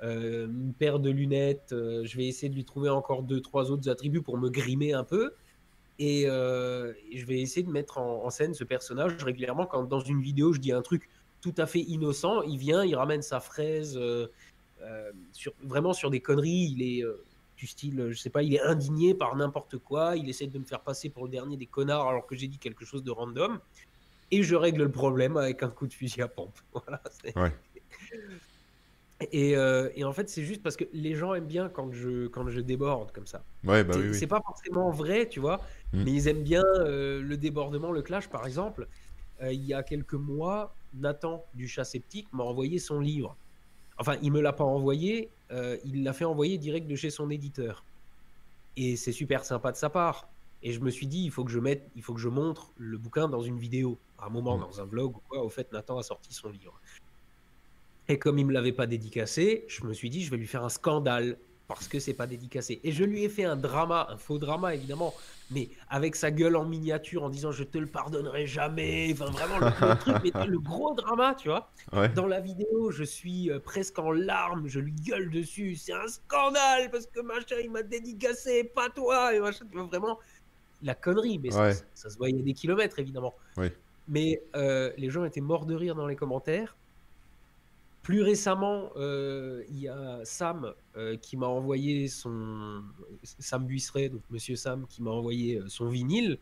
euh, 0.03 0.47
une 0.47 0.73
paire 0.73 0.99
de 0.99 1.11
lunettes. 1.11 1.69
je 1.71 2.17
vais 2.17 2.27
essayer 2.27 2.49
de 2.49 2.55
lui 2.55 2.65
trouver 2.65 2.89
encore 2.89 3.23
deux, 3.23 3.41
trois 3.41 3.71
autres 3.71 3.89
attributs 3.91 4.23
pour 4.23 4.39
me 4.39 4.49
grimer 4.49 4.95
un 4.95 5.05
peu. 5.05 5.35
Et, 5.99 6.23
je 6.25 7.25
vais 7.27 7.41
essayer 7.41 7.63
de 7.63 7.71
mettre 7.71 7.99
en, 7.99 8.29
scène 8.31 8.55
ce 8.55 8.65
personnage 8.65 9.23
régulièrement. 9.23 9.67
Quand 9.67 9.85
dans 9.85 10.01
une 10.01 10.21
vidéo, 10.21 10.53
je 10.53 10.61
dis 10.61 10.73
un 10.73 10.83
truc 10.83 11.09
tout 11.41 11.55
à 11.59 11.67
fait 11.67 11.81
innocent, 11.81 12.43
il 12.43 12.57
vient, 12.57 12.85
il 12.85 12.95
ramène 12.97 13.23
sa 13.23 13.41
fraise 13.41 14.01
sur, 15.33 15.53
vraiment 15.63 15.93
sur 15.93 16.11
des 16.11 16.21
conneries. 16.21 16.73
Il 16.77 16.83
est 16.83 17.05
du 17.57 17.67
style, 17.69 18.09
je 18.11 18.19
sais 18.19 18.31
pas, 18.31 18.43
il 18.43 18.55
est 18.55 18.63
indigné 18.63 19.15
par 19.15 19.37
n'importe 19.37 19.79
quoi, 19.79 20.17
il 20.17 20.29
essaie 20.29 20.49
de 20.49 20.59
me 20.59 20.65
faire 20.65 20.81
passer 20.81 21.11
pour 21.11 21.25
le 21.25 21.31
dernier 21.31 21.57
des 21.57 21.67
connards 21.67 22.09
alors 22.09 22.27
que 22.27 22.35
j'ai 22.35 22.49
dit 22.49 22.59
quelque 22.59 22.85
chose 22.85 23.05
de 23.05 23.13
random, 23.13 23.61
et 24.33 24.43
je 24.43 24.57
règle 24.57 24.83
le 24.83 24.91
problème 24.91 25.37
avec 25.37 25.63
un 25.63 25.69
coup 25.69 25.87
de 25.87 25.93
fusil 25.93 26.23
à 26.23 26.29
pompe. 26.29 26.59
Voilà, 26.73 27.01
c'est- 27.11 27.39
Ouais. 27.39 27.53
Et, 29.31 29.57
euh, 29.57 29.89
et 29.95 30.03
en 30.03 30.13
fait, 30.13 30.29
c'est 30.29 30.43
juste 30.43 30.65
parce 30.65 30.75
que 30.77 30.83
les 30.93 31.15
gens 31.15 31.33
aiment 31.35 31.47
bien 31.47 31.69
quand 31.69 31.93
je, 31.93 32.27
quand 32.27 32.49
je 32.49 32.61
déborde 32.61 33.13
comme 33.13 33.27
ça. 33.29 33.45
Ouais, 33.63 33.85
bah 33.85 33.93
C'est 33.93 34.01
oui, 34.01 34.09
oui. 34.09 34.15
c'est 34.17 34.27
pas 34.27 34.41
forcément 34.45 34.91
vrai, 34.91 35.29
tu 35.29 35.39
vois, 35.39 35.61
Mm. 35.93 36.03
mais 36.05 36.11
ils 36.13 36.27
aiment 36.27 36.43
bien 36.43 36.65
euh, 36.81 37.23
le 37.23 37.37
débordement, 37.37 37.93
le 37.93 38.03
clash, 38.03 38.29
par 38.29 38.45
exemple. 38.47 38.89
Euh, 39.41 39.53
il 39.53 39.65
y 39.65 39.75
a 39.75 39.85
quelques 39.85 40.15
mois, 40.15 40.75
Nathan 40.95 41.45
du 41.55 41.69
chat 41.69 41.85
sceptique 41.85 42.27
m'a 42.33 42.43
envoyé 42.43 42.81
son 42.81 42.99
livre. 42.99 43.37
Enfin, 43.97 44.17
il 44.23 44.33
me 44.33 44.41
l'a 44.41 44.53
pas 44.53 44.65
envoyé, 44.65 45.29
il 45.85 46.03
l'a 46.03 46.13
fait 46.15 46.25
envoyer 46.25 46.59
direct 46.59 46.89
de 46.89 46.97
chez 46.97 47.11
son 47.11 47.31
éditeur. 47.31 47.85
Et 48.77 48.97
c'est 48.97 49.13
super 49.13 49.45
sympa 49.45 49.71
de 49.71 49.77
sa 49.77 49.89
part. 49.91 50.27
Et 50.63 50.73
je 50.73 50.81
me 50.81 50.91
suis 50.91 51.07
dit, 51.07 51.25
il 51.25 51.31
faut 51.31 51.45
que 51.45 51.51
je 51.51 51.59
mette, 51.59 51.91
il 51.97 52.03
faut 52.03 52.15
que 52.15 52.21
je 52.21 52.29
montre 52.29 52.73
le 52.77 52.97
bouquin 52.99 53.29
dans 53.29 53.43
une 53.43 53.59
vidéo, 53.59 53.99
à 54.19 54.27
un 54.27 54.31
moment 54.31 54.57
Mm. 54.57 54.61
dans 54.61 54.81
un 54.81 54.85
vlog 54.85 55.17
ou 55.17 55.21
quoi. 55.29 55.43
Au 55.43 55.49
fait, 55.49 55.73
Nathan 55.73 55.99
a 55.99 56.03
sorti 56.03 56.33
son 56.33 56.51
livre. 56.51 56.81
Et 58.09 58.19
comme 58.19 58.39
il 58.39 58.47
me 58.47 58.53
l'avait 58.53 58.73
pas 58.73 58.87
dédicacé, 58.87 59.65
je 59.69 59.85
me 59.85 59.93
suis 59.93 60.11
dit, 60.11 60.23
je 60.25 60.31
vais 60.31 60.37
lui 60.37 60.47
faire 60.47 60.65
un 60.65 60.69
scandale 60.69 61.39
parce 61.69 61.89
que 61.89 61.99
c'est 62.01 62.13
pas 62.15 62.27
dédicacé. 62.27 62.81
Et 62.85 62.93
je 62.93 63.03
lui 63.05 63.25
ai 63.25 63.29
fait 63.31 63.45
un 63.45 63.57
drama, 63.57 64.07
un 64.11 64.17
faux 64.19 64.37
drama 64.39 64.75
évidemment, 64.75 65.15
mais 65.51 65.71
avec 65.89 66.17
sa 66.17 66.31
gueule 66.31 66.57
en 66.57 66.65
miniature 66.67 67.23
en 67.23 67.31
disant 67.31 67.51
je 67.51 67.65
te 67.65 67.79
le 67.79 67.87
pardonnerai 67.87 68.47
jamais. 68.47 69.11
Enfin 69.13 69.27
vraiment 69.31 69.59
le, 69.59 69.67
le 69.89 69.97
truc, 69.99 70.17
mais 70.23 70.47
le 70.47 70.59
gros 70.59 70.95
drama, 70.95 71.35
tu 71.35 71.49
vois. 71.49 71.71
Ouais. 71.93 72.09
Dans 72.11 72.27
la 72.27 72.41
vidéo, 72.41 72.91
je 72.91 73.05
suis 73.05 73.51
euh, 73.51 73.59
presque 73.59 73.99
en 73.99 74.11
larmes, 74.11 74.67
je 74.69 74.81
lui 74.81 74.93
gueule 74.93 75.31
dessus. 75.31 75.77
C'est 75.77 75.95
un 75.95 76.09
scandale 76.09 76.91
parce 76.91 77.07
que 77.07 77.21
machin 77.21 77.57
il 77.63 77.71
m'a 77.71 77.83
dédicacé, 77.83 78.65
pas 78.65 78.91
toi 78.91 79.35
et 79.35 79.41
machin. 79.41 79.65
Tu 79.71 79.77
vois 79.79 79.87
vraiment 79.87 80.19
la 80.83 80.95
connerie, 80.95 81.39
mais 81.39 81.51
ça- 81.51 81.63
Ouais. 81.63 81.75
ça, 81.75 81.85
ça 81.95 82.11
se 82.11 82.17
voyait 82.19 82.39
à 82.39 82.43
des 82.43 82.55
kilomètres 82.55 82.99
évidemment. 82.99 83.35
Oui. 83.57 83.69
Mais 84.09 84.43
euh, 84.57 84.91
les 84.99 85.11
gens 85.11 85.25
étaient 85.25 85.41
morts 85.41 85.65
de 85.67 85.75
rire 85.75 85.95
dans 85.95 86.07
les 86.07 86.17
commentaires. 86.17 86.77
Plus 88.03 88.23
récemment, 88.23 88.91
euh, 88.97 89.63
il 89.69 89.79
y 89.79 89.87
a 89.89 90.19
Sam 90.25 90.73
euh, 90.97 91.17
qui 91.17 91.37
m'a 91.37 91.47
envoyé 91.47 92.09
son. 92.09 92.83
Sam 93.39 93.65
Buisseret, 93.65 94.09
donc 94.09 94.23
Monsieur 94.29 94.57
Sam, 94.57 94.87
qui 94.89 95.03
m'a 95.03 95.13
envoyé 95.13 95.59
euh, 95.59 95.69
son 95.69 95.89
vinyle. 95.89 96.39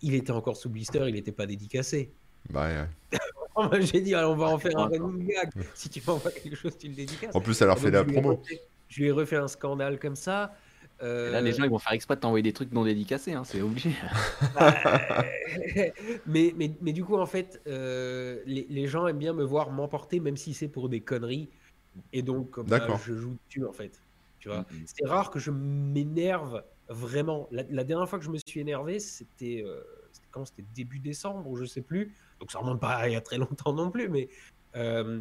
Il 0.00 0.14
était 0.14 0.30
encore 0.30 0.56
sous 0.56 0.70
blister, 0.70 1.06
il 1.08 1.14
n'était 1.14 1.30
pas 1.30 1.44
dédicacé. 1.46 2.10
Bah, 2.48 2.68
ouais. 2.68 2.88
J'ai 3.82 4.00
dit, 4.00 4.14
alors, 4.14 4.32
on 4.32 4.36
va 4.36 4.46
en 4.46 4.58
faire 4.58 4.76
un 4.78 4.86
running 4.86 5.26
gag. 5.28 5.50
Si 5.74 5.90
tu 5.90 6.02
m'envoies 6.06 6.30
quelque 6.32 6.56
chose, 6.56 6.76
tu 6.78 6.88
le 6.88 6.94
dédicaces. 6.94 7.36
En 7.36 7.40
plus, 7.42 7.52
ça 7.52 7.66
leur 7.66 7.78
fait 7.78 7.90
donc, 7.90 8.06
la 8.06 8.12
promo. 8.20 8.36
refait- 8.36 8.62
Je 8.88 9.00
lui 9.02 9.08
ai 9.08 9.12
refait 9.12 9.36
un 9.36 9.48
scandale 9.48 9.98
comme 10.00 10.16
ça. 10.16 10.56
Euh, 11.02 11.30
Là, 11.32 11.40
les 11.40 11.52
gens, 11.52 11.64
ils 11.64 11.70
vont 11.70 11.78
faire 11.78 11.92
exprès 11.92 12.14
de 12.16 12.20
t'envoyer 12.20 12.42
des 12.42 12.52
trucs 12.52 12.72
non 12.72 12.84
dédicacés, 12.84 13.32
hein, 13.32 13.42
c'est 13.44 13.60
obligé. 13.60 13.90
Bah, 14.54 14.74
mais, 16.26 16.54
mais, 16.56 16.70
mais 16.80 16.92
du 16.92 17.04
coup, 17.04 17.16
en 17.16 17.26
fait, 17.26 17.60
euh, 17.66 18.40
les, 18.46 18.66
les 18.68 18.86
gens 18.86 19.06
aiment 19.06 19.18
bien 19.18 19.32
me 19.32 19.44
voir 19.44 19.70
m'emporter, 19.70 20.20
même 20.20 20.36
si 20.36 20.54
c'est 20.54 20.68
pour 20.68 20.88
des 20.88 21.00
conneries. 21.00 21.48
Et 22.12 22.22
donc, 22.22 22.58
bah, 22.60 22.86
je 23.04 23.14
joue 23.14 23.36
dessus, 23.48 23.66
en 23.66 23.72
fait. 23.72 24.00
Tu 24.38 24.48
vois, 24.48 24.64
Mhm. 24.70 24.84
c'est 24.86 25.06
rare 25.06 25.30
que 25.30 25.38
je 25.38 25.50
m'énerve 25.50 26.62
vraiment. 26.88 27.48
La, 27.52 27.62
la 27.70 27.84
dernière 27.84 28.08
fois 28.08 28.18
que 28.18 28.24
je 28.24 28.30
me 28.30 28.38
suis 28.44 28.60
énervé, 28.60 28.98
c'était 28.98 29.62
euh, 29.64 29.80
c'était 30.12 30.26
quand? 30.30 30.44
C'était 30.44 30.64
début 30.74 30.98
décembre 30.98 31.48
ou 31.48 31.56
je 31.56 31.64
sais 31.64 31.80
plus. 31.82 32.12
Donc 32.40 32.50
ça 32.50 32.58
remonte 32.58 32.80
pas 32.80 33.08
il 33.08 33.12
y 33.12 33.16
a 33.16 33.20
très 33.20 33.38
longtemps 33.38 33.72
non 33.72 33.90
plus, 33.90 34.08
mais 34.08 34.28
euh, 34.74 35.20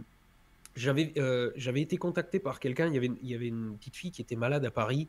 j'avais 0.75 1.13
euh, 1.17 1.51
j'avais 1.55 1.81
été 1.81 1.97
contacté 1.97 2.39
par 2.39 2.59
quelqu'un. 2.59 2.87
Il 2.87 2.93
y 2.95 2.97
avait 2.97 3.11
il 3.21 3.29
y 3.29 3.35
avait 3.35 3.47
une 3.47 3.77
petite 3.77 3.95
fille 3.95 4.11
qui 4.11 4.21
était 4.23 4.35
malade 4.35 4.65
à 4.65 4.71
Paris 4.71 5.07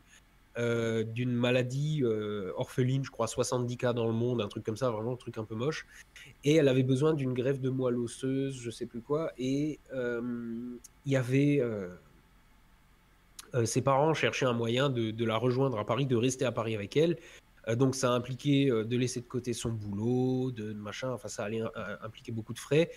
euh, 0.59 1.03
d'une 1.03 1.33
maladie 1.33 2.01
euh, 2.03 2.53
orpheline, 2.57 3.03
je 3.05 3.11
crois 3.11 3.27
70 3.27 3.77
cas 3.79 3.93
dans 3.95 4.07
le 4.07 4.13
monde, 4.13 4.43
un 4.43 4.49
truc 4.49 4.65
comme 4.65 4.77
ça, 4.77 4.91
vraiment 4.91 5.13
un 5.13 5.17
truc 5.17 5.39
un 5.39 5.45
peu 5.45 5.55
moche. 5.55 5.87
Et 6.45 6.57
elle 6.57 6.69
avait 6.69 6.83
besoin 6.83 7.15
d'une 7.15 7.33
greffe 7.33 7.61
de 7.61 7.71
moelle 7.71 7.99
osseuse, 7.99 8.61
je 8.61 8.71
sais 8.71 8.85
plus 8.85 9.01
quoi. 9.01 9.33
Et 9.39 9.79
euh, 9.95 10.77
il 11.07 11.13
y 11.13 11.17
avait 11.17 11.63
ses 13.65 13.83
parents 13.83 14.15
cherchaient 14.15 14.47
un 14.47 14.55
moyen 14.55 14.89
de, 14.89 15.25
la 15.25 15.37
rejoindre 15.37 15.79
à 15.79 15.85
Paris, 15.85 16.07
de 16.07 16.17
rester 16.17 16.45
à 16.45 16.53
Paris 16.53 16.75
avec 16.75 16.97
elle. 16.97 17.17
Donc 17.77 17.95
ça 17.95 18.11
impliquait 18.11 18.67
de 18.67 18.97
laisser 18.97 19.21
de 19.21 19.27
côté 19.27 19.53
son 19.53 19.71
boulot, 19.71 20.51
de 20.51 20.73
machin, 20.73 21.11
enfin 21.11 21.29
ça 21.29 21.45
allait 21.45 21.63
impliquer 22.03 22.33
beaucoup 22.33 22.55
de 22.55 22.59
frais. 22.59 22.91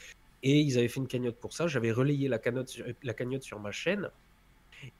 Et 0.44 0.62
ils 0.62 0.78
avaient 0.78 0.88
fait 0.88 1.02
une 1.02 1.08
cagnotte 1.08 1.38
pour 1.38 1.54
ça. 1.54 1.68
J'avais 1.68 1.92
relayé 1.92 2.30
la 2.30 2.40
cagnotte 2.40 3.44
sur 3.44 3.60
ma 3.60 3.72
chaîne. 3.72 4.10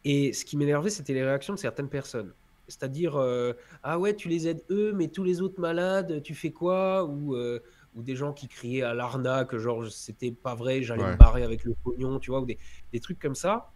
Et 0.04 0.34
ce 0.34 0.46
qui 0.46 0.58
m'énervait, 0.58 0.90
c'était 0.90 1.14
les 1.14 1.24
réactions 1.24 1.54
de 1.54 1.60
certaines 1.60 1.90
personnes. 1.90 2.34
C'est-à-dire, 2.68 3.16
euh, 3.18 3.54
ah 3.84 4.00
ouais, 4.00 4.16
tu 4.16 4.30
les 4.30 4.48
aides 4.48 4.66
eux, 4.72 4.94
mais 4.94 5.10
tous 5.10 5.24
les 5.24 5.42
autres 5.42 5.60
malades, 5.62 6.22
tu 6.24 6.34
fais 6.36 6.52
quoi? 6.54 7.06
Ou, 7.06 7.36
euh, 7.36 7.60
ou 7.94 8.04
des 8.04 8.16
gens 8.16 8.34
qui 8.34 8.48
criaient 8.48 8.82
à 8.84 8.94
l'arnaque, 8.94 9.56
genre 9.58 9.86
c'était 9.92 10.32
pas 10.32 10.56
vrai, 10.56 10.82
j'allais 10.84 11.04
Ouais. 11.04 11.04
me 11.06 11.16
barrer 11.18 11.44
avec 11.44 11.64
le 11.64 11.76
pognon, 11.84 12.20
tu 12.20 12.32
vois, 12.32 12.42
ou 12.42 12.46
des, 12.46 12.60
des 12.92 13.00
trucs 13.00 13.20
comme 13.20 13.36
ça. 13.36 13.74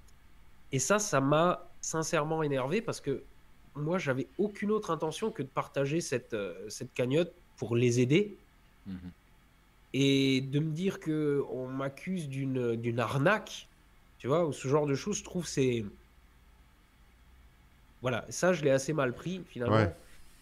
Et 0.72 0.80
ça, 0.80 1.00
ça 1.00 1.22
m'a 1.22 1.76
sincèrement 1.82 2.44
énervé 2.44 2.82
parce 2.82 3.02
que 3.02 3.28
moi, 3.76 3.98
j'avais 4.00 4.32
aucune 4.38 4.72
autre 4.72 4.92
intention 4.92 5.32
que 5.32 5.44
de 5.44 5.50
partager 5.50 6.02
cette, 6.02 6.34
euh, 6.34 6.68
cette 6.70 6.94
cagnotte 6.94 7.36
pour 7.56 7.76
les 7.76 8.00
aider. 8.02 8.40
Mhm. 8.86 9.12
Et 9.94 10.42
de 10.42 10.60
me 10.60 10.72
dire 10.72 11.00
que 11.00 11.44
on 11.50 11.68
m'accuse 11.68 12.30
d'une 12.30 12.76
d'une 12.76 13.00
arnaque, 13.00 13.72
tu 14.18 14.28
vois, 14.28 14.46
ou 14.48 14.52
ce 14.54 14.68
genre 14.68 14.86
de 14.86 14.94
choses, 14.96 15.18
je 15.20 15.24
trouve 15.24 15.48
c'est 15.48 15.84
voilà, 18.02 18.26
ça 18.30 18.54
je 18.54 18.64
l'ai 18.64 18.72
assez 18.72 18.94
mal 18.94 19.14
pris 19.14 19.42
finalement. 19.48 19.76
Ouais. 19.76 19.94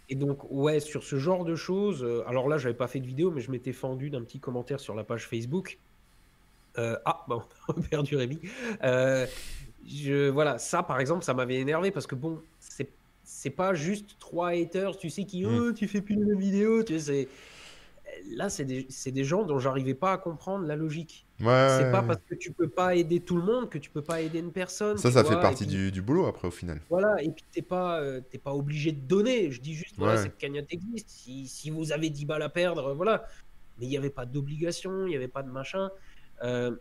Et 0.09 0.15
donc 0.15 0.49
ouais, 0.49 0.79
sur 0.79 1.03
ce 1.03 1.17
genre 1.17 1.43
de 1.43 1.55
choses, 1.55 2.03
euh, 2.03 2.23
alors 2.27 2.47
là 2.47 2.57
j'avais 2.57 2.75
pas 2.75 2.87
fait 2.87 2.99
de 2.99 3.05
vidéo, 3.07 3.31
mais 3.31 3.41
je 3.41 3.51
m'étais 3.51 3.73
fendu 3.73 4.09
d'un 4.09 4.21
petit 4.21 4.39
commentaire 4.39 4.79
sur 4.79 4.95
la 4.95 5.03
page 5.03 5.27
Facebook. 5.27 5.77
Euh, 6.77 6.97
ah, 7.05 7.25
bon, 7.27 7.41
on 7.67 7.73
a 7.73 7.83
perdu 7.83 8.15
Rémi. 8.15 8.39
Euh, 8.83 9.25
je, 9.85 10.29
voilà, 10.29 10.57
ça 10.59 10.83
par 10.83 10.99
exemple, 10.99 11.23
ça 11.23 11.33
m'avait 11.33 11.55
énervé 11.55 11.91
parce 11.91 12.07
que 12.07 12.15
bon, 12.15 12.41
c'est 12.59 12.89
c'est 13.23 13.49
pas 13.49 13.73
juste 13.73 14.15
trois 14.19 14.49
haters, 14.51 14.97
tu 14.97 15.09
sais, 15.09 15.25
qui 15.25 15.43
Mm. 15.43 15.47
oh, 15.49 15.71
tu 15.73 15.87
fais 15.87 16.01
plus 16.01 16.15
de 16.15 16.33
vidéos, 16.35 16.83
tu 16.83 16.97
sais, 16.99 17.27
là, 18.35 18.49
c'est 18.49 18.65
des, 18.65 18.87
des 19.11 19.23
gens 19.23 19.43
dont 19.43 19.59
j'arrivais 19.59 19.93
pas 19.93 20.13
à 20.13 20.17
comprendre 20.17 20.65
la 20.65 20.75
logique. 20.75 21.25
Ouais, 21.39 21.67
C'est 21.79 21.91
pas 21.91 22.01
parce 22.01 22.19
que 22.29 22.35
tu 22.35 22.51
peux 22.51 22.67
pas 22.67 22.95
aider 22.95 23.19
tout 23.19 23.35
le 23.35 23.43
monde 23.43 23.69
que 23.69 23.77
tu 23.77 23.89
peux 23.89 24.01
pas 24.01 24.21
aider 24.21 24.39
une 24.39 24.51
personne. 24.51 24.97
Ça, 24.97 25.11
ça 25.11 25.21
vois, 25.23 25.31
fait 25.33 25.39
partie 25.41 25.65
puis- 25.65 25.75
du, 25.75 25.91
du 25.91 26.01
boulot 26.01 26.25
après, 26.25 26.47
au 26.47 26.51
final. 26.51 26.81
Voilà, 26.89 27.21
et 27.21 27.29
puis 27.29 27.43
t'es 27.51 27.61
pas, 27.61 27.99
euh, 28.01 28.21
pas 28.43 28.53
obligé 28.53 28.91
de 28.91 28.99
donner. 28.99 29.51
Je 29.51 29.61
dis 29.61 29.73
juste, 29.75 29.95
voilà, 29.97 30.15
Ouais. 30.15 30.23
cette 30.23 30.37
cagnotte 30.37 30.71
existe. 30.71 31.09
Si, 31.09 31.47
si 31.47 31.69
vous 31.69 31.91
avez 31.91 32.09
10 32.09 32.25
balles 32.25 32.41
à 32.43 32.49
perdre, 32.49 32.93
voilà. 32.93 33.27
Mais 33.79 33.85
il 33.85 33.89
n'y 33.89 33.97
avait 33.97 34.09
pas 34.09 34.25
d'obligation, 34.25 35.05
il 35.05 35.09
n'y 35.09 35.15
avait 35.15 35.27
pas 35.27 35.43
de 35.43 35.51
machin. 35.51 35.89
Euh, 36.43 36.75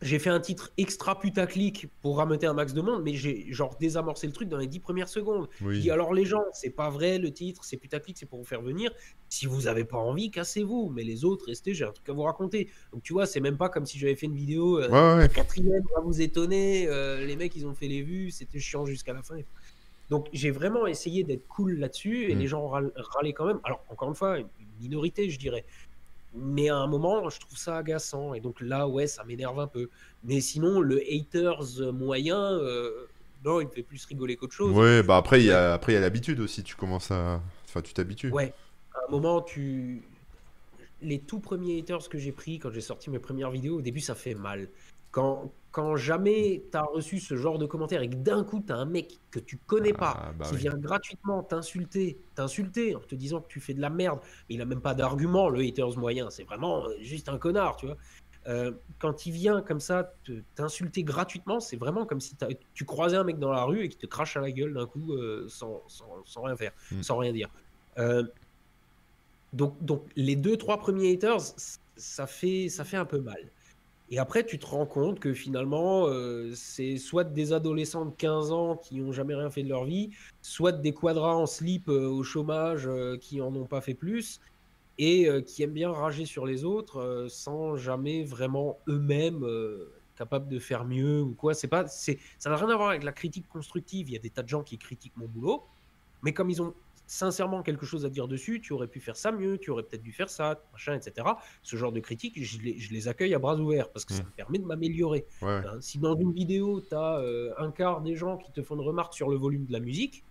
j'ai 0.00 0.18
fait 0.20 0.30
un 0.30 0.38
titre 0.38 0.70
extra 0.78 1.18
putaclic 1.18 1.88
pour 2.02 2.18
rameuter 2.18 2.46
un 2.46 2.52
max 2.54 2.72
de 2.72 2.80
monde, 2.80 3.02
mais 3.02 3.14
j'ai 3.14 3.52
genre 3.52 3.76
désamorcé 3.80 4.26
le 4.28 4.32
truc 4.32 4.48
dans 4.48 4.56
les 4.56 4.68
10 4.68 4.78
premières 4.78 5.08
secondes. 5.08 5.48
Oui. 5.60 5.80
dis 5.80 5.90
alors 5.90 6.14
les 6.14 6.24
gens, 6.24 6.44
c'est 6.52 6.70
pas 6.70 6.88
vrai 6.88 7.18
le 7.18 7.32
titre, 7.32 7.64
c'est 7.64 7.76
putaclic, 7.76 8.16
c'est 8.16 8.26
pour 8.26 8.38
vous 8.38 8.44
faire 8.44 8.62
venir. 8.62 8.92
Si 9.28 9.46
vous 9.46 9.66
avez 9.66 9.84
pas 9.84 9.96
envie, 9.98 10.30
cassez-vous. 10.30 10.90
Mais 10.94 11.02
les 11.02 11.24
autres, 11.24 11.46
restez, 11.46 11.74
j'ai 11.74 11.84
un 11.84 11.90
truc 11.92 12.08
à 12.08 12.12
vous 12.12 12.22
raconter. 12.22 12.70
Donc 12.92 13.02
tu 13.02 13.12
vois, 13.12 13.26
c'est 13.26 13.40
même 13.40 13.56
pas 13.56 13.68
comme 13.68 13.86
si 13.86 13.98
j'avais 13.98 14.14
fait 14.14 14.26
une 14.26 14.36
vidéo. 14.36 14.78
euh, 14.80 14.88
Ouais, 15.16 15.22
ouais. 15.24 15.28
quatrième 15.28 15.82
va 15.96 16.00
vous 16.02 16.20
étonner. 16.20 16.86
euh, 16.86 17.24
les 17.26 17.34
mecs, 17.36 17.56
ils 17.56 17.66
ont 17.66 17.74
fait 17.74 17.88
les 17.88 18.02
vues, 18.02 18.30
c'était 18.30 18.60
chiant 18.60 18.86
jusqu'à 18.86 19.12
la 19.12 19.22
fin. 19.22 19.34
Donc 20.10 20.28
j'ai 20.32 20.50
vraiment 20.50 20.86
essayé 20.86 21.22
d'être 21.22 21.46
cool 21.48 21.72
là-dessus 21.78 22.30
et 22.30 22.34
Mm. 22.34 22.38
les 22.38 22.46
gens 22.46 22.66
râlaient 22.68 23.32
quand 23.34 23.44
même. 23.46 23.60
Alors 23.64 23.84
encore 23.88 24.08
une 24.08 24.14
fois, 24.14 24.38
une 24.38 24.46
minorité, 24.80 25.28
je 25.28 25.38
dirais. 25.38 25.64
Mais 26.34 26.68
à 26.68 26.76
un 26.76 26.86
moment, 26.86 27.28
je 27.30 27.40
trouve 27.40 27.56
ça 27.56 27.76
agaçant. 27.76 28.34
Et 28.34 28.40
donc 28.40 28.60
là, 28.60 28.86
ouais, 28.86 29.06
ça 29.06 29.24
m'énerve 29.24 29.58
un 29.60 29.66
peu. 29.66 29.88
Mais 30.24 30.40
sinon, 30.40 30.80
le 30.80 31.00
haters 31.10 31.92
moyen, 31.92 32.52
euh, 32.52 33.06
non, 33.44 33.60
il 33.60 33.66
me 33.66 33.72
fait 33.72 33.82
plus 33.82 34.04
rigoler 34.04 34.36
qu'autre 34.36 34.54
chose. 34.54 34.76
Ouais, 34.76 35.02
bah 35.02 35.16
après, 35.16 35.40
il 35.40 35.46
y 35.46 35.50
a, 35.50 35.72
après, 35.74 35.92
il 35.92 35.94
y 35.94 35.98
a 35.98 36.00
l'habitude 36.00 36.40
aussi. 36.40 36.62
Tu 36.62 36.76
commences 36.76 37.10
à. 37.10 37.40
Enfin, 37.68 37.82
tu 37.82 37.94
t'habitues. 37.94 38.30
Ouais, 38.30 38.52
à 38.94 38.98
un 39.08 39.10
moment, 39.10 39.40
tu. 39.40 40.02
Les 41.00 41.20
tout 41.20 41.38
premiers 41.38 41.78
haters 41.78 42.08
que 42.08 42.18
j'ai 42.18 42.32
pris 42.32 42.58
quand 42.58 42.72
j'ai 42.72 42.80
sorti 42.80 43.08
mes 43.08 43.20
premières 43.20 43.50
vidéos, 43.50 43.78
au 43.78 43.82
début, 43.82 44.00
ça 44.00 44.14
fait 44.16 44.34
mal. 44.34 44.68
Quand, 45.10 45.52
quand 45.70 45.96
jamais 45.96 46.64
tu 46.70 46.76
as 46.76 46.82
reçu 46.82 47.18
ce 47.20 47.36
genre 47.36 47.58
de 47.58 47.66
commentaires 47.66 48.02
et 48.02 48.10
que 48.10 48.16
d'un 48.16 48.44
coup, 48.44 48.62
tu 48.66 48.72
as 48.72 48.76
un 48.76 48.84
mec 48.84 49.20
que 49.30 49.38
tu 49.38 49.58
connais 49.58 49.92
pas 49.92 50.16
Ah, 50.18 50.32
bah 50.32 50.46
qui 50.48 50.54
oui. 50.54 50.60
vient 50.60 50.76
gratuitement 50.76 51.42
t'insulter, 51.42 52.18
t'insulter 52.34 52.94
en 52.94 53.00
te 53.00 53.14
disant 53.14 53.40
que 53.40 53.48
tu 53.48 53.60
fais 53.60 53.74
de 53.74 53.80
la 53.80 53.90
merde, 53.90 54.20
mais 54.48 54.56
il 54.56 54.60
a 54.60 54.64
même 54.66 54.80
pas 54.82 54.94
d'argument, 54.94 55.48
le 55.48 55.60
haters 55.60 55.96
moyen, 55.98 56.30
c'est 56.30 56.44
vraiment 56.44 56.86
euh, 56.86 56.94
juste 57.00 57.28
un 57.28 57.38
connard, 57.38 57.76
tu 57.76 57.86
vois. 57.86 57.96
Euh, 58.46 58.72
quand 58.98 59.26
il 59.26 59.32
vient 59.32 59.60
comme 59.62 59.80
ça 59.80 60.14
te- 60.24 60.42
t'insulter 60.54 61.02
gratuitement, 61.04 61.60
c'est 61.60 61.76
vraiment 61.76 62.06
comme 62.06 62.20
si 62.20 62.36
tu 62.72 62.84
croisais 62.84 63.16
un 63.16 63.24
mec 63.24 63.38
dans 63.38 63.50
la 63.52 63.64
rue 63.64 63.82
et 63.84 63.88
qui 63.88 63.98
te 63.98 64.06
crache 64.06 64.36
à 64.36 64.40
la 64.40 64.50
gueule 64.52 64.72
d'un 64.74 64.86
coup 64.86 65.12
euh, 65.14 65.46
sans, 65.48 65.82
sans, 65.88 66.24
sans 66.24 66.42
rien 66.42 66.56
faire, 66.56 66.72
Mm. 66.90 67.02
sans 67.02 67.16
rien 67.18 67.32
dire. 67.32 67.48
Euh, 67.98 68.24
donc, 69.52 69.82
donc 69.84 70.10
les 70.16 70.36
deux, 70.36 70.56
trois 70.56 70.78
premiers 70.78 71.12
haters, 71.14 71.40
c- 71.40 71.78
ça 71.96 72.26
fait, 72.26 72.68
ça 72.68 72.84
fait 72.84 72.96
un 72.96 73.04
peu 73.04 73.20
mal. 73.20 73.50
Et 74.10 74.18
après, 74.18 74.44
tu 74.44 74.58
te 74.58 74.66
rends 74.66 74.86
compte 74.86 75.20
que 75.20 75.34
finalement, 75.34 76.06
euh, 76.06 76.52
c'est 76.54 76.96
soit 76.96 77.24
des 77.24 77.52
adolescents 77.52 78.06
de 78.06 78.14
15 78.14 78.52
ans 78.52 78.76
qui 78.76 79.00
n'ont 79.00 79.12
jamais 79.12 79.34
rien 79.34 79.50
fait 79.50 79.62
de 79.62 79.68
leur 79.68 79.84
vie, 79.84 80.10
soit 80.40 80.72
des 80.72 80.94
quadras 80.94 81.34
en 81.34 81.44
slip 81.44 81.88
euh, 81.88 82.08
au 82.08 82.22
chômage 82.22 82.86
euh, 82.86 83.18
qui 83.18 83.42
en 83.42 83.54
ont 83.54 83.66
pas 83.66 83.82
fait 83.82 83.94
plus, 83.94 84.40
et 85.00 85.28
qui 85.46 85.62
aiment 85.62 85.74
bien 85.74 85.92
rager 85.92 86.24
sur 86.24 86.44
les 86.44 86.64
autres 86.64 87.28
sans 87.30 87.76
jamais 87.76 88.24
vraiment 88.24 88.80
eux-mêmes 88.88 89.46
capables 90.16 90.48
de 90.48 90.58
faire 90.58 90.84
mieux 90.84 91.22
ou 91.22 91.34
quoi. 91.34 91.54
C'est 91.54 91.68
pas, 91.68 91.86
c'est, 91.86 92.18
ça 92.40 92.50
n'a 92.50 92.56
rien 92.56 92.68
à 92.68 92.76
voir 92.76 92.88
avec 92.88 93.04
la 93.04 93.12
critique 93.12 93.46
constructive. 93.48 94.08
Il 94.08 94.14
y 94.14 94.16
a 94.16 94.18
des 94.18 94.30
tas 94.30 94.42
de 94.42 94.48
gens 94.48 94.64
qui 94.64 94.76
critiquent 94.76 95.16
mon 95.16 95.28
boulot, 95.28 95.62
mais 96.24 96.32
comme 96.32 96.50
ils 96.50 96.60
ont 96.60 96.74
sincèrement 97.08 97.62
quelque 97.62 97.86
chose 97.86 98.04
à 98.04 98.10
dire 98.10 98.28
dessus, 98.28 98.60
tu 98.60 98.72
aurais 98.74 98.86
pu 98.86 99.00
faire 99.00 99.16
ça 99.16 99.32
mieux, 99.32 99.56
tu 99.58 99.70
aurais 99.70 99.82
peut-être 99.82 100.02
dû 100.02 100.12
faire 100.12 100.28
ça, 100.28 100.62
machin, 100.72 100.94
etc. 100.94 101.26
Ce 101.62 101.74
genre 101.74 101.90
de 101.90 102.00
critiques, 102.00 102.40
je 102.44 102.60
les, 102.60 102.78
je 102.78 102.92
les 102.92 103.08
accueille 103.08 103.34
à 103.34 103.38
bras 103.38 103.56
ouverts 103.56 103.88
parce 103.90 104.04
que 104.04 104.12
ça 104.12 104.22
Mm. 104.22 104.26
me 104.26 104.30
permet 104.32 104.58
de 104.58 104.64
m'améliorer. 104.66 105.26
Ouais. 105.42 105.48
Hein, 105.66 105.78
Si 105.80 105.98
dans 105.98 106.14
une 106.16 106.32
vidéo, 106.32 106.82
tu 106.82 106.94
as 106.94 107.20
un 107.58 107.70
quart 107.72 108.02
des 108.02 108.14
gens 108.14 108.36
qui 108.36 108.52
te 108.52 108.62
font 108.62 108.74
une 108.76 108.82
remarque 108.82 109.14
sur 109.14 109.30
le 109.30 109.36
volume 109.36 109.64
de 109.64 109.72
la 109.72 109.80
musique, 109.80 110.22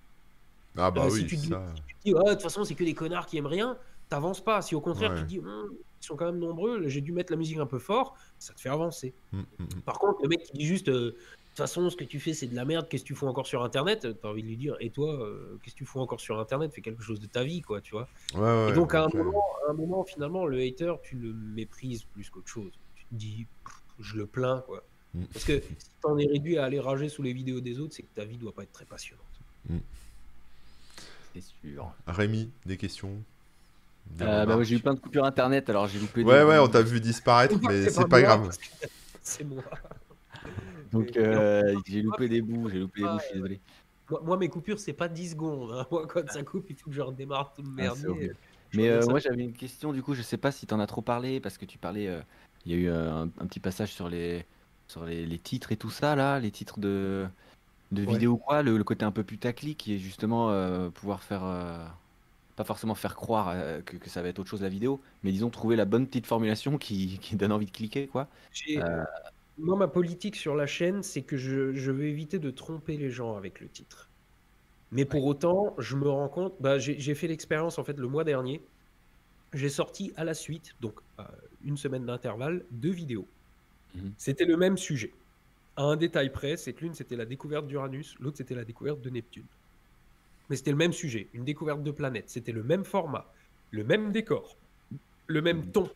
Ah 0.79 0.91
bah 0.91 1.05
Euh, 1.05 1.09
si 1.09 1.21
oui, 1.23 1.25
tu 1.27 1.35
dis- 1.37 1.47
ça. 1.47 1.65
tu 1.87 1.95
dis, 2.05 2.13
Ah, 2.15 2.23
de 2.29 2.33
toute 2.33 2.43
façon, 2.43 2.63
c'est 2.63 2.75
que 2.75 2.83
des 2.83 2.93
connards 2.93 3.25
qui 3.25 3.37
aiment 3.39 3.47
rien, 3.47 3.75
t'avances 4.09 4.43
pas. 4.43 4.61
Si 4.61 4.75
au 4.75 4.81
contraire, 4.81 5.09
Ouais. 5.13 5.17
tu 5.21 5.23
dis, 5.25 5.39
Hum, 5.39 5.69
ils 5.99 6.05
sont 6.05 6.15
quand 6.15 6.25
même 6.27 6.37
nombreux, 6.37 6.87
j'ai 6.87 7.01
dû 7.01 7.11
mettre 7.11 7.33
la 7.33 7.37
musique 7.37 7.57
un 7.57 7.65
peu 7.65 7.79
fort, 7.79 8.15
ça 8.37 8.53
te 8.53 8.61
fait 8.61 8.69
avancer. 8.69 9.15
Mm, 9.31 9.39
mm, 9.39 9.43
mm. 9.63 9.81
Par 9.83 9.97
contre, 9.97 10.21
le 10.21 10.29
mec 10.29 10.43
qui 10.43 10.51
dit 10.55 10.65
juste, 10.67 10.89
euh, 10.89 11.17
toute 11.57 11.65
façon, 11.65 11.89
ce 11.89 11.95
que 11.95 12.03
tu 12.03 12.19
fais, 12.19 12.35
c'est 12.35 12.45
de 12.45 12.55
la 12.55 12.65
merde, 12.65 12.87
qu'est-ce 12.87 13.01
que 13.01 13.07
tu 13.07 13.15
fous 13.15 13.25
encore 13.25 13.47
sur 13.47 13.63
Internet? 13.63 14.07
T'as 14.21 14.27
envie 14.27 14.43
de 14.43 14.47
lui 14.47 14.57
dire, 14.57 14.75
et 14.79 14.91
toi, 14.91 15.11
euh, 15.11 15.57
qu'est-ce 15.63 15.73
que 15.73 15.79
tu 15.79 15.85
fous 15.85 15.99
encore 15.99 16.19
sur 16.19 16.39
Internet? 16.39 16.71
Fais 16.71 16.81
quelque 16.81 17.01
chose 17.01 17.19
de 17.19 17.25
ta 17.25 17.43
vie, 17.43 17.61
quoi, 17.61 17.81
tu 17.81 17.93
vois. 17.93 18.07
Ouais, 18.35 18.41
ouais, 18.41 18.69
et 18.69 18.73
donc, 18.73 18.93
à 18.93 19.05
un, 19.05 19.09
moment, 19.09 19.43
à 19.67 19.71
un 19.71 19.73
moment, 19.73 20.03
finalement, 20.03 20.45
le 20.45 20.61
hater, 20.61 20.93
tu 21.01 21.15
le 21.15 21.33
méprises 21.33 22.03
plus 22.03 22.29
qu'autre 22.29 22.47
chose. 22.47 22.71
Tu 22.95 23.05
te 23.05 23.15
dis, 23.15 23.47
je 23.99 24.17
le 24.17 24.27
plains, 24.27 24.61
quoi. 24.67 24.83
Mm. 25.15 25.25
Parce 25.33 25.45
que 25.45 25.59
si 25.59 25.89
t'en 26.01 26.15
es 26.19 26.27
réduit 26.27 26.59
à 26.59 26.65
aller 26.65 26.79
rager 26.79 27.09
sous 27.09 27.23
les 27.23 27.33
vidéos 27.33 27.59
des 27.59 27.79
autres, 27.79 27.95
c'est 27.95 28.03
que 28.03 28.13
ta 28.13 28.23
vie 28.23 28.37
doit 28.37 28.53
pas 28.53 28.61
être 28.61 28.73
très 28.73 28.85
passionnante. 28.85 29.25
C'est 31.33 31.43
sûr. 31.43 31.91
Rémi, 32.05 32.51
des 32.67 32.77
questions? 32.77 33.23
Euh, 34.21 34.45
bah, 34.45 34.57
ouais, 34.57 34.63
j'ai 34.63 34.75
eu 34.75 34.79
plein 34.79 34.93
de 34.93 34.99
coupures 34.99 35.25
internet, 35.25 35.69
alors 35.71 35.87
j'ai 35.87 35.99
loupé. 35.99 36.23
Ouais, 36.23 36.39
des- 36.39 36.45
ouais, 36.45 36.59
on 36.59 36.67
t'a 36.67 36.83
vu 36.83 37.01
disparaître, 37.01 37.55
mais 37.67 37.89
c'est 37.89 38.07
pas 38.07 38.21
grave. 38.21 38.55
C'est 39.23 39.43
moi. 39.43 39.63
Donc 40.91 41.17
euh, 41.17 41.75
j'ai 41.87 42.01
loupé 42.01 42.27
des 42.27 42.41
bouts, 42.41 42.69
j'ai 42.69 42.79
loupé 42.79 43.01
des 43.01 43.07
bouts, 43.07 43.19
je 43.19 43.23
suis 43.25 43.33
désolé. 43.35 43.61
Moi, 44.09 44.21
moi, 44.23 44.37
mes 44.37 44.47
coupures, 44.49 44.79
c'est 44.79 44.93
pas 44.93 45.09
10 45.09 45.31
secondes. 45.31 45.71
hein. 45.73 45.85
Moi, 45.91 46.07
quand 46.07 46.27
ça 46.29 46.43
coupe, 46.43 46.65
il 46.69 46.75
faut 46.77 46.89
que 46.89 46.95
je 46.95 47.01
redémarre 47.01 47.53
tout 47.53 47.61
le 47.61 47.69
Ah, 47.69 47.73
merdier. 47.75 48.31
Mais 48.73 48.89
euh, 48.89 49.05
moi 49.05 49.19
j'avais 49.19 49.43
une 49.43 49.53
question 49.53 49.93
du 49.93 50.03
coup, 50.03 50.13
je 50.13 50.21
sais 50.21 50.37
pas 50.37 50.51
si 50.51 50.65
t'en 50.67 50.79
as 50.79 50.87
trop 50.87 51.01
parlé 51.01 51.39
parce 51.39 51.57
que 51.57 51.65
tu 51.65 51.77
parlais, 51.77 52.07
euh, 52.07 52.21
il 52.65 52.71
y 52.71 52.75
a 52.75 52.77
eu 52.77 52.87
euh, 52.89 53.11
un, 53.13 53.23
un 53.23 53.47
petit 53.47 53.59
passage 53.61 53.93
sur 53.93 54.09
les 54.09 54.45
sur 54.87 55.05
les, 55.05 55.25
les 55.25 55.39
titres 55.39 55.71
et 55.71 55.77
tout 55.77 55.89
ça 55.89 56.15
là, 56.15 56.39
les 56.39 56.51
titres 56.51 56.79
de 56.79 57.27
de 57.91 58.03
Ouais. 58.03 58.13
vidéos 58.13 58.37
quoi, 58.37 58.63
le, 58.63 58.77
le 58.77 58.83
côté 58.83 59.05
un 59.05 59.11
peu 59.11 59.23
putaclic 59.23 59.77
qui 59.79 59.95
est 59.95 59.99
justement 59.99 60.51
euh, 60.51 60.89
pouvoir 60.89 61.23
faire 61.23 61.43
euh, 61.45 61.85
pas 62.55 62.63
forcément 62.65 62.95
faire 62.95 63.15
croire 63.15 63.49
euh, 63.49 63.81
que, 63.81 63.97
que 63.97 64.09
ça 64.09 64.21
va 64.21 64.29
être 64.29 64.39
autre 64.39 64.49
chose 64.49 64.61
la 64.63 64.69
vidéo, 64.69 65.01
mais 65.23 65.31
disons 65.31 65.49
trouver 65.51 65.75
la 65.77 65.85
bonne 65.85 66.07
petite 66.07 66.27
formulation 66.27 66.77
qui, 66.77 67.19
qui 67.21 67.35
donne 67.37 67.51
envie 67.53 67.67
de 67.67 67.71
cliquer 67.71 68.07
quoi. 68.07 68.29
Euh. 68.77 69.03
Moi, 69.57 69.75
ma 69.75 69.87
politique 69.87 70.35
sur 70.35 70.55
la 70.55 70.67
chaîne, 70.67 71.01
c'est 71.03 71.23
que 71.23 71.35
je, 71.37 71.73
je 71.73 71.91
veux 71.91 72.05
éviter 72.05 72.37
de 72.39 72.51
tromper 72.51 72.95
les 72.97 73.09
gens 73.09 73.35
avec 73.35 73.59
le 73.59 73.69
titre. 73.69 74.13
Mais 74.91 75.05
pour 75.05 75.25
autant, 75.25 75.75
je 75.79 75.95
me 75.97 76.09
rends 76.09 76.29
compte, 76.29 76.55
bah, 76.61 76.79
j'ai 76.79 77.15
fait 77.15 77.27
l'expérience 77.27 77.79
en 77.79 77.83
fait 77.83 77.97
le 77.99 78.07
mois 78.07 78.23
dernier. 78.25 78.69
J'ai 79.53 79.69
sorti 79.69 80.13
à 80.17 80.25
la 80.25 80.33
suite, 80.35 80.75
donc 80.81 81.01
à 81.17 81.35
une 81.61 81.77
semaine 81.77 82.05
d'intervalle, 82.05 82.67
deux 82.71 82.91
vidéos. 82.91 83.33
Mhm. 83.93 84.17
C'était 84.17 84.45
le 84.45 84.57
même 84.57 84.77
sujet. 84.77 85.21
À 85.77 85.83
un 85.83 85.97
détail 85.97 86.31
près, 86.31 86.57
c'est 86.57 86.73
que 86.75 86.81
l'une 86.85 86.95
c'était 86.95 87.17
la 87.17 87.25
découverte 87.27 87.67
d'Uranus, 87.67 88.15
l'autre 88.19 88.37
c'était 88.37 88.55
la 88.55 88.65
découverte 88.65 89.01
de 89.01 89.09
Neptune. 89.11 89.49
Mais 90.49 90.55
c'était 90.55 90.71
le 90.71 90.77
même 90.77 90.93
sujet, 90.93 91.29
une 91.33 91.43
découverte 91.45 91.83
de 91.83 91.91
planète. 91.91 92.29
C'était 92.29 92.51
le 92.51 92.63
même 92.63 92.85
format, 92.85 93.33
le 93.71 93.83
même 93.83 94.11
décor, 94.11 94.59
le 95.27 95.41
même 95.41 95.65
Mhm. 95.65 95.71
ton. 95.71 95.95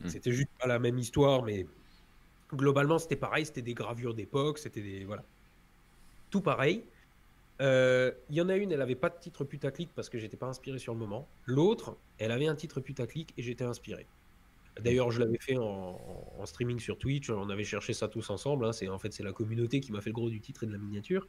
Mhm. 0.00 0.08
C'était 0.08 0.32
juste 0.32 0.50
pas 0.60 0.68
la 0.68 0.78
même 0.80 0.98
histoire, 0.98 1.42
mais 1.44 1.70
globalement 2.52 2.98
c'était 2.98 3.16
pareil. 3.16 3.46
C'était 3.46 3.62
des 3.62 3.74
gravures 3.74 4.14
d'époque, 4.14 4.58
c'était 4.58 4.82
des 4.82 5.04
voilà, 5.04 5.24
tout 6.30 6.40
pareil. 6.40 6.84
Euh, 7.60 8.10
Il 8.30 8.36
y 8.36 8.40
en 8.40 8.48
a 8.48 8.56
une, 8.56 8.72
elle 8.72 8.82
avait 8.82 8.94
pas 8.96 9.10
de 9.10 9.18
titre 9.20 9.44
putaclic 9.44 9.90
parce 9.94 10.08
que 10.08 10.18
j'étais 10.18 10.36
pas 10.36 10.46
inspiré 10.46 10.78
sur 10.78 10.92
le 10.92 10.98
moment. 10.98 11.28
L'autre, 11.46 11.96
elle 12.18 12.32
avait 12.32 12.48
un 12.48 12.56
titre 12.56 12.80
putaclic 12.80 13.32
et 13.36 13.42
j'étais 13.42 13.64
inspiré. 13.64 14.06
D'ailleurs, 14.80 15.12
je 15.12 15.20
l'avais 15.20 15.38
fait 15.38 15.56
en, 15.56 15.96
streaming 16.46 16.80
sur 16.80 16.98
Twitch. 16.98 17.30
On 17.30 17.48
avait 17.50 17.64
cherché 17.64 17.92
ça 17.92 18.08
tous 18.08 18.28
ensemble. 18.30 18.64
hein. 18.64 18.72
C'est 18.72 18.88
en 18.88 18.98
fait 18.98 19.12
c'est 19.12 19.22
la 19.22 19.32
communauté 19.32 19.80
qui 19.80 19.92
m'a 19.92 20.00
fait 20.00 20.10
le 20.10 20.14
gros 20.14 20.30
du 20.30 20.40
titre 20.40 20.64
et 20.64 20.66
de 20.66 20.72
la 20.72 20.78
miniature. 20.78 21.28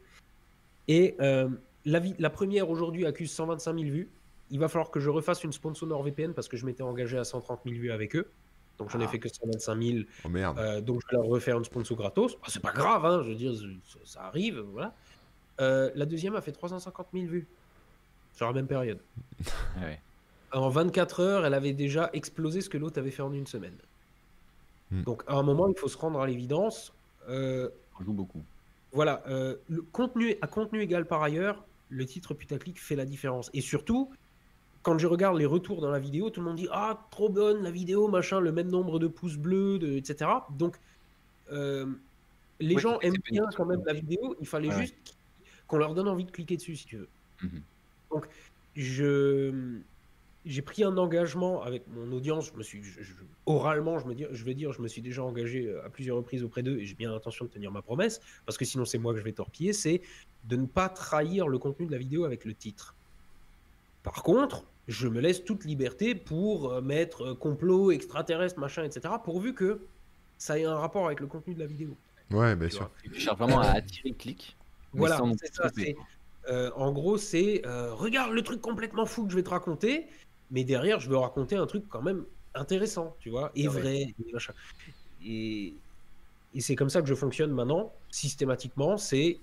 Et 0.88 1.16
euh, 1.20 1.49
la, 1.86 2.01
la 2.18 2.30
première 2.32 2.70
aujourd'hui 2.70 3.05
accuse 3.05 3.32
125 3.32 3.78
000 3.80 3.91
vues. 3.91 4.09
Il 4.49 4.59
va 4.59 4.68
falloir 4.68 4.91
que 4.91 4.99
je 4.99 5.09
refasse 5.09 5.43
une 5.43 5.53
sponsor 5.53 5.88
NordVPN 5.88 6.34
parce 6.34 6.47
que 6.47 6.57
je 6.57 6.66
m'étais 6.66 6.84
engagé 6.84 7.18
à 7.18 7.24
130 7.24 7.61
000 7.66 7.76
vues 7.76 7.91
avec 7.91 8.16
eux. 8.16 8.30
Donc 8.78 8.89
j'en 8.89 8.99
ai 8.99 9.05
Ah. 9.05 9.07
fait 9.07 9.19
que 9.19 9.30
125 9.30 9.82
000 9.82 9.97
Oh 10.26 10.30
merde. 10.30 10.59
euh, 10.59 10.82
donc 10.82 11.01
je 11.01 11.07
vais 11.15 11.21
leur 11.21 11.30
refaire 11.30 11.57
une 11.57 11.63
sponsor 11.65 11.95
gratos. 11.97 12.34
Bah, 12.36 12.47
c'est 12.47 12.61
pas 12.61 12.73
grave, 12.73 13.05
hein, 13.05 13.21
je 13.23 13.30
veux 13.30 13.36
dire, 13.36 13.53
ça, 13.55 13.99
ça 14.03 14.21
arrive, 14.26 14.59
voilà. 14.59 14.93
Euh, 15.61 15.89
la 15.95 16.05
deuxième 16.05 16.36
a 16.36 16.41
fait 16.41 16.51
350 16.51 17.07
000 17.13 17.26
vues 17.28 17.47
sur 18.34 18.45
la 18.47 18.53
même 18.53 18.67
période. 18.67 18.99
Ah 19.78 19.86
ouais. 19.86 20.01
En 20.51 20.69
24 20.69 21.19
heures, 21.21 21.45
elle 21.45 21.53
avait 21.53 21.73
déjà 21.73 22.09
explosé 22.13 22.61
ce 22.61 22.69
que 22.69 22.78
l'autre 22.78 22.99
avait 22.99 23.11
fait 23.11 23.21
en 23.23 23.34
une 23.34 23.47
semaine. 23.47 23.76
Hmm. 24.91 25.03
Donc 25.03 25.23
à 25.28 25.34
un 25.36 25.43
moment, 25.43 25.67
il 25.67 25.78
faut 25.78 25.88
se 25.89 25.97
rendre 25.97 26.19
à 26.21 26.28
l'évidence. 26.28 26.93
Euh, 27.28 27.69
On 27.99 28.03
joue 28.03 28.13
beaucoup. 28.13 28.41
voilà, 28.91 29.23
euh, 29.28 29.55
le 29.69 29.82
contenu 29.82 30.36
à 30.41 30.47
contenu 30.47 30.82
égal 30.82 31.05
par 31.07 31.23
ailleurs, 31.23 31.65
le 31.89 32.05
titre 32.05 32.34
putaclic 32.34 32.80
fait 32.80 32.95
la 32.95 33.05
différence. 33.05 33.49
Et 33.53 33.61
surtout, 33.61 34.11
quand 34.86 34.99
je 34.99 35.07
regarde 35.07 35.36
les 35.39 35.47
retours 35.47 35.81
dans 35.81 35.89
la 35.89 35.97
vidéo, 35.97 36.29
tout 36.29 36.41
le 36.41 36.45
monde 36.45 36.57
dit 36.57 36.67
ah 36.71 37.07
trop 37.09 37.27
bonne 37.27 37.63
la 37.63 37.71
vidéo, 37.71 38.07
machin, 38.07 38.39
le 38.39 38.51
même 38.51 38.69
nombre 38.69 38.99
de 38.99 39.07
pouces 39.07 39.36
bleus, 39.38 39.79
de, 39.79 39.93
etc. 39.93 40.29
Donc 40.51 40.77
euh, 41.51 41.88
les 42.59 42.77
gens 42.77 42.99
aiment 42.99 43.15
bien 43.31 43.47
quand 43.57 43.65
même 43.65 43.81
la 43.83 43.93
vidéo. 43.93 44.36
Il 44.39 44.45
fallait 44.45 44.69
Ouais, 44.69 44.81
juste 44.81 45.17
qu'on 45.67 45.77
leur 45.79 45.95
donne 45.95 46.07
envie 46.07 46.23
de 46.25 46.29
cliquer 46.29 46.55
dessus 46.55 46.75
si 46.75 46.86
tu 46.86 46.97
veux. 46.97 47.07
Mhm. 47.41 47.61
Donc 48.11 48.27
je 48.75 49.79
j'ai 50.45 50.61
pris 50.61 50.83
un 50.83 50.95
engagement 50.97 51.63
avec 51.63 51.88
mon 51.88 52.11
audience. 52.15 52.51
Je 52.53 52.57
me 52.59 52.61
suis 52.61 52.83
je- 52.83 53.01
je- 53.01 53.13
oralement, 53.47 53.97
je 53.97 54.05
me 54.05 54.13
dis, 54.13 54.27
je 54.31 54.45
vais 54.45 54.53
dire, 54.53 54.71
je 54.71 54.83
me 54.83 54.88
suis 54.88 55.01
déjà 55.01 55.23
engagé 55.23 55.65
euh, 55.65 55.83
à 55.83 55.89
plusieurs 55.89 56.17
reprises 56.17 56.43
auprès 56.43 56.61
d'eux 56.61 56.77
et 56.77 56.86
j'ai 56.86 56.93
bien 56.93 57.09
l'intention 57.11 57.45
de 57.45 57.49
tenir 57.49 57.71
ma 57.71 57.81
promesse 57.81 58.21
parce 58.45 58.55
que 58.59 58.65
sinon 58.65 58.86
c'est 58.86 58.99
moi 58.99 59.13
que 59.13 59.19
je 59.19 59.23
vais 59.23 59.31
torpiller. 59.31 59.73
C'est 59.73 60.03
de 60.43 60.55
ne 60.57 60.67
pas 60.67 60.89
trahir 60.89 61.47
le 61.47 61.57
contenu 61.57 61.88
de 61.88 61.91
la 61.91 61.97
vidéo 61.97 62.23
avec 62.25 62.45
le 62.45 62.53
titre. 62.53 62.93
Par 64.03 64.21
contre, 64.21 64.63
je 64.88 65.07
me 65.07 65.19
laisse 65.19 65.43
toute 65.43 65.65
liberté 65.65 66.15
pour 66.15 66.71
euh, 66.71 66.81
mettre 66.81 67.21
euh, 67.31 67.36
complot, 67.36 67.91
extraterrestre, 67.91 68.59
machin, 68.59 68.83
etc. 68.83 69.13
Pourvu 69.23 69.53
que 69.53 69.81
ça 70.38 70.59
ait 70.59 70.65
un 70.65 70.75
rapport 70.75 71.05
avec 71.07 71.19
le 71.19 71.27
contenu 71.27 71.53
de 71.55 71.59
la 71.59 71.65
vidéo. 71.65 71.89
Ouais, 72.31 72.55
bien 72.55 72.67
tu 72.67 72.75
sûr. 72.75 72.81
vois. 72.81 72.91
Tu 73.03 73.19
cherches 73.19 73.38
vraiment 73.38 73.59
à 73.61 73.69
attirer 73.69 74.09
le 74.09 74.15
clic. 74.15 74.55
Voilà, 74.93 75.21
c'est 75.39 75.53
ça. 75.53 75.69
euh, 76.49 76.71
en 76.75 76.91
gros, 76.91 77.17
c'est 77.17 77.65
euh, 77.65 77.93
regarde 77.93 78.31
le 78.31 78.41
truc 78.41 78.61
complètement 78.61 79.05
fou 79.05 79.25
que 79.25 79.31
je 79.31 79.36
vais 79.36 79.43
te 79.43 79.49
raconter, 79.49 80.07
mais 80.51 80.63
derrière, 80.63 80.99
je 80.99 81.09
veux 81.09 81.17
raconter 81.17 81.55
un 81.55 81.65
truc 81.65 81.86
quand 81.89 82.01
même 82.01 82.25
intéressant, 82.53 83.15
tu 83.19 83.29
vois, 83.29 83.51
et 83.55 83.67
ouais. 83.67 83.73
vrai, 83.81 83.97
et 84.01 84.33
machin. 84.33 84.53
Et, 85.25 85.73
et 86.53 86.61
c'est 86.61 86.75
comme 86.75 86.89
ça 86.89 87.01
que 87.01 87.07
je 87.07 87.15
fonctionne 87.15 87.51
maintenant, 87.51 87.91
systématiquement. 88.09 88.97
C'est 88.97 89.39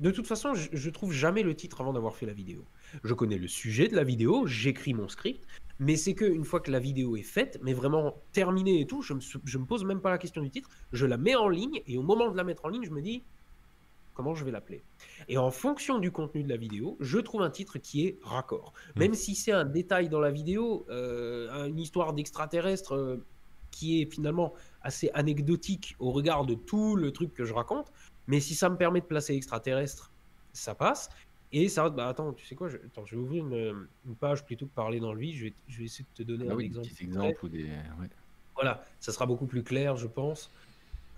de 0.00 0.10
toute 0.10 0.26
façon, 0.26 0.54
je, 0.54 0.68
je 0.72 0.90
trouve 0.90 1.12
jamais 1.12 1.42
le 1.42 1.54
titre 1.54 1.80
avant 1.80 1.92
d'avoir 1.92 2.16
fait 2.16 2.26
la 2.26 2.32
vidéo. 2.32 2.64
Je 3.02 3.14
connais 3.14 3.38
le 3.38 3.48
sujet 3.48 3.88
de 3.88 3.96
la 3.96 4.04
vidéo, 4.04 4.46
j'écris 4.46 4.94
mon 4.94 5.08
script, 5.08 5.44
mais 5.78 5.96
c'est 5.96 6.14
que 6.14 6.24
une 6.24 6.44
fois 6.44 6.60
que 6.60 6.70
la 6.70 6.78
vidéo 6.78 7.16
est 7.16 7.22
faite, 7.22 7.58
mais 7.62 7.72
vraiment 7.72 8.14
terminée 8.32 8.80
et 8.80 8.86
tout, 8.86 9.02
je 9.02 9.14
me, 9.14 9.20
je 9.20 9.58
me 9.58 9.64
pose 9.64 9.84
même 9.84 10.00
pas 10.00 10.10
la 10.10 10.18
question 10.18 10.42
du 10.42 10.50
titre, 10.50 10.70
je 10.92 11.06
la 11.06 11.16
mets 11.16 11.34
en 11.34 11.48
ligne 11.48 11.82
et 11.86 11.98
au 11.98 12.02
moment 12.02 12.30
de 12.30 12.36
la 12.36 12.44
mettre 12.44 12.64
en 12.64 12.68
ligne, 12.68 12.84
je 12.84 12.90
me 12.90 13.02
dis 13.02 13.24
comment 14.14 14.34
je 14.34 14.44
vais 14.44 14.50
l'appeler? 14.50 14.82
Et 15.28 15.36
en 15.36 15.50
fonction 15.50 15.98
du 15.98 16.10
contenu 16.10 16.42
de 16.42 16.48
la 16.48 16.56
vidéo, 16.56 16.96
je 17.00 17.18
trouve 17.18 17.42
un 17.42 17.50
titre 17.50 17.78
qui 17.78 18.06
est 18.06 18.18
raccord. 18.22 18.72
Mm. 18.94 19.00
Même 19.00 19.14
si 19.14 19.34
c'est 19.34 19.52
un 19.52 19.64
détail 19.64 20.08
dans 20.08 20.20
la 20.20 20.30
vidéo, 20.30 20.86
euh, 20.88 21.66
une 21.66 21.80
histoire 21.80 22.14
d'extraterrestre 22.14 22.94
euh, 22.94 23.24
qui 23.70 24.00
est 24.00 24.06
finalement 24.06 24.54
assez 24.82 25.10
anecdotique 25.14 25.96
au 25.98 26.12
regard 26.12 26.46
de 26.46 26.54
tout 26.54 26.96
le 26.96 27.10
truc 27.10 27.34
que 27.34 27.44
je 27.44 27.52
raconte, 27.52 27.92
mais 28.28 28.40
si 28.40 28.54
ça 28.54 28.70
me 28.70 28.76
permet 28.76 29.00
de 29.00 29.06
placer 29.06 29.34
extraterrestre, 29.34 30.12
ça 30.52 30.74
passe. 30.74 31.10
Et 31.56 31.68
ça, 31.68 31.88
bah 31.88 32.08
attends, 32.08 32.32
tu 32.32 32.44
sais 32.44 32.56
quoi, 32.56 32.68
je, 32.68 32.76
attends, 32.78 33.04
je 33.06 33.14
vais 33.14 33.22
ouvrir 33.22 33.46
une, 33.46 33.86
une 34.06 34.14
page 34.16 34.44
plutôt 34.44 34.66
que 34.66 34.74
parler 34.74 34.98
dans 34.98 35.12
le 35.12 35.20
vide. 35.20 35.36
Je 35.36 35.44
vais, 35.44 35.52
je 35.68 35.78
vais 35.78 35.84
essayer 35.84 36.04
de 36.16 36.24
te 36.24 36.26
donner 36.28 36.46
Ah 36.48 36.52
un 36.52 36.56
oui, 36.56 36.68
des 36.68 36.78
exemple. 36.78 36.88
concret. 36.88 37.04
exemples 37.04 37.44
ou 37.44 37.48
des. 37.48 37.62
ouais. 37.64 38.08
Voilà, 38.56 38.84
ça 38.98 39.12
sera 39.12 39.24
beaucoup 39.26 39.46
plus 39.46 39.62
clair, 39.62 39.96
je 39.96 40.08
pense. 40.08 40.50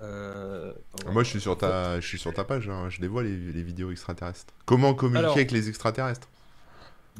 Euh, 0.03 0.73
attends, 0.95 1.13
Moi, 1.13 1.23
je 1.23 1.31
suis 1.31 1.41
sur 1.41 1.57
ta, 1.57 2.01
je 2.01 2.07
suis 2.07 2.19
sur 2.19 2.35
ta 2.35 2.45
page. 2.45 2.69
hein. 2.69 2.91
Je 2.91 3.01
les 3.01 3.09
vois 3.09 3.23
les, 3.23 3.35
les 3.35 3.63
vidéos 3.63 3.91
extraterrestres. 3.91 4.53
Comment 4.67 4.93
communiquer 4.95 5.21
Alors- 5.25 5.35
avec 5.37 5.51
les 5.53 5.69
extraterrestres? 5.71 6.29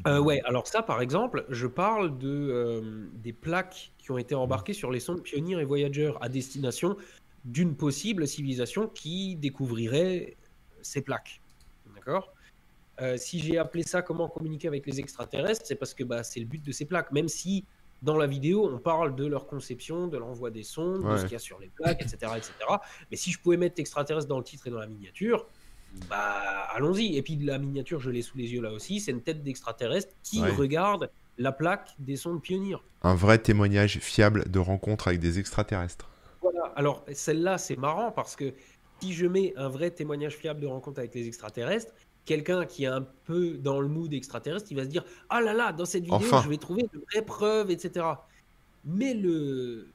Euh, 0.07 0.21
ouais, 0.21 0.43
alors 0.45 0.67
ça, 0.67 0.83
par 0.83 1.01
exemple, 1.01 1.47
je 1.49 1.67
parle 1.67 2.19
de, 2.19 2.29
euh, 2.29 3.07
des 3.15 3.33
plaques 3.33 3.93
qui 3.97 4.11
ont 4.11 4.19
été 4.19 4.35
embarquées 4.35 4.75
sur 4.75 4.91
les 4.91 5.01
sondes 5.01 5.23
Pioneer 5.23 5.59
et 5.59 5.65
Voyager 5.65 6.13
à 6.21 6.29
destination 6.29 6.99
d'une 7.47 7.75
possible 7.75 8.27
civilisation 8.29 8.89
qui 8.89 9.37
découvrirait 9.37 10.37
ces 10.83 11.01
plaques. 11.01 11.41
D'accord? 11.95 12.31
Euh, 13.01 13.17
Si 13.17 13.41
j'ai 13.41 13.59
appelé 13.59 13.83
ça 13.83 14.03
comment 14.03 14.29
communiquer 14.29 14.69
avec 14.69 14.87
les 14.87 15.01
extraterrestres, 15.01 15.63
c'est 15.65 15.75
parce 15.75 15.95
que 15.95 16.05
bah, 16.05 16.23
c'est 16.23 16.41
le 16.41 16.47
but 16.47 16.63
de 16.65 16.73
ces 16.73 16.85
plaques. 16.85 17.13
Même 17.13 17.29
si 17.29 17.65
dans 18.03 18.17
la 18.17 18.27
vidéo, 18.27 18.69
on 18.73 18.79
parle 18.79 19.15
de 19.17 19.27
leur 19.27 19.47
conception, 19.47 20.07
de 20.07 20.19
l'envoi 20.19 20.51
des 20.51 20.63
sondes, 20.63 21.11
de 21.11 21.17
ce 21.17 21.23
qu'il 21.23 21.33
y 21.33 21.37
a 21.37 21.39
sur 21.39 21.59
les 21.59 21.69
plaques, 21.69 22.03
etc., 22.03 22.33
etc. 22.37 22.53
Mais 23.11 23.17
si 23.17 23.31
je 23.33 23.39
pouvais 23.39 23.57
mettre 23.57 23.81
extraterrestre 23.81 24.29
dans 24.29 24.39
le 24.39 24.45
titre 24.45 24.67
et 24.67 24.71
dans 24.71 24.79
la 24.79 24.87
miniature, 24.87 25.47
bah 26.11 26.69
allons-y. 26.75 27.17
Et 27.17 27.23
puis 27.23 27.37
la 27.37 27.59
miniature, 27.59 28.01
je 28.01 28.11
l'ai 28.11 28.23
sous 28.23 28.37
les 28.37 28.53
yeux 28.53 28.61
là 28.61 28.71
aussi, 28.73 29.01
c'est 29.01 29.13
une 29.13 29.23
tête 29.23 29.43
d'extraterrestre 29.43 30.13
qui 30.23 30.43
Ouais. 30.43 30.51
regarde 30.51 31.11
la 31.39 31.53
plaque 31.53 31.95
des 31.99 32.17
sondes 32.17 32.43
pionnières. 32.43 32.83
Un 33.03 33.15
vrai 33.15 33.39
témoignage 33.39 33.99
fiable 33.99 34.51
de 34.51 34.59
rencontre 34.59 35.09
avec 35.09 35.21
des 35.21 35.39
extraterrestres. 35.39 36.09
Voilà. 36.43 36.73
Alors, 36.77 37.05
celle-là, 37.13 37.59
c'est 37.59 37.77
marrant 37.77 38.11
parce 38.11 38.37
que 38.37 38.55
si 39.01 39.13
je 39.15 39.27
mets 39.27 39.53
un 39.57 39.69
vrai 39.69 39.91
témoignage 39.91 40.35
fiable 40.37 40.61
de 40.61 40.67
rencontre 40.67 40.99
avec 41.01 41.15
les 41.15 41.27
extraterrestres, 41.27 41.93
quelqu'un 42.27 42.67
qui 42.67 42.85
est 42.85 42.89
un 42.89 43.07
peu 43.25 43.57
dans 43.57 43.81
le 43.81 43.89
mood 43.89 44.13
extraterrestre, 44.13 44.67
il 44.71 44.77
va 44.77 44.85
se 44.85 44.91
dire 44.91 45.05
Ah 45.31 45.41
là 45.41 45.55
là, 45.55 45.73
dans 45.73 45.87
cette 45.87 46.03
vidéo, 46.03 46.17
Enfin. 46.17 46.43
je 46.43 46.49
vais 46.51 46.59
trouver 46.59 46.83
de 46.83 47.01
vraies 47.11 47.25
preuves, 47.25 47.71
etc. 47.71 48.05
Mais 48.85 49.15
le, 49.15 49.89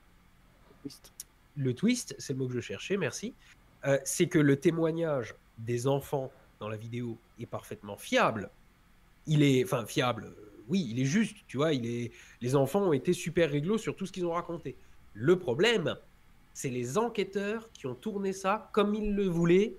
le 1.56 1.74
twist, 1.76 2.16
c'est 2.18 2.34
le 2.34 2.40
mot 2.40 2.48
que 2.48 2.54
je 2.54 2.60
cherchais, 2.62 2.98
merci, 2.98 3.36
euh, 3.86 4.00
c'est 4.04 4.28
que 4.28 4.40
le 4.40 4.56
témoignage 4.60 5.36
des 5.60 5.86
enfants 5.86 6.32
dans 6.60 6.70
la 6.70 6.78
vidéo 6.78 7.18
est 7.40 7.46
parfaitement 7.46 7.98
fiable. 7.98 8.50
Il 9.28 9.44
est, 9.44 9.64
enfin, 9.64 9.86
fiable, 9.86 10.34
oui, 10.68 10.88
il 10.90 11.00
est 11.00 11.06
juste, 11.06 11.38
tu 11.48 11.58
vois, 11.58 11.74
il 11.74 11.86
est, 11.86 12.12
les 12.42 12.56
enfants 12.56 12.82
ont 12.82 12.94
été 12.94 13.14
super 13.14 13.52
réglo 13.52 13.78
sur 13.78 13.96
tout 13.96 14.06
ce 14.06 14.12
qu'ils 14.12 14.26
ont 14.26 14.34
raconté. 14.34 14.78
Le 15.14 15.38
problème, 15.38 15.96
c'est 16.54 16.70
les 16.70 16.98
enquêteurs 16.98 17.70
qui 17.74 17.88
ont 17.88 17.96
tourné 17.96 18.34
ça 18.34 18.70
comme 18.72 18.96
ils 18.96 19.14
le 19.14 19.28
voulaient 19.28 19.76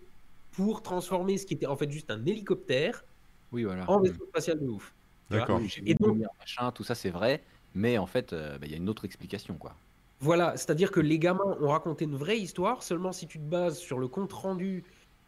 pour 0.52 0.82
transformer 0.82 1.38
ce 1.38 1.46
qui 1.46 1.54
était 1.54 1.66
en 1.66 1.76
fait 1.76 1.90
juste 1.90 2.10
un 2.10 2.24
hélicoptère 2.24 3.04
Oui, 3.52 3.64
voilà. 3.64 3.88
en 3.90 4.00
Mm. 4.00 4.04
vaisseau 4.04 4.26
spatial 4.26 4.60
de 4.60 4.68
ouf. 4.68 4.92
D'accord. 5.30 5.60
Et 5.86 5.94
donc- 5.94 6.18
machin, 6.38 6.70
tout 6.72 6.84
ça 6.84 6.94
c'est 6.94 7.10
vrai, 7.10 7.42
mais 7.74 7.96
en 7.98 8.06
fait, 8.06 8.32
euh, 8.32 8.58
bah, 8.58 8.66
il 8.66 8.70
y 8.70 8.74
a 8.74 8.76
une 8.76 8.88
autre 8.88 9.04
explication, 9.06 9.54
quoi. 9.54 9.74
Voilà, 10.20 10.56
c'est-à-dire 10.56 10.92
que 10.92 11.00
les 11.00 11.18
gamins 11.18 11.56
ont 11.60 11.68
raconté 11.68 12.04
une 12.04 12.14
vraie 12.16 12.38
histoire, 12.38 12.82
seulement 12.82 13.12
si 13.12 13.26
tu 13.26 13.38
te 13.38 13.44
bases 13.44 13.78
sur 13.78 13.98
le 13.98 14.08
compte 14.08 14.32
rendu 14.32 14.84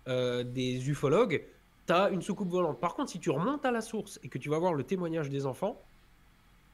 euh, 0.06 0.44
des 0.44 0.88
ufologues, 0.90 1.42
tu 1.86 1.92
as 1.94 2.10
une 2.10 2.20
soucoupe 2.20 2.50
volante. 2.50 2.78
Par 2.78 2.94
contre, 2.94 3.10
si 3.10 3.18
tu 3.18 3.30
remontes 3.30 3.64
à 3.64 3.70
la 3.70 3.80
source 3.80 4.20
et 4.22 4.28
que 4.28 4.36
tu 4.36 4.50
vas 4.50 4.58
voir 4.58 4.74
le 4.74 4.84
témoignage 4.84 5.30
des 5.30 5.46
enfants, 5.46 5.80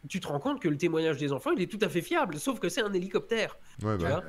tu 0.09 0.19
te 0.19 0.27
rends 0.27 0.41
compte 0.41 0.61
que 0.61 0.69
le 0.69 0.77
témoignage 0.77 1.17
des 1.19 1.31
enfants, 1.33 1.53
il 1.53 1.63
est 1.63 1.71
tout 1.71 1.79
à 1.83 1.89
fait 1.89 2.01
fiable, 2.03 2.41
sauf 2.41 2.59
que 2.59 2.69
c'est 2.69 2.83
un 2.83 2.93
hélicoptère. 2.93 3.57
Ouais, 3.83 3.97
bah. 3.97 4.25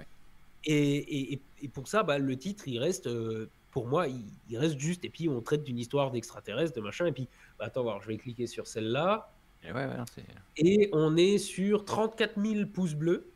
et- 0.64 1.34
et- 1.34 1.40
et 1.64 1.68
pour 1.68 1.88
ça, 1.88 2.04
bah, 2.04 2.20
le 2.20 2.38
titre, 2.38 2.68
il 2.68 2.78
reste, 2.78 3.08
euh, 3.08 3.50
pour 3.72 3.88
moi, 3.88 4.08
il, 4.08 4.24
il 4.50 4.58
reste 4.58 4.80
juste. 4.80 5.04
Et 5.06 5.10
puis, 5.10 5.30
on 5.30 5.42
traite 5.42 5.64
d'une 5.64 5.80
histoire 5.80 6.12
d'extraterrestre, 6.12 6.76
de 6.76 6.82
machin. 6.82 7.06
Et 7.06 7.12
puis, 7.12 7.28
bah, 7.58 7.66
attends, 7.66 7.84
voir, 7.84 8.02
je 8.02 8.08
vais 8.08 8.18
cliquer 8.18 8.48
sur 8.48 8.68
celle-là. 8.68 9.32
Et 9.64 9.72
ouais, 9.72 9.86
ouais, 9.86 9.96
c'est. 10.14 10.26
Et 10.58 10.90
on 10.94 11.16
est 11.18 11.38
sur 11.38 11.86
34 11.86 12.40
000 12.42 12.66
pouces 12.68 12.96
bleus, 12.96 13.30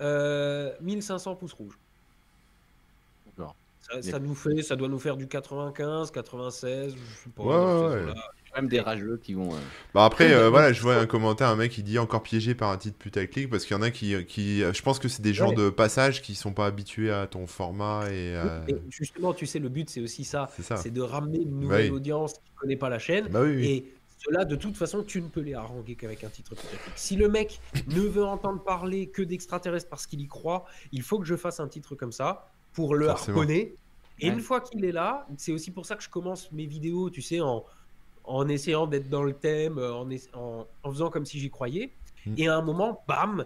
euh, 0.00 0.74
1500 0.80 1.36
pouces 1.36 1.52
rouges. 1.52 1.78
Ça, 3.88 4.02
ça 4.02 4.18
nous 4.18 4.34
fait, 4.34 4.62
ça 4.62 4.74
doit 4.74 4.88
nous 4.88 4.98
faire 4.98 5.16
du 5.16 5.28
95, 5.28 6.10
96, 6.10 6.96
je 6.96 7.14
sais 7.14 7.30
pas. 7.30 7.42
Ouais, 7.44 8.12
même 8.56 8.68
des 8.68 8.80
rageux 8.80 9.18
qui 9.22 9.34
vont. 9.34 9.54
euh, 9.54 9.58
Bah 9.94 10.04
après, 10.04 10.32
euh, 10.32 10.50
voilà, 10.50 10.72
je 10.72 10.80
vois 10.82 10.96
un 10.96 11.06
commentaire, 11.06 11.48
un 11.48 11.56
mec 11.56 11.70
qui 11.72 11.82
dit 11.82 11.98
encore 11.98 12.22
piégé 12.22 12.54
par 12.54 12.70
un 12.70 12.76
titre 12.78 12.96
putaclic 12.98 13.48
parce 13.50 13.64
qu'il 13.64 13.76
y 13.76 13.78
en 13.78 13.82
a 13.82 13.90
qui, 13.90 14.24
qui, 14.26 14.60
je 14.60 14.82
pense 14.82 14.98
que 14.98 15.08
c'est 15.08 15.22
des 15.22 15.34
gens 15.34 15.50
Ouais. 15.50 15.54
de 15.54 15.70
passage 15.70 16.22
qui 16.22 16.34
sont 16.34 16.52
pas 16.52 16.66
habitués 16.66 17.10
à 17.12 17.26
ton 17.26 17.46
format 17.46 18.04
et 18.06 18.34
euh, 18.34 18.60
Et 18.68 18.76
justement, 18.90 19.32
tu 19.34 19.46
sais, 19.46 19.58
le 19.58 19.68
but, 19.68 19.88
c'est 19.90 20.00
aussi 20.00 20.24
ça. 20.24 20.48
c'est 20.76 20.92
de 20.92 21.00
ramener 21.02 21.38
une 21.40 21.60
nouvelle 21.60 21.90
oui. 21.90 21.96
audience 21.96 22.32
qui 22.34 22.40
ne 22.54 22.58
connaît 22.60 22.76
pas 22.76 22.88
la 22.88 22.98
chaîne. 22.98 23.28
Bah 23.28 23.42
oui, 23.42 23.56
oui. 23.56 23.66
Et 23.66 23.92
cela, 24.24 24.44
de 24.44 24.56
toute 24.56 24.76
façon, 24.76 25.04
tu 25.04 25.20
ne 25.22 25.28
peux 25.28 25.40
les 25.42 25.54
haranguer 25.54 25.94
qu'avec 25.94 26.24
un 26.24 26.28
titre 26.30 26.54
putaclic. 26.54 26.80
Si 26.96 27.16
le 27.16 27.28
mec 27.28 27.60
ne 27.88 28.00
veut 28.00 28.24
entendre 28.24 28.62
parler 28.64 29.08
que 29.08 29.22
d'extraterrestres 29.22 29.88
parce 29.88 30.06
qu'il 30.06 30.20
y 30.20 30.26
croit, 30.26 30.64
il 30.90 31.02
faut 31.02 31.18
que 31.18 31.26
je 31.26 31.36
fasse 31.36 31.60
un 31.60 31.68
titre 31.68 31.94
comme 31.94 32.12
ça 32.12 32.48
pour 32.72 32.94
le 32.94 33.08
harponner. 33.08 33.74
Et 34.18 34.28
Ouais. 34.28 34.34
une 34.34 34.40
fois 34.40 34.62
qu'il 34.62 34.82
est 34.86 34.92
là, 34.92 35.26
c'est 35.36 35.52
aussi 35.52 35.70
pour 35.70 35.84
ça 35.84 35.94
que 35.94 36.02
je 36.02 36.08
commence 36.08 36.50
mes 36.50 36.64
vidéos, 36.66 37.10
tu 37.10 37.20
sais, 37.20 37.40
en, 37.40 37.64
en 38.26 38.48
essayant 38.48 38.86
d'être 38.86 39.08
dans 39.08 39.22
le 39.22 39.32
thème, 39.32 39.78
euh, 39.78 39.94
en, 39.94 40.08
ess- 40.10 40.28
en, 40.34 40.66
en 40.82 40.90
faisant 40.90 41.10
comme 41.10 41.24
si 41.26 41.38
j'y 41.38 41.50
croyais. 41.50 41.92
Mm. 42.26 42.34
Et 42.38 42.48
à 42.48 42.56
un 42.56 42.62
moment, 42.62 43.02
bam, 43.08 43.44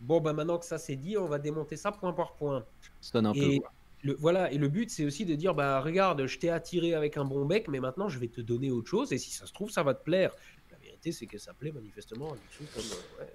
bon, 0.00 0.20
bah 0.20 0.32
maintenant 0.32 0.58
que 0.58 0.64
ça 0.64 0.78
c'est 0.78 0.96
dit, 0.96 1.16
on 1.18 1.26
va 1.26 1.38
démonter 1.38 1.76
ça 1.76 1.92
point 1.92 2.12
par 2.12 2.32
point. 2.34 2.64
sonne 3.00 3.26
un 3.26 3.32
Et 3.34 3.60
peu. 3.60 3.66
Le, 4.04 4.14
voilà, 4.14 4.50
et 4.50 4.58
le 4.58 4.66
but, 4.68 4.90
c'est 4.90 5.04
aussi 5.04 5.24
de 5.24 5.34
dire, 5.36 5.54
bah 5.54 5.80
regarde, 5.80 6.26
je 6.26 6.38
t'ai 6.38 6.50
attiré 6.50 6.92
avec 6.94 7.16
un 7.16 7.24
bon 7.24 7.44
bec, 7.46 7.68
mais 7.68 7.78
maintenant 7.78 8.08
je 8.08 8.18
vais 8.18 8.26
te 8.26 8.40
donner 8.40 8.70
autre 8.72 8.88
chose, 8.88 9.12
et 9.12 9.18
si 9.18 9.30
ça 9.30 9.46
se 9.46 9.52
trouve, 9.52 9.70
ça 9.70 9.84
va 9.84 9.94
te 9.94 10.02
plaire. 10.02 10.34
La 10.72 10.76
vérité, 10.78 11.12
c'est 11.12 11.26
que 11.26 11.38
ça 11.38 11.54
plaît 11.54 11.70
manifestement 11.70 12.26
à 12.26 12.30
comme, 12.30 12.82
euh, 12.84 13.22
ouais. 13.22 13.32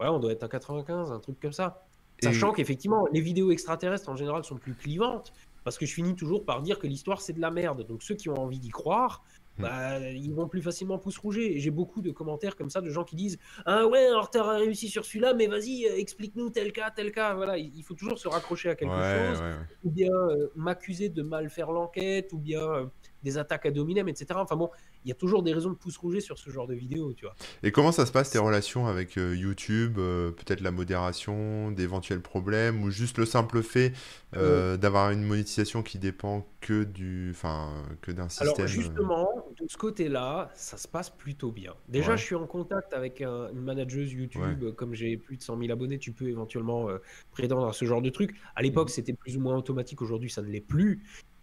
Ouais, 0.00 0.08
on 0.08 0.18
doit 0.18 0.32
être 0.32 0.42
à 0.44 0.48
95, 0.48 1.12
un 1.12 1.18
truc 1.20 1.38
comme 1.38 1.52
ça. 1.52 1.84
Et- 2.22 2.24
Sachant 2.24 2.52
qu'effectivement, 2.52 3.06
les 3.12 3.20
vidéos 3.20 3.50
extraterrestres 3.50 4.08
en 4.08 4.16
général 4.16 4.42
sont 4.44 4.56
plus 4.56 4.72
clivantes, 4.74 5.34
parce 5.64 5.76
que 5.76 5.84
je 5.84 5.92
finis 5.92 6.16
toujours 6.16 6.46
par 6.46 6.62
dire 6.62 6.78
que 6.78 6.86
l'histoire 6.86 7.20
c'est 7.20 7.34
de 7.34 7.40
la 7.42 7.50
merde. 7.50 7.86
Donc 7.86 8.02
ceux 8.02 8.14
qui 8.14 8.30
ont 8.30 8.38
envie 8.40 8.58
d'y 8.58 8.70
croire. 8.70 9.22
Bah, 9.60 9.98
ils 10.00 10.32
vont 10.32 10.48
plus 10.48 10.62
facilement 10.62 10.98
pouce 10.98 11.18
rouger. 11.18 11.56
Et 11.56 11.60
j'ai 11.60 11.70
beaucoup 11.70 12.02
de 12.02 12.10
commentaires 12.10 12.56
comme 12.56 12.70
ça 12.70 12.80
de 12.80 12.90
gens 12.90 13.04
qui 13.04 13.16
disent 13.16 13.38
Ah 13.66 13.86
ouais, 13.86 14.06
alors 14.06 14.30
t'as 14.30 14.58
réussi 14.58 14.88
sur 14.88 15.04
celui-là, 15.04 15.34
mais 15.34 15.46
vas-y, 15.46 15.86
euh, 15.86 15.96
explique-nous 15.96 16.50
tel 16.50 16.72
cas, 16.72 16.90
tel 16.90 17.12
cas. 17.12 17.34
Voilà, 17.34 17.58
il 17.58 17.70
il 17.80 17.82
faut 17.82 17.94
toujours 17.94 18.18
se 18.18 18.28
raccrocher 18.28 18.68
à 18.68 18.74
quelque 18.74 18.92
ouais, 18.92 19.28
chose 19.30 19.40
ouais, 19.40 19.48
ouais. 19.48 19.54
ou 19.84 19.90
bien 19.90 20.12
euh, 20.12 20.48
m'accuser 20.54 21.08
de 21.08 21.22
mal 21.22 21.48
faire 21.48 21.72
l'enquête, 21.72 22.32
ou 22.32 22.38
bien 22.38 22.60
euh, 22.60 22.86
des 23.22 23.38
attaques 23.38 23.66
à 23.66 23.70
dominem, 23.70 24.08
etc. 24.08 24.26
Enfin 24.34 24.56
bon, 24.56 24.70
il 25.04 25.08
y 25.08 25.12
a 25.12 25.14
toujours 25.14 25.42
des 25.42 25.52
raisons 25.52 25.70
de 25.70 25.74
pouce 25.76 25.96
rouger 25.96 26.20
sur 26.20 26.38
ce 26.38 26.50
genre 26.50 26.66
de 26.66 26.74
vidéos, 26.74 27.12
tu 27.14 27.24
vois. 27.24 27.34
Et 27.62 27.72
comment 27.72 27.92
ça 27.92 28.06
se 28.06 28.12
passe 28.12 28.30
tes 28.30 28.38
relations 28.38 28.86
avec 28.86 29.16
euh, 29.16 29.34
YouTube 29.36 29.98
euh, 29.98 30.30
Peut-être 30.30 30.60
la 30.60 30.70
modération, 30.70 31.70
d'éventuels 31.70 32.20
problèmes 32.20 32.82
ou 32.82 32.90
juste 32.90 33.18
le 33.18 33.24
simple 33.26 33.62
fait 33.62 33.92
euh, 34.36 34.76
d'avoir 34.76 35.10
une 35.10 35.22
monétisation 35.22 35.82
qui 35.82 35.98
dépend 35.98 36.46
que 36.60 36.84
du, 36.84 37.30
enfin, 37.30 37.72
que 38.02 38.12
d'un 38.12 38.28
système. 38.28 38.48
Alors 38.56 38.66
justement, 38.66 39.46
de 39.60 39.66
ce 39.68 39.76
côté-là, 39.76 40.50
ça 40.54 40.76
se 40.76 40.86
passe 40.86 41.10
plutôt 41.10 41.50
bien. 41.52 41.74
Déjà, 41.88 42.12
Ouais. 42.12 42.18
je 42.18 42.24
suis 42.24 42.34
en 42.34 42.46
contact 42.46 42.92
avec 42.92 43.20
un- 43.22 43.50
une 43.50 43.62
manageuse 43.62 44.12
YouTube. 44.12 44.74
Comme 44.76 44.94
j'ai 44.94 45.16
plus 45.16 45.36
de 45.36 45.42
100 45.42 45.58
000 45.58 45.72
abonnés, 45.72 45.98
tu 45.98 46.12
peux 46.12 46.28
éventuellement 46.28 46.88
prétendre 47.32 47.66
à 47.66 47.72
ce 47.72 47.84
genre 47.84 48.02
de 48.02 48.10
truc. 48.10 48.36
À 48.54 48.62
l'époque, 48.62 48.88
Mhm. 48.88 48.94
c'était 48.94 49.12
plus 49.14 49.36
ou 49.36 49.40
moins 49.40 49.56
automatique. 49.56 50.02
Aujourd'hui, 50.02 50.30
ça 50.30 50.42
ne 50.42 50.48
l'est 50.48 50.60
plus. 50.60 51.02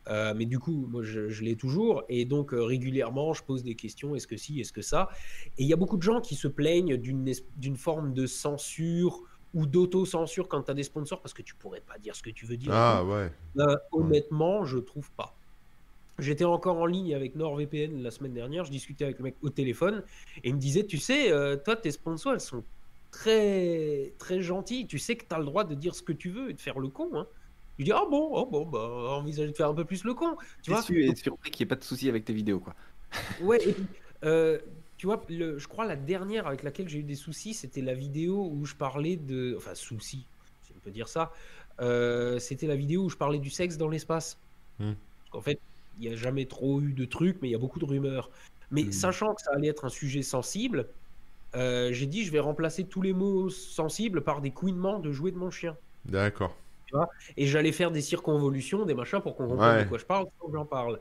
Euh, 0.09 0.33
mais 0.35 0.45
du 0.45 0.59
coup, 0.59 0.87
moi, 0.89 1.03
je, 1.03 1.29
je 1.29 1.43
l'ai 1.43 1.55
toujours. 1.55 2.03
Et 2.09 2.25
donc, 2.25 2.53
euh, 2.53 2.63
régulièrement, 2.63 3.33
je 3.33 3.43
pose 3.43 3.63
des 3.63 3.75
questions. 3.75 4.15
Est-ce 4.15 4.27
que 4.27 4.37
si 4.37 4.59
Est-ce 4.59 4.73
que 4.73 4.81
ça? 4.81 5.09
Et 5.57 5.63
il 5.63 5.67
y 5.67 5.73
a 5.73 5.77
beaucoup 5.77 5.97
de 5.97 6.03
gens 6.03 6.21
qui 6.21 6.35
se 6.35 6.47
plaignent 6.47 6.97
d'une 6.97 7.77
forme 7.77 8.13
de 8.13 8.25
censure 8.25 9.23
ou 9.53 9.65
d'auto-censure 9.65 10.47
quand 10.47 10.63
tu 10.63 10.71
as 10.71 10.73
des 10.73 10.83
sponsors 10.83 11.21
parce 11.21 11.33
que 11.33 11.41
tu 11.41 11.55
pourrais 11.55 11.81
pas 11.81 11.97
dire 11.97 12.15
ce 12.15 12.21
que 12.21 12.29
tu 12.29 12.45
veux 12.45 12.57
dire. 12.57 12.71
Ah 12.73 13.01
tout. 13.01 13.11
ouais. 13.11 13.31
Euh, 13.59 13.75
honnêtement, 13.91 14.65
je 14.65 14.77
trouve 14.77 15.11
pas. 15.11 15.35
J'étais 16.19 16.45
encore 16.45 16.77
en 16.77 16.85
ligne 16.85 17.13
avec 17.13 17.35
NordVPN 17.35 18.01
la 18.01 18.09
semaine 18.09 18.33
dernière, 18.33 18.65
je 18.65 18.71
discutais 18.71 19.05
avec 19.05 19.19
le 19.19 19.23
mec 19.23 19.35
au 19.41 19.49
téléphone 19.49 20.03
et 20.43 20.49
il 20.49 20.55
me 20.55 20.59
disait, 20.59 20.85
tu 20.85 20.97
sais, 20.97 21.31
euh, 21.31 21.57
toi, 21.57 21.75
tes 21.75 21.91
sponsors, 21.91 22.33
elles 22.33 22.39
sont 22.39 22.63
très 23.11 24.13
très 24.17 24.41
gentilles, 24.41 24.87
tu 24.87 24.99
sais 24.99 25.15
que 25.15 25.25
tu 25.27 25.33
as 25.33 25.39
le 25.39 25.45
droit 25.45 25.63
de 25.63 25.75
dire 25.75 25.93
ce 25.95 26.01
que 26.01 26.13
tu 26.13 26.29
veux 26.29 26.49
et 26.49 26.53
de 26.53 26.59
faire 26.59 26.79
le 26.79 26.89
con. 26.89 27.09
Hein. 27.13 27.27
Je 27.79 27.85
dis, 27.85 27.91
ah 27.91 28.05
bon, 28.09 28.29
oh 28.31 28.45
bon, 28.45 28.65
bah, 28.65 28.79
envisage 29.17 29.49
de 29.49 29.53
faire 29.53 29.69
un 29.69 29.73
peu 29.73 29.85
plus 29.85 30.03
le 30.03 30.13
con. 30.13 30.35
Tu 30.63 30.71
vois, 30.71 30.83
et 30.89 31.15
surpris 31.15 31.51
qu'il 31.51 31.63
n'y 31.63 31.67
ait 31.67 31.69
pas 31.69 31.75
de 31.75 31.83
soucis 31.83 32.09
avec 32.09 32.25
tes 32.25 32.33
vidéos, 32.33 32.59
quoi. 32.59 32.75
Ouais, 33.41 33.57
et 33.67 33.73
puis, 33.73 33.85
euh, 34.23 34.59
tu 34.97 35.05
vois, 35.05 35.23
le, 35.29 35.57
je 35.59 35.67
crois 35.67 35.85
la 35.85 35.95
dernière 35.95 36.47
avec 36.47 36.63
laquelle 36.63 36.89
j'ai 36.89 36.99
eu 36.99 37.03
des 37.03 37.15
soucis, 37.15 37.53
c'était 37.53 37.81
la 37.81 37.93
vidéo 37.93 38.49
où 38.51 38.65
je 38.65 38.75
parlais 38.75 39.15
de. 39.15 39.55
Enfin, 39.57 39.75
soucis, 39.75 40.25
si 40.63 40.71
on 40.75 40.79
peut 40.79 40.91
dire 40.91 41.07
ça. 41.07 41.31
Euh, 41.79 42.39
c'était 42.39 42.65
la 42.65 42.75
vidéo 42.75 43.03
où 43.03 43.09
je 43.09 43.17
parlais 43.17 43.37
du 43.39 43.51
sexe 43.51 43.77
dans 43.77 43.87
l'espace. 43.87 44.37
Hmm. 44.79 44.93
Qu'en 45.31 45.41
fait, 45.41 45.59
il 45.99 46.07
n'y 46.07 46.13
a 46.13 46.17
jamais 46.17 46.45
trop 46.45 46.81
eu 46.81 46.93
de 46.93 47.05
trucs, 47.05 47.41
mais 47.41 47.49
il 47.49 47.51
y 47.51 47.55
a 47.55 47.59
beaucoup 47.59 47.79
de 47.79 47.85
rumeurs. 47.85 48.31
Mais 48.71 48.85
Hmm. 48.85 48.91
sachant 48.91 49.33
que 49.35 49.41
ça 49.41 49.51
allait 49.53 49.67
être 49.67 49.85
un 49.85 49.89
sujet 49.89 50.23
sensible, 50.23 50.89
euh, 51.55 51.93
j'ai 51.93 52.07
dit 52.07 52.25
je 52.25 52.31
vais 52.31 52.39
remplacer 52.39 52.85
tous 52.85 53.01
les 53.01 53.13
mots 53.13 53.49
sensibles 53.49 54.21
par 54.23 54.41
des 54.41 54.51
couinements 54.51 54.99
de 54.99 55.11
jouets 55.11 55.31
de 55.31 55.37
mon 55.37 55.51
chien. 55.51 55.77
D'accord. 56.05 56.55
Et 57.35 57.47
j'allais 57.47 57.71
faire 57.71 57.91
des 57.91 58.01
circonvolutions, 58.01 58.85
des 58.85 58.93
machins 58.93 59.19
pour 59.21 59.35
qu'on 59.35 59.47
comprenne 59.47 59.77
Ouais. 59.77 59.83
de 59.83 59.89
quoi 59.89 59.97
je 59.97 60.05
parle 60.05 60.25
que 60.25 60.51
j'en 60.51 60.65
parle. 60.65 60.99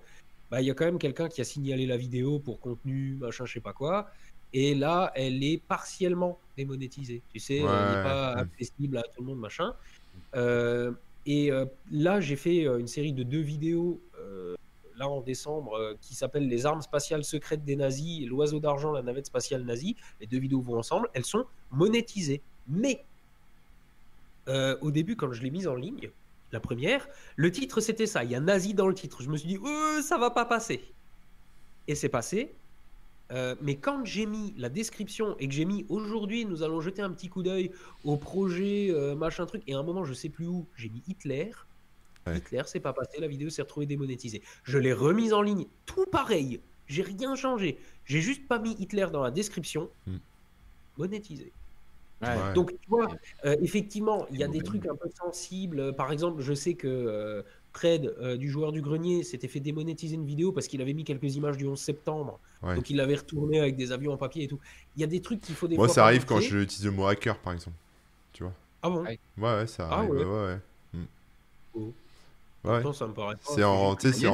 Bah, 0.50 0.60
il 0.60 0.66
y 0.66 0.70
a 0.70 0.74
quand 0.74 0.84
même 0.84 0.98
quelqu'un 0.98 1.28
qui 1.28 1.40
a 1.40 1.44
signalé 1.44 1.86
la 1.86 1.96
vidéo 1.96 2.38
pour 2.38 2.60
contenu, 2.60 3.16
machin, 3.20 3.44
je 3.46 3.54
sais 3.54 3.60
pas 3.60 3.72
quoi. 3.72 4.10
Et 4.52 4.74
là, 4.74 5.10
elle 5.14 5.42
est 5.42 5.60
partiellement 5.60 6.38
démonétisée. 6.56 7.20
Tu 7.32 7.40
sais, 7.40 7.56
elle 7.56 7.62
n'est 7.64 8.02
pas 8.02 8.34
ouais. 8.34 8.40
accessible 8.42 8.96
à 8.98 9.02
tout 9.02 9.20
le 9.20 9.26
monde, 9.26 9.40
machin. 9.40 9.74
Euh, 10.34 10.92
et 11.26 11.50
euh, 11.50 11.66
là, 11.90 12.20
j'ai 12.20 12.36
fait 12.36 12.64
euh, 12.66 12.78
une 12.78 12.86
série 12.86 13.12
de 13.12 13.24
deux 13.24 13.40
vidéos, 13.40 14.00
euh, 14.20 14.54
là 14.96 15.08
en 15.08 15.20
décembre, 15.20 15.96
qui 16.00 16.14
s'appellent 16.14 16.48
Les 16.48 16.64
armes 16.64 16.80
spatiales 16.80 17.24
secrètes 17.24 17.64
des 17.64 17.76
nazis 17.76 18.22
et 18.22 18.26
L'oiseau 18.26 18.60
d'argent, 18.60 18.92
la 18.92 19.02
navette 19.02 19.26
spatiale 19.26 19.62
nazie. 19.64 19.96
Les 20.20 20.26
deux 20.26 20.38
vidéos 20.38 20.60
vont 20.60 20.78
ensemble. 20.78 21.08
Elles 21.12 21.24
sont 21.24 21.44
monétisées. 21.72 22.40
Mais 22.68 23.04
euh, 24.48 24.76
au 24.80 24.90
début, 24.90 25.16
quand 25.16 25.32
je 25.32 25.42
l'ai 25.42 25.50
mise 25.50 25.68
en 25.68 25.74
ligne, 25.74 26.10
La 26.52 26.60
première, 26.60 27.08
le 27.34 27.50
titre 27.50 27.80
c'était 27.80 28.06
ça, 28.06 28.22
il 28.22 28.30
y 28.30 28.34
a 28.34 28.40
nazi 28.40 28.72
dans 28.72 28.86
le 28.86 28.94
titre. 28.94 29.22
Je 29.22 29.28
me 29.28 29.36
suis 29.36 29.48
dit, 29.48 29.58
euh, 29.64 30.00
ça 30.02 30.16
va 30.16 30.30
pas 30.30 30.44
passer. 30.44 30.80
Et 31.88 31.94
c'est 31.94 32.08
passé. 32.08 32.54
Euh, 33.32 33.56
mais 33.60 33.76
quand 33.76 34.04
j'ai 34.04 34.26
mis 34.26 34.54
la 34.56 34.68
description 34.68 35.36
et 35.38 35.48
que 35.48 35.54
j'ai 35.54 35.64
mis 35.64 35.84
aujourd'hui, 35.88 36.44
nous 36.44 36.62
allons 36.62 36.80
jeter 36.80 37.02
un 37.02 37.10
petit 37.10 37.28
coup 37.28 37.42
d'œil 37.42 37.72
au 38.04 38.16
projet, 38.16 38.88
euh, 38.90 39.16
machin 39.16 39.46
truc, 39.46 39.62
et 39.66 39.74
à 39.74 39.78
un 39.78 39.82
moment, 39.82 40.04
je 40.04 40.14
sais 40.14 40.28
plus 40.28 40.46
où, 40.46 40.66
j'ai 40.76 40.88
mis 40.88 41.02
Hitler. 41.08 41.50
Ouais. 42.26 42.38
Hitler, 42.38 42.62
c'est 42.66 42.80
pas 42.80 42.92
passé, 42.92 43.20
la 43.20 43.28
vidéo 43.28 43.50
s'est 43.50 43.62
retrouvée 43.62 43.86
démonétisée. 43.86 44.42
Je 44.62 44.78
l'ai 44.78 44.92
remise 44.92 45.32
en 45.32 45.42
ligne, 45.42 45.66
tout 45.86 46.06
pareil. 46.06 46.60
J'ai 46.86 47.02
rien 47.02 47.34
changé. 47.34 47.78
J'ai 48.04 48.20
juste 48.20 48.46
pas 48.46 48.60
mis 48.60 48.76
Hitler 48.78 49.08
dans 49.12 49.22
la 49.22 49.32
description. 49.32 49.90
Hmm. 50.06 50.18
Monétisé. 50.96 51.52
Ouais. 52.22 52.28
Ouais. 52.28 52.54
Donc, 52.54 52.70
tu 52.80 52.88
vois, 52.88 53.08
euh, 53.44 53.56
effectivement, 53.60 54.26
il 54.30 54.38
y 54.38 54.44
a 54.44 54.48
des 54.48 54.58
Ouais. 54.58 54.64
trucs 54.64 54.86
un 54.86 54.94
peu 54.96 55.08
sensibles. 55.22 55.94
Par 55.96 56.10
exemple, 56.12 56.40
je 56.42 56.54
sais 56.54 56.74
que 56.74 56.86
euh, 56.88 57.42
Fred, 57.74 58.14
euh, 58.22 58.36
du 58.38 58.48
joueur 58.50 58.72
du 58.72 58.80
grenier, 58.80 59.22
s'était 59.22 59.48
fait 59.48 59.60
démonétiser 59.60 60.14
une 60.14 60.24
vidéo 60.24 60.50
parce 60.50 60.66
qu'il 60.66 60.80
avait 60.80 60.94
mis 60.94 61.04
quelques 61.04 61.36
images 61.36 61.58
du 61.58 61.66
11 61.66 61.78
septembre. 61.78 62.40
Ouais. 62.62 62.74
Donc, 62.74 62.88
il 62.88 62.96
l'avait 62.96 63.16
retourné 63.16 63.60
avec 63.60 63.76
des 63.76 63.92
avions 63.92 64.12
en 64.12 64.16
papier 64.16 64.44
et 64.44 64.48
tout. 64.48 64.58
Il 64.96 65.00
y 65.02 65.04
a 65.04 65.06
des 65.06 65.20
trucs 65.20 65.42
qu'il 65.42 65.54
faut 65.54 65.68
des 65.68 65.76
Moi, 65.76 65.86
fois 65.86 65.94
ça 65.94 66.04
arrive 66.04 66.24
quand 66.24 66.40
je 66.40 66.56
utilise 66.58 66.84
le 66.86 66.90
mot 66.90 67.06
hacker, 67.06 67.38
par 67.38 67.52
exemple. 67.52 67.76
Tu 68.32 68.42
vois 68.44 68.52
Ah 68.82 68.88
bon? 68.88 69.02
Ouais. 69.02 69.18
Ouais, 69.36 69.54
ouais, 69.58 69.66
ça 69.66 69.86
Ah 69.90 69.96
arrive. 69.98 70.10
ouais. 70.12 70.24
Ouais, 70.24 70.44
ouais. 70.46 70.58
Oh. 71.74 71.92
Ouais. 72.64 72.72
Ouais. 72.72 72.82
Non, 72.82 72.92
ça 72.92 73.06
me 73.06 73.12
paraît 73.12 73.34
pas. 73.36 73.40
C'est 73.54 73.62
en, 73.62 73.96
c'est 73.98 74.26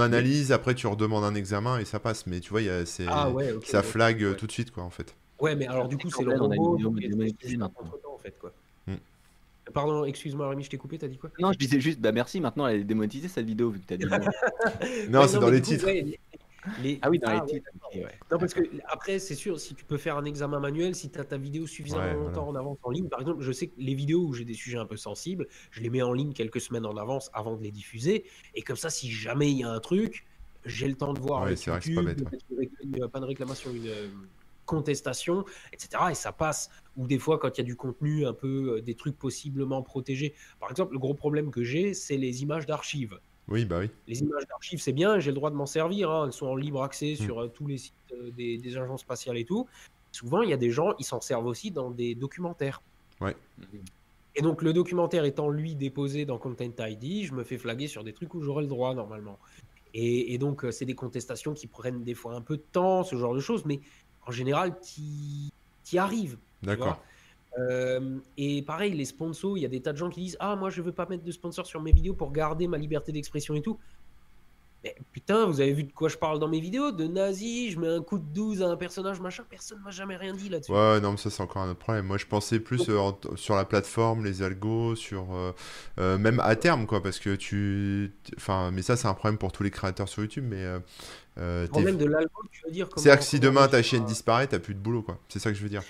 analyse, 0.00 0.50
après 0.50 0.74
tu 0.74 0.86
redemandes 0.86 1.24
un 1.24 1.34
examen 1.34 1.78
et 1.78 1.84
ça 1.84 2.00
passe. 2.00 2.26
Mais 2.26 2.40
tu 2.40 2.50
vois, 2.50 2.62
il 2.62 2.66
y 2.66 2.70
a, 2.70 2.82
Ah 3.08 3.30
ouais, 3.30 3.54
ça 3.64 3.78
ouais. 3.78 3.84
flag 3.84 4.22
euh, 4.22 4.30
Ouais. 4.30 4.36
tout 4.36 4.46
de 4.46 4.52
suite, 4.52 4.72
quoi, 4.72 4.82
en 4.82 4.90
fait. 4.90 5.14
Ouais, 5.40 5.54
mais 5.54 5.66
alors 5.66 5.88
du 5.88 5.96
coup, 5.98 6.10
c'est 6.10 6.22
le 6.22 6.30
Corben, 6.30 6.46
on 6.46 6.50
a 6.50 6.54
une 6.56 6.60
robot 6.62 6.76
vidéo 6.76 6.90
qui 6.92 7.04
est- 7.04 7.08
démonétisée 7.08 7.48
qui 7.48 7.54
est 7.54 7.56
maintenant. 7.58 7.80
contre-temps, 7.80 8.14
en 8.14 8.18
fait, 8.18 8.38
quoi. 8.38 8.52
Hmm. 8.86 8.94
Pardon, 9.74 10.04
excuse-moi 10.04 10.48
Rémi, 10.48 10.62
je 10.64 10.70
t'ai 10.70 10.78
coupé, 10.78 10.96
t'as 10.98 11.08
dit 11.08 11.18
quoi? 11.18 11.30
Non, 11.38 11.52
je 11.52 11.58
disais 11.58 11.80
juste, 11.80 12.00
bah 12.00 12.12
merci, 12.12 12.40
maintenant 12.40 12.66
elle 12.68 12.80
est 12.80 12.84
démonétisée 12.84 13.28
cette 13.28 13.46
vidéo 13.46 13.70
vu 13.70 13.80
que 13.80 13.86
t'as 13.86 13.96
dit. 13.96 14.04
non. 15.10 15.26
C'est 15.26 15.38
dans 15.38 15.50
les 15.50 15.60
titres. 15.60 15.84
ouais, 15.86 16.02
les- 16.02 16.20
les- 16.82 16.98
Ah 17.02 17.10
oui, 17.10 17.18
dans 17.18 17.28
Ah, 17.28 17.34
les 17.34 17.40
ouais, 17.40 17.46
titres. 17.46 17.70
ouais. 17.94 18.18
Non, 18.30 18.38
parce 18.38 18.54
que 18.54 18.60
après, 18.86 19.18
c'est 19.18 19.34
sûr, 19.34 19.58
si 19.60 19.74
tu 19.74 19.84
peux 19.84 19.98
faire 19.98 20.16
un 20.16 20.24
examen 20.24 20.58
manuel, 20.60 20.94
si 20.94 21.10
tu 21.10 21.18
as 21.18 21.24
ta 21.24 21.36
vidéo 21.36 21.66
suffisamment 21.66 22.04
Ouais, 22.04 22.14
longtemps 22.14 22.48
en 22.48 22.54
avance 22.54 22.78
en 22.82 22.90
ligne, 22.90 23.08
par 23.08 23.20
exemple, 23.20 23.42
je 23.42 23.52
sais 23.52 23.66
que 23.68 23.74
les 23.78 23.94
vidéos 23.94 24.20
où 24.26 24.32
j'ai 24.34 24.44
des 24.44 24.54
sujets 24.54 24.78
un 24.78 24.86
peu 24.86 24.96
sensibles, 24.96 25.46
je 25.70 25.80
les 25.82 25.90
mets 25.90 26.02
en 26.02 26.12
ligne 26.12 26.32
quelques 26.32 26.60
semaines 26.60 26.86
en 26.86 26.96
avance 26.96 27.30
avant 27.34 27.56
de 27.56 27.62
les 27.62 27.70
diffuser. 27.72 28.24
Et 28.54 28.62
comme 28.62 28.76
ça, 28.76 28.88
si 28.90 29.10
jamais 29.10 29.50
il 29.50 29.58
y 29.58 29.64
a 29.64 29.70
un 29.70 29.80
truc, 29.80 30.26
j'ai 30.64 30.88
le 30.88 30.94
temps 30.94 31.12
de 31.12 31.20
voir 31.20 31.42
Ouais, 31.44 31.54
c'est 31.56 31.70
vrai 31.70 31.78
que 31.80 31.84
c'est 31.86 31.92
YouTube, 31.92 32.24
pas 32.24 32.60
bête, 32.60 32.70
une 32.82 33.08
pas 33.08 33.20
de 33.20 33.24
réclamation, 33.26 33.70
une 33.72 33.86
euh, 33.86 34.08
contestation, 34.66 35.44
etc. 35.72 35.88
Et 36.10 36.14
ça 36.14 36.32
passe. 36.32 36.70
Ou 36.96 37.06
des 37.06 37.18
fois, 37.18 37.38
quand 37.38 37.56
il 37.56 37.58
y 37.58 37.60
a 37.60 37.64
du 37.64 37.76
contenu 37.76 38.26
un 38.26 38.32
peu, 38.34 38.76
euh, 38.76 38.80
des 38.82 38.94
trucs 38.94 39.16
possiblement 39.18 39.82
protégés. 39.82 40.34
Par 40.60 40.70
exemple, 40.70 40.92
le 40.92 40.98
gros 40.98 41.14
problème 41.14 41.50
que 41.50 41.62
j'ai, 41.62 41.94
c'est 41.94 42.16
les 42.18 42.42
images 42.42 42.66
d'archives. 42.66 43.18
Oui, 43.48 43.64
bah 43.64 43.78
oui. 43.80 43.90
Les 44.08 44.20
images 44.22 44.46
d'archives, 44.48 44.80
c'est 44.80 44.92
bien, 44.92 45.18
j'ai 45.20 45.30
le 45.30 45.36
droit 45.36 45.50
de 45.50 45.54
m'en 45.56 45.66
servir. 45.66 46.10
hein, 46.10 46.26
Elles 46.26 46.32
sont 46.32 46.46
en 46.48 46.56
libre 46.56 46.82
accès 46.82 47.12
Hmm. 47.18 47.24
sur 47.24 47.38
euh, 47.42 47.48
tous 47.48 47.66
les 47.66 47.78
sites 47.78 47.94
euh, 48.12 48.30
des, 48.36 48.58
des 48.58 48.76
agences 48.76 49.02
spatiales 49.02 49.38
et 49.38 49.44
tout. 49.44 49.66
Souvent, 50.10 50.42
il 50.42 50.50
y 50.50 50.52
a 50.52 50.56
des 50.56 50.70
gens, 50.70 50.94
ils 50.98 51.04
s'en 51.04 51.20
servent 51.20 51.46
aussi 51.46 51.70
dans 51.70 51.90
des 51.90 52.14
documentaires. 52.14 52.82
Et 54.38 54.42
donc, 54.42 54.62
le 54.62 54.72
documentaire 54.72 55.24
étant 55.24 55.48
lui 55.48 55.74
déposé 55.74 56.24
dans 56.26 56.38
Content 56.38 56.70
ID, 56.78 57.24
je 57.24 57.32
me 57.32 57.42
fais 57.44 57.56
flaguer 57.56 57.86
sur 57.86 58.04
des 58.04 58.12
trucs 58.12 58.34
où 58.34 58.42
j'aurais 58.42 58.62
le 58.62 58.68
droit 58.68 58.94
normalement. 58.94 59.38
Et, 59.94 60.34
et 60.34 60.38
donc, 60.38 60.66
c'est 60.72 60.84
des 60.84 60.94
contestations 60.94 61.54
qui 61.54 61.66
prennent 61.68 62.02
des 62.04 62.12
fois 62.14 62.34
un 62.34 62.42
peu 62.42 62.56
de 62.58 62.64
temps, 62.72 63.02
ce 63.02 63.16
genre 63.16 63.34
de 63.34 63.40
choses, 63.40 63.64
mais 63.64 63.80
en 64.26 64.32
général, 64.32 64.78
qui 64.80 65.52
y 65.92 65.98
arrives. 65.98 66.36
D'accord. 66.62 67.00
Euh, 67.58 68.18
et 68.36 68.62
pareil, 68.62 68.92
les 68.92 69.04
sponsors, 69.04 69.56
il 69.56 69.62
y 69.62 69.64
a 69.64 69.68
des 69.68 69.80
tas 69.80 69.92
de 69.92 69.96
gens 69.96 70.10
qui 70.10 70.20
disent 70.20 70.36
Ah, 70.40 70.56
moi 70.56 70.68
je 70.68 70.82
veux 70.82 70.92
pas 70.92 71.06
mettre 71.06 71.24
de 71.24 71.32
sponsor 71.32 71.66
sur 71.66 71.80
mes 71.80 71.92
vidéos 71.92 72.14
pour 72.14 72.32
garder 72.32 72.68
ma 72.68 72.76
liberté 72.76 73.12
d'expression 73.12 73.54
et 73.54 73.62
tout. 73.62 73.78
Mais 74.86 74.94
putain, 75.12 75.46
vous 75.46 75.60
avez 75.60 75.72
vu 75.72 75.82
de 75.84 75.92
quoi 75.92 76.08
je 76.08 76.16
parle 76.16 76.38
dans 76.38 76.48
mes 76.48 76.60
vidéos? 76.60 76.92
De 76.92 77.06
nazi, 77.06 77.70
je 77.72 77.78
mets 77.80 77.88
un 77.88 78.02
coup 78.02 78.18
de 78.18 78.24
12 78.24 78.62
à 78.62 78.68
un 78.68 78.76
personnage, 78.76 79.20
machin, 79.20 79.44
personne 79.48 79.80
m'a 79.84 79.90
jamais 79.90 80.16
rien 80.16 80.32
dit 80.34 80.48
là-dessus. 80.48 80.70
Ouais, 80.72 81.00
non, 81.00 81.12
mais 81.12 81.16
ça, 81.16 81.30
c'est 81.30 81.42
encore 81.42 81.62
un 81.62 81.70
autre 81.70 81.78
problème. 81.80 82.06
Moi, 82.06 82.18
je 82.18 82.26
pensais 82.26 82.60
plus 82.60 82.88
euh, 82.88 82.98
en- 82.98 83.18
sur 83.36 83.56
la 83.56 83.64
plateforme, 83.64 84.24
les 84.24 84.42
algos, 84.42 84.94
sur. 84.94 85.34
euh, 85.34 85.52
euh, 85.98 86.18
même 86.18 86.40
à 86.40 86.54
terme, 86.56 86.86
quoi, 86.86 87.02
parce 87.02 87.18
que 87.18 87.34
tu. 87.34 88.12
Enfin, 88.36 88.70
mais 88.72 88.82
ça, 88.82 88.96
c'est 88.96 89.08
un 89.08 89.14
problème 89.14 89.38
pour 89.38 89.52
tous 89.52 89.62
les 89.62 89.70
créateurs 89.70 90.08
sur 90.08 90.22
YouTube, 90.22 90.44
mais. 90.48 90.64
euh, 91.38 91.66
problème 91.68 91.96
de 91.98 92.06
l'algo, 92.06 92.42
tu 92.50 92.62
veux 92.66 92.72
dire 92.72 92.88
C'est-à-dire 92.96 93.18
que 93.20 93.24
si 93.26 93.40
demain 93.40 93.68
ta 93.68 93.82
chaîne 93.82 94.04
disparaît, 94.04 94.46
t'as 94.46 94.58
plus 94.58 94.74
de 94.74 94.80
boulot, 94.80 95.02
quoi. 95.02 95.18
C'est 95.28 95.38
ça 95.38 95.50
que 95.50 95.56
je 95.56 95.62
veux 95.62 95.68
dire. 95.68 95.82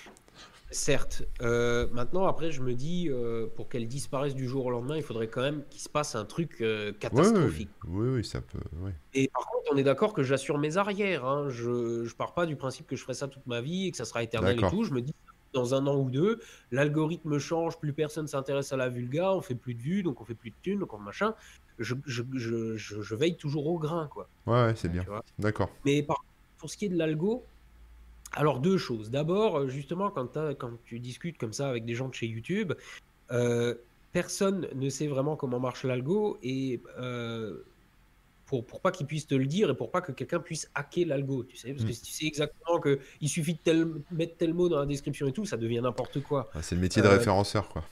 Certes. 0.76 1.22
Euh, 1.40 1.86
maintenant, 1.92 2.26
après, 2.26 2.50
je 2.50 2.60
me 2.60 2.74
dis, 2.74 3.08
euh, 3.08 3.46
pour 3.56 3.70
qu'elle 3.70 3.88
disparaisse 3.88 4.34
du 4.34 4.46
jour 4.46 4.66
au 4.66 4.70
lendemain, 4.70 4.98
il 4.98 5.02
faudrait 5.02 5.28
quand 5.28 5.40
même 5.40 5.62
qu'il 5.70 5.80
se 5.80 5.88
passe 5.88 6.14
un 6.14 6.26
truc 6.26 6.60
euh, 6.60 6.92
catastrophique. 6.92 7.70
oui, 7.88 8.08
oui, 8.16 8.24
ça 8.24 8.42
peut. 8.42 8.58
Et 9.14 9.28
par 9.28 9.46
contre, 9.46 9.70
on 9.72 9.76
est 9.78 9.82
d'accord 9.82 10.12
que 10.12 10.22
j'assure 10.22 10.58
mes 10.58 10.76
arrières. 10.76 11.24
hein. 11.24 11.48
Je, 11.48 12.04
je 12.04 12.14
pars 12.14 12.34
pas 12.34 12.44
du 12.44 12.56
principe 12.56 12.86
que 12.86 12.94
je 12.94 13.00
ferai 13.02 13.14
ça 13.14 13.26
toute 13.26 13.46
ma 13.46 13.62
vie 13.62 13.86
et 13.86 13.90
que 13.90 13.96
ça 13.96 14.04
sera 14.04 14.22
éternel 14.22 14.58
et 14.62 14.68
tout. 14.68 14.84
Je 14.84 14.92
me 14.92 15.00
dis, 15.00 15.14
dans 15.54 15.74
un 15.74 15.86
an 15.86 15.96
ou 15.96 16.10
deux, 16.10 16.40
l'algorithme 16.70 17.38
change, 17.38 17.78
plus 17.78 17.94
personne 17.94 18.26
s'intéresse 18.26 18.70
à 18.74 18.76
la 18.76 18.90
vulga, 18.90 19.32
on 19.32 19.40
fait 19.40 19.54
plus 19.54 19.72
de 19.72 19.80
vues, 19.80 20.02
donc 20.02 20.20
on 20.20 20.24
fait 20.24 20.34
plus 20.34 20.50
de 20.50 20.56
thunes, 20.60 20.80
donc 20.80 20.92
on 20.92 20.98
machin. 20.98 21.34
Je, 21.78 21.94
je, 22.04 22.22
je, 22.76 23.14
veille 23.14 23.38
toujours 23.38 23.66
au 23.66 23.78
grain, 23.78 24.08
quoi. 24.12 24.28
Ouais, 24.46 24.66
ouais, 24.66 24.74
c'est 24.76 24.90
bien. 24.90 25.06
D'accord. 25.38 25.70
Mais 25.86 26.02
par, 26.02 26.22
pour 26.58 26.68
ce 26.68 26.76
qui 26.76 26.84
est 26.84 26.90
de 26.90 26.98
l'algo, 26.98 27.44
alors 28.32 28.60
deux 28.60 28.78
choses. 28.78 29.10
D'abord, 29.10 29.58
euh, 29.58 29.68
justement, 29.68 30.10
quand, 30.10 30.28
tu 30.84 30.98
discutes 30.98 31.38
comme 31.38 31.52
ça 31.52 31.68
avec 31.68 31.84
des 31.84 31.94
gens 31.94 32.08
de 32.08 32.14
chez 32.14 32.26
YouTube, 32.26 32.72
euh, 33.30 33.74
personne 34.12 34.68
ne 34.74 34.88
sait 34.88 35.06
vraiment 35.06 35.36
comment 35.36 35.60
marche 35.60 35.84
l'algo 35.84 36.38
et 36.42 36.80
euh, 36.98 37.58
pour, 38.46 38.64
pour 38.64 38.80
pas 38.80 38.92
qu'ils 38.92 39.06
puissent 39.06 39.26
te 39.26 39.34
le 39.34 39.46
dire 39.46 39.70
et 39.70 39.76
pour 39.76 39.90
pas 39.90 40.00
que 40.00 40.12
quelqu'un 40.12 40.38
puisse 40.40 40.70
hacker 40.74 41.06
l'algo, 41.06 41.44
tu 41.44 41.56
sais, 41.56 41.72
parce 41.72 41.84
que 41.84 41.90
Mm. 41.90 41.94
si 41.94 42.02
tu 42.02 42.12
sais 42.12 42.26
exactement 42.26 42.78
que 42.80 43.00
il 43.20 43.28
suffit 43.28 43.54
de 43.54 43.58
tel- 43.62 43.88
mettre 44.10 44.36
tel 44.36 44.54
mot 44.54 44.68
dans 44.68 44.78
la 44.78 44.86
description 44.86 45.26
et 45.26 45.32
tout, 45.32 45.44
ça 45.44 45.56
devient 45.56 45.80
n'importe 45.80 46.22
quoi. 46.22 46.48
Ah, 46.54 46.62
c'est 46.62 46.74
le 46.74 46.80
métier 46.80 47.02
de 47.02 47.08
Euh, 47.08 47.10
référenceur, 47.16 47.68
quoi. 47.68 47.82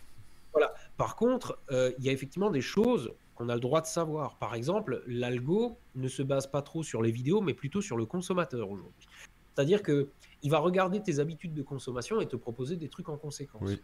Par 0.97 1.16
contre, 1.16 1.59
il 1.72 2.05
y 2.05 2.09
a 2.09 2.12
effectivement 2.12 2.51
des 2.53 2.61
choses 2.61 3.11
qu'on 3.35 3.49
a 3.49 3.55
le 3.55 3.61
droit 3.61 3.80
de 3.80 3.87
savoir. 3.87 4.37
Par 4.37 4.55
exemple, 4.55 5.03
l'algo 5.09 5.76
ne 5.97 6.07
se 6.07 6.22
base 6.22 6.47
pas 6.47 6.62
trop 6.62 6.85
sur 6.85 7.03
les 7.03 7.11
vidéos, 7.11 7.41
mais 7.41 7.53
plutôt 7.53 7.80
sur 7.82 7.97
le 7.97 8.07
consommateur 8.07 8.70
aujourd'hui. 8.70 9.09
C'est-à-dire 9.55 9.83
que 9.83 10.09
il 10.43 10.51
va 10.51 10.59
regarder 10.59 11.01
tes 11.03 11.21
habitudes 11.21 11.55
de 11.55 11.63
consommation 11.63 12.21
et 12.21 12.27
te 12.27 12.37
proposer 12.37 12.77
des 12.77 12.89
trucs 12.89 13.09
en 13.09 13.17
conséquence. 13.17 13.63
Oui. 13.63 13.79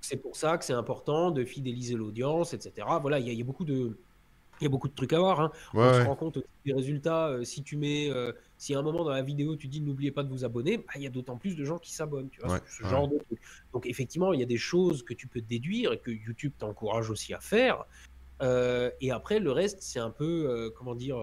C'est 0.00 0.16
pour 0.16 0.36
ça 0.36 0.56
que 0.58 0.64
c'est 0.64 0.72
important 0.72 1.30
de 1.30 1.44
fidéliser 1.44 1.94
l'audience, 1.94 2.54
etc. 2.54 2.86
Voilà, 3.00 3.18
il 3.18 3.26
y, 3.26 3.30
a- 3.30 3.32
il 3.32 3.38
y 3.38 3.42
a 3.42 3.44
beaucoup 3.44 3.64
de 3.64 3.96
il 4.60 4.64
y 4.64 4.66
a 4.66 4.70
beaucoup 4.70 4.86
de 4.88 4.94
trucs 4.94 5.12
à 5.12 5.18
voir. 5.18 5.40
hein. 5.40 5.50
Ouais, 5.74 5.80
On 5.82 5.92
se 5.92 5.98
ouais. 5.98 6.04
rend 6.04 6.14
compte 6.14 6.38
des 6.64 6.72
résultats. 6.72 7.28
euh, 7.28 7.42
si 7.42 7.62
tu 7.64 7.76
mets, 7.76 8.08
euh, 8.10 8.32
si 8.58 8.74
à 8.74 8.78
un 8.78 8.82
moment 8.82 9.02
dans 9.04 9.10
la 9.10 9.22
vidéo 9.22 9.56
tu 9.56 9.66
dis 9.66 9.80
n'oubliez 9.80 10.12
pas 10.12 10.22
de 10.22 10.28
vous 10.28 10.44
abonner, 10.44 10.78
bah, 10.78 10.92
il 10.96 11.02
y 11.02 11.06
a 11.06 11.10
d'autant 11.10 11.36
plus 11.36 11.56
de 11.56 11.64
gens 11.64 11.78
qui 11.78 11.92
s'abonnent. 11.92 12.28
Tu 12.30 12.40
vois, 12.40 12.54
Ouais, 12.54 12.60
ce, 12.68 12.84
genre 12.86 13.08
de 13.08 13.18
truc. 13.18 13.40
Donc 13.72 13.86
effectivement, 13.86 14.32
il 14.32 14.38
y 14.40 14.42
a 14.42 14.46
des 14.46 14.58
choses 14.58 15.02
que 15.02 15.14
tu 15.14 15.26
peux 15.26 15.40
déduire 15.40 15.92
et 15.92 15.98
que 15.98 16.10
YouTube 16.12 16.52
t'encourage 16.58 17.10
aussi 17.10 17.34
à 17.34 17.40
faire. 17.40 17.84
Euh, 18.40 18.90
et 19.00 19.10
après, 19.10 19.40
le 19.40 19.50
reste, 19.50 19.78
c'est 19.82 19.98
un 20.00 20.10
peu, 20.10 20.46
euh, 20.48 20.70
comment 20.76 20.94
dire, 20.94 21.16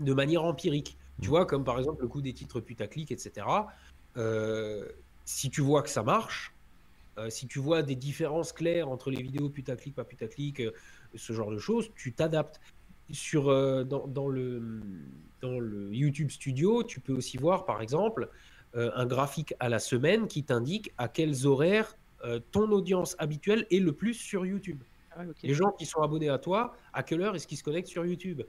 de 0.00 0.14
manière 0.14 0.44
empirique. 0.44 0.96
Tu 1.20 1.28
vois, 1.28 1.46
comme 1.46 1.64
par 1.64 1.78
exemple 1.78 2.02
le 2.02 2.08
coup 2.08 2.20
des 2.20 2.32
titres 2.32 2.60
putaclic, 2.60 3.10
etc. 3.12 3.46
Euh, 4.16 4.88
si 5.24 5.50
tu 5.50 5.60
vois 5.60 5.82
que 5.82 5.88
ça 5.88 6.02
marche, 6.02 6.52
euh, 7.18 7.30
si 7.30 7.46
tu 7.46 7.58
vois 7.58 7.82
des 7.82 7.94
différences 7.94 8.52
claires 8.52 8.88
entre 8.88 9.10
les 9.10 9.22
vidéos 9.22 9.48
putaclic, 9.48 9.94
pas 9.94 10.04
putaclic, 10.04 10.60
euh, 10.60 10.72
ce 11.14 11.32
genre 11.32 11.50
de 11.50 11.58
choses, 11.58 11.90
tu 11.96 12.12
t'adaptes. 12.12 12.60
Sur, 13.10 13.44
dans, 13.84 14.06
dans 14.06 14.28
le, 14.28 14.80
dans 15.42 15.60
le 15.60 15.94
YouTube 15.94 16.30
Studio, 16.30 16.82
tu 16.82 17.00
peux 17.00 17.12
aussi 17.12 17.36
voir, 17.36 17.66
par 17.66 17.82
exemple, 17.82 18.30
un 18.72 19.04
graphique 19.04 19.52
à 19.60 19.68
la 19.68 19.78
semaine 19.78 20.26
qui 20.26 20.42
t'indique 20.42 20.90
à 20.96 21.08
quels 21.08 21.46
horaires 21.46 21.98
ton 22.50 22.72
audience 22.72 23.14
habituelle 23.18 23.66
est 23.70 23.80
le 23.80 23.92
plus 23.92 24.14
sur 24.14 24.46
YouTube. 24.46 24.82
Les 25.42 25.52
gens 25.52 25.70
qui 25.72 25.84
sont 25.84 26.00
abonnés 26.00 26.30
à 26.30 26.38
toi, 26.38 26.74
à 26.94 27.02
quelle 27.02 27.20
heure 27.20 27.36
est-ce 27.36 27.46
qu'ils 27.46 27.58
se 27.58 27.62
connectent 27.62 27.88
sur 27.88 28.06
YouTube? 28.06 28.40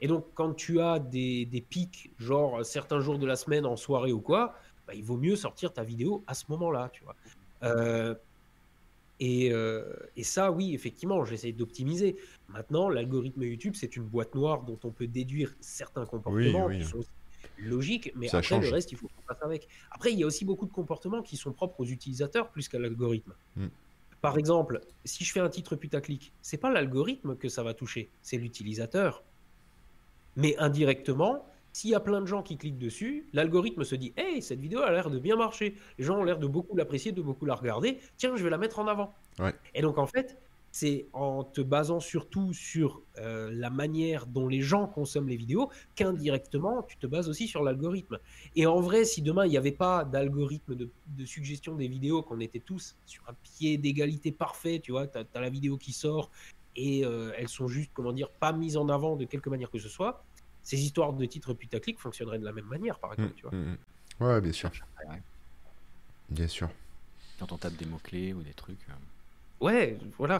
Et 0.00 0.08
donc, 0.08 0.26
quand 0.34 0.54
tu 0.54 0.80
as 0.80 0.98
des, 0.98 1.46
des 1.46 1.60
pics, 1.60 2.10
genre 2.18 2.64
certains 2.64 3.00
jours 3.00 3.18
de 3.18 3.26
la 3.26 3.36
semaine 3.36 3.64
en 3.64 3.76
soirée 3.76 4.12
ou 4.12 4.20
quoi, 4.20 4.54
bah, 4.86 4.94
il 4.94 5.02
vaut 5.02 5.16
mieux 5.16 5.36
sortir 5.36 5.72
ta 5.72 5.82
vidéo 5.82 6.22
à 6.26 6.34
ce 6.34 6.44
moment-là, 6.48 6.90
tu 6.92 7.02
vois. 7.04 7.16
Euh, 7.62 8.14
et, 9.18 9.50
euh, 9.50 9.94
et 10.16 10.22
ça, 10.22 10.52
oui, 10.52 10.74
effectivement, 10.74 11.24
j'essaie 11.24 11.52
d'optimiser. 11.52 12.16
Maintenant, 12.48 12.88
l'algorithme 12.88 13.42
YouTube, 13.42 13.74
c'est 13.76 13.96
une 13.96 14.04
boîte 14.04 14.34
noire 14.34 14.62
dont 14.62 14.78
on 14.84 14.90
peut 14.90 15.06
déduire 15.06 15.54
certains 15.60 16.04
comportements 16.04 16.66
oui. 16.66 16.78
qui 16.78 16.84
sont 16.84 17.04
logiques, 17.58 18.12
mais 18.14 18.28
Ça 18.28 18.38
après, 18.38 18.48
change. 18.48 18.66
le 18.66 18.72
reste, 18.72 18.92
il 18.92 18.98
faut 18.98 19.08
qu'on 19.08 19.34
fasse 19.34 19.42
avec. 19.42 19.68
Après, 19.90 20.12
il 20.12 20.18
y 20.18 20.22
a 20.22 20.26
aussi 20.26 20.44
beaucoup 20.44 20.66
de 20.66 20.72
comportements 20.72 21.22
qui 21.22 21.36
sont 21.36 21.52
propres 21.52 21.80
aux 21.80 21.86
utilisateurs 21.86 22.50
plus 22.50 22.68
qu'à 22.68 22.78
l'algorithme. 22.78 23.32
Mm. 23.56 23.68
Par 24.20 24.36
exemple, 24.38 24.80
si 25.04 25.24
je 25.24 25.32
fais 25.32 25.40
un 25.40 25.48
titre 25.48 25.76
putaclic, 25.76 26.32
c'est 26.42 26.58
pas 26.58 26.70
l'algorithme 26.70 27.36
que 27.36 27.48
ça 27.48 27.62
va 27.62 27.74
toucher, 27.74 28.10
c'est 28.22 28.36
l'utilisateur. 28.36 29.22
Mais 30.36 30.56
indirectement, 30.58 31.44
s'il 31.72 31.90
y 31.90 31.94
a 31.94 32.00
plein 32.00 32.20
de 32.20 32.26
gens 32.26 32.42
qui 32.42 32.56
cliquent 32.56 32.78
dessus, 32.78 33.28
l'algorithme 33.32 33.84
se 33.84 33.94
dit 33.94 34.12
Hey, 34.16 34.40
cette 34.40 34.60
vidéo 34.60 34.80
a 34.80 34.90
l'air 34.90 35.10
de 35.10 35.18
bien 35.18 35.36
marcher. 35.36 35.76
Les 35.98 36.04
gens 36.04 36.18
ont 36.18 36.24
l'air 36.24 36.38
de 36.38 36.46
beaucoup 36.46 36.76
l'apprécier, 36.76 37.12
de 37.12 37.22
beaucoup 37.22 37.44
la 37.46 37.54
regarder. 37.54 37.98
Tiens, 38.16 38.36
je 38.36 38.44
vais 38.44 38.50
la 38.50 38.58
mettre 38.58 38.78
en 38.78 38.86
avant. 38.86 39.14
Ouais. 39.38 39.54
Et 39.74 39.82
donc, 39.82 39.98
en 39.98 40.06
fait, 40.06 40.38
c'est 40.76 41.06
en 41.14 41.42
te 41.42 41.62
basant 41.62 42.00
surtout 42.00 42.52
sur 42.52 43.00
euh, 43.16 43.50
la 43.50 43.70
manière 43.70 44.26
dont 44.26 44.46
les 44.46 44.60
gens 44.60 44.86
consomment 44.86 45.28
les 45.28 45.36
vidéos 45.36 45.70
qu'indirectement, 45.94 46.82
tu 46.82 46.98
te 46.98 47.06
bases 47.06 47.30
aussi 47.30 47.48
sur 47.48 47.62
l'algorithme. 47.62 48.18
Et 48.56 48.66
en 48.66 48.78
vrai, 48.80 49.06
si 49.06 49.22
demain, 49.22 49.46
il 49.46 49.48
n'y 49.48 49.56
avait 49.56 49.72
pas 49.72 50.04
d'algorithme 50.04 50.74
de, 50.74 50.90
suggestion 51.24 51.76
des 51.76 51.88
vidéos, 51.88 52.22
qu'on 52.22 52.40
était 52.40 52.60
tous 52.60 52.94
sur 53.06 53.22
un 53.26 53.32
pied 53.42 53.78
d'égalité 53.78 54.32
parfait, 54.32 54.78
tu 54.82 54.92
vois, 54.92 55.06
tu 55.06 55.16
as, 55.16 55.40
la 55.40 55.48
vidéo 55.48 55.78
qui 55.78 55.92
sort 55.92 56.30
et 56.76 57.04
euh, 57.04 57.32
elles 57.36 57.48
sont 57.48 57.68
juste, 57.68 57.90
comment 57.94 58.12
dire, 58.12 58.28
pas 58.28 58.52
mises 58.52 58.76
en 58.76 58.88
avant 58.88 59.16
de 59.16 59.24
quelque 59.24 59.48
manière 59.48 59.70
que 59.70 59.78
ce 59.78 59.88
soit, 59.88 60.24
ces 60.62 60.80
histoires 60.80 61.12
de 61.12 61.24
titres 61.24 61.54
putaclic 61.54 61.98
fonctionneraient 61.98 62.38
de 62.38 62.44
la 62.44 62.52
même 62.52 62.66
manière, 62.66 62.98
par 62.98 63.12
exemple, 63.12 63.30
mmh, 63.30 63.36
tu 63.36 63.42
vois. 63.42 63.52
Mmh, 63.52 63.76
mmh. 64.20 64.24
Ouais, 64.24 64.40
bien 64.40 64.52
sûr. 64.52 64.70
Bien 66.28 66.48
sûr. 66.48 66.68
Quand 67.38 67.52
on 67.52 67.56
tape 67.56 67.76
des 67.76 67.86
mots-clés 67.86 68.32
ou 68.32 68.42
des 68.42 68.54
trucs. 68.54 68.78
Euh, 68.88 68.92
Ouais, 69.60 69.98
voilà. 70.18 70.38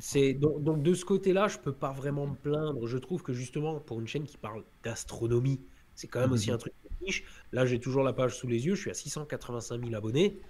C'est 0.00 0.34
donc, 0.34 0.62
donc, 0.62 0.82
de 0.82 0.92
ce 0.94 1.04
côté-là, 1.04 1.48
je 1.48 1.58
peux 1.58 1.72
pas 1.72 1.92
vraiment 1.92 2.26
me 2.26 2.34
plaindre. 2.34 2.86
Je 2.86 2.98
trouve 2.98 3.22
que 3.22 3.32
justement 3.32 3.78
pour 3.78 4.00
une 4.00 4.08
chaîne 4.08 4.24
qui 4.24 4.36
parle 4.36 4.64
d'astronomie, 4.82 5.60
c'est 5.94 6.08
quand 6.08 6.20
même 6.20 6.32
aussi 6.32 6.50
mmh 6.50 6.54
un 6.54 6.58
truc 6.58 6.72
de 6.84 7.06
niche. 7.06 7.24
Là, 7.52 7.64
j'ai 7.64 7.78
toujours 7.78 8.02
la 8.02 8.12
page 8.12 8.36
sous 8.36 8.48
les 8.48 8.66
yeux. 8.66 8.74
Je 8.74 8.80
suis 8.80 8.90
à 8.90 8.94
685 8.94 9.80
000 9.80 9.94
abonnés. 9.94 10.40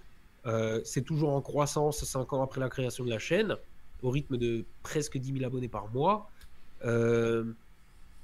Euh, 0.47 0.81
c'est 0.85 1.03
toujours 1.03 1.31
en 1.31 1.43
croissance 1.43 2.03
5 2.03 2.33
ans 2.33 2.43
après 2.43 2.61
la 2.61 2.71
création 2.71 3.05
de 3.05 3.11
la 3.11 3.19
chaîne, 3.19 3.57
au 4.03 4.11
rythme 4.11 4.37
de 4.37 4.65
presque 4.83 5.19
10 5.19 5.33
000 5.35 5.45
abonnés 5.45 5.69
par 5.69 5.91
mois. 5.93 6.31
Euh, 6.85 7.45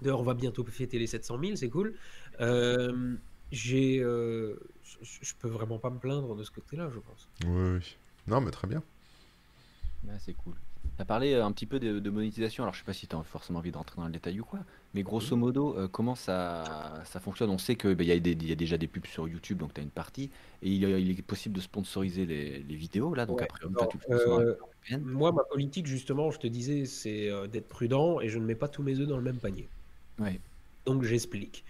D'ailleurs, 0.03 0.21
on 0.21 0.25
va 0.25 0.35
bientôt 0.35 0.63
fêter 0.65 0.99
les 0.99 1.07
700 1.07 1.39
000, 1.41 1.57
c'est 1.57 1.71
cool. 1.71 1.95
Euh, 2.41 3.15
j'ai, 3.51 3.99
euh, 4.01 4.61
je 5.03 5.33
peux 5.39 5.49
vraiment 5.49 5.79
pas 5.79 5.89
me 5.89 5.99
plaindre 5.99 6.37
de 6.37 6.45
ce 6.45 6.51
côté-là, 6.51 6.91
je 6.93 6.99
pense. 6.99 7.29
Oui, 7.47 7.79
oui. 7.79 7.97
Non, 8.27 8.43
mais 8.43 8.51
très 8.51 8.67
bien 8.67 8.83
c'est 10.19 10.35
cool. 10.35 10.55
Tu 10.97 11.03
as 11.03 11.05
parlé 11.05 11.33
euh, 11.33 11.45
un 11.45 11.53
petit 11.53 11.67
peu 11.67 11.81
de, 11.81 12.11
monétisation, 12.11 12.65
alors 12.65 12.75
je 12.75 12.81
sais 12.81 12.85
pas 12.85 12.93
si 12.93 13.07
tu 13.07 13.17
as 13.17 13.23
forcément 13.25 13.59
envie 13.59 13.73
d'entrer 13.73 13.97
dans 13.97 14.07
le 14.07 14.13
détail 14.13 14.41
ou 14.41 14.45
quoi, 14.45 14.61
mais 14.95 15.03
grosso 15.03 15.37
modo, 15.37 15.77
euh, 15.77 15.89
comment 15.89 16.15
ça, 16.15 17.03
ça 17.05 17.21
fonctionne? 17.21 17.51
On 17.51 17.59
sait 17.59 17.77
qu'il 17.77 17.95
bah, 17.95 18.05
y, 18.05 18.13
a 18.13 18.15
y 18.15 18.53
a 18.53 18.55
déjà 18.55 18.79
des 18.79 18.87
pubs 18.87 19.07
sur 19.07 19.29
YouTube, 19.29 19.59
donc 19.59 19.75
tu 19.75 19.81
as 19.81 19.85
une 19.85 19.91
partie, 19.91 20.31
et 20.63 20.71
il, 20.71 20.85
il, 20.85 21.19
est 21.19 21.23
possible 21.23 21.57
de 21.57 21.61
sponsoriser 21.61 22.25
les, 22.25 22.61
les 22.61 22.77
vidéos, 22.77 23.15
là, 23.15 23.27
donc 23.27 23.43
après, 23.43 23.67
euh, 24.11 24.55
Moi, 24.91 25.33
ma 25.33 25.43
politique, 25.45 25.87
justement, 25.87 26.31
je 26.31 26.39
te 26.39 26.47
disais, 26.47 26.87
c'est 26.87 27.31
d'être 27.49 27.69
prudent, 27.69 28.21
et 28.21 28.29
je 28.29 28.39
ne 28.39 28.45
mets 28.45 28.55
pas 28.55 28.69
tous 28.69 28.83
mes 28.83 28.99
œufs 29.01 29.09
dans 29.09 29.17
le 29.17 29.23
même 29.23 29.39
panier. 29.39 29.69
Ouais. 30.19 30.41
Donc 30.85 31.03
j'explique. 31.03 31.65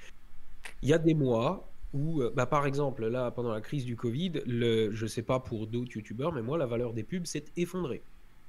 Il 0.83 0.89
y 0.89 0.93
a 0.93 0.99
des 0.99 1.15
mois 1.15 1.69
où, 1.95 2.23
bah, 2.35 2.47
par 2.47 2.67
exemple, 2.67 3.07
là, 3.07 3.31
pendant 3.31 3.53
la 3.53 3.61
crise 3.61 3.85
du 3.85 3.97
Covid, 3.97 4.43
le, 4.47 4.93
je 4.93 5.07
sais 5.07 5.23
pas 5.23 5.41
pour 5.41 5.67
d'autres 5.67 5.93
youtubeurs, 5.93 6.33
mais 6.33 6.43
moi, 6.43 6.59
la 6.59 6.67
valeur 6.67 6.93
des 6.93 7.03
pubs 7.03 7.27
s'est 7.27 7.45
effondrée. 7.57 8.03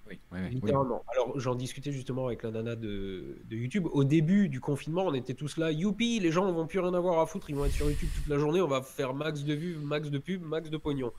Oui, 0.09 0.39
littéralement. 0.51 1.03
Alors, 1.13 1.39
j'en 1.39 1.55
discutais 1.55 1.91
justement 1.91 2.27
avec 2.27 2.43
la 2.43 2.51
nana 2.51 2.75
de, 2.75 3.37
YouTube. 3.49 3.87
Au 3.91 4.03
début 4.03 4.49
du 4.49 4.59
confinement, 4.59 5.05
on 5.05 5.13
était 5.13 5.33
tous 5.33 5.57
là, 5.57 5.71
youpi, 5.71 6.19
les 6.19 6.31
gens 6.31 6.49
vont 6.51 6.67
plus 6.67 6.79
rien 6.79 6.93
avoir 6.93 7.19
à 7.19 7.25
foutre, 7.25 7.49
ils 7.49 7.55
vont 7.55 7.65
être 7.65 7.73
sur 7.73 7.89
YouTube 7.89 8.09
toute 8.15 8.27
la 8.27 8.37
journée, 8.37 8.61
on 8.61 8.67
va 8.67 8.81
faire 8.81 9.13
max 9.13 9.43
de 9.43 9.53
vues, 9.53 9.75
max 9.75 10.09
de 10.09 10.17
pubs, 10.17 10.41
max 10.41 10.69
de 10.69 10.77
pognon. 10.77 11.11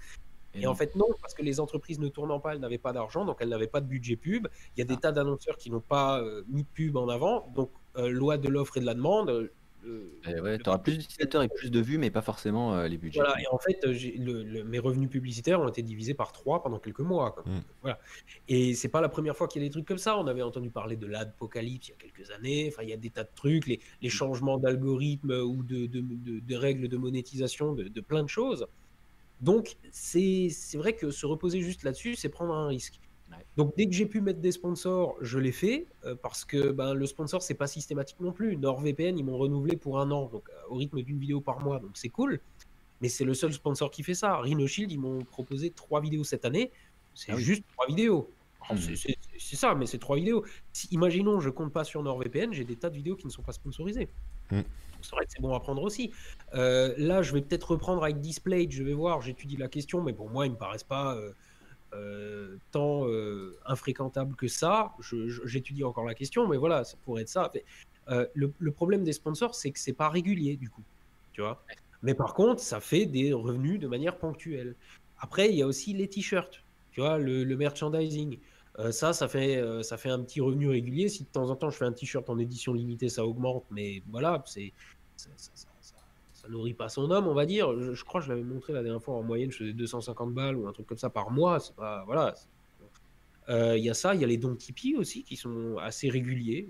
Et, 0.55 0.67
en 0.67 0.75
fait, 0.75 0.97
non, 0.97 1.07
parce 1.21 1.35
que 1.35 1.43
les 1.43 1.61
entreprises 1.61 1.99
ne 2.01 2.09
tournant 2.09 2.41
pas, 2.41 2.55
elles 2.55 2.61
n'avaient 2.61 2.79
pas 2.79 2.93
d'argent, 2.93 3.25
donc 3.25 3.37
elles 3.41 3.49
n'avaient 3.49 3.69
pas 3.69 3.81
de 3.81 3.87
budget 3.87 4.17
pub. 4.17 4.49
Il 4.77 4.81
y 4.81 4.83
a 4.83 4.85
des 4.85 4.95
ah. 4.95 5.03
tas 5.03 5.13
d'annonceurs 5.13 5.57
qui 5.57 5.71
n'ont 5.71 5.81
pas 5.81 6.21
euh, 6.21 6.43
mis 6.49 6.63
de 6.63 6.69
pub 6.69 6.97
en 6.97 7.09
avant. 7.09 7.53
Donc, 7.55 7.71
euh, 7.97 8.09
loi 8.09 8.39
de 8.39 8.49
l'offre 8.49 8.77
et 8.77 8.81
de 8.81 8.87
la 8.87 8.95
demande, 8.95 9.51
eh 10.27 10.59
tu 10.59 10.69
auras 10.69 10.79
plus 10.79 10.99
d'utilisateurs 10.99 11.43
et 11.43 11.49
plus 11.49 11.71
de 11.71 11.81
vues, 11.81 11.99
mais 11.99 12.11
pas 12.11 12.23
forcément 12.23 12.75
euh, 12.75 12.89
les 12.89 12.99
budgets. 12.99 13.21
Voilà, 13.21 13.41
et 13.41 13.47
en 13.51 13.59
fait, 13.59 13.79
le, 13.85 14.63
mes 14.65 14.79
revenus 14.79 15.09
publicitaires 15.09 15.61
ont 15.61 15.69
été 15.69 15.83
divisés 15.83 16.15
par 16.15 16.33
trois 16.33 16.63
pendant 16.63 16.79
quelques 16.79 17.01
mois. 17.01 17.33
Quoi. 17.33 17.45
Mm. 17.47 17.61
Voilà. 17.83 17.99
Et 18.49 18.75
c'est 18.75 18.89
pas 18.89 19.01
la 19.01 19.09
première 19.09 19.37
fois 19.37 19.49
qu'il 19.49 19.63
y 19.63 19.65
a 19.65 19.69
des 19.69 19.73
trucs 19.73 19.87
comme 19.87 19.99
ça. 19.99 20.19
On 20.19 20.27
avait 20.27 20.43
entendu 20.43 20.71
parler 20.71 20.97
de 20.97 21.07
l'adpocalypse 21.07 21.89
il 21.89 21.91
y 21.93 21.95
a 21.95 21.97
quelques 21.97 22.31
années. 22.31 22.71
Enfin, 22.73 22.83
il 22.83 22.89
y 22.89 22.93
a 22.93 22.97
des 22.97 23.11
tas 23.11 23.25
de 23.25 23.31
trucs, 23.35 23.67
les, 23.67 23.81
les 24.03 24.09
changements 24.09 24.59
d'algorithme 24.59 25.31
ou 25.31 25.63
de, 25.63 25.87
de, 25.87 26.03
de, 26.41 26.57
règles 26.57 26.89
de 26.89 26.97
monétisation, 26.97 27.73
de, 27.73 28.01
plein 28.01 28.23
de 28.23 28.29
choses. 28.29 28.67
Donc, 29.41 29.77
c'est 29.93 30.51
vrai 30.75 30.95
que 30.95 31.11
se 31.11 31.27
reposer 31.27 31.61
juste 31.61 31.85
là-dessus, 31.85 32.15
c'est 32.17 32.29
prendre 32.29 32.55
un 32.55 32.69
risque. 32.69 33.01
Donc 33.57 33.75
dès 33.77 33.87
que 33.87 33.93
j'ai 33.93 34.07
pu 34.07 34.21
mettre 34.21 34.41
des 34.41 34.53
sponsors, 34.53 35.17
je 35.21 35.39
l'ai 35.39 35.53
fait 35.53 35.87
euh, 36.05 36.15
parce 36.15 36.45
que 36.45 36.71
ben, 36.71 36.95
le 36.95 37.07
sponsor 37.07 37.43
c'est 37.43 37.55
pas 37.55 37.67
systématique 37.67 38.21
non 38.21 38.33
plus. 38.33 38.57
NordVPN 38.57 39.19
ils 39.19 39.25
m'ont 39.25 39.37
renouvelé 39.37 39.77
pour 39.77 40.01
un 40.01 40.11
an, 40.11 40.27
donc 40.27 40.49
euh, 40.49 40.69
au 40.69 40.77
rythme 40.77 41.03
d'une 41.03 41.19
vidéo 41.19 41.41
par 41.41 41.61
mois, 41.61 41.79
donc 41.79 41.91
c'est 41.95 42.09
cool. 42.09 42.41
Mais 43.01 43.09
c'est 43.09 43.25
le 43.25 43.35
seul 43.35 43.53
sponsor 43.53 43.91
qui 43.91 44.03
fait 44.03 44.15
ça. 44.15 44.39
Rhino 44.39 44.67
Shield 44.67 44.91
ils 44.93 44.99
m'ont 44.99 45.25
proposé 45.25 45.71
trois 45.71 46.01
vidéos 46.01 46.25
cette 46.25 46.45
année. 46.45 46.71
C'est 47.15 47.33
ah 47.33 47.37
juste 47.37 47.65
trois 47.73 47.87
vidéos. 47.87 48.31
Hmm. 48.71 48.77
C'est 48.77 49.57
ça, 49.57 49.75
mais 49.75 49.87
c'est 49.87 49.99
trois 49.99 50.17
vidéos. 50.17 50.45
imaginons, 50.91 51.41
je 51.41 51.49
compte 51.51 51.73
pas 51.73 51.85
sur 51.85 52.03
NordVPN, 52.03 52.53
j'ai 52.53 52.65
des 52.65 52.77
tas 52.77 52.91
de 52.91 52.97
vidéos 52.97 53.17
qui 53.17 53.27
ne 53.27 53.31
sont 53.31 53.43
pas 53.43 53.53
sponsorisées. 53.53 54.09
Hmm. 54.51 54.61
C'est 55.03 55.15
vrai 55.15 55.27
que 55.27 55.33
c'est 55.33 55.41
bon 55.41 55.55
à 55.55 55.61
prendre 55.61 55.83
aussi. 55.83 56.13
Euh, 56.55 56.95
là, 56.97 57.23
je 57.23 57.33
vais 57.33 57.43
peut-être 57.43 57.73
reprendre 57.73 58.03
avec 58.03 58.21
Display, 58.21 58.69
je 58.71 58.83
vais 58.83 58.95
voir, 58.95 59.21
j'étudie 59.21 59.57
la 59.57 59.69
question, 59.69 60.03
mais 60.03 60.13
pour 60.13 60.31
moi, 60.31 60.47
ils 60.47 60.53
me 60.53 60.57
paraissent 60.57 60.85
pas. 60.85 61.17
Euh, 61.95 62.59
tant 62.71 63.09
euh, 63.09 63.59
infréquentable 63.65 64.37
que 64.37 64.47
ça. 64.47 64.93
J'étudie 65.45 65.85
encore 65.85 66.05
la 66.05 66.15
question, 66.15 66.47
mais 66.47 66.59
voilà, 66.59 66.85
ça 66.85 66.99
pourrait 67.03 67.23
être 67.23 67.29
ça. 67.29 67.51
Le, 68.35 68.71
problème 68.71 69.05
des 69.05 69.15
sponsors, 69.15 69.55
c'est 69.55 69.71
que 69.71 69.79
c'est 69.79 69.95
pas 69.95 70.11
régulier 70.11 70.57
du 70.57 70.69
coup, 70.69 70.85
tu 71.33 71.41
vois. 71.41 71.65
Mais 72.03 72.15
par 72.15 72.35
contre, 72.35 72.61
ça 72.61 72.81
fait 72.81 73.07
des 73.07 73.33
revenus 73.33 73.81
de 73.81 73.89
manière 73.89 74.19
ponctuelle. 74.19 74.77
Après, 75.19 75.49
il 75.49 75.57
y 75.57 75.63
a 75.63 75.67
aussi 75.67 75.95
les 75.95 76.09
t-shirts, 76.09 76.63
tu 76.93 77.01
vois, 77.01 77.19
le, 77.19 77.45
merchandising. 77.57 78.39
Ça, 78.91 79.13
ça 79.13 79.29
fait, 79.29 79.63
ça 79.83 79.97
fait 79.97 80.11
un 80.11 80.21
petit 80.21 80.41
revenu 80.41 80.69
régulier. 80.69 81.09
Si 81.09 81.25
de 81.25 81.29
temps 81.29 81.51
en 81.51 81.57
temps 81.57 81.71
je 81.71 81.77
fais 81.77 81.85
un 81.85 81.93
t-shirt 81.93 82.29
en 82.31 82.39
édition 82.39 82.73
limitée, 82.73 83.09
ça 83.09 83.27
augmente, 83.27 83.65
mais 83.71 84.03
voilà, 84.09 84.43
c'est 84.47 84.73
nourrit 86.49 86.75
pas 86.75 86.89
son 86.89 87.11
homme, 87.11 87.27
on 87.27 87.35
va 87.35 87.47
dire. 87.47 87.93
Je, 87.95 88.05
crois 88.05 88.21
que 88.21 88.27
je 88.27 88.33
l'avais 88.33 88.45
montré 88.45 88.73
la 88.73 88.83
dernière 88.83 89.03
fois 89.03 89.15
en 89.15 89.23
moyenne, 89.23 89.51
je 89.51 89.59
faisais 89.59 89.73
250 89.73 90.35
balles 90.35 90.57
ou 90.57 90.67
un 90.67 90.73
truc 90.73 90.87
comme 90.87 90.99
ça 90.99 91.11
par 91.11 91.31
mois. 91.31 91.61
C'est 91.61 91.75
pas 91.75 92.05
voilà. 92.07 92.35
Euh, 93.49 93.79
il 93.79 93.85
y 93.85 93.89
a 93.89 93.95
ça, 93.95 94.15
il 94.15 94.21
y 94.21 94.25
a 94.25 94.27
les 94.27 94.37
dons 94.37 94.55
Tipeee 94.55 94.97
aussi 94.97 95.23
qui 95.23 95.37
sont 95.37 95.79
assez 95.79 96.11
réguliers. 96.11 96.69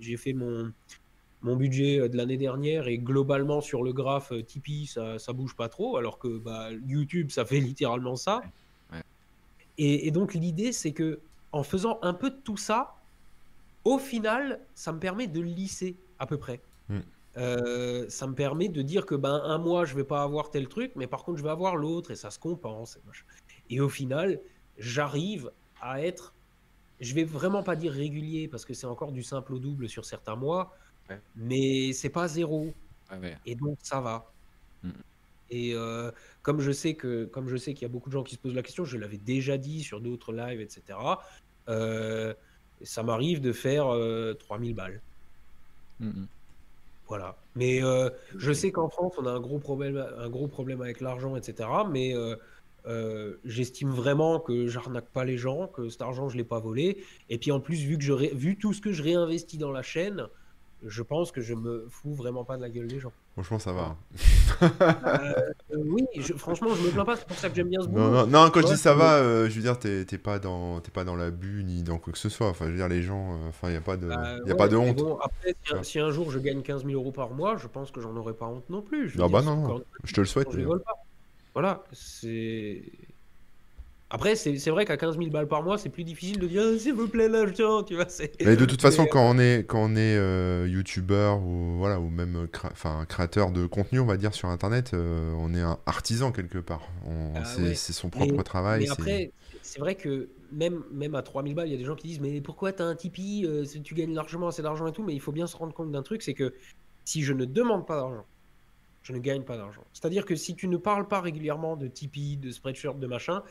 J'ai 0.00 0.16
fait 0.16 0.32
mon 0.32 0.72
mon 1.44 1.56
budget 1.56 1.98
euh, 1.98 2.08
de 2.08 2.16
l'année 2.16 2.36
dernière 2.36 2.86
et 2.86 2.98
globalement 2.98 3.60
sur 3.60 3.82
le 3.82 3.92
graphe 3.92 4.30
euh, 4.30 4.44
Tipeee 4.44 4.86
ça, 4.86 5.18
ça 5.18 5.32
bouge 5.32 5.56
pas 5.56 5.68
trop 5.68 5.96
alors 5.96 6.20
que 6.20 6.38
bah, 6.38 6.68
YouTube 6.86 7.30
ça 7.30 7.44
fait 7.44 7.58
littéralement 7.58 8.14
ça. 8.14 8.42
Et, 9.78 10.10
donc 10.10 10.34
l'idée 10.34 10.72
c'est 10.72 10.92
que 10.92 11.20
en 11.52 11.62
faisant 11.62 11.98
un 12.02 12.14
peu 12.14 12.30
de 12.30 12.36
tout 12.36 12.56
ça, 12.56 12.96
au 13.84 13.98
final 13.98 14.60
ça 14.74 14.92
me 14.92 14.98
permet 14.98 15.26
de 15.26 15.40
lisser 15.40 15.96
à 16.18 16.26
peu 16.26 16.38
près. 16.38 16.60
Mm. 16.88 17.00
Euh, 17.38 18.08
ça 18.10 18.26
me 18.26 18.34
permet 18.34 18.68
de 18.68 18.82
dire 18.82 19.06
que 19.06 19.14
ben 19.14 19.40
un 19.44 19.58
mois 19.58 19.84
je 19.84 19.94
vais 19.94 20.04
pas 20.04 20.22
avoir 20.22 20.50
tel 20.50 20.68
truc, 20.68 20.92
mais 20.96 21.06
par 21.06 21.24
contre 21.24 21.38
je 21.38 21.42
vais 21.42 21.50
avoir 21.50 21.76
l'autre 21.76 22.10
et 22.10 22.16
ça 22.16 22.30
se 22.30 22.38
compense. 22.38 22.98
Et, 23.70 23.80
au 23.80 23.88
final, 23.88 24.40
j'arrive 24.76 25.50
à 25.80 26.02
être, 26.02 26.34
je 27.00 27.14
vais 27.14 27.24
vraiment 27.24 27.62
pas 27.62 27.74
dire 27.74 27.92
régulier 27.92 28.48
parce 28.48 28.66
que 28.66 28.74
c'est 28.74 28.86
encore 28.86 29.12
du 29.12 29.22
simple 29.22 29.54
au 29.54 29.58
double 29.58 29.88
sur 29.88 30.04
certains 30.04 30.36
mois, 30.36 30.76
mais 31.36 31.92
c'est 31.92 32.10
pas 32.10 32.28
zéro. 32.28 32.72
Et 33.46 33.54
donc 33.54 33.78
ça 33.82 34.00
va. 34.00 34.32
Mm. 35.52 35.56
Et 35.56 35.74
euh, 35.74 36.10
comme 36.42 36.60
je 36.60 36.72
sais 36.72 36.94
que, 36.94 37.24
comme 37.26 37.48
je 37.48 37.56
sais 37.56 37.74
qu'il 37.74 37.82
y 37.82 37.90
a 37.90 37.92
beaucoup 37.92 38.08
de 38.08 38.14
gens 38.14 38.24
qui 38.24 38.34
se 38.34 38.40
posent 38.40 38.54
la 38.54 38.62
question, 38.62 38.84
je 38.84 38.96
l'avais 38.96 39.18
déjà 39.18 39.58
dit 39.58 39.82
sur 39.82 40.00
d'autres 40.00 40.32
lives, 40.32 40.60
etc. 40.60 40.98
Euh, 41.68 42.34
ça 42.82 43.02
m'arrive 43.02 43.40
de 43.40 43.52
faire 43.52 43.86
3000 44.38 44.74
balles. 44.74 45.00
Mm, 46.00 46.24
voilà. 47.12 47.36
Mais 47.56 47.82
euh, 47.82 48.08
je 48.36 48.52
sais 48.52 48.72
qu'en 48.72 48.88
France, 48.88 49.14
on 49.18 49.26
a 49.26 49.30
un 49.30 49.40
gros 49.40 49.58
problème, 49.58 50.02
un 50.18 50.30
gros 50.30 50.48
problème 50.48 50.80
avec 50.80 51.00
l'argent, 51.00 51.36
etc. 51.36 51.68
Mais 51.90 52.16
euh, 52.16 52.36
euh, 52.86 53.34
j'estime 53.44 53.90
vraiment 53.90 54.40
que 54.40 54.66
j'arnaque 54.66 55.10
pas 55.12 55.24
les 55.24 55.36
gens, 55.36 55.66
que 55.66 55.88
cet 55.88 56.02
argent, 56.02 56.28
je 56.28 56.36
l'ai 56.36 56.44
pas 56.44 56.58
volé. 56.58 57.04
Et 57.28 57.38
puis 57.38 57.52
en 57.52 57.60
plus, 57.60 57.76
vu, 57.82 57.98
que 57.98 58.04
je 58.04 58.14
vu 58.34 58.56
tout 58.56 58.72
ce 58.72 58.80
que 58.80 58.92
je 58.92 59.02
réinvestis 59.02 59.58
dans 59.58 59.72
la 59.72 59.82
chaîne, 59.82 60.26
je 60.86 61.02
pense 61.02 61.32
que 61.32 61.40
je 61.40 61.54
me 61.54 61.86
fous 61.88 62.14
vraiment 62.14 62.44
pas 62.44 62.56
de 62.56 62.62
la 62.62 62.70
gueule 62.70 62.86
des 62.86 62.98
gens. 62.98 63.12
Franchement, 63.34 63.58
ça 63.58 63.72
va. 63.72 63.96
Euh, 64.62 65.76
oui, 65.76 66.04
franchement, 66.36 66.68
je 66.74 66.82
me 66.82 66.90
plains 66.90 67.04
pas, 67.04 67.16
c'est 67.16 67.26
pour 67.26 67.36
ça 67.36 67.48
que 67.48 67.56
j'aime 67.56 67.68
bien 67.68 67.80
ce 67.80 67.88
boulot. 67.88 68.10
Non, 68.10 68.26
non, 68.26 68.50
quand 68.50 68.60
je 68.60 68.66
dis 68.66 68.76
ça 68.76 68.94
va, 68.94 69.16
euh, 69.16 69.48
je 69.48 69.54
veux 69.54 69.62
dire, 69.62 69.78
t'es 69.78 70.04
pas, 70.18 70.38
dans, 70.38 70.80
pas 70.92 71.04
dans 71.04 71.16
l'abus 71.16 71.64
ni 71.64 71.82
dans 71.82 71.98
quoi 71.98 72.12
que 72.12 72.18
ce 72.18 72.28
soit. 72.28 72.48
Enfin, 72.48 72.66
je 72.66 72.72
veux 72.72 72.76
dire, 72.76 72.88
les 72.88 73.02
gens, 73.02 73.38
enfin, 73.48 73.68
il 73.68 73.72
n'y 73.72 73.78
a 73.78 73.80
pas 73.80 73.96
de, 73.96 74.08
bah, 74.08 74.36
y 74.46 74.50
a 74.50 74.54
pas 74.54 74.68
de 74.68 74.76
honte. 74.76 74.98
Bon, 74.98 75.18
après, 75.18 75.56
si 75.82 75.98
un, 75.98 76.10
jour 76.10 76.30
je 76.30 76.38
gagne 76.38 76.62
15 76.62 76.84
000 76.84 76.94
euros 76.94 77.12
par 77.12 77.30
mois, 77.30 77.56
je 77.56 77.66
pense 77.66 77.90
que 77.90 78.00
j'en 78.00 78.14
aurais 78.16 78.34
pas 78.34 78.46
honte 78.46 78.68
non 78.68 78.82
plus. 78.82 79.16
non, 79.16 79.28
bah 79.28 79.42
non, 79.42 79.82
je 80.04 80.12
te 80.12 80.20
le 80.20 80.26
souhaite. 80.26 80.48
Voilà, 81.54 81.82
c'est. 81.92 82.82
Après, 84.14 84.36
c'est 84.36 84.70
vrai 84.70 84.84
qu'à 84.84 84.98
15 84.98 85.16
000 85.16 85.30
balles 85.30 85.48
par 85.48 85.62
mois, 85.62 85.78
c'est 85.78 85.88
plus 85.88 86.04
difficile 86.04 86.38
de 86.38 86.46
dire 86.46 86.62
s'il 86.78 86.92
vous 86.92 87.08
plaît 87.08 87.28
l'argent, 87.28 87.82
tu 87.82 87.94
vois. 87.94 88.06
Mais 88.44 88.56
de 88.56 88.64
toute 88.66 88.82
façon, 88.88 89.06
quand 89.06 89.28
on 89.28 89.38
est 89.38 89.64
quand 89.66 89.82
on 89.82 89.96
est 89.96 90.16
euh, 90.16 90.68
youtubeur 90.68 91.40
ou 91.40 91.76
voilà 91.78 91.98
ou 91.98 92.10
même 92.10 92.46
enfin 92.70 93.06
créateur 93.08 93.50
de 93.50 93.66
contenu, 93.66 94.00
on 94.00 94.06
va 94.06 94.18
dire 94.18 94.34
sur 94.34 94.48
internet, 94.48 94.92
on 94.94 95.54
est 95.54 95.62
un 95.62 95.78
artisan 95.86 96.30
quelque 96.30 96.58
part. 96.58 96.82
Ah 97.34 97.44
c'est 97.44 97.74
son 97.74 98.10
propre 98.10 98.42
travail. 98.42 98.82
Mais 98.82 98.90
après, 98.90 99.32
c'est 99.62 99.80
vrai 99.80 99.94
que 99.94 100.28
même, 100.52 100.82
même 100.92 101.14
à 101.14 101.22
3000 101.22 101.54
balles, 101.54 101.68
il 101.68 101.72
y 101.72 101.74
a 101.74 101.78
des 101.78 101.84
gens 101.84 101.94
qui 101.94 102.08
disent 102.08 102.20
Mais 102.20 102.40
pourquoi 102.40 102.72
tu 102.72 102.82
as 102.82 102.86
un 102.86 102.94
Tipeee 102.94 103.46
euh, 103.46 103.64
Tu 103.82 103.94
gagnes 103.94 104.14
largement 104.14 104.48
assez 104.48 104.62
d'argent 104.62 104.86
et 104.86 104.92
tout? 104.92 105.02
Mais 105.02 105.14
il 105.14 105.20
faut 105.20 105.32
bien 105.32 105.46
se 105.46 105.56
rendre 105.56 105.72
compte 105.72 105.90
d'un 105.90 106.02
truc 106.02 106.22
c'est 106.22 106.34
que 106.34 106.52
si 107.04 107.22
je 107.22 107.32
ne 107.32 107.44
demande 107.44 107.86
pas 107.86 107.96
d'argent, 107.96 108.26
je 109.02 109.12
ne 109.12 109.18
gagne 109.18 109.42
pas 109.42 109.56
d'argent. 109.56 109.82
C'est-à-dire 109.92 110.24
que 110.24 110.36
si 110.36 110.54
tu 110.54 110.68
ne 110.68 110.76
parles 110.76 111.08
pas 111.08 111.20
régulièrement 111.20 111.76
de 111.76 111.88
Tipeee, 111.88 112.36
de 112.36 112.52
Spreadshirt, 112.52 112.98
de 112.98 113.06
machin, 113.06 113.42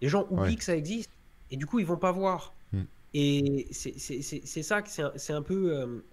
les 0.00 0.08
gens 0.08 0.26
oublient 0.30 0.56
que 0.56 0.64
ça 0.64 0.76
existe 0.76 1.10
et 1.50 1.56
du 1.56 1.66
coup 1.66 1.78
ils 1.78 1.86
vont 1.86 1.96
pas 1.96 2.12
voir. 2.12 2.54
Hmm. 2.72 2.84
Et 3.14 3.68
c'est 3.72 4.62
ça 4.62 4.82
que 4.82 4.88
c'est 4.88 5.32
un, 5.32 5.42
peu 5.42 5.76
euh, 5.76 6.04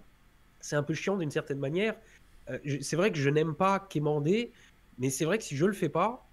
c'est 0.59 0.75
un 0.75 0.83
peu 0.83 0.93
chiant 0.93 1.17
d'une 1.17 1.31
certaine 1.31 1.59
manière. 1.59 1.95
Euh, 2.49 2.59
c'est 2.81 2.95
vrai 2.95 3.11
que 3.11 3.17
je 3.17 3.29
n'aime 3.29 3.55
pas 3.55 3.79
quémander, 3.79 4.51
mais 4.97 5.09
c'est 5.09 5.25
vrai 5.25 5.37
que 5.37 5.43
si 5.43 5.55
je 5.55 5.65
le 5.65 5.73
fais 5.73 5.89
pas, 5.89 6.27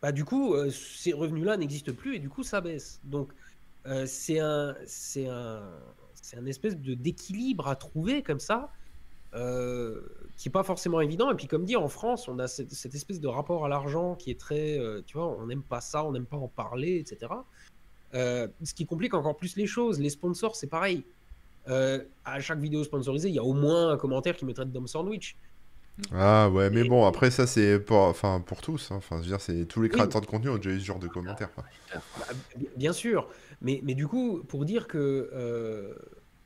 bah 0.00 0.12
du 0.12 0.24
coup 0.24 0.54
euh, 0.54 0.70
ces 0.70 1.12
revenus-là 1.12 1.56
n'existent 1.56 1.92
plus 1.92 2.16
et 2.16 2.18
du 2.18 2.28
coup 2.28 2.42
ça 2.42 2.60
baisse. 2.60 3.00
Donc 3.04 3.32
c'est 4.04 4.38
un 4.38 4.76
c'est 4.86 5.28
un 5.28 5.62
c'est 6.14 6.36
un 6.36 6.44
espèce 6.44 6.76
de 6.76 6.94
d'équilibre 6.94 7.68
à 7.68 7.76
trouver 7.76 8.22
comme 8.22 8.40
ça 8.40 8.70
euh, 9.34 10.00
qui 10.38 10.48
est 10.48 10.52
pas 10.52 10.62
forcément 10.62 11.00
évident. 11.00 11.30
Et 11.30 11.34
puis, 11.34 11.46
comme 11.46 11.64
dit, 11.64 11.76
en 11.76 11.88
France, 11.88 12.28
on 12.28 12.38
a 12.38 12.48
cette, 12.48 12.94
espèce 12.94 13.20
de 13.20 13.28
rapport 13.28 13.64
à 13.64 13.68
l'argent 13.68 14.14
qui 14.14 14.30
est 14.30 14.40
très, 14.40 14.78
euh, 14.78 15.02
tu 15.06 15.18
vois, 15.18 15.26
on 15.26 15.46
n'aime 15.46 15.62
pas 15.62 15.80
ça, 15.80 16.04
on 16.04 16.12
n'aime 16.12 16.26
pas 16.26 16.36
en 16.36 16.48
parler, 16.48 16.96
etc. 16.96 17.32
Euh, 18.14 18.48
ce 18.62 18.72
qui 18.72 18.86
complique 18.86 19.14
encore 19.14 19.36
plus 19.36 19.56
les 19.56 19.66
choses. 19.66 20.00
Les 20.00 20.10
sponsors, 20.10 20.56
c'est 20.56 20.68
pareil. 20.68 21.04
à 21.66 22.40
chaque 22.40 22.60
vidéo 22.60 22.84
sponsorisée, 22.84 23.28
il 23.28 23.34
y 23.34 23.38
a 23.38 23.44
au 23.44 23.52
moins 23.52 23.90
un 23.90 23.98
commentaire 23.98 24.36
qui 24.36 24.46
me 24.46 24.54
traite 24.54 24.72
d'homme 24.72 24.88
sandwich. 24.88 25.36
Ah 26.14 26.48
ouais, 26.48 26.70
mais 26.70 26.84
bon, 26.84 27.04
après 27.06 27.28
ça 27.28 27.44
c'est 27.48 27.80
pour, 27.80 27.98
enfin, 27.98 28.40
pour 28.40 28.60
tous. 28.60 28.92
Hein. 28.92 28.96
Enfin, 28.98 29.16
je 29.16 29.22
veux 29.22 29.28
dire, 29.28 29.40
c'est 29.40 29.64
tous 29.66 29.82
les 29.82 29.88
créateurs 29.88 30.20
de 30.20 30.26
contenu 30.26 30.48
ont 30.48 30.56
déjà 30.56 30.70
eu 30.70 30.78
ce 30.78 30.84
genre 30.84 31.00
de 31.00 31.08
commentaires. 31.08 31.50
Bah, 31.92 32.02
bien 32.76 32.92
sûr, 32.92 33.28
mais, 33.60 33.80
mais 33.82 33.94
du 33.94 34.06
coup, 34.06 34.44
pour 34.46 34.64
dire 34.64 34.86
que 34.86 35.92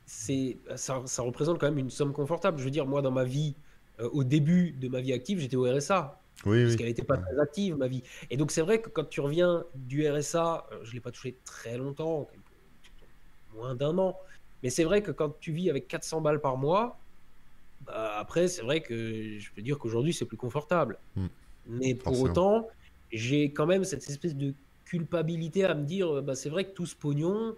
c'est 0.05 0.57
ça, 0.75 1.01
ça, 1.05 1.21
représente 1.21 1.59
quand 1.59 1.67
même 1.67 1.77
une 1.77 1.89
somme 1.89 2.13
confortable. 2.13 2.59
Je 2.59 2.63
veux 2.63 2.71
dire, 2.71 2.85
moi, 2.85 3.01
dans 3.01 3.11
ma 3.11 3.23
vie, 3.23 3.55
euh, 3.99 4.09
au 4.11 4.23
début 4.23 4.71
de 4.71 4.87
ma 4.87 5.01
vie 5.01 5.13
active, 5.13 5.39
j'étais 5.39 5.55
au 5.55 5.63
RSA. 5.63 6.19
Oui, 6.45 6.63
parce 6.63 6.75
qu'elle 6.75 6.87
n'était 6.87 7.03
pas 7.03 7.17
très 7.17 7.39
active, 7.39 7.77
ma 7.77 7.87
vie. 7.87 8.03
Et 8.29 8.37
donc, 8.37 8.51
c'est 8.51 8.61
vrai 8.61 8.81
que 8.81 8.89
quand 8.89 9.07
tu 9.07 9.21
reviens 9.21 9.63
du 9.75 10.07
RSA, 10.07 10.67
euh, 10.71 10.79
je 10.83 10.89
ne 10.89 10.95
l'ai 10.95 10.99
pas 10.99 11.11
touché 11.11 11.37
très 11.45 11.77
longtemps, 11.77 12.27
moins 13.55 13.75
d'un 13.75 13.97
an. 13.97 14.17
Mais 14.61 14.69
c'est 14.69 14.83
vrai 14.83 15.01
que 15.01 15.11
quand 15.11 15.39
tu 15.39 15.51
vis 15.51 15.69
avec 15.69 15.87
400 15.87 16.21
balles 16.21 16.41
par 16.41 16.57
mois, 16.57 16.99
bah, 17.85 18.17
après, 18.17 18.47
c'est 18.47 18.61
vrai 18.61 18.81
que 18.81 19.37
je 19.39 19.51
peux 19.51 19.61
dire 19.61 19.77
qu'aujourd'hui, 19.77 20.13
c'est 20.13 20.25
plus 20.25 20.37
confortable. 20.37 20.97
Hmm. 21.15 21.27
Mais 21.67 21.95
pour 21.95 22.19
autant, 22.19 22.67
j'ai 23.11 23.51
quand 23.51 23.65
même 23.65 23.85
cette 23.85 24.07
espèce 24.09 24.35
de 24.35 24.53
culpabilité 24.85 25.63
à 25.63 25.75
me 25.75 25.85
dire, 25.85 26.21
bah, 26.23 26.35
c'est 26.35 26.49
vrai 26.49 26.65
que 26.65 26.71
tout 26.71 26.85
ce 26.85 26.95
pognon, 26.95 27.55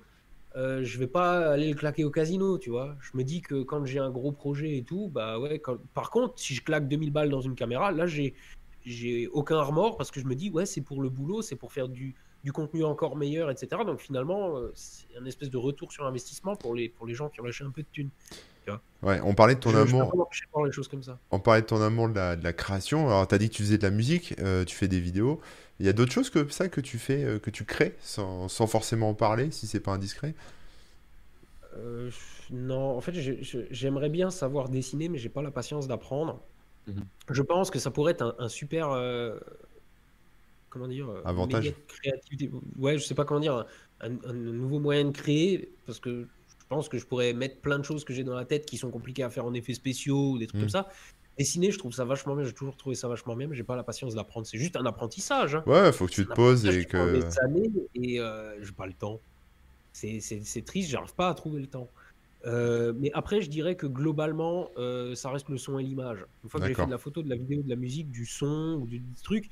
euh, 0.55 0.83
je 0.83 0.97
vais 0.97 1.07
pas 1.07 1.51
aller 1.51 1.69
le 1.69 1.75
claquer 1.75 2.05
au 2.05 2.11
casino, 2.11 2.57
tu 2.57 2.69
vois. 2.69 2.95
Je 3.01 3.17
me 3.17 3.23
dis 3.23 3.41
que 3.41 3.63
quand 3.63 3.85
j'ai 3.85 3.99
un 3.99 4.09
gros 4.09 4.31
projet 4.31 4.77
et 4.77 4.83
tout, 4.83 5.09
bah 5.09 5.37
ouais. 5.37 5.61
Par 5.93 6.09
contre, 6.09 6.39
si 6.39 6.53
je 6.55 6.63
claque 6.63 6.87
2000 6.87 7.11
balles 7.11 7.29
dans 7.29 7.41
une 7.41 7.55
caméra, 7.55 7.91
là, 7.91 8.05
j'ai 8.07 8.33
j'ai 8.85 9.27
aucun 9.29 9.61
remords 9.61 9.97
parce 9.97 10.11
que 10.11 10.19
je 10.19 10.27
me 10.27 10.35
dis, 10.35 10.51
ouais, 10.51 10.65
c'est 10.65 10.81
pour 10.81 11.01
le 11.01 11.09
boulot, 11.09 11.41
c'est 11.41 11.55
pour 11.55 11.73
faire 11.73 11.89
du, 11.89 12.15
du 12.43 12.51
contenu 12.51 12.83
encore 12.83 13.15
meilleur, 13.15 13.49
etc. 13.49 13.81
Donc 13.85 13.99
finalement, 13.99 14.57
euh, 14.57 14.71
c'est 14.75 15.07
un 15.19 15.25
espèce 15.25 15.49
de 15.49 15.57
retour 15.57 15.91
sur 15.91 16.05
investissement 16.05 16.55
pour 16.55 16.75
les, 16.75 16.89
pour 16.89 17.07
les 17.07 17.15
gens 17.15 17.29
qui 17.29 17.41
ont 17.41 17.45
lâché 17.45 17.63
un 17.63 17.71
peu 17.71 17.81
de 17.81 17.87
thunes. 17.91 18.11
Ouais, 19.03 19.19
on 19.23 19.35
parlait 19.35 19.55
de 19.55 19.59
ton 19.59 19.75
amour. 19.75 20.29
les 20.65 20.71
choses 20.71 20.87
comme 20.87 21.03
ça. 21.03 21.19
On 21.29 21.39
parlait 21.39 21.61
de 21.61 21.67
ton 21.67 21.81
amour 21.81 22.09
de 22.09 22.15
la, 22.15 22.35
de 22.35 22.43
la 22.43 22.53
création. 22.53 23.07
Alors, 23.07 23.27
tu 23.27 23.35
as 23.35 23.37
dit 23.37 23.49
que 23.49 23.55
tu 23.55 23.61
faisais 23.61 23.77
de 23.77 23.83
la 23.83 23.91
musique, 23.91 24.33
euh, 24.39 24.65
tu 24.65 24.75
fais 24.75 24.87
des 24.87 24.99
vidéos. 24.99 25.39
Il 25.79 25.85
y 25.85 25.89
a 25.89 25.93
d'autres 25.93 26.11
choses 26.11 26.29
que 26.29 26.47
ça 26.49 26.69
que 26.69 26.81
tu 26.81 26.97
fais, 26.97 27.23
euh, 27.23 27.39
que 27.39 27.49
tu 27.49 27.65
crées, 27.65 27.95
sans, 27.99 28.47
sans, 28.47 28.65
forcément 28.65 29.09
en 29.09 29.13
parler, 29.13 29.51
si 29.51 29.67
c'est 29.67 29.79
pas 29.79 29.91
indiscret? 29.91 30.33
Euh, 31.77 32.09
Non, 32.49 32.97
en 32.97 33.01
fait, 33.01 33.13
j'aimerais 33.71 34.09
bien 34.09 34.31
savoir 34.31 34.69
dessiner, 34.69 35.09
mais 35.09 35.17
j'ai 35.17 35.29
pas 35.29 35.41
la 35.41 35.51
patience 35.51 35.87
d'apprendre. 35.87 36.41
Mhm. 36.87 37.03
Je 37.29 37.41
pense 37.41 37.71
que 37.71 37.79
ça 37.79 37.91
pourrait 37.91 38.13
être 38.13 38.35
un, 38.39 38.49
super. 38.49 38.91
Euh, 38.91 39.37
comment 40.69 40.87
dire 40.87 41.09
Avantage. 41.25 41.73
Créativité. 41.87 42.51
Ouais, 42.77 42.97
je 42.97 43.03
sais 43.03 43.15
pas 43.15 43.25
comment 43.25 43.39
dire. 43.39 43.65
Un, 44.01 44.09
nouveau 44.33 44.79
moyen 44.79 45.05
de 45.05 45.11
créer, 45.11 45.71
parce 45.85 45.99
que 45.99 46.27
je 46.65 46.75
pense 46.75 46.89
que 46.89 46.97
je 46.97 47.05
pourrais 47.05 47.33
mettre 47.33 47.61
plein 47.61 47.77
de 47.77 47.83
choses 47.83 48.03
que 48.03 48.13
j'ai 48.13 48.23
dans 48.23 48.35
la 48.35 48.45
tête 48.45 48.65
qui 48.65 48.77
sont 48.77 48.89
compliquées 48.89 49.23
à 49.23 49.29
faire 49.29 49.45
en 49.45 49.53
effets 49.53 49.75
spéciaux 49.75 50.31
ou 50.31 50.37
des 50.39 50.47
trucs 50.47 50.61
comme 50.61 50.67
mhm. 50.67 50.69
ça. 50.69 50.89
Dessiner, 51.37 51.69
je 51.69 51.77
trouve 51.77 51.93
ça 51.93 52.05
vachement 52.05 52.35
bien. 52.35 52.43
J'ai 52.45 52.53
toujours 52.53 52.77
trouvé 52.77 52.95
ça 52.95 53.07
vachement 53.07 53.35
bien, 53.35 53.47
mais 53.47 53.55
j'ai 53.55 53.63
pas 53.63 53.75
la 53.75 53.83
patience 53.83 54.15
d'apprendre. 54.15 54.47
C'est 54.47 54.57
juste 54.57 54.75
un 54.75 54.85
apprentissage. 54.85 55.55
Hein. 55.55 55.63
Ouais, 55.67 55.91
faut 55.91 56.07
que 56.07 56.11
tu 56.11 56.25
te 56.25 56.33
poses 56.33 56.65
et 56.65 56.85
que. 56.85 56.97
Années 57.43 57.71
et 57.93 58.19
euh, 58.19 58.63
j'ai 58.63 58.71
pas 58.71 58.87
le 58.87 58.93
temps. 58.93 59.19
C'est 59.91 60.65
triste, 60.65 60.89
j'arrive 60.89 61.13
pas 61.13 61.29
à 61.29 61.33
trouver 61.33 61.61
le 61.61 61.67
temps. 61.67 61.89
Euh, 62.45 62.93
mais 62.95 63.11
après, 63.13 63.41
je 63.41 63.49
dirais 63.49 63.75
que 63.75 63.87
globalement, 63.87 64.69
euh, 64.77 65.15
ça 65.15 65.29
reste 65.29 65.49
le 65.49 65.57
son 65.57 65.79
et 65.79 65.83
l'image. 65.83 66.25
Une 66.43 66.49
fois 66.49 66.59
que 66.59 66.67
j'ai 66.67 66.73
fait 66.73 66.85
de 66.85 66.91
la 66.91 66.97
photo, 66.97 67.21
de 67.21 67.29
la 67.29 67.35
vidéo, 67.35 67.61
de 67.61 67.69
la 67.69 67.75
musique, 67.75 68.11
du 68.11 68.25
son 68.25 68.79
ou 68.81 68.87
du, 68.87 69.03
truc, 69.23 69.49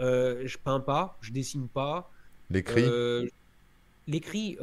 euh, 0.00 0.42
je 0.44 0.58
peins 0.58 0.80
pas, 0.80 1.18
je 1.20 1.32
dessine 1.32 1.68
pas. 1.68 2.10
L'écrit? 2.50 2.84
Euh, 2.84 3.26
L'écrit, 4.06 4.56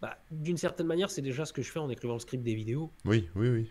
bah, 0.00 0.18
d'une 0.30 0.56
certaine 0.56 0.86
manière, 0.86 1.10
c'est 1.10 1.22
déjà 1.22 1.44
ce 1.44 1.52
que 1.52 1.62
je 1.62 1.70
fais 1.70 1.78
en 1.78 1.90
écrivant 1.90 2.14
le 2.14 2.20
script 2.20 2.42
des 2.42 2.54
vidéos. 2.54 2.90
Oui, 3.04 3.28
oui, 3.34 3.48
oui. 3.48 3.70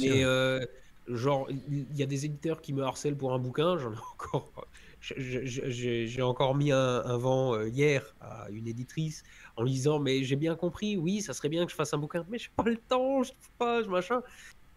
Mais 0.00 0.22
hein. 0.22 0.60
genre, 1.08 1.48
il 1.50 1.96
y 1.96 2.02
a 2.02 2.06
des 2.06 2.24
éditeurs 2.24 2.60
qui 2.60 2.72
me 2.72 2.82
harcèlent 2.82 3.16
pour 3.16 3.32
un 3.32 3.38
bouquin, 3.38 3.78
j'en 3.78 3.92
ai 3.92 3.98
encore. 4.12 4.52
J'ai 5.00 6.22
encore 6.22 6.54
mis 6.54 6.72
un, 6.72 7.16
vent 7.18 7.54
euh, 7.54 7.68
hier 7.68 8.14
à 8.20 8.48
une 8.50 8.66
éditrice 8.66 9.22
en 9.56 9.62
lisant, 9.62 9.98
mais 10.00 10.24
j'ai 10.24 10.36
bien 10.36 10.56
compris, 10.56 10.96
oui, 10.96 11.20
ça 11.20 11.32
serait 11.32 11.48
bien 11.48 11.64
que 11.64 11.70
je 11.70 11.76
fasse 11.76 11.94
un 11.94 11.98
bouquin, 11.98 12.24
mais 12.28 12.38
j'ai 12.38 12.50
pas 12.56 12.64
le 12.64 12.76
temps, 12.76 13.22
je 13.22 13.30
trouve 13.30 13.50
pas, 13.58 13.82
je 13.82 13.88
machin. 13.88 14.22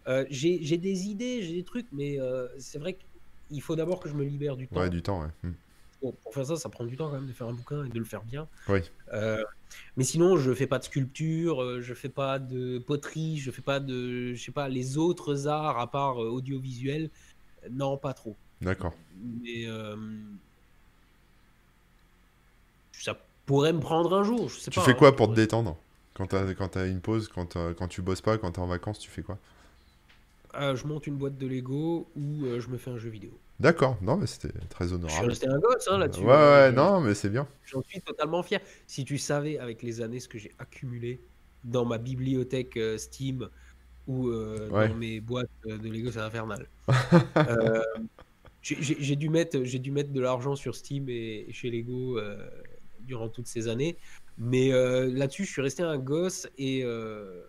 Euh, 0.07 0.25
j'ai 0.29 0.77
des 0.77 1.05
idées, 1.07 1.41
j'ai 1.43 1.53
des 1.53 1.63
trucs, 1.63 1.87
mais 1.91 2.19
euh, 2.19 2.47
c'est 2.59 2.79
vrai 2.79 2.97
qu'il 3.49 3.61
faut 3.61 3.75
d'abord 3.75 3.99
que 3.99 4.09
je 4.09 4.13
me 4.13 4.23
libère 4.23 4.57
du 4.57 4.67
temps. 4.67 4.79
Ouais, 4.79 4.89
du 4.89 5.01
temps, 5.01 5.21
ouais. 5.21 5.51
Pour 6.01 6.33
faire 6.33 6.45
ça, 6.45 6.55
ça 6.55 6.69
prend 6.69 6.83
du 6.83 6.97
temps 6.97 7.07
quand 7.09 7.15
même 7.15 7.27
de 7.27 7.33
faire 7.33 7.47
un 7.47 7.53
bouquin 7.53 7.85
et 7.85 7.89
de 7.89 7.99
le 7.99 8.05
faire 8.05 8.23
bien. 8.23 8.47
Oui. 8.67 8.79
mais 9.95 10.03
sinon, 10.03 10.37
je 10.37 10.53
fais 10.53 10.67
pas 10.67 10.79
de 10.79 10.83
sculpture, 10.83 11.81
je 11.81 11.93
fais 11.93 12.09
pas 12.09 12.39
de 12.39 12.79
poterie, 12.79 13.37
je 13.37 13.51
fais 13.51 13.61
pas 13.61 13.79
de, 13.79 14.33
je 14.33 14.43
sais 14.43 14.51
pas, 14.51 14.67
les 14.67 14.97
autres 14.97 15.47
arts 15.47 15.79
à 15.79 15.89
part 15.89 16.17
audiovisuel. 16.17 17.09
Non, 17.69 17.97
pas 17.97 18.13
trop. 18.13 18.35
D'accord. 18.61 18.93
Mais 19.41 19.65
euh, 19.65 19.95
ça 22.93 23.17
pourrait 23.45 23.73
me 23.73 23.79
prendre 23.79 24.15
un 24.15 24.23
jour. 24.23 24.49
Je 24.49 24.59
sais 24.59 24.71
tu 24.71 24.79
fais 24.79 24.91
hein, 24.91 24.95
quoi 24.95 25.15
pour 25.15 25.29
te 25.29 25.35
détendre? 25.35 25.77
Quand 26.13 26.27
tu 26.27 26.35
as, 26.35 26.85
une 26.85 27.01
pause, 27.01 27.27
quand, 27.27 27.57
quand 27.77 27.87
tu 27.87 28.01
bosses 28.01 28.21
pas, 28.21 28.37
quand 28.37 28.51
tu 28.51 28.59
es 28.59 28.63
en 28.63 28.67
vacances, 28.67 28.99
tu 28.99 29.09
fais 29.09 29.21
quoi? 29.21 29.37
Euh, 30.55 30.75
Je 30.75 30.85
monte 30.85 31.07
une 31.07 31.15
boîte 31.15 31.37
de 31.37 31.47
Lego 31.47 32.07
ou 32.15 32.45
euh, 32.45 32.59
je 32.59 32.69
me 32.69 32.77
fais 32.77 32.91
un 32.91 32.97
jeu 32.97 33.09
vidéo. 33.09 33.31
D'accord, 33.61 33.97
non, 34.01 34.17
mais 34.17 34.27
c'était 34.27 34.57
très 34.69 34.91
honorable. 34.91 35.09
Je 35.09 35.15
suis 35.15 35.27
resté 35.27 35.47
un 35.47 35.59
gosse 35.59 35.87
hein, 35.89 35.97
là-dessus. 35.97 36.21
Ouais, 36.21 36.33
hein, 36.33 36.69
ouais, 36.69 36.71
non, 36.71 37.01
mais 37.01 37.13
c'est 37.13 37.29
bien. 37.29 37.47
J'en 37.65 37.81
suis 37.83 38.01
totalement 38.01 38.43
fier. 38.43 38.59
Si 38.87 39.05
tu 39.05 39.17
savais, 39.17 39.57
avec 39.57 39.83
les 39.83 40.01
années, 40.01 40.19
ce 40.19 40.27
que 40.27 40.37
j'ai 40.37 40.51
accumulé 40.59 41.21
dans 41.63 41.85
ma 41.85 41.97
bibliothèque 41.97 42.79
Steam 42.97 43.47
ou 44.07 44.31
dans 44.31 44.95
mes 44.95 45.21
boîtes 45.21 45.49
de 45.63 45.89
Lego, 45.89 46.11
c'est 46.11 46.19
infernal. 46.19 46.67
euh, 47.37 47.81
j'ai 48.61 49.15
dû 49.15 49.29
mettre 49.29 49.63
j'ai 49.63 49.79
dû 49.79 49.91
mettre 49.91 50.11
de 50.11 50.21
l'argent 50.21 50.55
sur 50.55 50.75
Steam 50.75 51.09
et, 51.09 51.47
chez 51.51 51.71
Lego 51.71 52.19
euh, 52.19 52.47
durant 53.01 53.27
toutes 53.27 53.47
ces 53.47 53.67
années 53.67 53.97
mais 54.37 54.71
euh, 54.71 55.11
là-dessus 55.11 55.45
je 55.45 55.51
suis 55.51 55.61
resté 55.61 55.83
un 55.83 55.97
gosse 55.97 56.47
et 56.57 56.81
euh, 56.83 57.41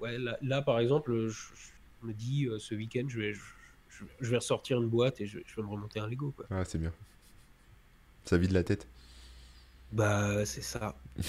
ouais 0.00 0.16
là, 0.40 0.62
par 0.62 0.80
exemple 0.80 1.28
je, 1.28 1.38
me 2.02 2.12
dis 2.12 2.48
ce 2.58 2.74
week-end 2.74 3.04
je 3.08 3.20
vais 3.20 3.34
je, 3.34 3.40
vais 4.20 4.36
ressortir 4.36 4.80
une 4.80 4.88
boîte 4.88 5.20
et 5.20 5.26
je, 5.26 5.38
vais 5.38 5.62
me 5.62 5.68
remonter 5.68 6.00
un 6.00 6.08
Lego 6.08 6.32
quoi. 6.36 6.46
Ah 6.50 6.64
c'est 6.64 6.78
bien. 6.78 6.92
Ça 8.24 8.38
vide 8.38 8.52
la 8.52 8.64
tête. 8.64 8.86
Bah 9.92 10.44
c'est 10.44 10.62
ça. 10.62 10.94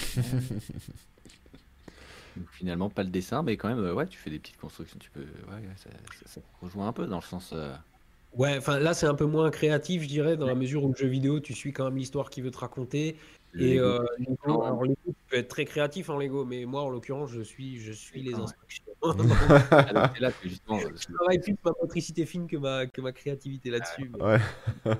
finalement 2.51 2.89
pas 2.89 3.03
le 3.03 3.09
dessin 3.09 3.43
mais 3.43 3.57
quand 3.57 3.67
même 3.67 3.93
ouais 3.93 4.07
tu 4.07 4.17
fais 4.17 4.29
des 4.29 4.39
petites 4.39 4.57
constructions 4.57 4.97
tu 4.97 5.09
peux 5.09 5.19
ouais 5.19 5.61
ça, 5.75 5.89
ça, 6.25 6.39
rejoint 6.61 6.87
un 6.87 6.93
peu 6.93 7.05
dans 7.05 7.17
le 7.17 7.23
sens 7.23 7.53
Ouais, 8.35 8.57
enfin 8.57 8.79
là 8.79 8.93
c'est 8.93 9.07
un 9.07 9.15
peu 9.15 9.25
moins 9.25 9.49
créatif, 9.49 10.03
je 10.03 10.07
dirais, 10.07 10.37
dans 10.37 10.45
la 10.45 10.55
mesure 10.55 10.83
où 10.83 10.89
le 10.89 10.95
jeu 10.95 11.07
vidéo, 11.07 11.39
tu 11.39 11.53
suis 11.53 11.73
quand 11.73 11.85
même 11.85 11.97
l'histoire 11.97 12.29
qu'il 12.29 12.43
veut 12.43 12.51
te 12.51 12.59
raconter. 12.59 13.15
Et 13.57 13.79
euh, 13.79 14.05
alors 14.43 14.83
Lego, 14.83 14.95
tu 15.05 15.13
peux 15.29 15.37
être 15.37 15.47
très 15.47 15.65
créatif 15.65 16.09
en 16.09 16.17
Lego, 16.17 16.45
mais 16.45 16.65
moi 16.65 16.83
en 16.83 16.89
l'occurrence, 16.89 17.31
je 17.31 17.41
suis, 17.41 17.79
je 17.79 17.91
suis 17.91 18.21
les 18.21 18.33
instructions. 18.35 18.83
Ah, 19.01 19.13
je 20.43 21.13
travaille 21.13 21.39
plus 21.39 21.55
ma 21.63 21.71
motricité 21.81 22.25
fine 22.25 22.47
que 22.47 22.57
ma, 22.57 22.85
que 22.85 22.99
ma 22.99 23.13
créativité 23.13 23.69
là-dessus. 23.69 24.11
Ouais. 24.19 24.39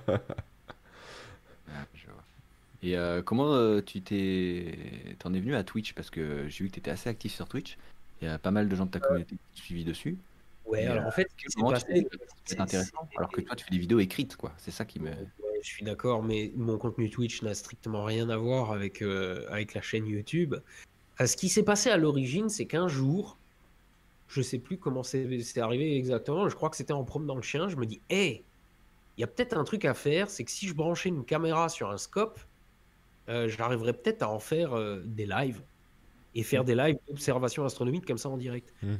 Ah, 1.72 1.86
Et 2.82 2.98
euh, 2.98 3.22
comment 3.22 3.54
euh, 3.54 3.82
tu 3.82 4.02
t'es, 4.02 4.74
t'en 5.20 5.34
es 5.34 5.40
venu 5.40 5.54
à 5.54 5.64
Twitch? 5.64 5.94
Parce 5.94 6.10
que 6.10 6.48
j'ai 6.48 6.64
vu 6.64 6.70
que 6.70 6.76
tu 6.76 6.80
étais 6.80 6.92
assez 6.92 7.10
actif 7.10 7.34
sur 7.36 7.48
Twitch. 7.48 7.78
Il 8.22 8.28
y 8.28 8.32
a 8.32 8.40
pas 8.40 8.52
mal 8.52 8.68
de 8.68 8.76
gens 8.76 8.86
de 8.86 8.92
ta 8.92 9.00
communauté 9.00 9.36
qui 9.54 9.62
suivi 9.62 9.84
dessus. 9.84 10.18
Ouais, 10.66 10.86
alors 10.86 11.06
en 11.06 11.12
fait, 11.12 11.30
c'est 12.46 12.60
intéressant. 12.60 13.08
Alors 13.18 13.32
que 13.32 13.42
toi, 13.42 13.56
tu 13.56 13.66
fais 13.66 13.72
des 13.72 13.78
vidéos 13.78 14.00
écrites, 14.00 14.36
quoi. 14.36 14.54
C'est 14.58 14.72
ça 14.72 14.86
qui 14.86 15.00
me. 15.00 15.12
Je 15.62 15.68
suis 15.68 15.84
d'accord, 15.84 16.24
mais 16.24 16.52
mon 16.56 16.78
contenu 16.78 17.10
Twitch 17.10 17.42
n'a 17.42 17.54
strictement 17.54 18.04
rien 18.04 18.30
à 18.30 18.38
voir 18.38 18.72
avec, 18.72 19.02
euh, 19.02 19.46
avec 19.50 19.74
la 19.74 19.82
chaîne 19.82 20.06
YouTube. 20.08 20.56
Euh, 21.20 21.26
ce 21.26 21.36
qui 21.36 21.50
s'est 21.50 21.64
passé 21.64 21.90
à 21.90 21.98
l'origine, 21.98 22.50
c'est 22.50 22.66
qu'un 22.66 22.88
jour, 22.88 23.38
je 24.28 24.42
sais 24.42 24.60
plus 24.60 24.78
comment 24.78 25.04
c'est 25.04 25.42
c'est 25.42 25.60
arrivé 25.60 25.98
exactement, 25.98 26.48
je 26.50 26.56
crois 26.56 26.70
que 26.70 26.76
c'était 26.76 26.94
en 26.94 27.04
promenant 27.04 27.36
le 27.36 27.42
chien, 27.42 27.70
je 27.70 27.76
me 27.76 27.86
dis, 27.86 28.02
hé, 28.10 28.44
il 29.18 29.22
y 29.22 29.24
a 29.24 29.28
peut-être 29.28 29.58
un 29.58 29.64
truc 29.64 29.86
à 29.86 29.94
faire, 29.94 30.30
c'est 30.30 30.44
que 30.44 30.52
si 30.52 30.68
je 30.68 30.74
branchais 30.74 31.10
une 31.10 31.26
caméra 31.26 31.68
sur 31.70 31.90
un 31.90 31.98
scope, 31.98 32.40
euh, 33.28 33.50
j'arriverais 33.50 33.94
peut-être 33.94 34.24
à 34.24 34.30
en 34.30 34.40
faire 34.40 34.72
des 35.06 35.26
lives 35.26 35.62
et 36.36 36.44
faire 36.44 36.64
des 36.64 36.76
lives 36.76 36.98
d'observation 37.08 37.66
astronomique 37.66 38.06
comme 38.06 38.18
ça 38.18 38.30
en 38.30 38.38
direct. 38.38 38.74
Mm. 38.82 38.96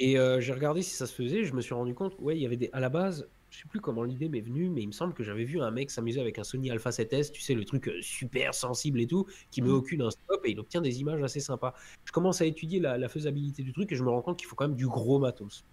Et 0.00 0.12
j'ai 0.40 0.52
regardé 0.52 0.82
si 0.82 0.94
ça 0.94 1.06
se 1.06 1.14
faisait, 1.14 1.44
je 1.44 1.54
me 1.54 1.60
suis 1.60 1.74
rendu 1.74 1.94
compte, 1.94 2.14
ouais, 2.20 2.36
il 2.36 2.42
y 2.42 2.46
avait 2.46 2.56
des. 2.56 2.70
À 2.72 2.78
la 2.78 2.88
base, 2.88 3.26
je 3.50 3.58
sais 3.60 3.68
plus 3.68 3.80
comment 3.80 4.02
l'idée 4.02 4.28
m'est 4.28 4.40
venue, 4.42 4.68
mais 4.68 4.82
il 4.82 4.88
me 4.88 4.92
semble 4.92 5.14
que 5.14 5.22
j'avais 5.24 5.44
vu 5.44 5.60
un 5.60 5.70
mec 5.70 5.90
s'amuser 5.90 6.20
avec 6.20 6.38
un 6.38 6.44
Sony 6.44 6.70
Alpha 6.70 6.90
7S, 6.90 7.32
tu 7.32 7.40
sais, 7.40 7.54
le 7.54 7.64
truc 7.64 7.88
euh, 7.88 7.98
super 8.02 8.52
sensible 8.54 9.00
et 9.00 9.06
tout, 9.06 9.26
qui 9.50 9.62
me 9.62 9.68
Mhm. 9.68 9.74
occupe 9.74 10.00
un 10.02 10.10
scope 10.10 10.44
et 10.44 10.50
il 10.50 10.60
obtient 10.60 10.80
des 10.82 11.00
images 11.00 11.22
assez 11.22 11.40
sympas. 11.40 11.74
Je 12.04 12.12
commence 12.12 12.40
à 12.42 12.44
étudier 12.46 12.78
la, 12.80 12.98
la 12.98 13.08
faisabilité 13.08 13.62
du 13.62 13.72
truc 13.72 13.90
et 13.92 13.96
je 13.96 14.04
me 14.04 14.10
rends 14.10 14.22
compte 14.22 14.38
qu'il 14.38 14.46
faut 14.48 14.54
quand 14.56 14.68
même 14.68 14.76
du 14.76 14.86
gros 14.86 15.18
matos. 15.18 15.64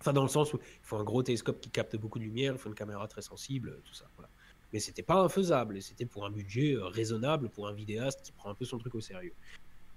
Enfin, 0.00 0.12
dans 0.12 0.22
le 0.22 0.28
sens 0.28 0.52
où 0.52 0.58
il 0.58 0.78
faut 0.82 0.96
un 0.96 1.04
gros 1.04 1.22
télescope 1.22 1.60
qui 1.60 1.70
capte 1.70 1.96
beaucoup 1.96 2.18
de 2.18 2.24
lumière, 2.24 2.52
il 2.52 2.58
faut 2.58 2.68
une 2.68 2.74
caméra 2.74 3.06
très 3.08 3.22
sensible, 3.22 3.80
tout 3.84 3.94
ça. 3.94 4.06
Voilà. 4.16 4.28
Mais 4.72 4.80
c'était 4.80 5.02
pas 5.02 5.22
infaisable, 5.22 5.76
et 5.78 5.80
c'était 5.80 6.04
pour 6.06 6.26
un 6.26 6.30
budget 6.30 6.74
euh, 6.74 6.86
raisonnable 6.86 7.48
pour 7.50 7.68
un 7.68 7.72
vidéaste 7.72 8.20
qui 8.22 8.32
prend 8.32 8.50
un 8.50 8.54
peu 8.54 8.64
son 8.64 8.78
truc 8.78 8.94
au 8.96 9.00
sérieux. 9.00 9.32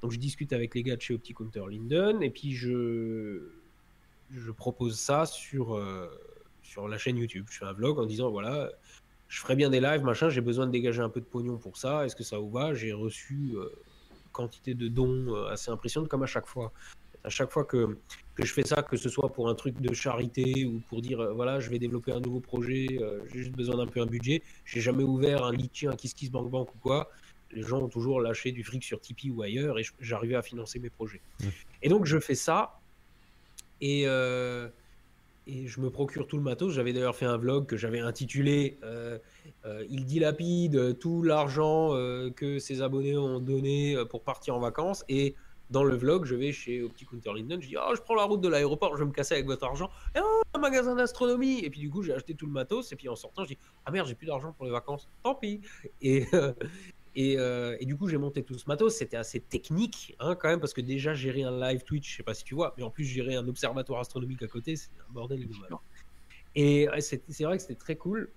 Donc 0.02 0.12
je 0.12 0.18
discute 0.20 0.54
avec 0.54 0.76
les 0.76 0.84
gars 0.84 0.96
de 0.96 1.02
chez 1.02 1.16
Opticounter 1.16 1.64
Linden, 1.70 2.22
et 2.24 2.30
puis 2.30 2.54
je, 2.54 3.50
je 4.30 4.52
propose 4.52 4.98
ça 5.00 5.26
sur, 5.26 5.76
euh, 5.76 6.08
sur 6.70 6.88
la 6.88 6.98
chaîne 6.98 7.18
YouTube. 7.18 7.46
Je 7.50 7.60
fais 7.60 7.66
un 7.66 7.74
vlog 7.74 8.00
en 8.00 8.06
disant 8.06 8.30
voilà, 8.30 8.70
je 9.28 9.40
ferai 9.40 9.56
bien 9.56 9.70
des 9.70 9.82
lives, 9.82 10.04
machin, 10.04 10.30
j'ai 10.30 10.42
besoin 10.42 10.68
de 10.68 10.72
dégager 10.72 11.02
un 11.02 11.10
peu 11.10 11.20
de 11.20 11.26
pognon 11.26 11.58
pour 11.58 11.78
ça, 11.78 12.06
est-ce 12.06 12.16
que 12.16 12.24
ça 12.24 12.38
vous 12.38 12.50
va? 12.50 12.74
J'ai 12.74 12.94
reçu 12.94 13.54
euh, 13.56 13.70
quantité 14.32 14.74
de 14.74 14.88
dons 14.88 15.36
euh, 15.36 15.50
assez 15.50 15.72
impressionnante, 15.72 16.10
comme 16.10 16.24
à 16.24 16.28
chaque 16.28 16.48
fois. 16.48 16.72
À 17.26 17.30
chaque 17.30 17.52
fois 17.52 17.66
que, 17.66 17.98
que 18.36 18.46
je 18.46 18.54
fais 18.54 18.64
ça, 18.64 18.82
que 18.82 18.96
ce 18.96 19.10
soit 19.10 19.34
pour 19.34 19.50
un 19.50 19.56
truc 19.56 19.82
de 19.82 19.94
charité 19.94 20.66
ou 20.66 20.82
pour 20.88 21.02
dire 21.02 21.20
euh, 21.20 21.34
voilà, 21.34 21.60
je 21.60 21.70
vais 21.70 21.80
développer 21.80 22.14
un 22.14 22.22
nouveau 22.22 22.40
projet, 22.40 22.88
euh, 23.02 23.20
j'ai 23.28 23.40
juste 23.40 23.52
besoin 23.52 23.76
d'un 23.76 23.88
peu 23.88 24.00
un 24.02 24.06
budget, 24.06 24.42
j'ai 24.64 24.80
jamais 24.80 25.04
ouvert 25.04 25.44
un 25.44 25.52
litchi, 25.52 25.88
un 25.88 25.96
kiss 25.96 26.14
kiss 26.14 26.32
bank 26.32 26.50
bank 26.50 26.74
ou 26.74 26.78
quoi. 26.80 27.12
Les 27.52 27.64
gens 27.64 27.80
ont 27.80 27.90
toujours 27.90 28.22
lâché 28.22 28.52
du 28.52 28.64
fric 28.64 28.84
sur 28.84 29.02
Tipeee 29.02 29.32
ou 29.32 29.42
ailleurs 29.42 29.80
et 29.80 29.86
j'arrivais 30.00 30.36
à 30.36 30.44
financer 30.44 30.80
mes 30.80 30.92
projets. 30.92 31.22
Mm. 31.42 31.48
Et 31.82 31.90
donc 31.90 32.06
je 32.06 32.20
fais 32.20 32.36
ça 32.36 32.80
et, 33.82 34.06
et 35.50 35.68
je 35.68 35.82
me 35.82 35.90
procure 35.90 36.28
tout 36.28 36.38
le 36.38 36.44
matos. 36.44 36.74
J'avais 36.74 36.94
d'ailleurs 36.94 37.16
fait 37.16 37.26
un 37.26 37.38
vlog 37.38 37.66
que 37.66 37.76
j'avais 37.76 38.00
intitulé 38.00 38.78
euh, 38.84 39.18
euh, 39.66 39.84
Il 39.90 40.06
dilapide 40.06 41.00
tout 41.00 41.24
l'argent 41.24 41.96
euh, 41.96 42.30
que 42.30 42.60
ses 42.60 42.82
abonnés 42.82 43.18
ont 43.18 43.40
donné 43.40 43.98
pour 44.10 44.24
partir 44.24 44.56
en 44.56 44.60
vacances. 44.60 45.04
Et 45.10 45.36
dans 45.72 45.84
le 45.84 45.96
vlog, 45.96 46.26
je 46.26 46.36
vais 46.36 46.52
chez 46.52 46.82
Opticounter 46.84 47.32
Linden. 47.34 47.62
Je 47.62 47.68
dis 47.68 47.78
oh, 47.78 47.96
Je 47.96 48.02
prends 48.02 48.16
la 48.16 48.24
route 48.24 48.42
de 48.42 48.48
l'aéroport, 48.48 48.96
je 48.96 49.04
vais 49.04 49.10
me 49.10 49.14
casser 49.14 49.34
avec 49.34 49.48
votre 49.48 49.66
argent. 49.66 49.90
Et 50.16 50.20
oh, 50.24 50.42
un 50.54 50.60
magasin 50.60 50.96
d'astronomie. 50.96 51.60
Et 51.64 51.70
puis 51.70 51.80
du 51.80 51.90
coup, 51.90 52.04
j'ai 52.04 52.14
acheté 52.14 52.36
tout 52.36 52.46
le 52.46 52.52
matos. 52.52 52.92
Et 52.92 52.96
puis 52.96 53.10
en 53.10 53.16
sortant, 53.16 53.44
je 53.44 53.50
dis 53.50 53.58
Ah 53.86 53.92
merde, 53.92 54.08
j'ai 54.08 54.16
plus 54.16 54.28
d'argent 54.28 54.54
pour 54.54 54.66
les 54.66 54.72
vacances. 54.72 55.10
Tant 55.24 55.36
pis. 55.36 55.62
Et. 56.02 56.26
Euh, 57.18 57.22
et, 57.22 57.38
euh, 57.38 57.78
et 57.80 57.86
du 57.86 57.98
coup, 57.98 58.08
j'ai 58.08 58.18
monté 58.18 58.44
tout 58.44 58.58
ce 58.58 58.66
matos. 58.68 58.96
C'était 58.96 59.18
assez 59.18 59.40
technique, 59.40 60.16
hein, 60.20 60.36
quand 60.36 60.50
même, 60.50 60.60
parce 60.60 60.74
que 60.74 60.82
déjà, 60.82 61.14
gérer 61.14 61.44
un 61.44 61.60
live 61.60 61.84
Twitch, 61.84 62.12
je 62.12 62.18
sais 62.18 62.24
pas 62.24 62.34
si 62.34 62.44
tu 62.44 62.56
vois, 62.56 62.74
mais 62.78 62.84
en 62.84 62.90
plus, 62.90 63.04
gérer 63.04 63.36
un 63.36 63.48
observatoire 63.48 64.00
astronomique 64.00 64.42
à 64.44 64.48
côté, 64.48 64.76
c'est 64.76 64.90
un 65.10 65.14
bordel. 65.14 65.48
Et 66.56 66.88
c'est 67.00 67.44
vrai 67.44 67.58
que 67.58 67.62
c'était 67.64 67.76
très 67.76 67.96
cool. 67.96 68.30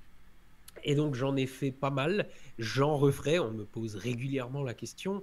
Et 0.84 0.94
donc, 0.94 1.14
j'en 1.14 1.36
ai 1.36 1.46
fait 1.46 1.70
pas 1.70 1.90
mal. 1.90 2.28
J'en 2.58 2.96
referai. 2.96 3.38
On 3.38 3.50
me 3.52 3.64
pose 3.64 3.94
régulièrement 3.96 4.62
la 4.62 4.74
question. 4.74 5.22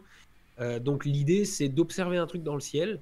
Euh, 0.60 0.80
donc, 0.80 1.06
l'idée, 1.06 1.46
c'est 1.46 1.70
d'observer 1.70 2.18
un 2.18 2.28
truc 2.28 2.44
dans 2.44 2.54
le 2.56 2.60
ciel. 2.62 3.02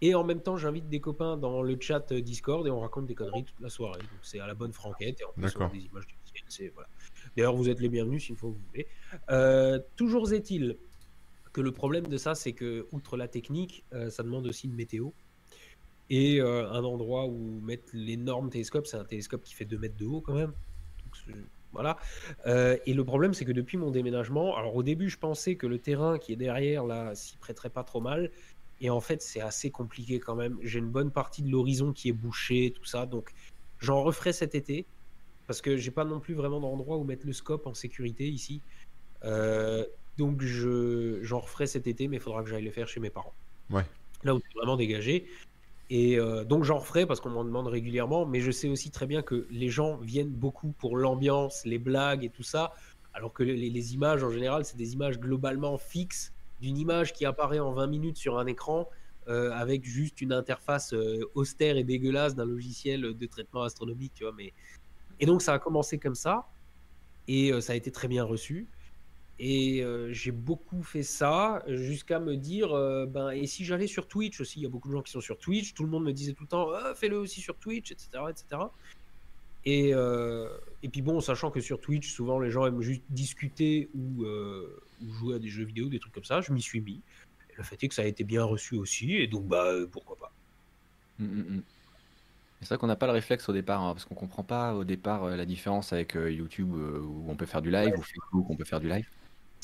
Et 0.00 0.14
en 0.14 0.22
même 0.22 0.40
temps, 0.40 0.56
j'invite 0.56 0.88
des 0.88 1.00
copains 1.00 1.36
dans 1.36 1.60
le 1.62 1.76
chat 1.80 2.12
euh, 2.12 2.20
Discord 2.20 2.66
et 2.66 2.70
on 2.70 2.80
raconte 2.80 3.06
des 3.06 3.14
conneries 3.16 3.44
toute 3.44 3.58
la 3.60 3.68
soirée. 3.68 3.98
Donc, 4.00 4.10
c'est 4.22 4.38
à 4.38 4.46
la 4.46 4.54
bonne 4.54 4.72
franquette. 4.72 5.20
Et 5.20 5.24
en 5.24 5.32
plus, 5.32 5.42
on 5.56 5.60
a 5.66 5.70
des 5.72 5.78
images 5.86 6.06
du 6.06 6.14
ciel. 6.24 6.44
c'est- 6.48 6.68
Voilà. 6.74 6.88
D'ailleurs, 7.38 7.54
vous 7.54 7.68
êtes 7.68 7.78
les 7.78 7.88
bienvenus 7.88 8.24
s'il 8.24 8.34
faut 8.34 8.48
vous 8.48 8.58
voulez. 8.72 8.88
Euh, 9.30 9.78
toujours 9.94 10.32
est-il 10.32 10.76
que 11.52 11.60
le 11.60 11.70
problème 11.70 12.08
de 12.08 12.16
ça, 12.16 12.34
c'est 12.34 12.52
que, 12.52 12.88
outre 12.90 13.16
la 13.16 13.28
technique, 13.28 13.84
euh, 13.92 14.10
ça 14.10 14.24
demande 14.24 14.44
aussi 14.48 14.66
une 14.66 14.74
météo. 14.74 15.10
Et 16.10 16.40
euh, 16.40 16.68
un 16.68 16.82
endroit 16.82 17.26
où 17.26 17.60
mettre 17.60 17.84
l'énorme 17.92 18.50
télescope, 18.50 18.88
c'est 18.88 18.96
un 18.96 19.04
télescope 19.04 19.44
qui 19.44 19.54
fait 19.54 19.66
2 19.66 19.78
mètres 19.78 19.96
de 19.96 20.06
haut 20.06 20.20
quand 20.20 20.34
même. 20.34 20.52
Voilà. 21.70 21.96
Et 22.44 22.92
le 22.92 23.04
problème, 23.04 23.34
c'est 23.34 23.44
que 23.44 23.52
depuis 23.52 23.76
mon 23.76 23.92
déménagement, 23.92 24.56
alors 24.56 24.74
au 24.74 24.82
début, 24.82 25.08
je 25.08 25.18
pensais 25.18 25.54
que 25.54 25.68
le 25.68 25.78
terrain 25.78 26.18
qui 26.18 26.32
est 26.32 26.36
derrière, 26.36 26.86
là, 26.86 27.14
s'y 27.14 27.36
prêterait 27.36 27.70
pas 27.70 27.84
trop 27.84 28.00
mal. 28.00 28.32
Et 28.80 28.90
en 28.90 29.00
fait, 29.00 29.22
c'est 29.22 29.42
assez 29.42 29.70
compliqué 29.70 30.18
quand 30.18 30.34
même. 30.34 30.58
J'ai 30.62 30.80
une 30.80 30.90
bonne 30.90 31.12
partie 31.12 31.42
de 31.42 31.52
l'horizon 31.52 31.92
qui 31.92 32.08
est 32.08 32.12
bouchée, 32.12 32.72
tout 32.74 32.84
ça. 32.84 33.06
Donc, 33.06 33.30
j'en 33.78 34.02
referai 34.02 34.32
cet 34.32 34.56
été. 34.56 34.86
Parce 35.48 35.60
que 35.60 35.76
j'ai 35.76 35.90
pas 35.90 36.04
non 36.04 36.20
plus 36.20 36.34
vraiment 36.34 36.60
d'endroit 36.60 36.96
où 36.96 37.04
mettre 37.04 37.26
le 37.26 37.32
scope 37.32 37.66
en 37.66 37.74
sécurité 37.74 38.28
ici. 38.28 38.60
Euh, 39.24 39.84
donc, 40.16 40.42
je, 40.42 41.18
j'en 41.22 41.40
referai 41.40 41.66
cet 41.66 41.88
été, 41.88 42.06
mais 42.06 42.18
il 42.18 42.22
faudra 42.22 42.44
que 42.44 42.48
j'aille 42.48 42.64
le 42.64 42.70
faire 42.70 42.86
chez 42.86 43.00
mes 43.00 43.10
parents. 43.10 43.34
Ouais. 43.70 43.84
Là 44.22 44.34
où 44.34 44.40
c'est 44.40 44.56
vraiment 44.56 44.76
dégagé. 44.76 45.26
Et 45.90 46.18
euh, 46.18 46.44
donc 46.44 46.64
j'en 46.64 46.78
referai 46.78 47.06
parce 47.06 47.18
qu'on 47.18 47.30
m'en 47.30 47.44
demande 47.44 47.66
régulièrement, 47.66 48.26
mais 48.26 48.40
je 48.40 48.50
sais 48.50 48.68
aussi 48.68 48.90
très 48.90 49.06
bien 49.06 49.22
que 49.22 49.46
les 49.50 49.70
gens 49.70 49.96
viennent 49.96 50.28
beaucoup 50.28 50.72
pour 50.78 50.98
l'ambiance, 50.98 51.64
les 51.64 51.78
blagues 51.78 52.24
et 52.24 52.28
tout 52.28 52.42
ça, 52.42 52.74
alors 53.14 53.32
que 53.32 53.42
les, 53.42 53.70
les 53.70 53.94
images 53.94 54.22
en 54.22 54.30
général, 54.30 54.66
c'est 54.66 54.76
des 54.76 54.92
images 54.92 55.18
globalement 55.18 55.78
fixes 55.78 56.34
d'une 56.60 56.76
image 56.76 57.14
qui 57.14 57.24
apparaît 57.24 57.58
en 57.58 57.72
20 57.72 57.86
minutes 57.86 58.18
sur 58.18 58.38
un 58.38 58.46
écran 58.46 58.86
euh, 59.28 59.50
avec 59.52 59.84
juste 59.84 60.22
une 60.22 60.32
interface 60.32 60.94
euh, 60.94 61.20
austère 61.34 61.76
et 61.76 61.84
dégueulasse 61.84 62.34
d'un 62.34 62.46
logiciel 62.46 63.14
de 63.14 63.26
traitement 63.26 63.62
astronomique, 63.62 64.14
tu 64.14 64.24
vois. 64.24 64.32
Mais... 64.34 64.54
Et 65.20 65.26
donc 65.26 65.42
ça 65.42 65.54
a 65.54 65.58
commencé 65.58 65.98
comme 65.98 66.14
ça, 66.14 66.48
et 67.26 67.52
euh, 67.52 67.60
ça 67.60 67.72
a 67.72 67.76
été 67.76 67.90
très 67.90 68.08
bien 68.08 68.24
reçu. 68.24 68.66
Et 69.40 69.84
euh, 69.84 70.12
j'ai 70.12 70.32
beaucoup 70.32 70.82
fait 70.82 71.04
ça 71.04 71.62
jusqu'à 71.68 72.18
me 72.18 72.36
dire, 72.36 72.72
euh, 72.72 73.06
ben, 73.06 73.30
et 73.30 73.46
si 73.46 73.64
j'allais 73.64 73.86
sur 73.86 74.08
Twitch 74.08 74.40
aussi, 74.40 74.58
il 74.58 74.62
y 74.64 74.66
a 74.66 74.68
beaucoup 74.68 74.88
de 74.88 74.94
gens 74.94 75.02
qui 75.02 75.12
sont 75.12 75.20
sur 75.20 75.38
Twitch, 75.38 75.74
tout 75.74 75.84
le 75.84 75.90
monde 75.90 76.04
me 76.04 76.12
disait 76.12 76.32
tout 76.32 76.42
le 76.42 76.48
temps, 76.48 76.70
fais-le 76.96 77.18
aussi 77.18 77.40
sur 77.40 77.56
Twitch, 77.56 77.92
etc. 77.92 78.08
etc. 78.30 78.62
Et, 79.64 79.92
euh, 79.92 80.48
et 80.82 80.88
puis 80.88 81.02
bon, 81.02 81.20
sachant 81.20 81.50
que 81.50 81.60
sur 81.60 81.80
Twitch, 81.80 82.10
souvent 82.10 82.38
les 82.38 82.50
gens 82.50 82.66
aiment 82.66 82.80
juste 82.80 83.02
discuter 83.10 83.90
ou, 83.94 84.24
euh, 84.24 84.80
ou 85.02 85.12
jouer 85.12 85.34
à 85.34 85.38
des 85.38 85.48
jeux 85.48 85.64
vidéo, 85.64 85.88
des 85.88 85.98
trucs 85.98 86.14
comme 86.14 86.24
ça, 86.24 86.40
je 86.40 86.52
m'y 86.52 86.62
suis 86.62 86.80
mis. 86.80 87.02
Et 87.50 87.54
le 87.56 87.62
fait 87.62 87.82
est 87.82 87.88
que 87.88 87.94
ça 87.94 88.02
a 88.02 88.06
été 88.06 88.24
bien 88.24 88.44
reçu 88.44 88.76
aussi, 88.76 89.16
et 89.16 89.26
donc 89.26 89.46
bah 89.46 89.66
euh, 89.66 89.86
pourquoi 89.86 90.16
pas. 90.16 90.32
Mm, 91.18 91.24
mm, 91.24 91.56
mm. 91.56 91.62
C'est 92.60 92.68
vrai 92.68 92.78
qu'on 92.78 92.86
n'a 92.88 92.96
pas 92.96 93.06
le 93.06 93.12
réflexe 93.12 93.48
au 93.48 93.52
départ, 93.52 93.82
hein, 93.82 93.92
parce 93.94 94.04
qu'on 94.04 94.14
comprend 94.16 94.42
pas 94.44 94.74
au 94.74 94.84
départ 94.84 95.24
euh, 95.24 95.36
la 95.36 95.46
différence 95.46 95.92
avec 95.92 96.16
euh, 96.16 96.30
YouTube 96.32 96.72
euh, 96.74 97.00
où 97.00 97.30
on 97.30 97.36
peut 97.36 97.46
faire 97.46 97.62
du 97.62 97.70
live 97.70 97.94
ou 97.96 98.02
Facebook 98.02 98.48
où 98.48 98.52
on 98.52 98.56
peut 98.56 98.64
faire 98.64 98.80
du 98.80 98.88
live. 98.88 99.06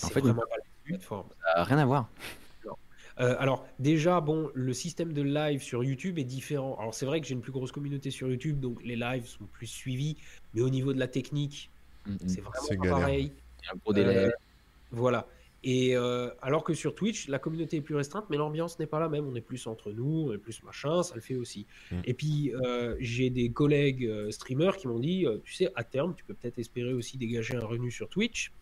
En 0.03 0.09
C'est 0.09 0.13
fait, 0.13 0.21
vraiment 0.21 0.43
pas 0.43 0.57
la 0.57 0.65
plateforme. 0.85 1.29
Ça 1.45 1.55
n'a 1.59 1.65
rien 1.65 1.79
à 1.79 1.87
voir. 1.87 2.09
Euh, 3.21 3.37
alors 3.39 3.67
déjà, 3.79 4.21
bon, 4.21 4.51
le 4.55 4.73
système 4.75 5.13
de 5.13 5.23
live 5.23 5.63
sur 5.63 5.85
YouTube 5.85 6.19
est 6.19 6.25
différent. 6.25 6.77
Alors 6.81 6.95
c'est 6.95 7.07
vrai 7.07 7.21
que 7.21 7.27
j'ai 7.27 7.35
une 7.35 7.43
plus 7.43 7.53
grosse 7.53 7.71
communauté 7.73 8.11
sur 8.11 8.29
YouTube, 8.29 8.59
donc 8.61 8.83
les 8.83 8.97
lives 8.97 9.27
sont 9.27 9.47
plus 9.47 9.69
suivis, 9.69 10.17
mais 10.53 10.63
au 10.63 10.71
niveau 10.71 10.93
de 10.93 10.99
la 10.99 11.09
technique, 11.09 11.71
Mm, 12.07 12.19
mm. 12.21 12.29
c'est 12.29 12.41
vraiment 12.43 12.67
C'est 12.69 12.77
pas 12.77 12.85
galère. 12.85 12.99
pareil. 13.01 13.33
Il 13.63 13.67
y 13.67 13.69
a 13.69 13.73
un 13.73 13.77
gros 13.77 13.93
délai. 13.95 14.17
Euh, 14.27 14.31
voilà. 14.91 15.27
Et 15.67 15.97
euh, 15.97 16.29
alors 16.43 16.63
que 16.63 16.75
sur 16.75 16.95
Twitch, 16.95 17.27
la 17.27 17.39
communauté 17.39 17.79
est 17.79 17.81
plus 17.81 17.97
restreinte, 17.97 18.27
mais 18.29 18.37
l'ambiance 18.37 18.79
n'est 18.79 18.87
pas 18.87 19.01
la 19.01 19.09
même. 19.09 19.27
On 19.27 19.35
est 19.35 19.41
plus 19.41 19.67
entre 19.67 19.93
nous, 19.93 20.27
on 20.29 20.33
est 20.35 20.39
plus 20.39 20.63
machin, 20.63 21.03
ça 21.03 21.15
le 21.15 21.23
fait 21.23 21.37
aussi. 21.37 21.67
Mm. 21.91 22.01
Et 22.05 22.13
puis, 22.13 22.55
euh, 22.55 22.95
j'ai 23.01 23.31
des 23.31 23.51
collègues 23.51 24.05
euh, 24.05 24.31
streamers 24.31 24.77
qui 24.77 24.89
m'ont 24.89 24.99
dit, 24.99 25.25
tu 25.43 25.55
sais, 25.55 25.73
à 25.75 25.83
terme, 25.83 26.15
tu 26.15 26.23
peux 26.23 26.35
peut-être 26.35 26.59
espérer 26.59 26.93
aussi 26.93 27.17
dégager 27.17 27.57
un 27.57 27.65
revenu 27.65 27.91
sur 27.91 28.11
Twitch. 28.11 28.53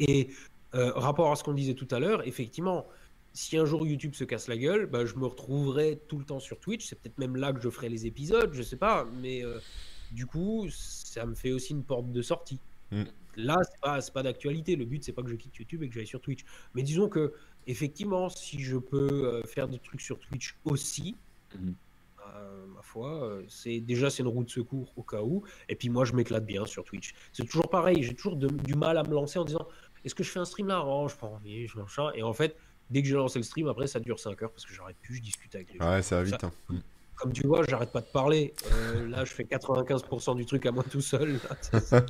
Et 0.00 0.28
rapport 0.72 1.32
à 1.32 1.36
ce 1.36 1.42
qu'on 1.42 1.54
disait 1.54 1.74
tout 1.74 1.88
à 1.90 1.98
l'heure, 1.98 2.26
effectivement, 2.28 2.86
si 3.32 3.56
un 3.56 3.64
jour 3.64 3.86
YouTube 3.86 4.14
se 4.14 4.24
casse 4.24 4.48
la 4.48 4.58
gueule, 4.58 4.84
bah, 4.84 5.06
je 5.06 5.14
me 5.14 5.24
retrouverai 5.24 5.98
tout 6.08 6.18
le 6.18 6.26
temps 6.26 6.40
sur 6.40 6.60
Twitch. 6.60 6.86
C'est 6.86 7.00
peut-être 7.00 7.16
même 7.16 7.36
là 7.36 7.54
que 7.54 7.60
je 7.62 7.70
ferai 7.70 7.88
les 7.88 8.06
épisodes, 8.06 8.52
je 8.52 8.62
sais 8.62 8.76
pas. 8.76 9.06
Mais 9.22 9.42
du 10.12 10.26
coup, 10.26 10.66
ça 10.70 11.24
me 11.24 11.34
fait 11.34 11.52
aussi 11.52 11.72
une 11.72 11.84
porte 11.84 12.12
de 12.12 12.20
sortie. 12.20 12.60
Mm. 12.90 13.02
Là, 13.36 13.58
c'est 13.62 13.80
pas, 13.80 13.98
pas 14.12 14.22
d'actualité. 14.22 14.74
Le 14.76 14.84
but, 14.84 15.04
c'est 15.04 15.12
pas 15.12 15.22
que 15.22 15.28
je 15.28 15.36
quitte 15.36 15.56
YouTube 15.56 15.82
et 15.82 15.88
que 15.88 15.94
j'aille 15.94 16.06
sur 16.06 16.20
Twitch. 16.20 16.44
Mais 16.74 16.82
disons 16.82 17.08
que, 17.08 17.32
effectivement, 17.66 18.28
si 18.28 18.60
je 18.60 18.76
peux 18.76 19.08
euh, 19.26 19.42
faire 19.44 19.68
des 19.68 19.78
trucs 19.78 20.00
sur 20.00 20.18
Twitch 20.18 20.56
aussi, 20.64 21.14
Mhm. 21.54 21.74
euh, 22.34 22.66
ma 22.74 22.82
foi, 22.82 23.22
euh, 23.24 23.42
c'est 23.48 23.80
déjà 23.80 24.10
c'est 24.10 24.22
une 24.22 24.28
roue 24.28 24.44
de 24.44 24.50
secours 24.50 24.92
au 24.96 25.02
cas 25.02 25.22
où. 25.22 25.44
Et 25.68 25.76
puis 25.76 25.88
moi, 25.88 26.04
je 26.04 26.12
m'éclate 26.14 26.44
bien 26.44 26.66
sur 26.66 26.84
Twitch. 26.84 27.14
C'est 27.32 27.44
toujours 27.46 27.70
pareil. 27.70 28.02
J'ai 28.02 28.14
toujours 28.14 28.36
de- 28.36 28.48
du 28.48 28.74
mal 28.74 28.98
à 28.98 29.02
me 29.04 29.14
lancer 29.14 29.38
en 29.38 29.44
disant 29.44 29.66
est-ce 30.04 30.14
que 30.14 30.24
je 30.24 30.30
fais 30.30 30.40
un 30.40 30.44
stream 30.44 30.66
là? 30.66 30.82
Oh, 30.84 31.06
je 31.08 31.14
pas 31.16 31.26
envie, 31.28 31.66
je 31.68 31.78
machin. 31.78 32.10
Et 32.14 32.22
en 32.22 32.32
fait, 32.32 32.56
dès 32.90 33.02
que 33.02 33.08
j'ai 33.08 33.14
lancé 33.14 33.38
le 33.38 33.44
stream, 33.44 33.68
après, 33.68 33.86
ça 33.86 34.00
dure 34.00 34.18
5 34.18 34.42
heures 34.42 34.50
parce 34.52 34.66
que 34.66 34.74
j'arrête 34.74 34.96
plus, 35.00 35.16
je 35.16 35.22
discute 35.22 35.54
avec 35.54 35.72
les 35.72 35.78
gens. 35.78 35.90
Ouais, 35.90 36.02
ça 36.02 36.16
va 36.16 36.22
vite. 36.24 36.42
hein. 36.44 36.52
Mm. 37.18 37.22
comme 37.22 37.32
tu 37.32 37.46
vois, 37.46 37.62
j'arrête 37.68 37.92
pas 37.92 38.00
de 38.00 38.06
parler. 38.06 38.54
Euh, 38.72 39.08
là, 39.08 39.24
je 39.24 39.32
fais 39.32 39.44
95% 39.44 40.36
du 40.36 40.46
truc 40.46 40.64
à 40.66 40.72
moi 40.72 40.84
tout 40.84 41.00
seul. 41.00 41.38
C'est 41.60 41.80
ça. 41.80 42.00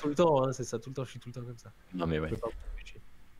Tout 0.00 0.08
le 0.08 0.14
temps. 0.14 0.44
hein, 0.44 0.52
C'est 0.52 0.64
ça 0.64 0.78
tout 0.78 0.90
le 0.90 0.94
temps. 0.94 1.04
Je 1.04 1.10
suis 1.10 1.20
tout 1.20 1.28
le 1.28 1.34
temps 1.34 1.46
comme 1.46 1.58
ça. 1.58 1.72
Non, 1.94 2.06
mais 2.06 2.18
ouais. 2.18 2.30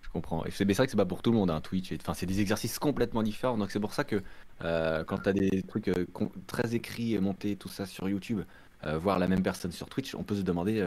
Je 0.03 0.09
comprends. 0.11 0.45
Et 0.45 0.51
c'est 0.51 0.65
vrai 0.71 0.85
que 0.85 0.91
c'est 0.91 0.97
pas 0.97 1.07
pour 1.07 1.23
tout 1.23 1.31
le 1.33 1.39
monde, 1.39 1.51
un 1.51 1.61
Twitch. 1.63 1.91
Enfin, 2.01 2.13
c'est 2.13 2.27
des 2.27 2.41
exercices 2.41 2.79
complètement 2.79 3.23
différents. 3.23 3.57
Donc 3.57 3.71
c'est 3.71 3.81
pour 3.81 3.95
ça 3.95 4.05
que 4.05 4.23
euh, 4.63 5.05
quand 5.05 5.19
tu 5.19 5.29
as 5.31 5.33
des 5.33 5.63
trucs 5.63 5.89
euh, 5.89 6.07
très 6.47 6.75
écrits 6.75 7.15
et 7.15 7.19
montés, 7.19 7.57
tout 7.57 7.69
ça 7.69 7.87
sur 7.87 8.09
YouTube, 8.11 8.43
euh, 8.85 8.99
voir 8.99 9.19
la 9.19 9.27
même 9.27 9.43
personne 9.43 9.73
sur 9.73 9.89
Twitch, 9.89 10.15
on 10.15 10.23
peut 10.23 10.35
se 10.37 10.43
demander 10.43 10.85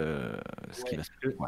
ce 0.71 0.83
qui 0.85 0.91
Ouais. 0.91 0.97
va 0.97 1.03
se 1.03 1.09
Ouais. 1.27 1.47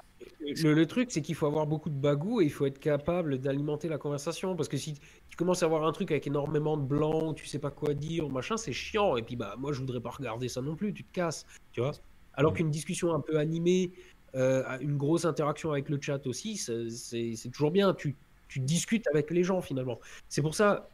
Le, 0.56 0.74
le 0.74 0.86
truc, 0.86 1.12
c'est 1.12 1.22
qu'il 1.22 1.36
faut 1.36 1.46
avoir 1.48 1.68
beaucoup 1.68 1.90
de 1.90 1.96
bagou 2.00 2.42
et 2.42 2.46
il 2.46 2.52
faut 2.52 2.66
être 2.66 2.80
capable 2.80 3.38
d'alimenter 3.40 3.90
la 3.90 3.98
conversation. 3.98 4.56
Parce 4.56 4.70
que 4.70 4.78
si 4.78 4.94
tu 5.30 5.36
commences 5.38 5.62
à 5.64 5.66
avoir 5.66 5.86
un 5.86 5.92
truc 5.92 6.12
avec 6.12 6.26
énormément 6.28 6.78
de 6.78 6.84
blanc, 6.84 7.34
tu 7.34 7.46
sais 7.48 7.60
pas 7.60 7.72
quoi 7.72 7.94
dire, 7.94 8.30
machin, 8.30 8.56
c'est 8.58 8.72
chiant. 8.74 9.18
Et 9.18 9.24
puis, 9.24 9.36
bah, 9.36 9.56
moi, 9.58 9.74
je 9.74 9.80
voudrais 9.80 10.00
pas 10.00 10.10
regarder 10.12 10.48
ça 10.50 10.62
non 10.62 10.76
plus, 10.76 10.94
tu 10.94 11.04
te 11.04 11.12
casses, 11.12 11.46
tu 11.72 11.82
vois. 11.82 11.92
Alors 12.34 12.54
qu'une 12.54 12.72
discussion 12.72 13.14
un 13.14 13.20
peu 13.20 13.38
animée, 13.40 13.92
euh, 14.36 14.64
une 14.80 14.98
grosse 14.98 15.26
interaction 15.26 15.72
avec 15.72 15.90
le 15.90 16.00
chat 16.00 16.26
aussi, 16.28 16.56
c'est 16.58 17.50
toujours 17.52 17.72
bien. 17.72 17.94
Tu, 17.94 18.16
tu 18.48 18.60
discutes 18.60 19.08
avec 19.14 19.32
les 19.32 19.44
gens 19.44 19.62
finalement. 19.62 20.00
C'est 20.30 20.42
pour 20.42 20.56
ça, 20.56 20.90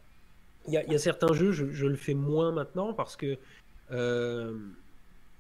il 0.68 0.74
y 0.74 0.78
a, 0.78 0.84
il 0.86 0.92
y 0.92 0.96
a 0.96 1.00
certains 1.00 1.34
jeux, 1.34 1.52
je, 1.52 1.72
je 1.72 1.88
le 1.88 1.96
fais 1.98 2.14
moins 2.16 2.52
maintenant 2.52 2.94
parce 2.94 3.16
que. 3.18 3.38
euh, 3.92 4.58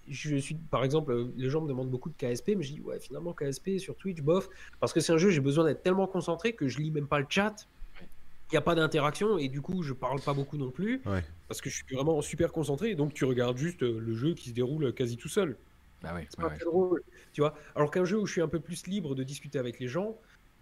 je 0.08 0.36
suis, 0.38 0.56
par 0.56 0.84
exemple, 0.84 1.12
euh, 1.12 1.28
les 1.38 1.50
gens 1.50 1.62
me 1.62 1.68
demandent 1.68 1.90
beaucoup 1.90 2.10
de 2.10 2.16
KSP, 2.18 2.56
mais 2.58 2.64
je 2.64 2.74
dis 2.74 2.82
ouais, 2.82 3.00
finalement 3.00 3.34
KSP 3.34 3.78
sur 3.80 3.96
Twitch, 3.96 4.22
bof, 4.22 4.50
parce 4.80 4.94
que 4.94 5.00
c'est 5.00 5.14
un 5.14 5.18
jeu, 5.18 5.30
j'ai 5.30 5.40
besoin 5.42 5.66
d'être 5.66 5.82
tellement 5.82 6.08
concentré 6.08 6.54
que 6.54 6.68
je 6.68 6.80
lis 6.80 6.92
même 6.92 7.08
pas 7.08 7.20
le 7.20 7.26
chat. 7.30 7.56
Il 8.02 8.56
n'y 8.56 8.58
a 8.58 8.62
pas 8.62 8.76
d'interaction 8.76 9.38
et 9.38 9.48
du 9.48 9.62
coup, 9.62 9.82
je 9.82 9.94
parle 9.94 10.22
pas 10.22 10.34
beaucoup 10.34 10.58
non 10.58 10.70
plus 10.70 11.02
Ouais. 11.06 11.24
parce 11.48 11.60
que 11.62 11.70
je 11.70 11.76
suis 11.76 11.96
vraiment 11.96 12.22
super 12.22 12.52
concentré. 12.52 12.94
Donc, 12.94 13.14
tu 13.14 13.26
regardes 13.26 13.58
juste 13.58 13.82
euh, 13.84 14.00
le 14.00 14.14
jeu 14.14 14.34
qui 14.36 14.50
se 14.50 14.54
déroule 14.54 14.94
quasi 14.94 15.18
tout 15.18 15.30
seul. 15.30 15.58
Bah 16.04 16.14
ouais, 16.14 16.28
C'est 16.30 16.38
ouais, 16.38 16.44
pas 16.44 16.50
ouais. 16.50 16.56
très 16.58 16.66
drôle, 16.66 17.02
tu 17.32 17.42
vois. 17.42 17.56
Alors 17.76 17.90
qu'un 17.90 18.04
jeu 18.06 18.20
où 18.20 18.26
je 18.28 18.34
suis 18.34 18.42
un 18.42 18.48
peu 18.50 18.60
plus 18.60 18.86
libre 18.88 19.16
de 19.16 19.24
discuter 19.24 19.58
avec 19.58 19.80
les 19.80 19.88
gens, 19.88 20.18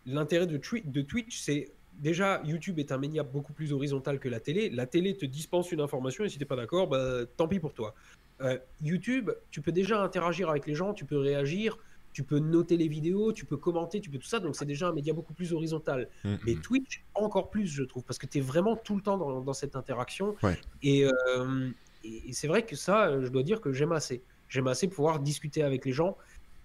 l'intérêt 0.05 0.47
de, 0.47 0.57
Twi- 0.57 0.83
de 0.85 1.01
Twitch, 1.01 1.39
c'est 1.39 1.71
déjà 1.99 2.41
YouTube 2.45 2.79
est 2.79 2.91
un 2.93 2.97
média 2.97 3.23
beaucoup 3.23 3.51
plus 3.51 3.73
horizontal 3.73 4.19
que 4.19 4.29
la 4.29 4.39
télé. 4.39 4.69
La 4.69 4.85
télé 4.85 5.17
te 5.17 5.25
dispense 5.25 5.71
une 5.71 5.81
information 5.81 6.23
et 6.23 6.29
si 6.29 6.37
t'es 6.37 6.45
pas 6.45 6.55
d'accord, 6.55 6.87
bah, 6.87 7.25
tant 7.35 7.47
pis 7.47 7.59
pour 7.59 7.73
toi. 7.73 7.93
Euh, 8.41 8.57
YouTube, 8.81 9.31
tu 9.51 9.61
peux 9.61 9.71
déjà 9.71 10.01
interagir 10.03 10.49
avec 10.49 10.65
les 10.67 10.75
gens, 10.75 10.93
tu 10.93 11.05
peux 11.05 11.17
réagir, 11.17 11.77
tu 12.13 12.23
peux 12.23 12.39
noter 12.39 12.75
les 12.77 12.87
vidéos, 12.87 13.31
tu 13.31 13.45
peux 13.45 13.57
commenter, 13.57 14.01
tu 14.01 14.09
peux 14.09 14.17
tout 14.17 14.27
ça. 14.27 14.39
Donc 14.39 14.55
c'est 14.55 14.65
déjà 14.65 14.87
un 14.89 14.93
média 14.93 15.13
beaucoup 15.13 15.33
plus 15.33 15.53
horizontal. 15.53 16.09
Mm, 16.23 16.35
Mais 16.45 16.55
mm. 16.55 16.61
Twitch, 16.61 17.03
encore 17.15 17.49
plus, 17.49 17.67
je 17.67 17.83
trouve, 17.83 18.03
parce 18.03 18.17
que 18.17 18.25
tu 18.25 18.39
es 18.39 18.41
vraiment 18.41 18.75
tout 18.75 18.95
le 18.95 19.01
temps 19.01 19.17
dans, 19.17 19.41
dans 19.41 19.53
cette 19.53 19.75
interaction. 19.75 20.35
Ouais. 20.43 20.57
Et, 20.83 21.05
euh, 21.05 21.69
et- 22.03 22.29
et 22.29 22.33
c'est 22.33 22.47
vrai 22.47 22.65
que 22.65 22.75
ça, 22.75 23.07
euh, 23.07 23.21
je 23.23 23.29
dois 23.29 23.43
dire 23.43 23.61
que 23.61 23.71
j'aime 23.71 23.91
assez. 23.91 24.21
J'aime 24.49 24.67
assez 24.67 24.87
pouvoir 24.87 25.19
discuter 25.19 25.63
avec 25.63 25.85
les 25.85 25.93
gens. 25.93 26.17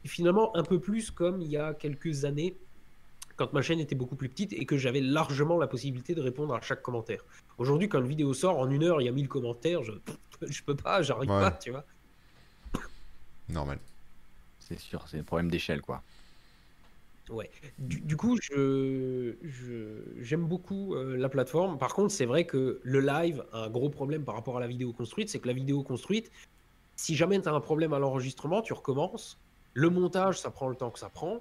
Et 0.04 0.08
finalement, 0.08 0.56
un 0.56 0.62
peu 0.64 0.80
plus 0.80 1.10
comme 1.10 1.40
il 1.40 1.48
y 1.48 1.56
a 1.56 1.74
quelques 1.74 2.24
années, 2.24 2.56
quand 3.36 3.52
ma 3.52 3.60
chaîne 3.60 3.78
était 3.80 3.94
beaucoup 3.94 4.16
plus 4.16 4.28
petite 4.30 4.52
et 4.54 4.64
que 4.64 4.78
j'avais 4.78 5.00
largement 5.02 5.58
la 5.58 5.66
possibilité 5.66 6.14
de 6.14 6.22
répondre 6.22 6.54
à 6.54 6.60
chaque 6.62 6.80
commentaire. 6.80 7.22
Aujourd'hui, 7.58 7.86
quand 7.88 8.00
une 8.00 8.06
vidéo 8.08 8.32
sort, 8.32 8.58
en 8.58 8.70
une 8.70 8.82
heure, 8.82 9.00
il 9.02 9.04
y 9.04 9.08
a 9.08 9.12
1000 9.12 9.28
commentaires, 9.28 9.82
je, 9.82 9.92
je 10.42 10.62
peux 10.62 10.76
pas, 10.76 11.02
j'arrive 11.02 11.30
Ouais. 11.30 11.40
pas, 11.40 11.50
tu 11.52 11.70
vois. 11.70 11.84
Normal. 13.48 13.78
C'est 14.58 14.78
sûr, 14.78 15.04
c'est 15.08 15.18
un 15.18 15.22
problème 15.22 15.50
d'échelle, 15.50 15.80
quoi. 15.80 16.02
Ouais. 17.28 17.50
Du, 17.78 18.00
du 18.00 18.16
coup, 18.16 18.38
je, 18.40 19.34
je- 19.42 20.22
j'aime 20.22 20.44
beaucoup 20.46 20.94
euh, 20.94 21.16
la 21.16 21.28
plateforme. 21.28 21.76
Par 21.78 21.94
contre, 21.94 22.12
c'est 22.12 22.24
vrai 22.26 22.46
que 22.46 22.80
le 22.82 23.00
live 23.00 23.44
a 23.52 23.64
un 23.64 23.70
gros 23.70 23.88
problème 23.90 24.24
par 24.24 24.34
rapport 24.34 24.56
à 24.56 24.60
la 24.60 24.66
vidéo 24.68 24.92
construite. 24.92 25.28
C'est 25.28 25.40
que 25.40 25.48
la 25.48 25.52
vidéo 25.54 25.82
construite, 25.82 26.30
si 26.96 27.16
jamais 27.16 27.40
tu 27.40 27.48
as 27.48 27.52
un 27.52 27.60
problème 27.60 27.92
à 27.92 27.98
l'enregistrement, 27.98 28.62
tu 28.62 28.72
recommences. 28.72 29.38
Le 29.74 29.90
montage, 29.90 30.40
ça 30.40 30.50
prend 30.50 30.68
le 30.68 30.76
temps 30.76 30.90
que 30.90 30.98
ça 30.98 31.08
prend. 31.10 31.40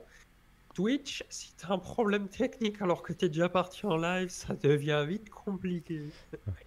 Twitch, 0.76 1.24
si 1.30 1.54
tu 1.58 1.66
as 1.66 1.72
un 1.72 1.78
problème 1.80 2.28
technique 2.28 2.82
alors 2.82 3.02
que 3.02 3.14
tu 3.14 3.26
es 3.26 3.30
déjà 3.30 3.48
parti 3.48 3.86
en 3.86 3.96
live, 3.96 4.28
ça 4.30 4.54
devient 4.56 5.06
vite 5.08 5.30
compliqué. 5.30 6.02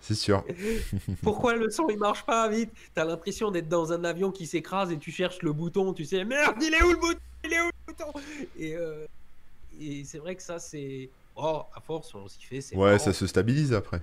C'est 0.00 0.14
sûr. 0.14 0.42
Pourquoi 1.22 1.54
le 1.54 1.70
son 1.70 1.88
il 1.90 1.98
marche 1.98 2.24
pas 2.24 2.48
vite? 2.48 2.70
T'as 2.94 3.04
l'impression 3.04 3.50
d'être 3.50 3.68
dans 3.68 3.92
un 3.92 4.02
avion 4.04 4.32
qui 4.32 4.46
s'écrase 4.46 4.90
et 4.90 4.98
tu 4.98 5.12
cherches 5.12 5.42
le 5.42 5.52
bouton, 5.52 5.92
tu 5.92 6.06
sais, 6.06 6.24
merde, 6.24 6.56
il 6.62 6.72
est 6.72 6.82
où 6.82 6.90
le 6.90 6.96
bouton? 6.96 7.18
Il 7.44 7.52
est 7.52 7.60
où 7.60 7.66
le 7.66 7.92
bouton 7.92 8.12
Et, 8.58 8.74
euh, 8.74 9.06
et 9.78 10.02
c'est 10.04 10.18
vrai 10.18 10.34
que 10.34 10.42
ça, 10.42 10.58
c'est. 10.58 11.10
Oh, 11.36 11.62
à 11.74 11.80
force, 11.80 12.12
on 12.14 12.26
s'y 12.26 12.42
fait. 12.42 12.74
Ouais, 12.74 12.86
marrant. 12.86 12.98
ça 12.98 13.12
se 13.12 13.26
stabilise 13.26 13.74
après. 13.74 14.00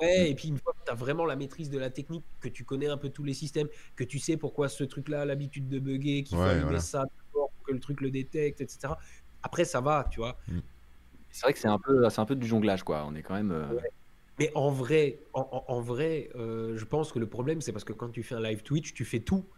Ouais, 0.00 0.28
et 0.30 0.34
puis 0.34 0.48
une 0.48 0.58
fois 0.58 0.72
que 0.74 0.84
tu 0.84 0.90
as 0.90 0.94
vraiment 0.94 1.24
la 1.24 1.36
maîtrise 1.36 1.70
de 1.70 1.78
la 1.78 1.88
technique, 1.88 2.24
que 2.40 2.48
tu 2.48 2.64
connais 2.64 2.88
un 2.88 2.98
peu 2.98 3.08
tous 3.10 3.22
les 3.24 3.32
systèmes, 3.32 3.68
que 3.94 4.04
tu 4.04 4.18
sais 4.18 4.36
pourquoi 4.36 4.68
ce 4.68 4.82
truc-là 4.84 5.22
a 5.22 5.24
l'habitude 5.24 5.68
de 5.68 5.78
bugger, 5.78 6.22
qu'il 6.24 6.36
faut 6.36 6.42
Ouais, 6.42 6.50
allumer 6.50 6.64
voilà. 6.64 6.80
ça 6.80 7.04
pour 7.32 7.50
que 7.64 7.72
le 7.72 7.80
truc 7.80 8.00
le 8.02 8.10
détecte, 8.10 8.60
etc. 8.60 8.92
Après, 9.46 9.64
ça 9.64 9.80
va, 9.80 10.08
tu 10.10 10.18
vois. 10.18 10.36
C'est 11.30 11.42
vrai 11.46 11.52
que 11.52 11.58
c'est 11.60 11.68
un 11.68 11.78
peu, 11.78 12.10
c'est 12.10 12.20
un 12.20 12.24
peu 12.24 12.34
du 12.34 12.48
jonglage, 12.48 12.82
quoi. 12.82 13.04
On 13.06 13.14
est 13.14 13.22
quand 13.22 13.34
même. 13.34 13.52
euh, 13.52 13.78
Mais 14.40 14.50
en 14.56 14.70
vrai, 14.70 15.20
en, 15.34 15.48
en- 15.52 15.72
en 15.76 15.80
vrai, 15.80 16.30
euh, 16.34 16.76
je 16.76 16.84
pense 16.84 17.12
que 17.12 17.20
le 17.20 17.28
problème, 17.28 17.60
c'est 17.60 17.72
parce 17.72 17.84
que 17.84 17.92
quand 17.92 18.10
tu 18.10 18.24
fais 18.24 18.34
un 18.34 18.40
live 18.40 18.64
Twitch, 18.64 18.92
tu 18.92 19.04
fais 19.04 19.20
tout. 19.20 19.48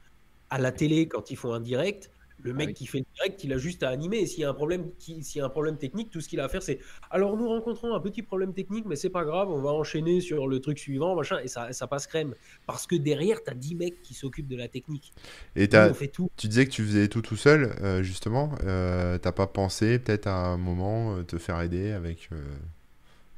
À 0.50 0.58
la 0.58 0.72
télé, 0.72 1.08
quand 1.08 1.30
ils 1.30 1.36
font 1.36 1.54
un 1.54 1.60
direct, 1.60 2.10
le 2.40 2.54
mec 2.54 2.72
oui. 2.72 2.74
qui 2.74 2.86
fait 2.86 2.98
le 3.00 3.04
direct, 3.14 3.42
il 3.44 3.52
a 3.52 3.58
juste 3.58 3.82
à 3.82 3.88
animer. 3.90 4.26
S'il 4.26 4.40
y 4.40 4.44
a 4.44 4.50
un 4.50 4.54
problème, 4.54 4.92
qui- 4.98 5.22
s'il 5.24 5.40
y 5.40 5.42
a 5.42 5.46
un 5.46 5.50
problème 5.50 5.76
technique, 5.78 6.10
tout 6.10 6.20
ce 6.20 6.28
qu'il 6.28 6.40
a 6.40 6.44
à 6.44 6.48
faire, 6.48 6.62
c'est 6.62 6.78
alors 7.10 7.36
nous 7.36 7.48
rencontrons 7.48 7.94
un 7.94 8.00
petit 8.00 8.22
problème 8.22 8.54
technique, 8.54 8.86
mais 8.86 8.96
c'est 8.96 9.10
pas 9.10 9.24
grave, 9.24 9.50
on 9.50 9.60
va 9.62 9.70
enchaîner 9.72 10.20
sur 10.20 10.46
le 10.48 10.60
truc 10.60 10.78
suivant, 10.78 11.14
machin, 11.16 11.38
et 11.40 11.48
ça, 11.48 11.72
ça 11.72 11.86
passe 11.86 12.06
crème. 12.06 12.34
Parce 12.66 12.86
que 12.86 12.94
derrière, 12.96 13.42
tu 13.42 13.50
as 13.50 13.54
10 13.54 13.74
mecs 13.74 14.02
qui 14.02 14.14
s'occupent 14.14 14.48
de 14.48 14.56
la 14.56 14.68
technique. 14.68 15.14
Et 15.56 15.68
Nous, 15.70 15.86
on 15.86 15.94
fait 15.94 16.08
tout. 16.08 16.28
tu 16.36 16.48
disais 16.48 16.66
que 16.66 16.70
tu 16.70 16.84
faisais 16.84 17.08
tout 17.08 17.22
tout 17.22 17.36
seul, 17.36 17.74
euh, 17.82 18.02
justement. 18.02 18.52
Euh, 18.64 19.18
T'as 19.18 19.32
pas 19.32 19.46
pensé 19.46 19.98
peut-être 19.98 20.26
à 20.26 20.34
un 20.36 20.56
moment 20.56 21.16
euh, 21.16 21.22
te 21.24 21.38
faire 21.38 21.60
aider 21.60 21.90
avec 21.92 22.28
euh, 22.32 22.42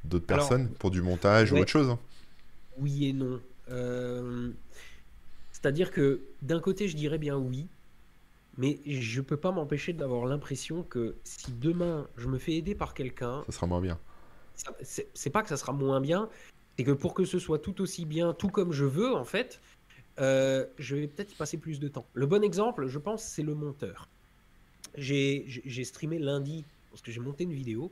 d'autres 0.05 0.25
Alors, 0.27 0.55
personnes 0.55 0.69
pour 0.79 0.91
du 0.91 1.01
montage 1.01 1.53
ou 1.53 1.59
autre 1.59 1.71
chose 1.71 1.89
hein? 1.89 1.99
Oui 2.77 3.05
et 3.07 3.13
non. 3.13 3.39
C'est-à-dire 5.51 5.91
que 5.91 6.21
d'un 6.41 6.59
côté, 6.59 6.87
je 6.87 6.95
dirais 6.95 7.17
bien 7.17 7.37
oui, 7.37 7.69
mais 8.57 8.79
je 8.85 9.21
peux 9.21 9.37
pas 9.37 9.51
m'empêcher 9.51 9.93
d'avoir 9.93 10.25
l'impression 10.25 10.83
que 10.83 11.15
si 11.23 11.51
demain 11.53 12.07
je 12.17 12.27
me 12.27 12.37
fais 12.37 12.53
aider 12.53 12.75
par 12.75 12.93
quelqu'un, 12.93 13.43
Ça 13.45 13.51
sera 13.53 13.67
moins 13.67 13.81
bien. 13.81 13.99
c'est 14.83 15.29
pas 15.29 15.41
que 15.43 15.49
ça 15.49 15.57
sera 15.57 15.73
moins 15.73 16.01
bien, 16.01 16.29
c'est 16.77 16.83
que 16.83 16.91
pour 16.91 17.13
que 17.13 17.25
ce 17.25 17.39
soit 17.39 17.59
tout 17.59 17.81
aussi 17.81 18.05
bien, 18.05 18.33
tout 18.33 18.49
comme 18.49 18.71
je 18.71 18.85
veux, 18.85 19.13
en 19.13 19.25
fait, 19.25 19.59
euh, 20.19 20.65
je 20.77 20.95
vais 20.95 21.07
peut-être 21.07 21.31
y 21.31 21.35
passer 21.35 21.57
plus 21.57 21.79
de 21.79 21.87
temps. 21.87 22.05
Le 22.13 22.25
bon 22.27 22.43
exemple, 22.43 22.87
je 22.87 22.99
pense, 22.99 23.23
c'est 23.23 23.43
le 23.43 23.55
monteur. 23.55 24.07
J'ai 24.97 25.45
streamé 25.83 26.19
lundi 26.19 26.63
parce 26.89 27.01
que 27.01 27.11
j'ai 27.11 27.21
monté 27.21 27.45
une 27.45 27.53
vidéo. 27.53 27.91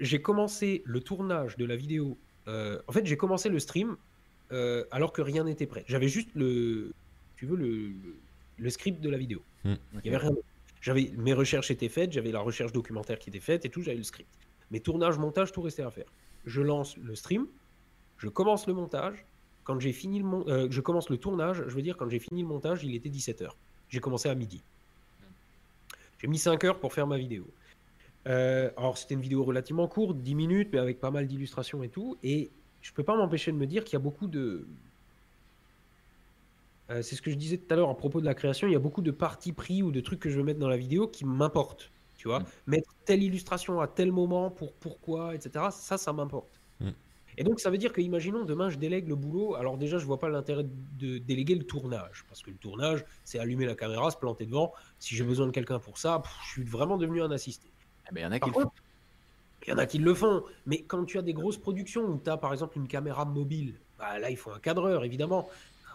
J'ai 0.00 0.22
commencé 0.22 0.82
le 0.84 1.00
tournage 1.00 1.56
de 1.56 1.64
la 1.64 1.76
vidéo. 1.76 2.16
euh, 2.48 2.80
en 2.88 2.92
fait, 2.92 3.04
j'ai 3.06 3.16
commencé 3.16 3.48
le 3.48 3.58
stream 3.58 3.96
euh, 4.52 4.84
alors 4.90 5.12
que 5.12 5.22
rien 5.22 5.44
n'était 5.44 5.66
prêt. 5.66 5.84
J'avais 5.88 6.08
juste 6.08 6.28
le, 6.34 6.92
tu 7.36 7.46
veux, 7.46 7.56
le, 7.56 7.88
le- 7.88 8.16
le 8.58 8.70
script 8.70 9.00
de 9.00 9.10
la 9.10 9.18
vidéo. 9.18 9.42
Hmm. 9.64 9.74
Il 10.04 10.06
y 10.06 10.14
avait 10.14 10.26
rien. 10.26 10.36
J'avais 10.80 11.12
mes 11.16 11.32
recherches 11.32 11.70
étaient 11.70 11.88
faites, 11.88 12.12
j'avais 12.12 12.30
la 12.30 12.40
recherche 12.40 12.72
documentaire 12.72 13.18
qui 13.18 13.30
était 13.30 13.40
faite 13.40 13.64
et 13.64 13.70
tout, 13.70 13.80
j'avais 13.82 13.96
le 13.96 14.02
script. 14.02 14.28
Mais 14.70 14.80
tournage, 14.80 15.18
montage, 15.18 15.52
tout 15.52 15.62
restait 15.62 15.82
à 15.82 15.90
faire. 15.90 16.06
Je 16.44 16.60
lance 16.60 16.96
le 16.98 17.14
stream, 17.14 17.46
je 18.18 18.28
commence 18.28 18.66
le 18.66 18.74
montage. 18.74 19.24
Quand 19.64 19.80
j'ai 19.80 19.92
fini 19.92 20.18
le 20.18 20.26
mon- 20.26 20.46
euh, 20.46 20.66
je 20.70 20.80
commence 20.82 21.08
le 21.08 21.16
tournage, 21.16 21.64
je 21.66 21.74
veux 21.74 21.80
dire 21.80 21.96
quand 21.96 22.08
j'ai 22.10 22.18
fini 22.18 22.42
le 22.42 22.48
montage, 22.48 22.84
il 22.84 22.94
était 22.94 23.08
17h. 23.08 23.50
J'ai 23.88 24.00
commencé 24.00 24.28
à 24.28 24.34
midi. 24.34 24.62
J'ai 26.18 26.26
mis 26.26 26.38
5 26.38 26.62
heures 26.64 26.80
pour 26.80 26.92
faire 26.92 27.06
ma 27.06 27.16
vidéo. 27.16 27.46
Euh, 28.26 28.70
alors 28.76 28.96
c'était 28.98 29.14
une 29.14 29.20
vidéo 29.20 29.44
relativement 29.44 29.86
courte, 29.88 30.18
10 30.18 30.34
minutes, 30.34 30.68
mais 30.72 30.78
avec 30.78 31.00
pas 31.00 31.10
mal 31.10 31.26
d'illustrations 31.26 31.82
et 31.82 31.88
tout. 31.88 32.16
Et 32.22 32.50
je 32.82 32.92
peux 32.92 33.02
pas 33.02 33.16
m'empêcher 33.16 33.52
de 33.52 33.56
me 33.56 33.66
dire 33.66 33.84
qu'il 33.84 33.94
y 33.94 33.96
a 33.96 34.00
beaucoup 34.00 34.26
de... 34.26 34.66
Euh, 36.90 37.02
c'est 37.02 37.16
ce 37.16 37.22
que 37.22 37.30
je 37.30 37.36
disais 37.36 37.56
tout 37.58 37.72
à 37.72 37.76
l'heure 37.76 37.88
à 37.90 37.96
propos 37.96 38.20
de 38.20 38.26
la 38.26 38.34
création, 38.34 38.66
il 38.68 38.72
y 38.72 38.76
a 38.76 38.80
beaucoup 38.80 39.00
de 39.02 39.10
parties 39.10 39.52
pris 39.52 39.82
ou 39.82 39.90
de 39.90 40.00
trucs 40.00 40.20
que 40.20 40.28
je 40.28 40.36
veux 40.36 40.44
mettre 40.44 40.60
dans 40.60 40.68
la 40.68 40.76
vidéo 40.76 41.08
qui 41.08 41.24
m'importent. 41.24 41.90
Tu 42.16 42.28
vois, 42.28 42.40
Mm. 42.40 42.44
mettre 42.66 42.94
telle 43.04 43.22
illustration 43.22 43.80
à 43.80 43.88
tel 43.88 44.12
moment, 44.12 44.50
pour 44.50 44.72
pourquoi, 44.74 45.34
etc. 45.34 45.66
Ça, 45.70 45.98
ça 45.98 46.12
m'importe. 46.12 46.60
Mm. 46.80 46.90
Et 47.36 47.42
donc, 47.44 47.58
ça 47.58 47.68
veut 47.70 47.78
dire 47.78 47.92
que, 47.92 48.00
imaginons, 48.00 48.44
demain, 48.44 48.70
je 48.70 48.78
délègue 48.78 49.08
le 49.08 49.16
boulot. 49.16 49.56
Alors, 49.56 49.76
déjà, 49.76 49.98
je 49.98 50.06
vois 50.06 50.18
pas 50.20 50.28
l'intérêt 50.28 50.64
de 50.64 51.18
déléguer 51.18 51.54
le 51.56 51.64
tournage. 51.64 52.24
Parce 52.28 52.42
que 52.42 52.50
le 52.50 52.56
tournage, 52.56 53.04
c'est 53.24 53.38
allumer 53.40 53.66
la 53.66 53.74
caméra, 53.74 54.10
se 54.10 54.16
planter 54.16 54.46
devant. 54.46 54.72
Si 55.00 55.16
j'ai 55.16 55.24
besoin 55.24 55.46
de 55.46 55.50
quelqu'un 55.52 55.80
pour 55.80 55.98
ça, 55.98 56.20
pff, 56.20 56.32
je 56.46 56.50
suis 56.52 56.62
vraiment 56.64 56.96
devenu 56.96 57.22
un 57.22 57.30
assisté. 57.32 57.72
eh 58.10 58.14
ben, 58.14 58.20
il 58.20 58.24
y 58.24 58.26
en 58.26 58.32
a 58.32 58.38
qui 58.38 58.50
le 58.50 58.54
font. 58.54 58.70
il 59.66 59.70
y 59.70 59.72
en 59.72 59.78
a 59.78 59.86
qui 59.86 59.98
le 59.98 60.14
font. 60.14 60.44
Mais 60.66 60.82
quand 60.82 61.04
tu 61.06 61.18
as 61.18 61.22
des 61.22 61.32
grosses 61.32 61.58
productions 61.58 62.02
où 62.04 62.20
tu 62.22 62.30
as, 62.30 62.36
par 62.36 62.52
exemple, 62.52 62.76
une 62.78 62.86
caméra 62.86 63.24
mobile, 63.24 63.80
bah, 63.98 64.18
là, 64.18 64.30
il 64.30 64.36
faut 64.36 64.50
un 64.52 64.60
cadreur, 64.60 65.04
évidemment. 65.04 65.48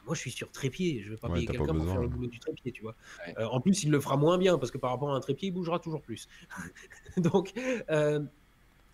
Moi, 0.10 0.16
je 0.16 0.22
suis 0.22 0.32
sur 0.32 0.52
trépied. 0.52 1.04
Je 1.04 1.12
vais 1.12 1.18
pas 1.18 1.28
Ouais, 1.28 1.36
payer 1.36 1.46
quelqu'un 1.46 1.76
pour 1.76 1.86
faire 1.86 2.02
le 2.02 2.08
boulot 2.08 2.28
du 2.28 2.40
trépied, 2.40 2.72
tu 2.72 2.82
vois. 2.82 2.96
Ouais. 3.28 3.36
Euh, 3.38 3.46
en 3.46 3.62
plus, 3.62 3.84
il 3.84 3.92
le 3.92 4.00
fera 4.00 4.18
moins 4.18 4.40
bien 4.40 4.58
parce 4.58 4.72
que 4.72 4.80
par 4.80 4.90
rapport 4.90 5.12
à 5.14 5.16
un 5.16 5.20
trépied, 5.20 5.50
il 5.50 5.52
bougera 5.52 5.78
toujours 5.78 6.02
plus. 6.02 6.28
Donc, 7.18 7.54
euh, 7.92 8.24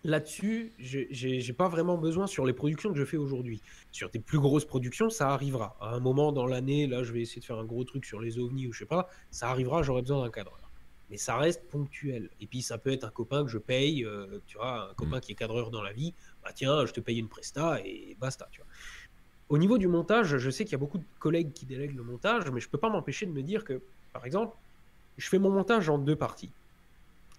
là-dessus, 0.04 0.74
j'ai- 0.78 1.52
pas 1.54 1.68
vraiment 1.68 1.96
besoin 1.98 2.26
sur 2.26 2.44
les 2.44 2.52
productions 2.52 2.92
que 2.92 2.98
je 2.98 3.04
fais 3.04 3.16
aujourd'hui. 3.16 3.62
Sur 3.92 4.10
des 4.10 4.20
plus 4.20 4.38
grosses 4.38 4.66
productions, 4.66 5.10
ça 5.10 5.30
arrivera. 5.30 5.76
À 5.80 5.94
un 5.94 6.00
moment 6.00 6.32
dans 6.32 6.46
l'année, 6.46 6.86
là, 6.86 7.02
je 7.02 7.12
vais 7.12 7.22
essayer 7.22 7.40
de 7.40 7.46
faire 7.46 7.58
un 7.58 7.64
gros 7.64 7.84
truc 7.84 8.04
sur 8.04 8.20
les 8.20 8.38
ovnis 8.38 8.66
ou 8.66 8.72
je 8.72 8.80
sais 8.80 8.86
pas, 8.86 9.08
ça 9.30 9.48
arrivera, 9.48 9.82
j'aurai 9.82 10.02
besoin 10.02 10.22
d'un 10.22 10.30
cadreur. 10.30 10.70
Mais 11.08 11.18
ça 11.18 11.36
reste 11.38 11.68
ponctuel. 11.70 12.30
Et 12.40 12.48
puis 12.48 12.62
ça 12.62 12.78
peut 12.78 12.90
être 12.92 13.04
un 13.04 13.10
copain 13.10 13.44
que 13.44 13.50
je 13.50 13.58
paye, 13.58 14.04
euh, 14.04 14.40
tu 14.46 14.58
vois, 14.58 14.90
un 14.90 14.94
copain 14.94 15.20
qui 15.20 15.32
est 15.32 15.34
cadreur 15.36 15.70
dans 15.70 15.82
la 15.82 15.92
vie, 15.92 16.14
bah 16.42 16.50
tiens, 16.52 16.84
je 16.84 16.92
te 16.92 17.00
paye 17.00 17.18
une 17.20 17.28
presta 17.28 17.80
et 17.84 18.16
basta, 18.20 18.48
tu 18.50 18.60
vois. 18.60 18.68
Au 19.48 19.58
niveau 19.58 19.78
du 19.78 19.86
montage, 19.86 20.38
je 20.38 20.50
sais 20.50 20.64
qu'il 20.64 20.72
y 20.72 20.74
a 20.74 20.78
beaucoup 20.78 20.98
de 20.98 21.04
collègues 21.20 21.52
qui 21.52 21.66
délèguent 21.66 21.94
le 21.94 22.02
montage, 22.02 22.50
mais 22.50 22.60
je 22.60 22.68
peux 22.68 22.78
pas 22.78 22.90
m'empêcher 22.90 23.26
de 23.26 23.30
me 23.30 23.42
dire 23.42 23.62
que, 23.64 23.80
par 24.12 24.26
exemple, 24.26 24.56
je 25.18 25.28
fais 25.28 25.38
mon 25.38 25.50
montage 25.50 25.88
en 25.88 25.98
deux 25.98 26.16
parties. 26.16 26.50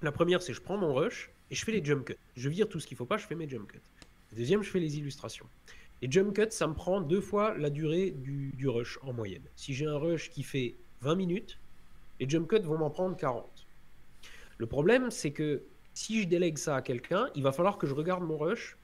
La 0.01 0.13
première, 0.13 0.41
c'est 0.41 0.53
je 0.53 0.61
prends 0.61 0.77
mon 0.77 0.93
rush 0.93 1.29
et 1.51 1.55
je 1.55 1.65
fais 1.65 1.73
les 1.73 1.83
jump 1.83 2.05
cuts. 2.05 2.17
Je 2.37 2.47
vire 2.47 2.69
tout 2.69 2.79
ce 2.79 2.87
qu'il 2.87 2.95
faut 2.95 3.05
pas, 3.05 3.17
je 3.17 3.27
fais 3.27 3.35
mes 3.35 3.49
jump 3.49 3.69
cuts. 3.69 3.81
La 4.31 4.37
deuxième, 4.37 4.63
je 4.63 4.69
fais 4.69 4.79
les 4.79 4.97
illustrations. 4.97 5.47
Les 6.01 6.09
jump 6.09 6.33
cuts, 6.33 6.51
ça 6.51 6.67
me 6.67 6.73
prend 6.73 7.01
deux 7.01 7.19
fois 7.19 7.57
la 7.57 7.69
durée 7.69 8.11
du, 8.11 8.53
du 8.55 8.69
rush 8.69 8.99
en 9.01 9.11
moyenne. 9.11 9.43
Si 9.57 9.73
j'ai 9.73 9.85
un 9.85 9.97
rush 9.97 10.29
qui 10.29 10.43
fait 10.43 10.75
20 11.01 11.15
minutes, 11.15 11.59
les 12.21 12.29
jump 12.29 12.47
cuts 12.47 12.61
vont 12.61 12.77
m'en 12.77 12.89
prendre 12.89 13.17
40. 13.17 13.67
Le 14.59 14.65
problème, 14.65 15.11
c'est 15.11 15.31
que 15.31 15.61
si 15.93 16.21
je 16.21 16.27
délègue 16.27 16.57
ça 16.57 16.77
à 16.77 16.81
quelqu'un, 16.81 17.29
il 17.35 17.43
va 17.43 17.51
falloir 17.51 17.77
que 17.77 17.85
je 17.85 17.93
regarde 17.93 18.23
mon 18.23 18.37
rush 18.37 18.77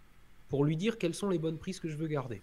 pour 0.50 0.66
lui 0.66 0.76
dire 0.76 0.98
quelles 0.98 1.16
sont 1.16 1.30
les 1.30 1.40
bonnes 1.40 1.58
prises 1.58 1.80
que 1.80 1.88
je 1.88 1.96
veux 1.96 2.08
garder. 2.08 2.42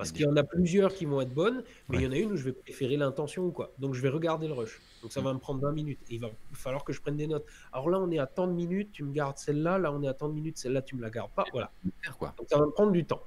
Parce 0.00 0.12
qu'il 0.12 0.22
y 0.22 0.26
en 0.26 0.36
a 0.36 0.42
plusieurs 0.42 0.94
qui 0.94 1.04
vont 1.04 1.20
être 1.20 1.34
bonnes, 1.34 1.62
mais 1.90 1.98
il 1.98 2.04
y 2.04 2.06
en 2.06 2.12
a 2.12 2.16
une 2.16 2.32
où 2.32 2.36
je 2.38 2.44
vais 2.44 2.52
préférer 2.52 2.96
l'intention 2.96 3.44
ou 3.44 3.50
quoi. 3.50 3.70
Donc 3.78 3.92
je 3.92 4.00
vais 4.00 4.08
regarder 4.08 4.48
le 4.48 4.54
rush. 4.54 4.80
Donc 5.02 5.12
ça 5.12 5.20
va 5.20 5.34
me 5.34 5.38
prendre 5.38 5.60
20 5.60 5.72
minutes. 5.72 5.98
Et 6.08 6.14
il 6.14 6.20
va 6.22 6.30
falloir 6.54 6.84
que 6.84 6.94
je 6.94 7.02
prenne 7.02 7.18
des 7.18 7.26
notes. 7.26 7.44
Alors 7.70 7.90
là, 7.90 8.00
on 8.00 8.10
est 8.10 8.18
à 8.18 8.26
tant 8.26 8.46
de 8.46 8.54
minutes, 8.54 8.92
tu 8.92 9.04
me 9.04 9.12
gardes 9.12 9.36
celle-là. 9.36 9.76
Là, 9.76 9.92
on 9.92 10.02
est 10.02 10.08
à 10.08 10.14
tant 10.14 10.30
de 10.30 10.32
minutes, 10.32 10.56
celle-là, 10.56 10.80
tu 10.80 10.96
me 10.96 11.02
la 11.02 11.10
gardes 11.10 11.32
pas. 11.32 11.44
Voilà. 11.52 11.70
Quoi. 12.18 12.32
Donc 12.38 12.46
ça 12.48 12.56
va 12.56 12.64
me 12.64 12.70
prendre 12.70 12.92
du 12.92 13.04
temps. 13.04 13.20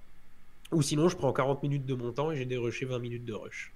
Ou 0.72 0.82
sinon, 0.82 1.10
je 1.10 1.16
prends 1.16 1.32
40 1.32 1.62
minutes 1.62 1.86
de 1.86 1.94
mon 1.94 2.12
temps 2.12 2.32
et 2.32 2.38
j'ai 2.38 2.46
dérushé 2.46 2.88
20 2.88 2.98
minutes 2.98 3.26
de 3.26 3.34
rush. 3.34 3.72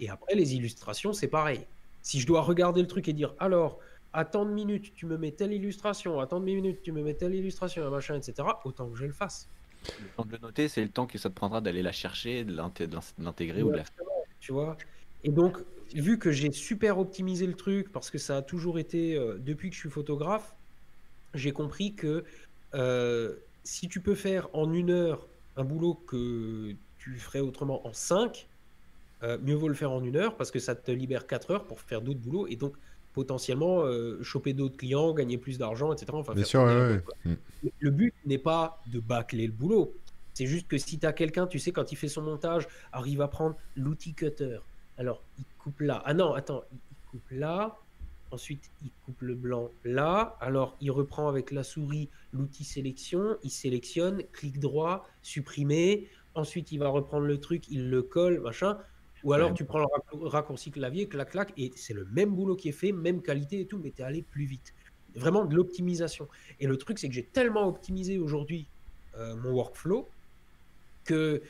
Et 0.00 0.10
après, 0.10 0.34
les 0.34 0.56
illustrations, 0.56 1.12
c'est 1.12 1.28
pareil. 1.28 1.64
Si 2.02 2.18
je 2.18 2.26
dois 2.26 2.42
regarder 2.42 2.80
le 2.80 2.88
truc 2.88 3.06
et 3.06 3.12
dire, 3.12 3.32
alors, 3.38 3.78
à 4.12 4.24
tant 4.24 4.44
de 4.44 4.50
minutes, 4.50 4.92
tu 4.96 5.06
me 5.06 5.16
mets 5.16 5.30
telle 5.30 5.52
illustration, 5.52 6.18
à 6.18 6.26
tant 6.26 6.40
de 6.40 6.46
minutes, 6.46 6.82
tu 6.82 6.90
me 6.90 7.00
mets 7.00 7.14
telle 7.14 7.32
illustration, 7.32 7.88
machin, 7.92 8.16
etc., 8.16 8.48
autant 8.64 8.88
que 8.88 8.96
je 8.96 9.04
le 9.04 9.12
fasse. 9.12 9.48
Le 10.00 10.08
temps 10.16 10.24
de 10.24 10.32
le 10.32 10.38
noter, 10.38 10.68
c'est 10.68 10.82
le 10.82 10.90
temps 10.90 11.06
que 11.06 11.18
ça 11.18 11.30
te 11.30 11.34
prendra 11.34 11.60
d'aller 11.60 11.82
la 11.82 11.92
chercher, 11.92 12.44
de 12.44 12.54
l'inté- 12.54 12.86
de 12.86 12.96
l'intégrer 13.18 13.62
ou 13.62 13.70
de 13.70 13.76
la 13.76 13.84
Tu 14.40 14.52
vois. 14.52 14.76
Et 15.22 15.30
donc, 15.30 15.58
vu 15.94 16.18
que 16.18 16.30
j'ai 16.30 16.52
super 16.52 16.98
optimisé 16.98 17.46
le 17.46 17.54
truc, 17.54 17.92
parce 17.92 18.10
que 18.10 18.18
ça 18.18 18.38
a 18.38 18.42
toujours 18.42 18.78
été, 18.78 19.16
euh, 19.16 19.38
depuis 19.38 19.70
que 19.70 19.74
je 19.76 19.80
suis 19.80 19.90
photographe, 19.90 20.54
j'ai 21.34 21.52
compris 21.52 21.94
que 21.94 22.24
euh, 22.74 23.36
si 23.64 23.88
tu 23.88 24.00
peux 24.02 24.14
faire 24.14 24.48
en 24.52 24.72
une 24.72 24.90
heure 24.90 25.28
un 25.56 25.64
boulot 25.64 25.94
que 25.94 26.76
tu 26.98 27.18
ferais 27.18 27.40
autrement 27.40 27.86
en 27.86 27.92
cinq, 27.92 28.48
euh, 29.22 29.38
mieux 29.38 29.54
vaut 29.54 29.68
le 29.68 29.74
faire 29.74 29.90
en 29.90 30.02
une 30.02 30.16
heure 30.16 30.36
parce 30.36 30.50
que 30.50 30.58
ça 30.58 30.74
te 30.74 30.90
libère 30.90 31.26
quatre 31.26 31.50
heures 31.50 31.66
pour 31.66 31.80
faire 31.80 32.02
d'autres 32.02 32.20
boulots. 32.20 32.46
Et 32.46 32.56
donc 32.56 32.76
potentiellement 33.12 33.82
euh, 33.84 34.22
choper 34.22 34.52
d'autres 34.52 34.76
clients, 34.76 35.12
gagner 35.12 35.38
plus 35.38 35.58
d'argent, 35.58 35.92
etc. 35.92 36.06
Enfin, 36.12 36.34
Bien 36.34 36.44
sûr, 36.44 36.62
ouais. 36.62 37.02
Mm. 37.24 37.34
Le 37.80 37.90
but 37.90 38.14
n'est 38.26 38.38
pas 38.38 38.80
de 38.86 39.00
bâcler 39.00 39.46
le 39.46 39.52
boulot. 39.52 39.94
C'est 40.34 40.46
juste 40.46 40.68
que 40.68 40.78
si 40.78 40.98
tu 40.98 41.06
as 41.06 41.12
quelqu'un, 41.12 41.46
tu 41.46 41.58
sais, 41.58 41.72
quand 41.72 41.92
il 41.92 41.96
fait 41.96 42.08
son 42.08 42.22
montage, 42.22 42.68
il 43.04 43.18
va 43.18 43.28
prendre 43.28 43.56
l'outil 43.76 44.14
cutter. 44.14 44.58
Alors, 44.96 45.22
il 45.38 45.44
coupe 45.58 45.80
là. 45.80 46.02
Ah 46.04 46.14
non, 46.14 46.34
attends, 46.34 46.62
il 46.72 46.78
il 46.90 47.18
coupe 47.18 47.30
là. 47.30 47.78
Ensuite, 48.30 48.70
il 48.84 48.90
coupe 49.04 49.22
le 49.22 49.34
blanc 49.34 49.70
là. 49.84 50.36
Alors, 50.40 50.76
il 50.80 50.90
reprend 50.92 51.28
avec 51.28 51.50
la 51.50 51.64
souris 51.64 52.08
l'outil 52.32 52.64
sélection. 52.64 53.36
Il 53.42 53.50
sélectionne, 53.50 54.22
clic 54.32 54.60
droit, 54.60 55.08
supprimer. 55.22 56.08
Ensuite, 56.34 56.70
il 56.70 56.78
va 56.78 56.88
reprendre 56.88 57.26
le 57.26 57.40
truc, 57.40 57.64
il 57.68 57.90
le 57.90 58.02
colle, 58.02 58.40
machin. 58.40 58.78
Ou 59.24 59.32
alors, 59.32 59.50
Ouais. 59.50 59.54
tu 59.56 59.64
prends 59.64 59.78
le 59.78 59.84
racco- 59.86 60.28
raccourci 60.28 60.70
clavier, 60.70 61.06
clac, 61.08 61.30
clac, 61.30 61.52
et 61.56 61.72
c'est 61.76 61.92
le 61.94 62.06
même 62.12 62.30
boulot 62.34 62.56
qui 62.56 62.68
est 62.68 62.72
fait, 62.72 62.92
même 62.92 63.20
qualité 63.22 63.60
et 63.60 63.66
tout, 63.66 63.78
mais 63.78 63.90
tu 63.90 64.00
es 64.02 64.04
allé 64.04 64.22
plus 64.22 64.44
vite. 64.46 64.72
Vraiment 65.14 65.44
de 65.44 65.54
l'optimisation. 65.54 66.28
Et 66.60 66.66
le 66.66 66.76
truc, 66.76 66.98
c'est 66.98 67.08
que 67.08 67.14
j'ai 67.14 67.24
tellement 67.24 67.66
optimisé 67.66 68.18
aujourd'hui 68.18 68.66
euh, 69.18 69.34
mon 69.36 69.50
workflow 69.52 70.08
que 71.04 71.42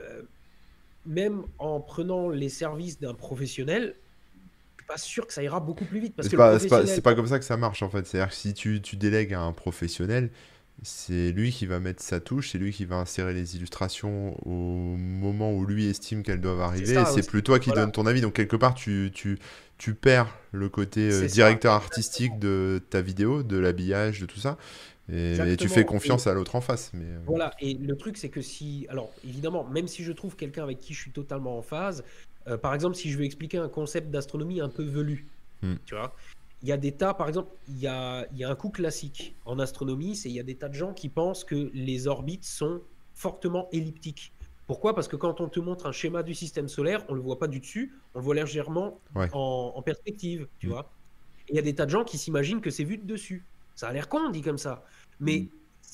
euh, 0.00 0.22
même 1.04 1.44
en 1.58 1.80
prenant 1.80 2.28
les 2.30 2.48
services 2.48 2.98
d'un 2.98 3.14
professionnel, 3.14 3.94
je 4.78 4.82
suis 4.82 4.86
pas 4.88 4.96
sûr 4.98 5.26
que 5.26 5.32
ça 5.32 5.42
ira 5.42 5.60
beaucoup 5.60 5.84
plus 5.84 6.00
vite. 6.00 6.14
Parce 6.16 6.26
C'est 6.28 6.32
que 6.32 6.36
pas, 6.38 6.54
le 6.54 6.58
c'est 6.58 6.64
pas, 6.68 6.76
professionnel- 6.76 6.94
c'est 6.96 7.02
pas 7.02 7.14
comme 7.14 7.26
ça 7.26 7.38
que 7.38 7.44
ça 7.44 7.56
marche 7.56 7.82
en 7.82 7.90
fait. 7.90 8.06
C'est-à-dire 8.06 8.30
que 8.30 8.34
si 8.36 8.54
tu, 8.54 8.80
tu 8.82 8.96
délègues 8.96 9.34
à 9.34 9.42
un 9.42 9.52
professionnel, 9.52 10.30
c'est 10.82 11.32
lui 11.32 11.50
qui 11.52 11.66
va 11.66 11.80
mettre 11.80 12.02
sa 12.02 12.20
touche, 12.20 12.50
c'est 12.52 12.58
lui 12.58 12.70
qui 12.72 12.84
va 12.84 12.96
insérer 12.96 13.32
les 13.32 13.56
illustrations 13.56 14.36
au 14.46 14.96
moment 14.96 15.52
où 15.52 15.64
lui 15.64 15.86
estime 15.86 16.22
qu'elles 16.22 16.40
doivent 16.40 16.60
arriver. 16.60 16.86
C'est 16.86 17.00
aussi. 17.18 17.22
plus 17.22 17.42
toi 17.42 17.58
qui 17.58 17.70
Voilà. 17.70 17.82
donne 17.82 17.92
ton 17.92 18.06
avis. 18.06 18.20
Donc 18.20 18.34
quelque 18.34 18.56
part, 18.56 18.74
tu, 18.74 19.10
tu, 19.14 19.38
tu 19.78 19.94
perds 19.94 20.28
le 20.52 20.68
côté 20.68 21.08
euh, 21.08 21.20
C'est 21.20 21.28
ça. 21.28 21.34
directeur 21.34 21.72
artistique 21.72 22.38
de 22.38 22.80
ta 22.90 23.00
vidéo, 23.00 23.42
de 23.42 23.56
l'habillage, 23.56 24.20
de 24.20 24.26
tout 24.26 24.38
ça. 24.38 24.58
Et, 25.10 25.36
et 25.36 25.56
tu 25.56 25.68
fais 25.68 25.84
confiance 25.84 26.26
à 26.26 26.34
l'autre 26.34 26.56
en 26.56 26.60
face. 26.60 26.90
Mais 26.92 27.04
euh, 27.04 27.18
Voilà, 27.26 27.54
et 27.60 27.74
le 27.74 27.96
truc, 27.96 28.16
c'est 28.16 28.28
que 28.28 28.42
si. 28.42 28.86
Alors, 28.90 29.10
évidemment, 29.24 29.64
même 29.64 29.86
si 29.88 30.02
je 30.04 30.10
trouve 30.12 30.34
quelqu'un 30.36 30.64
avec 30.64 30.80
qui 30.80 30.94
je 30.94 31.00
suis 31.00 31.12
totalement 31.12 31.56
en 31.58 31.62
phase, 31.62 32.02
euh, 32.48 32.58
par 32.58 32.74
exemple, 32.74 32.96
si 32.96 33.10
je 33.10 33.16
veux 33.16 33.24
expliquer 33.24 33.58
un 33.58 33.68
concept 33.68 34.10
d'astronomie 34.10 34.60
un 34.60 34.68
peu 34.68 34.82
velu, 34.84 35.26
Hmm. 35.62 35.76
tu 35.86 35.94
vois, 35.94 36.14
il 36.62 36.68
y 36.68 36.72
a 36.72 36.76
des 36.76 36.92
tas, 36.92 37.14
par 37.14 37.28
exemple, 37.28 37.50
il 37.68 37.78
y 37.78 37.86
a, 37.86 38.26
il 38.32 38.38
y 38.38 38.44
a 38.44 38.50
un 38.50 38.54
coup 38.54 38.70
classique 38.70 39.36
en 39.44 39.58
astronomie, 39.58 40.16
c'est 40.16 40.28
il 40.28 40.34
y 40.34 40.40
a 40.40 40.42
des 40.42 40.54
tas 40.56 40.68
de 40.68 40.74
gens 40.74 40.92
qui 40.94 41.08
pensent 41.08 41.44
que 41.44 41.70
les 41.74 42.06
orbites 42.06 42.44
sont 42.44 42.80
fortement 43.14 43.68
elliptiques. 43.72 44.32
Pourquoi? 44.66 44.94
Parce 44.94 45.06
que 45.06 45.16
quand 45.16 45.40
on 45.40 45.48
te 45.48 45.60
montre 45.60 45.86
un 45.86 45.92
schéma 45.92 46.22
du 46.22 46.34
système 46.34 46.68
solaire, 46.68 47.04
on 47.08 47.14
le 47.14 47.20
voit 47.20 47.38
pas 47.38 47.46
du 47.46 47.60
dessus, 47.60 47.94
on 48.14 48.18
le 48.18 48.24
voit 48.24 48.34
légèrement 48.34 48.98
Ouais. 49.14 49.28
en, 49.32 49.72
en 49.76 49.82
perspective, 49.82 50.48
tu 50.58 50.66
Hmm. 50.66 50.70
vois? 50.70 50.90
Il 51.48 51.54
y 51.54 51.58
a 51.58 51.62
des 51.62 51.74
tas 51.74 51.84
de 51.86 51.90
gens 51.90 52.02
qui 52.04 52.18
s'imaginent 52.18 52.60
que 52.60 52.70
c'est 52.70 52.82
vu 52.84 52.98
de 52.98 53.04
dessus. 53.06 53.44
Ça 53.76 53.88
a 53.88 53.92
l'air 53.92 54.08
con, 54.08 54.30
dit 54.30 54.42
comme 54.42 54.58
ça. 54.58 54.84
Mais 55.20 55.40
Mm. 55.40 55.48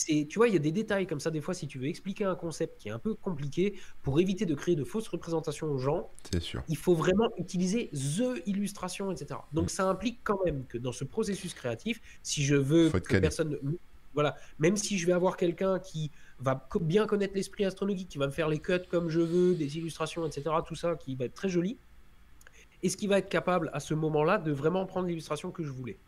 C'est, 0.05 0.27
tu 0.29 0.39
vois, 0.39 0.49
il 0.49 0.55
y 0.55 0.57
a 0.57 0.61
des 0.61 0.73
détails 0.73 1.07
comme 1.07 1.21
ça, 1.21 1.31
des 1.31 1.41
fois, 1.41 1.55
si 1.55 1.67
tu 1.67 1.79
veux 1.79 1.87
expliquer 1.87 2.25
un 2.25 2.35
concept 2.35 2.81
qui 2.81 2.89
est 2.89 2.91
un 2.91 2.99
peu 2.99 3.15
compliqué, 3.15 3.75
pour 4.03 4.21
éviter 4.21 4.47
de 4.47 4.55
créer 4.55 4.77
de 4.77 4.85
fausses 4.85 5.09
représentations 5.09 5.69
aux 5.69 5.79
gens, 5.79 6.11
sûr. 6.41 6.63
il 6.69 6.77
faut 6.77 6.95
vraiment 6.95 7.29
utiliser 7.39 7.91
the 7.93 8.43
illustration, 8.47 9.11
etc. 9.11 9.41
Donc 9.53 9.67
Mm. 9.67 9.69
ça 9.69 9.89
implique 9.89 10.21
quand 10.25 10.45
même 10.45 10.65
que 10.67 10.79
dans 10.79 10.93
ce 10.93 11.05
processus 11.05 11.55
créatif, 11.55 12.01
si 12.23 12.43
je 12.43 12.57
veux 12.57 12.91
Faut 12.91 13.01
que 13.01 13.17
personne... 13.19 13.59
Voilà, 14.15 14.37
même 14.59 14.77
si 14.77 14.99
je 14.99 15.07
vais 15.07 15.15
avoir 15.15 15.39
quelqu'un 15.39 15.79
qui 15.79 16.11
va 16.39 16.69
bien 16.83 17.07
connaître 17.07 17.35
l'esprit 17.35 17.65
astronomique, 17.65 18.11
qui 18.11 18.19
va 18.19 18.27
me 18.27 18.33
faire 18.33 18.49
les 18.49 18.59
cuts 18.59 18.87
comme 18.91 19.09
je 19.09 19.21
veux, 19.21 19.55
des 19.55 19.79
illustrations, 19.79 20.27
etc., 20.27 20.55
tout 20.67 20.75
ça, 20.75 20.97
qui 20.97 21.15
va 21.15 21.25
être 21.25 21.35
très 21.35 21.49
joli, 21.49 21.79
est-ce 22.83 22.99
qu'il 22.99 23.09
va 23.09 23.19
être 23.19 23.31
capable 23.31 23.71
à 23.73 23.81
ce 23.81 23.95
moment-là 23.95 24.37
de 24.37 24.53
vraiment 24.53 24.85
prendre 24.85 25.07
l'illustration 25.07 25.51
que 25.51 25.63
je 25.63 25.71
voulais? 25.71 25.99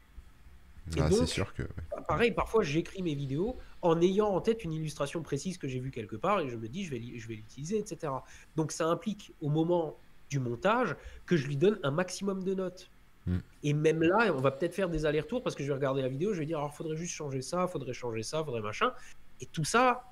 Ah, 0.99 1.09
c'est 1.11 1.27
sûr 1.27 1.55
que. 1.55 1.63
ouais. 1.63 2.03
Pareil, 2.07 2.33
parfois 2.33 2.63
j'écris 2.63 3.03
mes 3.03 3.15
vidéos 3.15 3.57
en 3.83 4.01
ayant 4.01 4.29
en 4.29 4.41
tête 4.41 4.65
une 4.65 4.73
illustration 4.73 5.23
précise 5.23 5.57
que 5.59 5.67
j'ai 5.69 5.81
vue 5.81 5.91
quelque 5.91 6.17
part 6.17 6.41
et 6.41 6.49
je 6.49 6.57
me 6.57 6.69
dis 6.69 6.85
je 6.85 6.91
vais, 6.91 6.99
l'y- 6.99 7.19
je 7.19 7.27
vais 7.29 7.35
l'utiliser, 7.35 7.79
etc. 7.79 8.13
Donc 8.57 8.73
ça 8.73 8.87
implique 8.87 9.33
au 9.41 9.49
moment 9.49 9.99
du 10.29 10.39
montage 10.41 10.97
que 11.27 11.37
je 11.37 11.47
lui 11.47 11.57
donne 11.57 11.79
un 11.83 11.91
maximum 11.91 12.43
de 12.45 12.55
notes. 12.55 12.91
Mm. 13.27 13.39
Et 13.63 13.73
même 13.73 14.03
là, 14.03 14.35
on 14.35 14.41
va 14.41 14.51
peut-être 14.51 14.75
faire 14.75 14.91
des 14.91 15.07
allers-retours 15.07 15.43
parce 15.43 15.55
que 15.57 15.63
je 15.63 15.69
vais 15.69 15.75
regarder 15.75 16.03
la 16.03 16.09
vidéo, 16.09 16.35
je 16.35 16.41
vais 16.41 16.47
dire 16.47 16.59
alors 16.59 16.75
faudrait 16.75 16.97
juste 16.97 17.15
changer 17.15 17.41
ça, 17.41 17.67
faudrait 17.67 17.95
changer 17.95 18.23
ça, 18.23 18.45
faudrait 18.45 18.61
machin. 18.61 18.93
Et 19.41 19.47
tout 19.47 19.65
ça, 19.65 20.05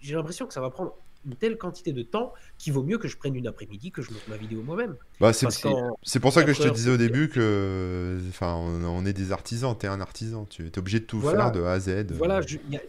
j'ai 0.00 0.14
l'impression 0.14 0.46
que 0.46 0.54
ça 0.54 0.60
va 0.60 0.70
prendre 0.70 0.96
une 1.26 1.34
telle 1.34 1.58
quantité 1.58 1.92
de 1.92 2.02
temps 2.02 2.32
qu'il 2.58 2.72
vaut 2.72 2.82
mieux 2.82 2.98
que 2.98 3.08
je 3.08 3.16
prenne 3.16 3.34
une 3.34 3.46
après-midi 3.46 3.90
que 3.90 4.02
je 4.02 4.10
monte 4.12 4.26
ma 4.28 4.36
vidéo 4.36 4.62
moi-même. 4.62 4.96
Bah, 5.20 5.32
c'est 5.32 6.20
pour 6.20 6.32
ça 6.32 6.44
que 6.44 6.52
je 6.52 6.62
te 6.62 6.68
disais 6.68 6.90
au 6.90 6.96
début 6.96 7.28
que. 7.28 8.18
Enfin, 8.28 8.54
on, 8.54 8.84
on 8.84 9.04
est 9.04 9.12
des 9.12 9.32
artisans, 9.32 9.76
t'es 9.76 9.88
un 9.88 10.00
artisan. 10.00 10.46
Tu 10.46 10.66
es 10.66 10.78
obligé 10.78 11.00
de 11.00 11.04
tout 11.04 11.18
Voilà. 11.20 11.44
faire 11.44 11.52
de 11.52 11.62
A 11.62 11.72
à 11.72 11.80
Z. 11.80 12.06
Voilà, 12.12 12.40
je- 12.42 12.58
y 12.70 12.76
a- 12.76 12.82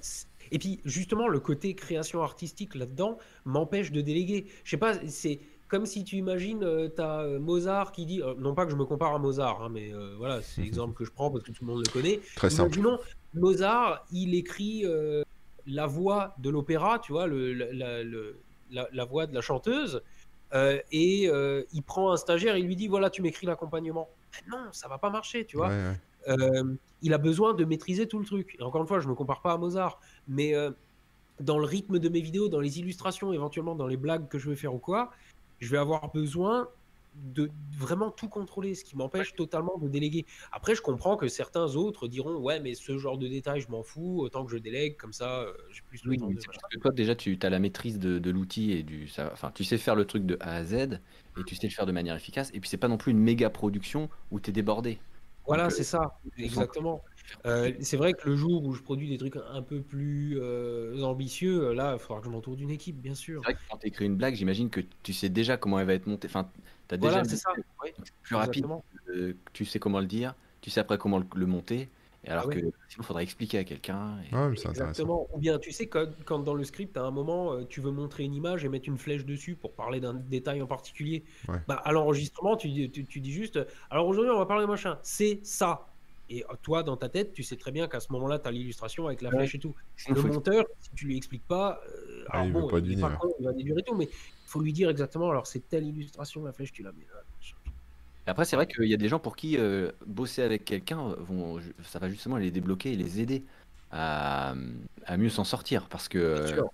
et 0.52 0.58
puis 0.58 0.80
justement, 0.86 1.28
le 1.28 1.40
côté 1.40 1.76
création 1.76 2.24
artistique 2.24 2.74
là-dedans 2.76 3.18
m'empêche 3.46 3.92
de 3.92 4.02
déléguer. 4.02 4.48
Je 4.64 4.72
sais 4.72 4.78
pas, 4.78 4.96
c'est 5.08 5.40
comme 5.68 5.86
si 5.86 6.04
tu 6.04 6.16
imagines, 6.16 6.66
tu 6.96 7.02
as 7.02 7.26
Mozart 7.40 7.92
qui 7.92 8.08
dit, 8.08 8.24
euh, 8.24 8.34
non 8.40 8.56
pas 8.56 8.66
que 8.66 8.72
je 8.72 8.76
me 8.76 8.86
compare 8.86 9.14
à 9.14 9.20
Mozart, 9.20 9.62
hein, 9.62 9.70
mais 9.72 9.94
euh, 9.94 10.16
voilà, 10.18 10.42
c'est 10.42 10.62
l'exemple 10.64 10.96
que 10.96 11.06
je 11.06 11.12
prends 11.12 11.30
parce 11.30 11.44
que 11.44 11.52
tout 11.52 11.64
le 11.66 11.72
monde 11.74 11.84
le 11.86 11.92
connaît. 11.92 12.20
Très 12.36 12.50
simple. 12.50 12.76
Imaginons, 12.80 12.98
Mozart, 13.36 14.06
il 14.12 14.34
écrit 14.34 14.86
euh, 14.86 15.24
la 15.70 15.86
voix 15.88 16.36
de 16.40 16.50
l'opéra, 16.50 17.00
tu 17.00 17.12
vois, 17.14 17.28
le, 17.28 17.54
la, 17.54 17.72
la- 17.74 18.04
le- 18.04 18.40
la- 18.72 18.88
la 18.92 19.06
voix 19.06 19.28
de 19.28 19.34
la 19.34 19.42
chanteuse, 19.42 20.02
euh, 20.54 20.80
et 20.92 21.30
euh, 21.30 21.64
il 21.74 21.84
prend 21.84 22.12
un 22.12 22.18
stagiaire 22.18 22.56
et 22.56 22.60
il 22.60 22.66
lui 22.66 22.76
dit, 22.76 22.88
voilà, 22.88 23.10
tu 23.10 23.22
m'écris 23.22 23.48
l'accompagnement. 23.48 24.10
Ben 24.34 24.58
non, 24.58 24.72
ça 24.72 24.88
va 24.88 24.98
pas 24.98 25.10
marcher, 25.10 25.46
tu 25.46 25.58
vois. 25.58 25.70
Ouais, 25.70 25.74
ouais. 25.76 26.00
Euh, 26.28 26.76
il 27.02 27.14
a 27.14 27.18
besoin 27.18 27.54
de 27.54 27.64
maîtriser 27.66 28.08
tout 28.08 28.20
le 28.20 28.26
truc. 28.26 28.58
Et 28.60 28.64
encore 28.64 28.82
une 28.82 28.88
fois, 28.88 29.00
je 29.00 29.06
ne 29.06 29.12
me 29.12 29.16
compare 29.16 29.42
pas 29.42 29.54
à 29.54 29.58
Mozart, 29.58 30.00
mais 30.28 30.54
dans 31.40 31.58
le 31.58 31.66
rythme 31.66 32.00
de 32.00 32.10
mes 32.10 32.20
vidéos, 32.20 32.50
dans 32.50 32.60
les 32.60 32.80
illustrations, 32.80 33.32
éventuellement 33.32 33.76
dans 33.76 33.88
les 33.88 33.96
blagues 33.98 34.28
que 34.28 34.38
je 34.38 34.50
vais 34.50 34.56
faire 34.58 34.74
ou 34.74 34.80
quoi, 34.80 35.12
je 35.60 35.70
vais 35.70 35.78
avoir 35.78 36.12
besoin 36.12 36.68
de 37.14 37.50
vraiment 37.72 38.12
tout 38.12 38.30
contrôler, 38.30 38.76
ce 38.76 38.84
qui 38.84 38.96
m'empêche 38.96 39.34
totalement 39.36 39.78
de 39.78 39.88
déléguer. 39.88 40.26
Après, 40.52 40.76
je 40.76 40.82
comprends 40.82 41.18
que 41.18 41.28
certains 41.28 41.76
autres 41.76 42.08
diront 42.08 42.38
ouais, 42.38 42.60
mais 42.60 42.76
ce 42.76 42.98
genre 42.98 43.18
de 43.18 43.28
détails, 43.28 43.62
je 43.62 43.70
m'en 43.70 43.84
fous, 43.84 44.20
autant 44.20 44.46
que 44.46 44.52
je 44.52 44.58
délègue, 44.58 44.96
comme 44.98 45.14
ça, 45.14 45.42
euh, 45.42 45.54
j'ai 45.72 45.82
plus 45.88 46.04
le 46.06 46.12
Oui, 46.12 46.18
temps 46.18 46.28
de- 46.30 46.36
que 46.72 46.78
toi, 46.80 46.92
déjà, 46.92 47.16
tu 47.16 47.38
as 47.42 47.50
la 47.50 47.60
maîtrise 47.60 48.00
de, 48.00 48.20
de 48.20 48.30
l'outil 48.32 48.72
et 48.72 48.84
du. 48.84 49.08
ça- 49.08 49.30
Enfin, 49.34 49.52
tu 49.52 49.64
sais 49.64 49.78
faire 49.78 49.96
le 49.96 50.06
truc 50.06 50.26
de 50.26 50.38
A 50.40 50.56
à 50.56 50.64
Z 50.64 50.74
et 50.74 51.44
tu 51.46 51.56
sais 51.56 51.68
le 51.68 51.74
faire 51.74 51.86
de 51.86 51.92
manière 51.92 52.16
efficace. 52.16 52.52
Et 52.54 52.60
puis, 52.60 52.70
c'est 52.70 52.78
pas 52.78 52.88
non 52.88 52.98
plus 52.98 53.12
une 53.12 53.20
méga 53.20 53.50
production 53.50 54.10
où 54.32 54.40
tu 54.40 54.50
es 54.52 54.54
débordé. 54.54 55.00
Voilà, 55.48 55.66
euh, 55.66 55.70
c'est 55.72 55.84
ça, 55.84 56.20
exactement. 56.38 57.02
Euh, 57.46 57.72
c'est 57.82 57.98
vrai 57.98 58.14
que 58.14 58.30
le 58.30 58.36
jour 58.36 58.64
où 58.64 58.74
je 58.74 58.82
produis 58.82 59.10
des 59.10 59.18
trucs 59.18 59.36
un 59.52 59.62
peu 59.62 59.82
plus 59.82 60.38
euh, 60.40 61.02
ambitieux, 61.04 61.74
là, 61.74 61.94
il 61.94 62.00
faudra 62.00 62.20
que 62.22 62.26
je 62.28 62.32
m'entoure 62.32 62.56
d'une 62.56 62.70
équipe, 62.72 63.00
bien 63.02 63.16
sûr. 63.16 63.42
C'est 63.46 63.52
vrai 63.52 63.54
que 63.56 63.70
quand 63.70 63.78
tu 63.78 63.88
écris 63.88 64.06
une 64.06 64.16
blague, 64.16 64.36
j'imagine 64.36 64.70
que 64.70 64.82
tu 65.04 65.14
sais 65.14 65.30
déjà 65.30 65.58
comment 65.58 65.80
elle 65.80 65.88
va 65.88 65.94
être 65.94 66.08
montée. 66.08 66.28
Enfin, 66.28 66.50
tu 66.88 66.96
as 66.96 66.98
déjà 66.98 67.12
Voilà, 67.12 67.24
c'est 67.30 67.38
ça. 67.38 67.50
c'est 67.86 68.14
plus 68.24 68.36
rapide. 68.36 68.66
euh, 69.10 69.34
tu 69.54 69.66
sais 69.66 69.80
comment 69.80 70.00
le 70.00 70.06
dire, 70.08 70.36
tu 70.62 70.70
sais 70.70 70.80
après 70.80 70.98
comment 70.98 71.20
le, 71.20 71.26
le 71.36 71.46
monter. 71.46 71.90
Et 72.26 72.30
alors 72.32 72.44
Ah 72.44 72.48
ouais. 72.50 72.56
que 72.56 72.60
sinon, 72.60 72.72
il 73.00 73.04
faudra 73.06 73.24
expliquer 73.24 73.60
à 73.60 73.64
quelqu'un. 73.64 74.18
et- 74.30 74.36
Ouais. 74.36 74.52
Exactement. 74.52 75.28
Ou 75.34 75.38
bien, 75.40 75.58
tu 75.58 75.72
sais, 75.72 75.88
quand, 75.88 76.06
quand 76.26 76.40
dans 76.40 76.54
le 76.54 76.66
script, 76.66 76.98
à 76.98 77.04
un 77.04 77.12
moment, 77.12 77.54
euh, 77.54 77.64
tu 77.64 77.80
veux 77.80 77.92
montrer 77.92 78.24
une 78.26 78.34
image 78.36 78.66
et 78.66 78.70
mettre 78.70 78.90
une 78.90 78.98
flèche 78.98 79.24
dessus 79.24 79.56
pour 79.56 79.72
parler 79.72 80.02
d'un 80.02 80.14
détail 80.16 80.62
en 80.62 80.68
particulier. 80.68 81.24
Ouais. 81.48 81.60
Bah, 81.70 81.76
à 81.86 81.94
l'enregistrement, 81.94 82.58
tu, 82.58 82.68
dis- 82.68 82.90
tu, 82.92 83.06
tu 83.06 83.22
dis 83.22 83.32
juste 83.32 83.58
Alors 83.90 84.06
aujourd'hui, 84.06 84.32
on 84.34 84.38
va 84.38 84.46
parler 84.46 84.66
de 84.66 84.70
machin. 84.70 85.00
C'est 85.02 85.40
ça. 85.44 85.88
Et 86.30 86.44
euh, 86.44 86.54
toi, 86.62 86.84
dans 86.84 86.96
ta 86.96 87.10
tête, 87.10 87.34
tu 87.34 87.44
sais 87.44 87.58
très 87.58 87.72
bien 87.72 87.88
qu'à 87.88 88.00
ce 88.00 88.12
moment-là, 88.14 88.40
tu 88.40 88.48
as 88.48 88.52
l'illustration 88.52 89.08
avec 89.08 89.22
la 89.22 89.30
Ouais. 89.30 89.38
flèche 89.38 89.56
et 89.56 89.60
tout. 89.60 89.76
Le 90.08 90.16
faut 90.16 90.28
monteur, 90.28 90.66
si 90.80 90.90
tu 90.96 91.06
lui 91.08 91.18
expliques 91.18 91.48
pas, 91.48 91.82
euh, 91.88 92.26
Ah, 92.30 92.34
alors 92.34 92.46
il 92.46 92.54
veut 92.54 92.62
bon, 92.62 92.68
pas 92.70 92.80
il 92.80 93.00
pas 93.00 93.08
ouais. 93.10 93.16
con, 93.20 93.34
il 93.40 93.46
va 93.46 93.54
déduire 93.54 93.80
et 93.80 93.84
tout, 93.84 93.96
mais 93.96 94.06
il 94.06 94.48
faut 94.48 94.62
lui 94.62 94.72
dire 94.74 94.90
exactement 94.90 95.30
alors 95.30 95.48
c'est 95.48 95.68
telle 95.68 95.86
illustration, 95.86 96.44
la 96.44 96.54
flèche, 96.54 96.72
tu 96.72 96.84
la 96.84 96.92
mets 96.92 97.08
là. 97.14 97.22
Après, 98.28 98.46
c'est 98.46 98.56
vrai 98.56 98.68
qu'il 98.68 98.86
y 98.86 98.94
a 98.94 98.98
des 98.98 99.08
gens 99.08 99.20
pour 99.20 99.36
qui 99.36 99.58
euh, 99.58 99.92
bosser 100.06 100.44
avec 100.44 100.66
quelqu'un, 100.66 101.10
euh, 101.10 101.16
vont, 101.16 101.60
ça 101.84 101.98
va 101.98 102.10
justement 102.10 102.38
les 102.38 102.52
débloquer 102.52 102.94
et 102.94 102.96
les 102.96 103.20
aider 103.22 103.44
à, 103.92 104.54
à 105.06 105.18
mieux 105.18 105.30
s'en 105.30 105.44
sortir. 105.44 105.88
Parce 105.90 106.08
que. 106.08 106.20
Euh, 106.20 106.48
sûr. 106.48 106.70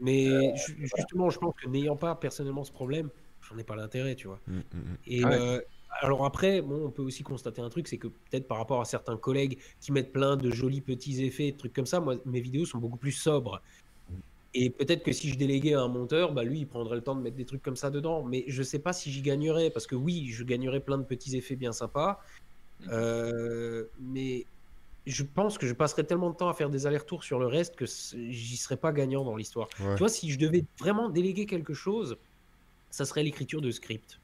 Mais 0.00 0.54
ju- 0.56 0.86
justement, 0.96 1.30
je 1.30 1.38
pense 1.38 1.54
que 1.54 1.66
n'ayant 1.66 1.96
pas 1.96 2.14
personnellement 2.14 2.62
ce 2.62 2.72
problème, 2.72 3.08
j'en 3.48 3.56
ai 3.56 3.64
pas 3.64 3.74
l'intérêt, 3.74 4.16
tu 4.16 4.26
vois. 4.28 4.38
Mm, 4.46 4.56
mm, 4.56 4.60
mm. 4.74 4.96
Et 5.06 5.24
Ah 5.24 5.28
ouais. 5.30 5.66
Alors 5.90 6.24
après, 6.24 6.62
bon, 6.62 6.86
on 6.86 6.90
peut 6.90 7.02
aussi 7.02 7.22
constater 7.22 7.60
un 7.60 7.68
truc, 7.70 7.88
c'est 7.88 7.98
que 7.98 8.08
peut-être 8.08 8.46
par 8.46 8.58
rapport 8.58 8.80
à 8.80 8.84
certains 8.84 9.16
collègues 9.16 9.58
qui 9.80 9.92
mettent 9.92 10.12
plein 10.12 10.36
de 10.36 10.50
jolis 10.50 10.80
petits 10.80 11.24
effets, 11.24 11.52
de 11.52 11.56
trucs 11.56 11.72
comme 11.72 11.86
ça, 11.86 12.00
moi, 12.00 12.16
mes 12.24 12.40
vidéos 12.40 12.66
sont 12.66 12.78
beaucoup 12.78 12.98
plus 12.98 13.12
sobres. 13.12 13.60
Et 14.54 14.70
peut-être 14.70 15.02
que 15.02 15.12
si 15.12 15.28
je 15.28 15.36
déléguais 15.36 15.74
à 15.74 15.82
un 15.82 15.88
monteur, 15.88 16.32
bah 16.32 16.42
lui, 16.42 16.60
il 16.60 16.66
prendrait 16.66 16.96
le 16.96 17.02
temps 17.02 17.14
de 17.14 17.20
mettre 17.20 17.36
des 17.36 17.44
trucs 17.44 17.62
comme 17.62 17.76
ça 17.76 17.90
dedans. 17.90 18.22
Mais 18.22 18.44
je 18.48 18.62
sais 18.62 18.78
pas 18.78 18.92
si 18.92 19.10
j'y 19.10 19.22
gagnerais, 19.22 19.70
parce 19.70 19.86
que 19.86 19.94
oui, 19.94 20.28
je 20.30 20.44
gagnerais 20.44 20.80
plein 20.80 20.98
de 20.98 21.04
petits 21.04 21.36
effets 21.36 21.56
bien 21.56 21.72
sympas. 21.72 22.20
Euh, 22.88 23.84
mais 24.00 24.46
je 25.06 25.22
pense 25.22 25.58
que 25.58 25.66
je 25.66 25.74
passerais 25.74 26.04
tellement 26.04 26.30
de 26.30 26.36
temps 26.36 26.48
à 26.48 26.54
faire 26.54 26.70
des 26.70 26.86
allers-retours 26.86 27.24
sur 27.24 27.38
le 27.38 27.46
reste 27.46 27.76
que 27.76 27.86
j'y 27.86 28.56
serais 28.56 28.76
pas 28.76 28.92
gagnant 28.92 29.24
dans 29.24 29.36
l'histoire. 29.36 29.68
Ouais. 29.80 29.94
Tu 29.94 29.98
vois, 29.98 30.08
si 30.08 30.30
je 30.30 30.38
devais 30.38 30.64
vraiment 30.78 31.08
déléguer 31.08 31.46
quelque 31.46 31.74
chose, 31.74 32.16
ça 32.90 33.04
serait 33.04 33.22
l'écriture 33.22 33.60
de 33.60 33.70
script. 33.70 34.18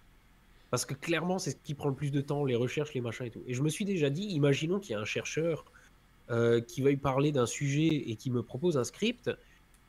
Parce 0.74 0.86
que 0.86 0.94
clairement, 0.94 1.38
c'est 1.38 1.52
ce 1.52 1.56
qui 1.62 1.74
prend 1.74 1.88
le 1.88 1.94
plus 1.94 2.10
de 2.10 2.20
temps, 2.20 2.44
les 2.44 2.56
recherches, 2.56 2.94
les 2.94 3.00
machins 3.00 3.26
et 3.26 3.30
tout. 3.30 3.44
Et 3.46 3.54
je 3.54 3.62
me 3.62 3.68
suis 3.68 3.84
déjà 3.84 4.10
dit, 4.10 4.22
imaginons 4.22 4.80
qu'il 4.80 4.90
y 4.90 4.96
a 4.96 4.98
un 4.98 5.04
chercheur 5.04 5.64
euh, 6.30 6.60
qui 6.60 6.82
veuille 6.82 6.96
parler 6.96 7.30
d'un 7.30 7.46
sujet 7.46 7.86
et 7.86 8.16
qui 8.16 8.28
me 8.32 8.42
propose 8.42 8.76
un 8.76 8.82
script. 8.82 9.30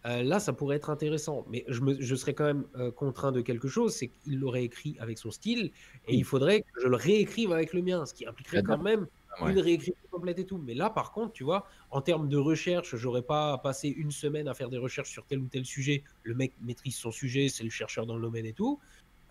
euh, 0.05 0.21
là, 0.21 0.39
ça 0.39 0.53
pourrait 0.53 0.75
être 0.75 0.91
intéressant. 0.91 1.43
Mais 1.49 1.65
je, 1.69 1.81
me- 1.81 1.99
je 1.99 2.13
serais 2.13 2.35
quand 2.35 2.43
même 2.43 2.65
euh, 2.75 2.91
contraint 2.91 3.31
de 3.31 3.41
quelque 3.41 3.67
chose, 3.67 3.95
c'est 3.95 4.09
qu'il 4.09 4.37
l'aurait 4.37 4.63
écrit 4.63 4.95
avec 4.99 5.17
son 5.17 5.31
style, 5.31 5.71
et 6.07 6.11
Oui. 6.11 6.17
il 6.17 6.23
faudrait 6.23 6.61
que 6.61 6.81
je 6.83 6.87
le 6.87 6.97
réécrive 6.97 7.51
avec 7.51 7.73
le 7.73 7.81
mien, 7.81 8.05
ce 8.05 8.13
qui 8.13 8.27
impliquerait 8.27 8.61
quand 8.61 8.77
même 8.77 9.07
ouais. 9.41 9.53
une 9.53 9.59
réécriture 9.59 9.95
complète 10.11 10.37
et 10.37 10.45
tout. 10.45 10.59
Mais 10.59 10.75
là, 10.75 10.91
par 10.91 11.13
contre, 11.13 11.33
tu 11.33 11.43
vois, 11.43 11.67
en 11.89 12.01
termes 12.01 12.29
de 12.29 12.37
recherche, 12.37 12.95
j'aurais 12.95 13.23
pas 13.23 13.57
passé 13.57 13.87
une 13.89 14.11
semaine 14.11 14.47
à 14.47 14.53
faire 14.53 14.69
des 14.69 14.77
recherches 14.77 15.09
sur 15.09 15.25
tel 15.25 15.39
ou 15.39 15.47
tel 15.47 15.65
sujet. 15.65 16.03
Le 16.21 16.35
mec 16.35 16.53
maîtrise 16.61 16.95
son 16.95 17.09
sujet, 17.09 17.49
c'est 17.49 17.63
le 17.63 17.71
chercheur 17.71 18.05
dans 18.05 18.17
le 18.17 18.21
domaine 18.21 18.45
et 18.45 18.53
tout. 18.53 18.79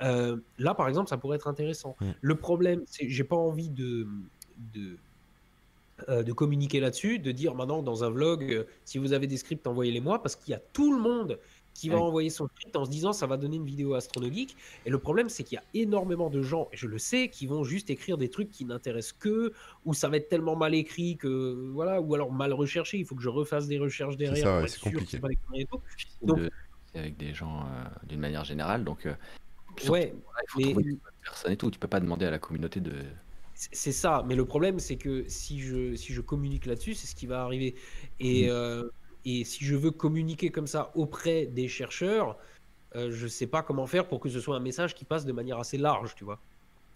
Euh, 0.03 0.37
là, 0.59 0.75
par 0.75 0.89
exemple, 0.89 1.09
ça 1.09 1.17
pourrait 1.17 1.37
être 1.37 1.49
intéressant. 1.49 1.97
Le 2.21 2.35
problème, 2.35 2.83
c'est 2.87 3.09
j'ai 3.09 3.25
pas 3.25 3.37
envie 3.37 3.69
de, 3.71 4.07
de, 4.75 4.97
euh, 6.09 6.23
de 6.23 6.33
communiquer 6.33 6.81
là-dessus, 6.81 7.19
de 7.19 7.33
dire 7.33 7.55
maintenant 7.55 7.83
dans 7.83 8.03
un 8.05 8.11
vlog, 8.11 8.45
euh, 8.53 8.65
si 8.85 8.99
vous 8.99 9.13
avez 9.13 9.27
des 9.27 9.37
scripts, 9.37 9.67
envoyez-les 9.67 10.01
moi, 10.01 10.21
parce 10.23 10.35
qu'il 10.37 10.51
y 10.53 10.55
a 10.55 10.61
tout 10.73 10.93
le 10.93 11.01
monde 11.01 11.39
qui 11.75 11.89
va 11.89 11.97
Oui. 11.97 12.03
envoyer 12.03 12.31
son 12.31 12.47
script 12.47 12.77
en 12.77 12.85
se 12.85 12.91
disant 12.91 13.13
ça 13.13 13.27
va 13.27 13.37
donner 13.37 13.57
une 13.57 13.65
vidéo 13.65 13.95
astronomique. 13.95 14.57
Et 14.87 14.91
le 14.91 14.99
problème, 14.99 15.29
c'est 15.29 15.43
qu'il 15.43 15.57
y 15.57 15.59
a 15.59 15.65
énormément 15.75 16.31
de 16.31 16.41
gens, 16.41 16.69
et 16.73 16.77
je 16.77 16.87
le 16.87 16.99
sais, 16.99 17.29
qui 17.29 17.47
vont 17.47 17.65
juste 17.65 17.91
écrire 17.91 18.17
des 18.17 18.29
trucs 18.31 18.51
qui 18.51 18.65
n'intéressent 18.65 19.17
que, 19.19 19.53
ou 19.85 19.93
ça 19.93 20.09
va 20.09 20.17
être 20.19 20.29
tellement 20.29 20.55
mal 20.55 20.73
écrit 20.75 21.17
que, 21.17 21.69
voilà, 21.73 22.01
ou 22.01 22.15
alors 22.15 22.31
mal 22.33 22.53
recherché, 22.53 22.99
il 22.99 23.05
faut 23.05 23.17
que 23.17 23.23
je 23.23 23.29
refasse 23.29 23.67
des 23.67 23.79
recherches 23.79 24.17
derrière. 24.17 24.63
ouais, 24.63 24.69
c'est 24.69 24.79
sûr 24.79 24.91
que 24.91 24.97
compliqué. 24.99 25.11
c'est 25.17 25.21
pas 25.21 25.29
difficile 25.29 25.67
Donc- 26.23 26.39
avec 26.95 27.17
des 27.17 27.35
gens 27.35 27.63
euh, 27.63 27.85
d'une 28.07 28.21
manière 28.21 28.45
générale. 28.45 28.85
Donc, 28.85 29.05
euh, 29.07 29.15
surtout, 29.79 29.93
Ouais, 29.93 30.15
il 30.59 30.73
faut 30.73 30.81
mais- 30.81 30.97
personnes 31.23 31.53
et 31.53 31.57
tout. 31.57 31.71
Tu 31.71 31.79
peux 31.79 31.89
pas 31.89 32.01
demander 32.01 32.27
à 32.27 32.31
la 32.31 32.39
communauté 32.39 32.81
de. 32.81 32.93
C'est 33.55 33.93
ça, 33.93 34.25
mais 34.27 34.35
le 34.35 34.45
problème 34.45 34.81
c'est 34.81 34.97
que 34.97 35.25
si 35.29 35.61
je, 35.61 35.95
si 35.95 36.13
je 36.13 36.21
communique 36.21 36.67
là-dessus, 36.67 36.95
c'est 36.95 37.07
ce 37.07 37.15
qui 37.15 37.27
va 37.27 37.43
arriver. 37.43 37.77
Et, 38.19 38.51
euh, 38.51 38.89
et 39.25 39.45
si 39.45 39.65
je 39.65 39.77
veux 39.77 39.93
communiquer 39.93 40.51
comme 40.51 40.67
ça 40.67 40.91
auprès 40.97 41.47
des 41.47 41.69
chercheurs, 41.69 42.37
euh, 42.97 43.11
je 43.13 43.27
sais 43.29 43.47
pas 43.47 43.63
comment 43.63 43.87
faire 43.87 44.09
pour 44.09 44.19
que 44.21 44.29
ce 44.29 44.41
soit 44.41 44.57
un 44.57 44.61
message 44.61 44.95
qui 44.95 45.05
passe 45.05 45.25
de 45.25 45.33
manière 45.33 45.59
assez 45.59 45.79
large, 45.79 46.15
tu 46.17 46.25
vois. 46.25 46.41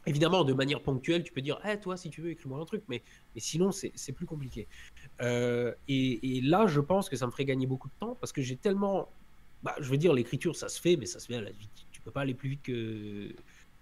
Évidemment, 0.06 0.42
de 0.42 0.52
manière 0.52 0.80
ponctuelle, 0.82 1.22
tu 1.22 1.32
peux 1.32 1.42
dire, 1.42 1.60
Eh, 1.68 1.78
toi, 1.78 1.96
si 1.96 2.10
tu 2.10 2.22
veux, 2.22 2.30
écris-moi 2.30 2.58
un 2.60 2.64
truc, 2.64 2.82
mais, 2.88 3.02
mais 3.34 3.40
sinon, 3.40 3.70
c'est 3.72 3.92
c'est 3.94 4.12
plus 4.12 4.26
compliqué. 4.26 4.66
Euh, 5.20 5.72
et, 5.86 6.38
et 6.38 6.40
là, 6.40 6.66
je 6.66 6.80
pense 6.80 7.08
que 7.08 7.16
ça 7.16 7.26
me 7.26 7.30
ferait 7.30 7.44
gagner 7.44 7.66
beaucoup 7.66 7.88
de 7.88 7.94
temps 8.00 8.16
parce 8.20 8.32
que 8.32 8.42
j'ai 8.42 8.56
tellement. 8.56 9.08
Bah, 9.62 9.74
je 9.80 9.88
veux 9.90 9.96
dire, 9.96 10.12
l'écriture, 10.12 10.54
ça 10.56 10.68
se 10.68 10.80
fait, 10.80 10.96
mais 10.96 11.06
ça 11.06 11.18
se 11.20 11.26
fait 11.26 11.36
à 11.36 11.40
la 11.40 11.50
pas 12.12 12.22
aller 12.22 12.34
plus 12.34 12.50
vite 12.50 12.62
que, 12.62 13.34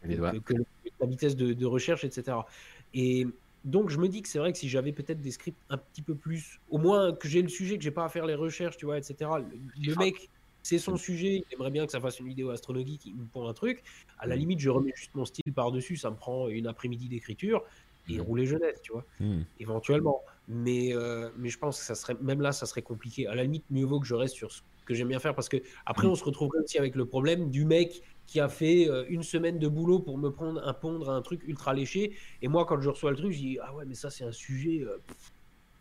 la 0.02 1.06
vitesse 1.06 1.36
de, 1.36 1.52
de 1.52 1.66
recherche, 1.66 2.04
etc. 2.04 2.46
Et 2.92 3.26
donc, 3.64 3.90
je 3.90 3.98
me 3.98 4.08
dis 4.08 4.22
que 4.22 4.28
c'est 4.28 4.38
vrai 4.38 4.52
que 4.52 4.58
si 4.58 4.68
j'avais 4.68 4.92
peut-être 4.92 5.20
des 5.20 5.32
scripts 5.32 5.60
un 5.68 5.78
petit 5.78 6.02
peu 6.02 6.16
plus, 6.16 6.60
au 6.68 6.78
moins 6.78 7.12
que 7.14 7.28
j'ai 7.28 7.42
le 7.42 7.48
sujet, 7.48 7.76
que 7.78 7.84
j'ai 7.84 7.90
pas 7.90 8.04
à 8.04 8.08
faire 8.08 8.26
les 8.26 8.34
recherches, 8.34 8.76
tu 8.76 8.86
vois, 8.86 8.98
etc. 8.98 9.38
Le, 9.40 9.58
le 9.84 9.94
mec, 9.96 10.30
c'est 10.62 10.78
son 10.78 10.96
sujet, 10.96 11.36
il 11.36 11.44
aimerait 11.54 11.70
bien 11.70 11.86
que 11.86 11.92
ça 11.92 12.00
fasse 12.00 12.18
une 12.20 12.28
vidéo 12.28 12.50
astronomique, 12.50 13.04
il 13.04 13.16
me 13.16 13.26
pond 13.26 13.46
un 13.48 13.54
truc. 13.54 13.82
À 14.18 14.26
la 14.26 14.36
Mm. 14.36 14.38
limite, 14.40 14.60
je 14.60 14.70
remets 14.70 14.92
juste 14.96 15.14
mon 15.14 15.24
style 15.24 15.52
par-dessus, 15.54 15.96
ça 15.96 16.10
me 16.10 16.16
prend 16.16 16.48
une 16.48 16.66
après-midi 16.66 17.08
d'écriture 17.08 17.62
et 18.08 18.18
Mm. 18.18 18.20
rouler 18.20 18.46
jeunesse, 18.46 18.80
tu 18.82 18.92
vois, 18.92 19.06
Mm. 19.20 19.42
éventuellement. 19.58 20.22
Mais, 20.46 20.94
euh, 20.94 21.30
mais 21.36 21.48
je 21.48 21.58
pense 21.58 21.78
que 21.78 21.84
ça 21.84 21.94
serait, 21.94 22.14
même 22.20 22.40
là, 22.40 22.52
ça 22.52 22.66
serait 22.66 22.82
compliqué. 22.82 23.26
À 23.26 23.34
la 23.34 23.42
limite, 23.44 23.66
mieux 23.70 23.84
vaut 23.84 24.00
que 24.00 24.06
je 24.06 24.14
reste 24.14 24.34
sur 24.34 24.52
ce 24.52 24.62
que 24.84 24.94
j'aime 24.94 25.08
bien 25.08 25.18
faire 25.18 25.34
parce 25.34 25.48
que 25.48 25.56
après, 25.86 26.06
Mm. 26.06 26.10
on 26.10 26.14
se 26.14 26.24
retrouverait 26.24 26.60
aussi 26.62 26.78
avec 26.78 26.94
le 26.94 27.06
problème 27.06 27.50
du 27.50 27.64
mec 27.64 28.02
qui 28.26 28.40
a 28.40 28.48
fait 28.48 28.88
euh, 28.88 29.04
une 29.08 29.22
semaine 29.22 29.58
de 29.58 29.68
boulot 29.68 30.00
pour 30.00 30.18
me 30.18 30.30
prendre 30.30 30.66
un 30.66 30.74
pondre 30.74 31.10
un 31.10 31.22
truc 31.22 31.42
ultra 31.46 31.72
léché. 31.74 32.16
Et 32.42 32.48
moi, 32.48 32.64
quand 32.66 32.80
je 32.80 32.88
reçois 32.90 33.10
le 33.10 33.16
truc, 33.16 33.32
je 33.32 33.38
dis 33.38 33.58
Ah 33.62 33.74
ouais, 33.74 33.84
mais 33.86 33.94
ça, 33.94 34.10
c'est 34.10 34.24
un 34.24 34.32
sujet, 34.32 34.82
euh, 34.82 34.98
pff, 35.06 35.32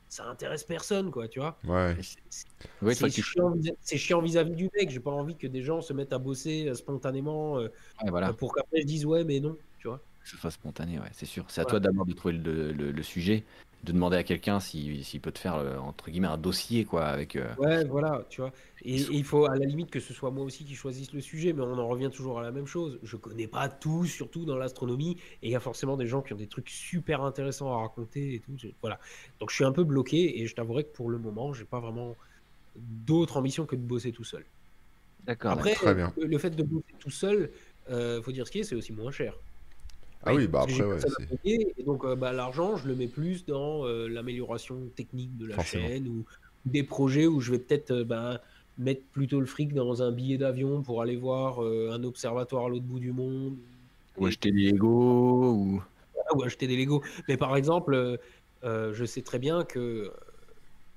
ça 0.09 0.25
intéresse 0.27 0.63
personne, 0.63 1.09
quoi, 1.11 1.27
tu 1.27 1.39
vois. 1.39 1.57
Ouais. 1.65 1.97
C'est- 2.01 2.45
Ouais, 2.81 2.95
tu- 2.95 3.21
chiant, 3.21 3.53
chiant 3.85 4.21
vis-à-vis 4.21 4.55
du 4.55 4.69
mec. 4.75 4.89
J'ai 4.89 4.99
pas 4.99 5.11
envie 5.11 5.35
que 5.35 5.47
des 5.47 5.61
gens 5.63 5.81
se 5.81 5.91
mettent 5.93 6.13
à 6.13 6.19
bosser 6.19 6.67
euh, 6.69 6.73
spontanément 6.73 7.57
euh, 7.59 7.63
ouais, 8.03 8.09
voilà. 8.09 8.31
pour 8.33 8.53
qu'après 8.53 8.81
je 8.81 8.85
dise 8.85 9.05
Ouais, 9.05 9.23
mais 9.23 9.39
non, 9.39 9.57
tu 9.79 9.87
vois. 9.87 10.01
que 10.23 10.29
ce 10.29 10.37
soit 10.37 10.51
spontané, 10.51 10.99
ouais, 10.99 11.09
c'est 11.11 11.25
sûr. 11.25 11.45
C'est 11.49 11.61
à 11.61 11.65
toi 11.65 11.79
d'abord 11.79 12.05
de 12.05 12.13
trouver 12.13 12.35
le, 12.35 12.71
le- 12.71 12.91
le 12.91 13.03
sujet, 13.03 13.43
de 13.85 13.91
demander 13.93 14.17
à 14.17 14.23
quelqu'un 14.23 14.59
s'il 14.59 15.03
s'il 15.05 15.21
peut 15.21 15.31
te 15.31 15.39
faire, 15.39 15.55
euh, 15.55 15.77
entre 15.77 16.09
guillemets, 16.11 16.27
un 16.27 16.37
dossier, 16.37 16.85
quoi, 16.85 17.05
avec... 17.05 17.35
euh, 17.35 17.53
Ouais, 17.57 17.85
voilà, 17.85 18.25
tu 18.29 18.41
vois. 18.41 18.51
Et, 18.83 18.95
et 19.01 19.13
il 19.13 19.23
faut 19.23 19.45
à 19.45 19.55
la 19.55 19.65
limite 19.65 19.89
que 19.89 20.01
ce 20.01 20.13
soit 20.13 20.29
moi 20.29 20.43
aussi 20.43 20.65
qui 20.65 20.75
choisisse 20.75 21.13
le 21.13 21.21
sujet, 21.21 21.53
mais 21.53 21.61
on 21.61 21.77
en 21.77 21.87
revient 21.87 22.09
toujours 22.13 22.37
à 22.39 22.43
la 22.43 22.51
même 22.51 22.65
chose. 22.67 22.99
Je 23.01 23.15
connais 23.15 23.47
pas 23.47 23.69
tout, 23.69 24.05
surtout 24.05 24.43
dans 24.45 24.57
l'astronomie, 24.57 25.17
et 25.41 25.47
il 25.47 25.51
y 25.51 25.55
a 25.55 25.61
forcément 25.61 25.95
des 25.95 26.05
gens 26.05 26.21
qui 26.21 26.33
ont 26.33 26.37
des 26.37 26.47
trucs 26.47 26.69
super 26.69 27.21
intéressants 27.23 27.71
à 27.71 27.77
raconter 27.81 28.33
et 28.35 28.39
tout. 28.41 28.51
Je- 28.57 28.67
Voilà. 28.81 28.99
Donc 29.39 29.51
je 29.51 29.55
suis 29.55 29.63
un 29.63 29.71
peu 29.71 29.85
bloqué, 29.85 30.41
et 30.41 30.47
je 30.47 30.55
t'avouerai 30.55 30.83
que 30.83 30.91
pour 30.91 31.09
le 31.09 31.17
moment, 31.17 31.53
j'ai 31.53 31.63
pas 31.65 31.79
vraiment 31.79 32.17
d'autre 32.75 33.37
ambition 33.37 33.65
que 33.65 33.75
de 33.77 33.81
bosser 33.81 34.11
tout 34.11 34.23
seul. 34.25 34.45
D'accord. 35.19 35.51
Après, 35.53 35.75
Très 35.75 35.93
bien. 35.95 36.13
le, 36.17 36.25
le 36.27 36.37
fait 36.39 36.51
de 36.51 36.63
bosser 36.63 36.95
tout 36.99 37.09
seul, 37.11 37.51
euh, 37.89 38.21
faut 38.21 38.31
dire 38.31 38.47
ce 38.47 38.51
qui 38.51 38.59
est, 38.59 38.63
c'est 38.63 38.75
aussi 38.75 38.93
moins 38.93 39.11
cher. 39.11 39.35
Ah 40.25 40.33
oui, 40.33 40.47
bah 40.47 40.61
après, 40.63 40.83
ouais. 40.83 40.97
et 41.43 41.83
donc 41.85 42.03
euh, 42.03 42.15
bah, 42.15 42.33
l'argent, 42.33 42.77
je 42.77 42.87
le 42.87 42.95
mets 42.95 43.07
plus 43.07 43.45
dans 43.45 43.85
euh, 43.85 44.07
l'amélioration 44.07 44.79
technique 44.95 45.37
de 45.37 45.45
la 45.45 45.55
Forcément. 45.55 45.87
chaîne 45.87 46.07
ou 46.07 46.25
des 46.65 46.81
projets 46.83 47.27
où 47.27 47.41
je 47.41 47.51
vais 47.51 47.59
peut-être 47.59 47.91
euh, 47.91 48.03
bah, 48.03 48.41
mettre 48.79 49.03
plutôt 49.13 49.39
le 49.39 49.45
fric 49.45 49.73
dans 49.73 50.01
un 50.01 50.11
billet 50.11 50.37
d'avion 50.37 50.81
pour 50.81 51.01
aller 51.01 51.15
voir 51.15 51.59
un 51.59 52.03
observatoire 52.03 52.65
à 52.65 52.69
l'autre 52.69 52.83
bout 52.83 52.99
du 52.99 53.11
monde 53.13 53.55
Ou 54.17 54.25
acheter 54.25 54.51
des 54.51 54.71
Lego, 54.71 55.51
ou... 55.53 55.83
ou 56.35 56.43
acheter 56.43 56.67
des 56.67 56.75
Lego. 56.75 57.01
Mais 57.29 57.37
par 57.37 57.55
exemple, 57.55 58.19
euh, 58.65 58.93
je 58.93 59.05
sais 59.05 59.21
très 59.21 59.39
bien 59.39 59.63
que 59.63 60.11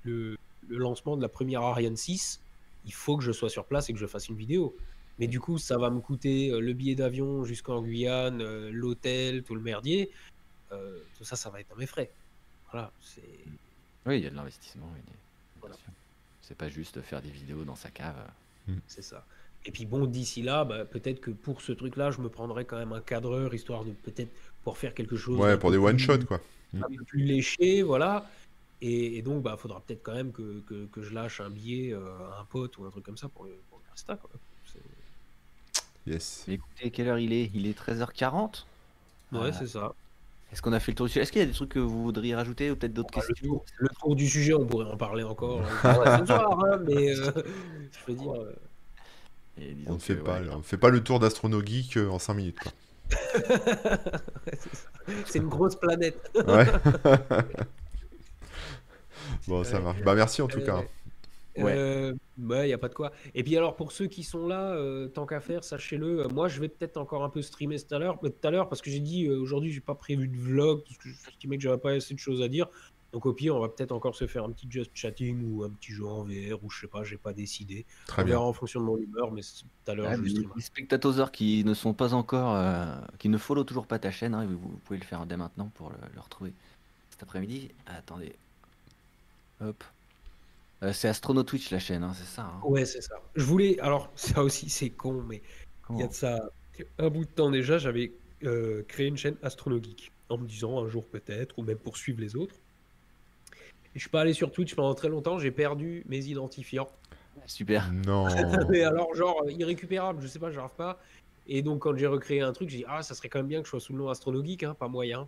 le, 0.03 0.35
le 0.67 0.77
lancement 0.77 1.15
de 1.15 1.21
la 1.21 1.29
première 1.29 1.61
Ariane 1.61 1.95
6, 1.95 2.41
il 2.85 2.93
faut 2.93 3.15
que 3.15 3.23
je 3.23 3.31
sois 3.31 3.49
sur 3.49 3.65
place 3.65 3.89
et 3.89 3.93
que 3.93 3.99
je 3.99 4.07
fasse 4.07 4.27
une 4.27 4.35
vidéo. 4.35 4.75
Mais 5.19 5.27
du 5.27 5.39
coup, 5.39 5.57
ça 5.57 5.77
va 5.77 5.89
me 5.89 5.99
coûter 5.99 6.49
euh, 6.49 6.59
le 6.59 6.73
billet 6.73 6.95
d'avion 6.95 7.43
jusqu'en 7.43 7.81
Guyane, 7.81 8.41
euh, 8.41 8.69
l'hôtel, 8.71 9.43
tout 9.43 9.53
le 9.53 9.61
merdier. 9.61 10.09
Euh, 10.71 10.99
tout 11.17 11.23
ça, 11.25 11.35
ça 11.35 11.49
va 11.49 11.59
être 11.59 11.69
dans 11.69 11.75
mes 11.75 11.85
frais. 11.85 12.09
Voilà. 12.71 12.91
Oui, 14.05 14.17
il 14.19 14.23
y 14.23 14.27
a 14.27 14.29
de 14.29 14.35
l'investissement. 14.35 14.89
Voilà. 15.59 15.75
C'est 16.41 16.57
pas 16.57 16.69
juste 16.69 17.01
faire 17.01 17.21
des 17.21 17.29
vidéos 17.29 17.63
dans 17.63 17.75
sa 17.75 17.89
cave. 17.89 18.15
C'est 18.87 19.01
ça. 19.01 19.25
Et 19.65 19.71
puis 19.71 19.85
bon, 19.85 20.05
d'ici 20.05 20.41
là, 20.41 20.63
bah, 20.63 20.85
peut-être 20.85 21.19
que 21.19 21.31
pour 21.31 21.61
ce 21.61 21.71
truc-là, 21.73 22.11
je 22.11 22.21
me 22.21 22.29
prendrais 22.29 22.65
quand 22.65 22.77
même 22.77 22.93
un 22.93 23.01
cadreur, 23.01 23.53
histoire 23.53 23.83
de 23.83 23.91
peut-être 23.91 24.31
pour 24.63 24.77
faire 24.77 24.93
quelque 24.93 25.17
chose. 25.17 25.37
Ouais, 25.37 25.57
pour 25.57 25.71
des 25.71 25.77
one 25.77 25.97
plus- 25.97 26.05
shot 26.05 26.25
quoi. 26.25 26.39
Un 26.75 26.87
peu 26.87 27.03
plus 27.03 27.23
léché, 27.23 27.81
voilà. 27.81 28.29
Et, 28.81 29.17
et 29.17 29.21
donc, 29.21 29.43
bah, 29.43 29.57
faudra 29.57 29.81
peut-être 29.81 30.03
quand 30.03 30.13
même 30.13 30.31
que, 30.31 30.61
que, 30.61 30.85
que 30.85 31.01
je 31.01 31.13
lâche 31.13 31.41
un 31.41 31.49
billet 31.49 31.93
euh, 31.93 32.07
à 32.31 32.39
un 32.41 32.45
pote 32.45 32.77
ou 32.77 32.85
un 32.85 32.91
truc 32.91 33.03
comme 33.03 33.17
ça 33.17 33.27
pour 33.27 33.43
le, 33.43 33.51
pour 33.69 33.79
le 33.79 33.91
Insta, 33.91 34.15
quoi. 34.15 34.29
Yes. 36.09 36.45
Mais 36.47 36.55
écoutez, 36.55 36.91
quelle 36.91 37.07
heure 37.07 37.19
il 37.19 37.33
est? 37.33 37.51
Il 37.53 37.67
est 37.67 37.77
13h40 37.77 38.65
Ouais, 39.31 39.51
c'est 39.53 39.67
ça. 39.67 39.93
Est-ce 40.51 40.61
qu'on 40.61 40.73
a 40.73 40.79
fait 40.79 40.91
le 40.91 40.95
tour 40.97 41.05
du 41.07 41.11
sujet? 41.13 41.23
Est-ce 41.23 41.31
qu'il 41.31 41.41
y 41.41 41.43
a 41.43 41.47
des 41.47 41.53
trucs 41.53 41.69
que 41.69 41.79
vous 41.79 42.03
voudriez 42.03 42.35
rajouter 42.35 42.71
ou 42.71 42.75
peut-être 42.75 42.93
d'autres 42.93 43.13
Bah, 43.15 43.21
le, 43.27 43.33
questions? 43.33 43.35
tour, 43.35 43.65
le 43.77 43.89
tour 43.89 44.15
du 44.15 44.27
sujet, 44.27 44.53
on 44.53 44.65
pourrait 44.65 44.85
en 44.85 44.97
parler 44.97 45.23
encore 45.23 45.61
euh, 45.85 46.17
ce 46.19 46.25
soir, 46.25 46.59
hein, 46.65 46.79
mais 46.87 47.15
euh, 47.17 47.31
je 47.91 48.11
veux 48.11 48.17
dire. 48.17 48.33
euh, 48.33 48.55
Et 49.57 49.75
On 49.85 49.93
ne 49.95 49.99
fait 49.99 50.15
pas, 50.15 50.41
ouais, 50.41 50.47
on 50.51 50.57
ne 50.57 50.63
fait 50.63 50.77
pas 50.77 50.89
le 50.89 51.03
tour 51.03 51.19
d'Astrono 51.19 51.61
Geek 51.63 51.97
en 51.97 52.19
5 52.19 52.33
minutes 52.33 52.59
quoi. 52.59 52.71
c'est 55.25 55.39
une 55.39 55.49
grosse 55.49 55.75
planète. 55.75 56.31
Ouais. 56.47 56.67
bon, 59.47 59.63
ça 59.63 59.79
marche. 59.79 60.01
Bah 60.03 60.15
merci 60.15 60.41
en 60.41 60.47
tout 60.47 60.61
cas. 60.61 60.83
Ouais. 61.63 61.73
Euh, 61.75 62.13
ouais, 62.39 62.69
y 62.69 62.73
a 62.73 62.77
pas 62.77 62.89
de 62.89 62.93
quoi. 62.93 63.11
Et 63.35 63.43
puis 63.43 63.55
alors 63.57 63.75
pour 63.75 63.91
ceux 63.91 64.07
qui 64.07 64.23
sont 64.23 64.47
là, 64.47 64.73
euh, 64.73 65.07
tant 65.07 65.25
qu'à 65.25 65.39
faire, 65.39 65.63
sachez-le. 65.63 66.21
euh, 66.21 66.27
moi, 66.29 66.47
je 66.47 66.59
vais 66.59 66.69
peut-être 66.69 66.97
encore 66.97 67.23
un 67.23 67.29
peu 67.29 67.41
streamer 67.41 67.79
tout 67.79 67.93
à 67.95 67.99
l'heure, 67.99 68.19
tout 68.19 68.31
à 68.43 68.51
l'heure 68.51 68.69
parce 68.69 68.81
que 68.81 68.89
j'ai 68.89 68.99
dit 68.99 69.25
euh, 69.27 69.39
aujourd'hui, 69.39 69.71
j'ai 69.71 69.81
pas 69.81 69.95
prévu 69.95 70.27
de 70.27 70.37
vlog 70.37 70.83
parce 70.83 70.97
que 70.97 71.09
j'estimais 71.09 71.57
que 71.57 71.63
j'avais 71.63 71.77
pas 71.77 71.91
assez 71.91 72.13
de 72.13 72.19
choses 72.19 72.41
à 72.41 72.47
dire. 72.47 72.67
Donc 73.11 73.25
au 73.25 73.33
pire, 73.33 73.55
on 73.55 73.59
va 73.59 73.69
peut-être 73.69 73.91
encore 73.91 74.15
se 74.15 74.27
faire 74.27 74.43
un 74.43 74.51
petit 74.51 74.67
just 74.69 74.91
chatting 74.93 75.43
ou 75.43 75.63
un 75.63 75.69
petit 75.71 75.91
jeu 75.91 76.05
en 76.05 76.23
VR 76.25 76.63
ou 76.63 76.69
je 76.69 76.81
sais 76.81 76.87
pas, 76.87 77.03
j'ai 77.03 77.17
pas 77.17 77.33
décidé. 77.33 77.87
Très 78.05 78.21
on 78.21 78.25
bien. 78.25 78.35
verra 78.35 78.45
en 78.45 78.53
fonction 78.53 78.79
de 78.81 78.85
mon 78.85 78.97
humeur, 78.97 79.31
mais 79.31 79.41
tout 79.41 79.91
à 79.91 79.95
l'heure 79.95 80.11
je 80.13 80.29
streamerai. 80.29 80.53
les 80.55 80.61
spectateurs 80.61 81.31
qui 81.31 81.63
ne 81.63 81.73
sont 81.73 81.95
pas 81.95 82.13
encore, 82.13 82.55
euh, 82.55 82.85
qui 83.17 83.29
ne 83.29 83.39
follow 83.39 83.63
toujours 83.63 83.87
pas 83.87 83.97
ta 83.97 84.11
chaîne, 84.11 84.35
hein, 84.35 84.45
vous, 84.45 84.59
vous 84.59 84.77
pouvez 84.85 84.99
le 84.99 85.05
faire 85.05 85.25
dès 85.25 85.37
maintenant 85.37 85.71
pour 85.73 85.89
le, 85.89 85.95
le 86.13 86.21
retrouver 86.21 86.53
cet 87.09 87.23
après-midi. 87.23 87.71
Attendez. 87.87 88.35
Hop. 89.61 89.83
Euh, 90.81 90.93
c'est 90.93 91.09
Astrono 91.09 91.43
Twitch 91.43 91.71
la 91.71 91.79
chaîne, 91.79 92.03
hein, 92.03 92.13
c'est 92.15 92.25
ça. 92.25 92.43
hein 92.43 92.61
Ouais, 92.63 92.85
c'est 92.85 93.01
ça. 93.01 93.15
Je 93.35 93.43
voulais. 93.43 93.79
Alors 93.79 94.11
ça 94.15 94.43
aussi, 94.43 94.69
c'est 94.69 94.89
con, 94.89 95.23
mais 95.27 95.41
il 95.89 95.99
y 95.99 96.03
a 96.03 96.07
de 96.07 96.13
ça 96.13 96.39
un 96.97 97.09
bout 97.09 97.25
de 97.25 97.29
temps 97.29 97.51
déjà, 97.51 97.77
j'avais 97.77 98.11
euh, 98.43 98.83
créé 98.87 99.07
une 99.07 99.17
chaîne 99.17 99.35
Astronogeek 99.41 100.11
en 100.29 100.37
me 100.37 100.47
disant 100.47 100.83
un 100.83 100.87
jour 100.87 101.05
peut-être, 101.05 101.57
ou 101.57 101.63
même 101.63 101.77
poursuivre 101.77 102.21
les 102.21 102.35
autres. 102.35 102.55
Et 103.55 103.95
je 103.95 104.01
suis 104.01 104.09
pas 104.09 104.21
allé 104.21 104.33
sur 104.33 104.51
Twitch 104.51 104.75
pendant 104.75 104.93
très 104.93 105.09
longtemps, 105.09 105.39
j'ai 105.39 105.51
perdu 105.51 106.03
mes 106.07 106.25
identifiants. 106.25 106.89
Super. 107.45 107.91
Non. 107.91 108.27
Mais 108.69 108.83
alors, 108.83 109.13
genre, 109.15 109.43
irrécupérable, 109.49 110.21
je 110.21 110.27
sais 110.27 110.39
pas, 110.39 110.51
j'arrive 110.51 110.75
pas. 110.77 110.99
Et 111.47 111.63
donc, 111.63 111.79
quand 111.81 111.97
j'ai 111.97 112.05
recréé 112.05 112.41
un 112.41 112.53
truc, 112.53 112.69
j'ai 112.69 112.79
dit, 112.79 112.85
ah, 112.87 113.01
ça 113.01 113.15
serait 113.15 113.29
quand 113.29 113.39
même 113.39 113.47
bien 113.47 113.59
que 113.61 113.65
je 113.65 113.71
sois 113.71 113.79
sous 113.79 113.93
le 113.93 113.99
nom 113.99 114.09
Astronogeek, 114.09 114.63
hein, 114.63 114.75
pas 114.77 114.87
moyen. 114.87 115.27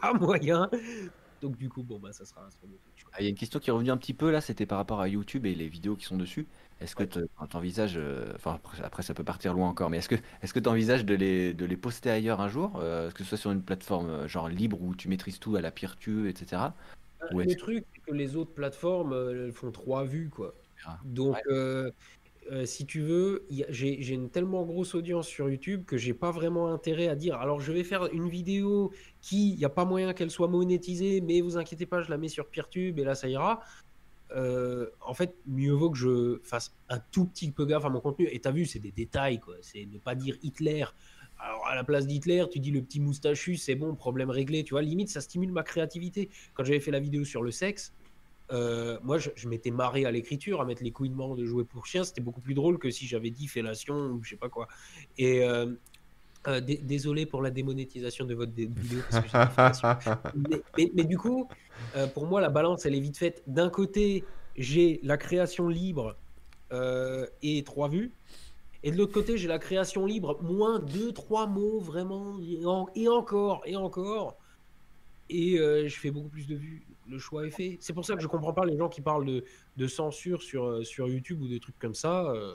Pas 0.00 0.14
moyen. 0.14 0.70
Donc, 1.40 1.56
du 1.56 1.68
coup, 1.68 1.82
bon, 1.82 1.98
bah, 1.98 2.12
ça 2.12 2.24
sera 2.24 2.42
quoi. 2.60 2.68
Ah, 3.12 3.20
Il 3.20 3.24
y 3.24 3.26
a 3.26 3.30
une 3.30 3.36
question 3.36 3.60
qui 3.60 3.70
est 3.70 3.72
revenue 3.72 3.90
un 3.90 3.96
petit 3.96 4.14
peu 4.14 4.30
là, 4.30 4.40
c'était 4.40 4.66
par 4.66 4.78
rapport 4.78 5.00
à 5.00 5.08
YouTube 5.08 5.46
et 5.46 5.54
les 5.54 5.68
vidéos 5.68 5.96
qui 5.96 6.04
sont 6.04 6.16
dessus. 6.16 6.46
Est-ce 6.80 6.94
que 6.94 7.02
tu 7.04 7.18
envisages, 7.52 7.98
enfin 8.36 8.54
après, 8.54 8.82
après, 8.82 9.02
ça 9.02 9.14
peut 9.14 9.24
partir 9.24 9.52
loin 9.54 9.68
encore, 9.68 9.90
mais 9.90 9.98
est-ce 9.98 10.08
que 10.08 10.14
est-ce 10.42 10.52
que 10.52 10.60
tu 10.60 10.68
envisages 10.68 11.04
de 11.04 11.14
les, 11.14 11.54
de 11.54 11.64
les 11.64 11.76
poster 11.76 12.10
ailleurs 12.10 12.40
un 12.40 12.48
jour, 12.48 12.78
euh, 12.80 13.10
que 13.10 13.18
ce 13.18 13.30
soit 13.30 13.38
sur 13.38 13.50
une 13.50 13.62
plateforme 13.62 14.10
euh, 14.10 14.28
genre 14.28 14.48
libre 14.48 14.80
où 14.80 14.94
tu 14.94 15.08
maîtrises 15.08 15.40
tout 15.40 15.56
à 15.56 15.60
la 15.60 15.70
Peertube, 15.70 16.26
etc. 16.26 16.62
Ou 17.32 17.40
Le 17.40 17.56
truc, 17.56 17.84
c'est 17.92 18.00
que 18.00 18.14
les 18.14 18.36
autres 18.36 18.52
plateformes, 18.52 19.12
euh, 19.12 19.46
elles 19.46 19.52
font 19.52 19.72
trois 19.72 20.04
vues, 20.04 20.30
quoi. 20.30 20.54
Ah, 20.86 20.98
Donc, 21.04 21.34
ouais. 21.34 21.42
euh, 21.48 21.90
euh, 22.50 22.64
si 22.64 22.86
tu 22.86 23.02
veux, 23.02 23.46
j'ai 23.50 24.14
une 24.14 24.30
tellement 24.30 24.64
grosse 24.64 24.94
audience 24.94 25.28
sur 25.28 25.50
YouTube 25.50 25.84
que 25.84 25.98
j'ai 25.98 26.14
pas 26.14 26.30
vraiment 26.30 26.72
intérêt 26.72 27.08
à 27.08 27.14
dire. 27.14 27.36
Alors, 27.36 27.60
je 27.60 27.72
vais 27.72 27.84
faire 27.84 28.06
une 28.12 28.28
vidéo 28.28 28.90
qui, 29.20 29.50
il 29.52 29.58
n'y 29.58 29.64
a 29.64 29.70
pas 29.70 29.84
moyen 29.84 30.14
qu'elle 30.14 30.30
soit 30.30 30.48
monétisée, 30.48 31.20
mais 31.20 31.40
vous 31.40 31.58
inquiétez 31.58 31.84
pas, 31.84 32.00
je 32.02 32.10
la 32.10 32.16
mets 32.16 32.28
sur 32.28 32.46
PeerTube 32.46 32.98
et 32.98 33.04
là, 33.04 33.14
ça 33.14 33.28
ira. 33.28 33.60
Euh, 34.34 34.86
en 35.00 35.14
fait, 35.14 35.34
mieux 35.46 35.72
vaut 35.72 35.90
que 35.90 35.98
je 35.98 36.40
fasse 36.42 36.74
un 36.88 36.98
tout 36.98 37.26
petit 37.26 37.50
peu 37.50 37.66
gaffe 37.66 37.84
à 37.84 37.90
mon 37.90 38.00
contenu. 38.00 38.28
Et 38.30 38.40
t'as 38.40 38.52
vu, 38.52 38.64
c'est 38.64 38.78
des 38.78 38.92
détails, 38.92 39.40
quoi. 39.40 39.54
C'est 39.60 39.86
ne 39.86 39.98
pas 39.98 40.14
dire 40.14 40.36
Hitler. 40.42 40.84
Alors, 41.40 41.66
à 41.66 41.74
la 41.74 41.84
place 41.84 42.06
d'Hitler, 42.06 42.44
tu 42.50 42.58
dis 42.58 42.70
le 42.70 42.82
petit 42.82 42.98
moustachu, 42.98 43.56
c'est 43.56 43.74
bon, 43.74 43.94
problème 43.94 44.30
réglé. 44.30 44.64
Tu 44.64 44.74
vois, 44.74 44.82
limite, 44.82 45.08
ça 45.08 45.20
stimule 45.20 45.52
ma 45.52 45.62
créativité. 45.62 46.30
Quand 46.54 46.64
j'avais 46.64 46.80
fait 46.80 46.90
la 46.90 47.00
vidéo 47.00 47.24
sur 47.24 47.42
le 47.42 47.50
sexe, 47.50 47.92
euh, 48.52 48.98
moi, 49.02 49.18
je, 49.18 49.30
je 49.36 49.48
m'étais 49.48 49.70
marré 49.70 50.04
à 50.04 50.10
l'écriture, 50.10 50.60
à 50.60 50.64
mettre 50.64 50.82
les 50.82 50.92
couinements 50.92 51.34
de 51.34 51.44
jouer 51.44 51.64
pour 51.64 51.86
chien. 51.86 52.04
C'était 52.04 52.20
beaucoup 52.20 52.40
plus 52.40 52.54
drôle 52.54 52.78
que 52.78 52.90
si 52.90 53.06
j'avais 53.06 53.30
dit 53.30 53.46
fellation 53.46 53.94
ou 54.12 54.22
je 54.22 54.30
sais 54.30 54.36
pas 54.36 54.48
quoi. 54.48 54.68
Et 55.18 55.44
euh, 55.44 55.74
euh, 56.46 56.60
dé- 56.60 56.78
désolé 56.78 57.26
pour 57.26 57.42
la 57.42 57.50
démonétisation 57.50 58.24
de 58.24 58.34
votre 58.34 58.52
dé- 58.52 58.66
vidéo. 58.66 59.00
parce 59.10 59.24
que 59.24 59.30
mais, 60.34 60.62
mais- 60.76 60.90
mais 60.94 61.04
du 61.04 61.18
coup, 61.18 61.48
pour 62.14 62.26
moi, 62.26 62.40
la 62.40 62.48
balance, 62.48 62.86
elle 62.86 62.94
est 62.94 63.00
vite 63.00 63.18
faite. 63.18 63.42
D'un 63.46 63.70
côté, 63.70 64.24
j'ai 64.56 65.00
la 65.02 65.16
création 65.16 65.68
libre 65.68 66.16
et 67.42 67.62
trois 67.64 67.88
vues. 67.88 68.12
Et 68.84 68.92
de 68.92 68.96
l'autre 68.96 69.12
côté, 69.12 69.36
j'ai 69.36 69.48
la 69.48 69.58
création 69.58 70.06
libre, 70.06 70.40
moins 70.42 70.78
deux, 70.78 71.12
trois 71.12 71.46
mots, 71.48 71.80
vraiment, 71.80 72.38
et, 72.40 72.64
en- 72.64 72.88
et 72.94 73.08
encore, 73.08 73.62
et 73.66 73.76
encore. 73.76 74.36
Et 75.28 75.56
je 75.58 75.96
fais 75.98 76.10
beaucoup 76.10 76.28
plus 76.28 76.46
de 76.46 76.54
vues. 76.54 76.86
Le 77.08 77.18
choix 77.18 77.46
est 77.46 77.50
fait. 77.50 77.78
C'est 77.80 77.92
pour 77.92 78.04
ça 78.04 78.14
que 78.14 78.22
je 78.22 78.26
comprends 78.28 78.52
pas 78.52 78.66
les 78.66 78.76
gens 78.76 78.88
qui 78.88 79.00
parlent 79.00 79.24
de, 79.26 79.44
de 79.76 79.86
censure 79.86 80.42
sur, 80.42 80.64
euh, 80.66 80.84
sur 80.84 81.08
YouTube 81.08 81.40
ou 81.42 81.48
des 81.48 81.60
trucs 81.60 81.78
comme 81.78 81.94
ça. 81.94 82.30
euh. 82.30 82.54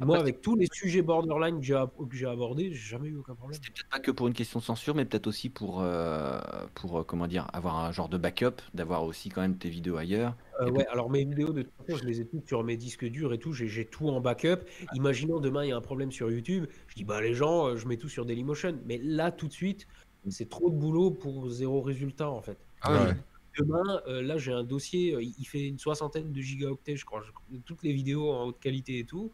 moi, 0.00 0.18
avec 0.18 0.40
tous 0.40 0.56
les 0.56 0.66
sujets 0.72 1.02
borderline 1.02 1.60
que 1.60 2.16
j'ai 2.16 2.26
abordés, 2.26 2.70
j'ai 2.72 2.90
jamais 2.90 3.08
eu 3.08 3.16
aucun 3.16 3.34
problème. 3.34 3.54
C'était 3.54 3.72
peut-être 3.72 3.88
pas 3.90 4.00
que 4.00 4.10
pour 4.10 4.26
une 4.26 4.32
question 4.34 4.58
de 4.58 4.64
censure, 4.64 4.94
mais 4.96 5.04
peut-être 5.04 5.28
aussi 5.28 5.48
pour, 5.48 5.80
euh, 5.82 6.40
pour 6.74 7.06
comment 7.06 7.28
dire, 7.28 7.46
avoir 7.52 7.76
un 7.76 7.92
genre 7.92 8.08
de 8.08 8.18
backup, 8.18 8.60
d'avoir 8.74 9.04
aussi 9.04 9.28
quand 9.28 9.40
même 9.40 9.56
tes 9.56 9.68
vidéos 9.68 9.96
ailleurs. 9.96 10.34
Euh, 10.60 10.70
ouais, 10.70 10.86
alors 10.88 11.10
mes 11.10 11.24
vidéos, 11.24 11.52
de 11.52 11.62
toute 11.62 11.72
façon, 11.86 11.98
je 11.98 12.04
les 12.04 12.20
ai 12.20 12.26
toutes 12.26 12.46
sur 12.48 12.64
mes 12.64 12.76
disques 12.76 13.04
durs 13.04 13.32
et 13.32 13.38
tout, 13.38 13.52
j'ai 13.52 13.84
tout 13.86 14.08
en 14.08 14.20
backup. 14.20 14.64
Imaginons 14.94 15.38
demain, 15.38 15.64
il 15.64 15.68
y 15.68 15.72
a 15.72 15.76
un 15.76 15.80
problème 15.80 16.10
sur 16.10 16.30
YouTube, 16.30 16.66
je 16.88 16.94
dis, 16.96 17.04
bah 17.04 17.20
les 17.20 17.34
gens, 17.34 17.76
je 17.76 17.86
mets 17.86 17.96
tout 17.96 18.08
sur 18.08 18.26
Dailymotion. 18.26 18.78
Mais 18.86 18.98
là, 18.98 19.30
tout 19.30 19.46
de 19.46 19.52
suite, 19.52 19.86
c'est 20.28 20.48
trop 20.48 20.70
de 20.70 20.76
boulot 20.76 21.10
pour 21.12 21.48
zéro 21.50 21.82
résultat, 21.82 22.30
en 22.30 22.40
fait. 22.42 22.58
Ah 22.80 23.04
Ouais. 23.04 23.14
Demain, 23.58 24.02
euh, 24.08 24.22
là, 24.22 24.36
j'ai 24.36 24.52
un 24.52 24.64
dossier, 24.64 25.14
euh, 25.14 25.22
il 25.22 25.34
il 25.38 25.44
fait 25.44 25.66
une 25.68 25.78
soixantaine 25.78 26.32
de 26.32 26.40
gigaoctets, 26.40 26.96
je 26.96 27.04
crois, 27.04 27.22
je- 27.22 27.58
toutes 27.58 27.82
les 27.82 27.92
vidéos 27.92 28.30
en 28.32 28.46
haute 28.46 28.58
qualité 28.60 28.98
et 28.98 29.04
tout. 29.04 29.30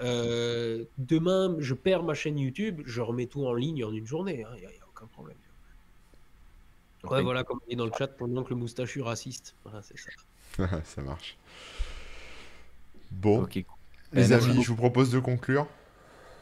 Euh, 0.00 0.84
demain, 0.98 1.56
je 1.58 1.74
perds 1.74 2.02
ma 2.04 2.14
chaîne 2.14 2.38
YouTube, 2.38 2.82
je 2.84 3.00
remets 3.00 3.26
tout 3.26 3.44
en 3.44 3.54
ligne 3.54 3.84
en 3.84 3.92
une 3.92 4.06
journée, 4.06 4.44
il 4.54 4.60
n'y 4.60 4.66
a, 4.66 4.72
y 4.72 4.78
a 4.78 4.86
aucun 4.88 5.06
problème. 5.06 5.36
Ouais, 7.04 7.22
voilà, 7.22 7.44
comme 7.44 7.58
on 7.64 7.68
dit 7.70 7.76
dans 7.76 7.86
le 7.86 7.92
chat, 7.96 8.08
pendant 8.08 8.42
que 8.42 8.50
le 8.50 8.56
moustachu 8.56 9.02
raciste. 9.02 9.54
Voilà, 9.64 9.82
c'est 9.82 9.98
ça. 9.98 10.10
ça 10.84 11.02
marche. 11.02 11.36
Bon, 13.12 13.46
les 14.12 14.28
merci 14.28 14.50
amis, 14.50 14.62
je 14.62 14.68
vous 14.68 14.76
propose 14.76 15.10
de 15.10 15.18
conclure. 15.18 15.66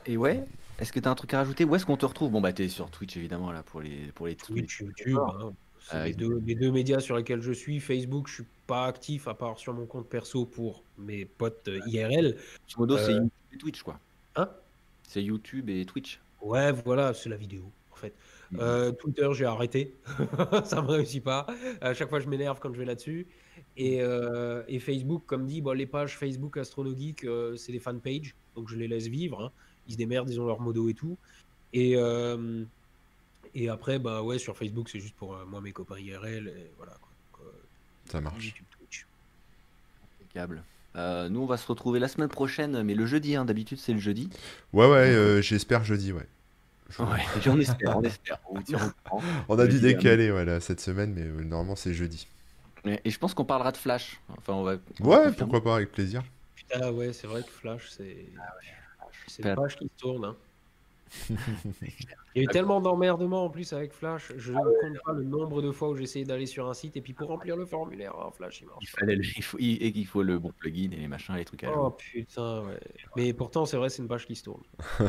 Et 0.06 0.16
ouais, 0.16 0.44
est-ce 0.78 0.92
que 0.92 1.00
tu 1.00 1.08
as 1.08 1.10
un 1.10 1.14
truc 1.14 1.34
à 1.34 1.38
rajouter? 1.38 1.64
Où 1.64 1.74
est-ce 1.74 1.86
qu'on 1.86 1.96
te 1.96 2.06
retrouve? 2.06 2.30
Bon, 2.30 2.40
bah, 2.40 2.52
t'es 2.52 2.68
sur 2.68 2.90
Twitch 2.90 3.16
évidemment 3.16 3.52
là 3.52 3.62
pour 3.62 3.80
les, 3.80 4.12
pour 4.12 4.26
les 4.26 4.36
Twitch, 4.36 4.78
Twitch. 4.78 4.98
YouTube, 4.98 5.18
hein. 5.40 5.52
Euh, 5.94 6.04
les, 6.06 6.12
deux, 6.14 6.40
les 6.44 6.54
deux 6.54 6.72
médias 6.72 7.00
sur 7.00 7.16
lesquels 7.16 7.42
je 7.42 7.52
suis. 7.52 7.78
Facebook, 7.80 8.28
je 8.28 8.34
suis 8.34 8.44
pas 8.66 8.86
actif 8.86 9.28
à 9.28 9.34
part 9.34 9.58
sur 9.58 9.72
mon 9.72 9.86
compte 9.86 10.08
perso 10.08 10.44
pour 10.44 10.82
mes 10.98 11.24
potes 11.24 11.68
euh, 11.68 11.80
IRL. 11.86 12.36
Modo, 12.76 12.96
c'est 12.98 13.12
Euh, 13.12 13.20
YouTube 13.20 13.30
et 13.52 13.58
Twitch 13.58 13.82
quoi. 13.82 14.00
Hein? 14.34 14.48
C'est 15.04 15.22
YouTube 15.22 15.70
et 15.70 15.84
Twitch. 15.84 16.20
Ouais, 16.42 16.72
voilà, 16.72 17.14
c'est 17.14 17.28
la 17.28 17.36
vidéo 17.36 17.62
en 17.92 17.96
fait. 17.96 18.12
Euh, 18.58 18.92
Twitter, 18.92 19.28
j'ai 19.32 19.44
arrêté. 19.44 19.94
ça 20.64 20.82
me 20.82 20.88
réussit 20.88 21.22
pas. 21.22 21.46
À 21.80 21.94
chaque 21.94 22.08
fois, 22.08 22.20
je 22.20 22.28
m'énerve 22.28 22.58
quand 22.60 22.72
je 22.72 22.78
vais 22.78 22.84
là-dessus. 22.84 23.26
Et, 23.76 24.02
euh, 24.02 24.62
et 24.68 24.78
Facebook, 24.78 25.22
comme 25.26 25.46
dit, 25.46 25.60
bon, 25.60 25.72
les 25.72 25.86
pages 25.86 26.16
Facebook 26.16 26.56
Astronogeek, 26.56 27.24
euh, 27.24 27.56
c'est 27.56 27.72
des 27.72 27.78
fanpages, 27.80 28.34
donc 28.54 28.68
je 28.68 28.76
les 28.76 28.86
laisse 28.88 29.06
vivre. 29.06 29.40
hein. 29.42 29.52
Ils 29.88 29.92
se 29.92 29.98
démerdent, 29.98 30.30
ils 30.30 30.40
ont 30.40 30.46
leur 30.46 30.60
modo 30.60 30.88
et 30.88 30.94
tout. 30.94 31.16
Et, 31.72 31.94
euh, 31.96 32.64
et 33.54 33.68
après, 33.68 33.98
bah 33.98 34.22
ouais, 34.22 34.38
sur 34.38 34.56
Facebook, 34.56 34.88
c'est 34.88 35.00
juste 35.00 35.14
pour 35.16 35.34
euh, 35.34 35.44
moi, 35.46 35.60
mes 35.60 35.72
copains 35.72 35.98
IRL. 35.98 36.48
Et 36.48 36.70
voilà. 36.76 36.92
Quoi. 37.00 37.42
Donc, 37.44 37.46
euh, 37.46 37.58
Ça 38.10 38.20
marche. 38.20 38.44
YouTube, 38.44 38.64
Twitch. 38.78 39.06
Impeccable. 40.20 40.62
Euh, 40.96 41.28
nous, 41.28 41.40
on 41.40 41.46
va 41.46 41.56
se 41.58 41.66
retrouver 41.66 41.98
la 42.00 42.08
semaine 42.08 42.28
prochaine, 42.30 42.82
mais 42.82 42.94
le 42.94 43.04
jeudi, 43.06 43.36
hein, 43.36 43.44
d'habitude, 43.44 43.78
c'est 43.78 43.92
le 43.92 43.98
jeudi. 43.98 44.30
Ouais, 44.72 44.86
ouais, 44.86 44.96
euh, 45.14 45.42
j'espère 45.42 45.84
jeudi, 45.84 46.12
ouais. 46.12 46.26
Je- 46.88 47.02
Ouais, 47.02 47.08
on 47.48 47.60
espère, 47.60 47.98
on 47.98 48.02
espère. 48.02 48.38
On 48.48 48.54
vous 48.54 48.62
tient 48.62 48.78
au 48.78 49.08
courant. 49.08 49.22
On 49.48 49.58
a 49.58 49.66
dû 49.66 49.80
décaler 49.80 50.30
ouais, 50.30 50.44
là, 50.44 50.60
cette 50.60 50.80
semaine, 50.80 51.12
mais 51.14 51.22
euh, 51.22 51.42
normalement 51.44 51.74
c'est 51.76 51.92
jeudi. 51.92 52.28
Et 52.84 53.00
et 53.04 53.10
je 53.10 53.18
pense 53.18 53.34
qu'on 53.34 53.44
parlera 53.44 53.72
de 53.72 53.76
Flash. 53.76 54.20
Enfin, 54.38 54.52
on 54.52 54.62
va. 54.62 54.76
on 55.00 55.04
Ouais, 55.08 55.32
pourquoi 55.32 55.62
pas, 55.62 55.76
avec 55.76 55.90
plaisir. 55.90 56.22
Putain, 56.54 56.92
ouais, 56.92 57.12
c'est 57.12 57.26
vrai 57.26 57.42
que 57.42 57.50
Flash, 57.50 57.88
c'est. 57.90 58.24
C'est 59.26 59.44
une 59.44 59.54
page 59.56 59.76
qui 59.76 59.84
se 59.86 60.00
tourne. 60.00 60.24
Hein. 60.24 60.36
Il 62.34 62.36
y 62.36 62.40
a 62.40 62.42
eu 62.42 62.46
tellement 62.48 62.80
d'emmerdements 62.80 63.44
en 63.44 63.50
plus 63.50 63.72
avec 63.72 63.92
Flash. 63.92 64.32
Je 64.36 64.52
ne 64.52 64.58
compte 64.58 65.02
pas 65.04 65.12
le 65.12 65.24
nombre 65.24 65.62
de 65.62 65.70
fois 65.70 65.88
où 65.88 65.96
j'ai 65.96 66.02
essayé 66.02 66.24
d'aller 66.24 66.46
sur 66.46 66.68
un 66.68 66.74
site 66.74 66.96
et 66.96 67.00
puis 67.00 67.12
pour 67.12 67.28
remplir 67.28 67.56
le 67.56 67.64
formulaire, 67.64 68.14
oh, 68.18 68.30
Flash 68.30 68.60
il 68.60 68.66
marche. 68.66 68.78
Il, 68.82 68.88
fallait 68.88 69.16
il, 69.16 69.42
faut, 69.42 69.58
et 69.58 69.92
qu'il 69.92 70.06
faut 70.06 70.22
le 70.22 70.38
bon 70.38 70.52
plugin 70.52 70.90
et 70.92 70.96
les 70.96 71.08
machins, 71.08 71.34
les 71.34 71.44
trucs 71.44 71.64
à 71.64 71.72
Oh 71.76 71.90
putain, 71.90 72.62
ouais. 72.64 72.80
Mais 73.16 73.32
pourtant, 73.32 73.64
c'est 73.64 73.76
vrai, 73.76 73.88
c'est 73.88 74.02
une 74.02 74.08
page 74.08 74.26
qui 74.26 74.36
se 74.36 74.44
tourne. 74.44 74.62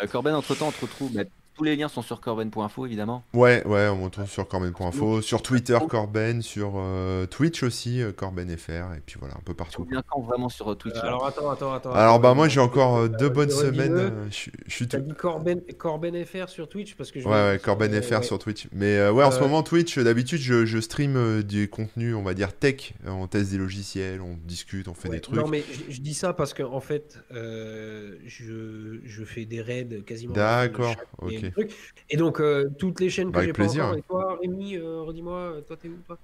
Euh, 0.00 0.06
Corben, 0.06 0.34
entre 0.34 0.54
temps, 0.54 0.68
on 0.68 0.72
te 0.72 0.80
retrouve. 0.80 1.12
Tous 1.54 1.64
les 1.64 1.76
liens 1.76 1.88
sont 1.88 2.00
sur 2.00 2.20
corben.info 2.20 2.86
évidemment. 2.86 3.24
Ouais, 3.34 3.62
ouais, 3.66 3.86
on 3.88 4.04
retrouve 4.04 4.26
sur 4.26 4.48
corben.info, 4.48 5.20
sur 5.20 5.42
Twitter 5.42 5.78
Corben, 5.86 6.40
sur 6.40 6.74
euh, 6.76 7.26
Twitch 7.26 7.62
aussi 7.62 8.00
euh, 8.00 8.10
corbenfr 8.10 8.94
et 8.96 9.02
puis 9.04 9.16
voilà, 9.18 9.34
un 9.34 9.42
peu 9.44 9.52
partout. 9.52 9.84
Bien 9.84 10.02
quand 10.08 10.22
vraiment 10.22 10.48
sur 10.48 10.74
Twitch. 10.78 10.96
alors 10.96 11.26
attends, 11.26 11.50
attends, 11.50 11.74
attends. 11.74 11.92
Alors 11.92 12.20
bah 12.20 12.32
moi 12.32 12.48
j'ai 12.48 12.60
encore 12.60 13.06
deux 13.06 13.28
bonnes 13.28 13.50
semaines. 13.50 14.30
je, 14.30 14.50
suis 14.72 14.88
T'as 14.88 14.98
dit 14.98 15.12
Corben, 15.12 15.60
corbenfr 15.76 16.48
sur 16.48 16.70
Twitch 16.70 16.94
parce 16.94 17.10
que 17.10 17.20
je 17.20 17.28
Ouais, 17.28 17.34
ouais, 17.34 17.58
corbenfr 17.62 18.24
sur 18.24 18.38
Twitch. 18.38 18.68
Mais 18.72 19.10
ouais, 19.10 19.24
en 19.24 19.30
ce 19.30 19.40
moment 19.40 19.62
Twitch, 19.62 19.98
d'habitude 19.98 20.40
je, 20.40 20.64
je 20.64 20.78
stream 20.78 21.42
du 21.42 21.68
contenu, 21.68 22.14
on 22.14 22.22
va 22.22 22.32
dire 22.32 22.56
tech, 22.56 22.94
on 23.06 23.26
teste 23.26 23.50
des 23.50 23.58
logiciels, 23.58 24.22
on 24.22 24.38
discute, 24.42 24.88
on 24.88 24.94
fait 24.94 25.10
des 25.10 25.20
trucs. 25.20 25.36
Non 25.36 25.48
mais 25.48 25.62
je, 25.90 26.00
dis 26.00 26.14
ça 26.14 26.32
parce 26.32 26.54
que 26.54 26.62
en 26.62 26.80
fait, 26.80 27.18
je, 27.30 29.00
je 29.04 29.24
fais 29.24 29.44
des 29.44 29.60
raids 29.60 30.02
quasiment. 30.06 30.32
D'accord, 30.32 30.96
ok. 31.18 31.41
Et 32.10 32.16
donc, 32.16 32.40
euh, 32.40 32.68
toutes 32.78 33.00
les 33.00 33.10
chaînes 33.10 33.32
que 33.32 33.40
j'ai 33.40 33.52
pas 33.52 33.68
encore, 33.68 33.96
et 33.96 34.02
toi, 34.02 34.38
Rémi, 34.40 34.76
euh, 34.76 35.02
redis-moi, 35.02 35.36
euh, 35.36 35.60
toi, 35.62 35.76
t'es 35.76 35.88
où, 35.88 35.98
toi? 36.06 36.18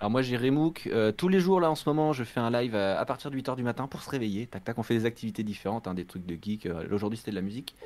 Alors 0.00 0.10
moi 0.10 0.22
j'ai 0.22 0.36
Remook, 0.36 0.90
tous 1.16 1.28
les 1.28 1.38
jours 1.38 1.60
là 1.60 1.70
en 1.70 1.76
ce 1.76 1.88
moment 1.88 2.12
je 2.12 2.24
fais 2.24 2.40
un 2.40 2.50
live 2.50 2.74
à, 2.74 3.04
partir 3.04 3.30
de 3.30 3.36
8h 3.36 3.54
du 3.54 3.62
matin 3.62 3.86
pour 3.86 4.02
se 4.02 4.10
réveiller, 4.10 4.48
tac 4.48 4.64
tac 4.64 4.76
on 4.76 4.82
fait 4.82 4.94
des 4.94 5.06
activités 5.06 5.44
différentes, 5.44 5.86
hein, 5.86 5.94
des 5.94 6.04
trucs 6.04 6.26
de 6.26 6.36
geek, 6.42 6.68
aujourd'hui 6.90 7.16
c'était 7.16 7.30
de 7.30 7.36
la 7.36 7.42
musique, 7.42 7.76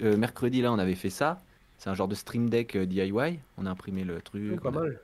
mercredi 0.00 0.62
là 0.62 0.72
on 0.72 0.80
avait 0.80 0.96
fait 0.96 1.10
ça, 1.10 1.40
c'est 1.78 1.90
un 1.90 1.94
genre 1.94 2.08
de 2.08 2.16
stream 2.16 2.50
deck 2.50 2.76
DIY, 2.76 3.38
on 3.56 3.66
a 3.66 3.70
imprimé 3.70 4.02
le 4.02 4.20
truc. 4.20 4.54
Oh, 4.56 4.60
pas 4.60 4.72
mal. 4.72 4.98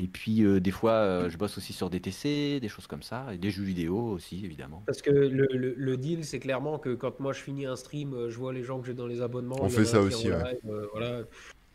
Et 0.00 0.06
puis 0.06 0.44
euh, 0.44 0.60
des 0.60 0.70
fois, 0.70 0.92
euh, 0.92 1.28
je 1.28 1.36
bosse 1.36 1.58
aussi 1.58 1.72
sur 1.72 1.90
des 1.90 2.00
TC, 2.00 2.60
des 2.60 2.68
choses 2.68 2.86
comme 2.86 3.02
ça, 3.02 3.26
et 3.32 3.38
des 3.38 3.50
jeux 3.50 3.64
vidéo 3.64 3.98
aussi, 3.98 4.44
évidemment. 4.44 4.84
Parce 4.86 5.02
que 5.02 5.10
le, 5.10 5.48
le, 5.52 5.96
deal, 5.96 6.24
c'est 6.24 6.38
clairement 6.38 6.78
que 6.78 6.94
quand 6.94 7.18
moi 7.18 7.32
je 7.32 7.40
finis 7.40 7.66
un 7.66 7.74
stream, 7.74 8.14
euh, 8.14 8.30
je 8.30 8.38
vois 8.38 8.52
les 8.52 8.62
gens 8.62 8.80
que 8.80 8.86
j'ai 8.86 8.94
dans 8.94 9.08
les 9.08 9.20
abonnements. 9.22 9.58
On 9.60 9.68
fait 9.68 9.84
ça 9.84 10.00
aussi, 10.00 10.30
ouais. 10.30 10.60
voilà. 10.92 11.22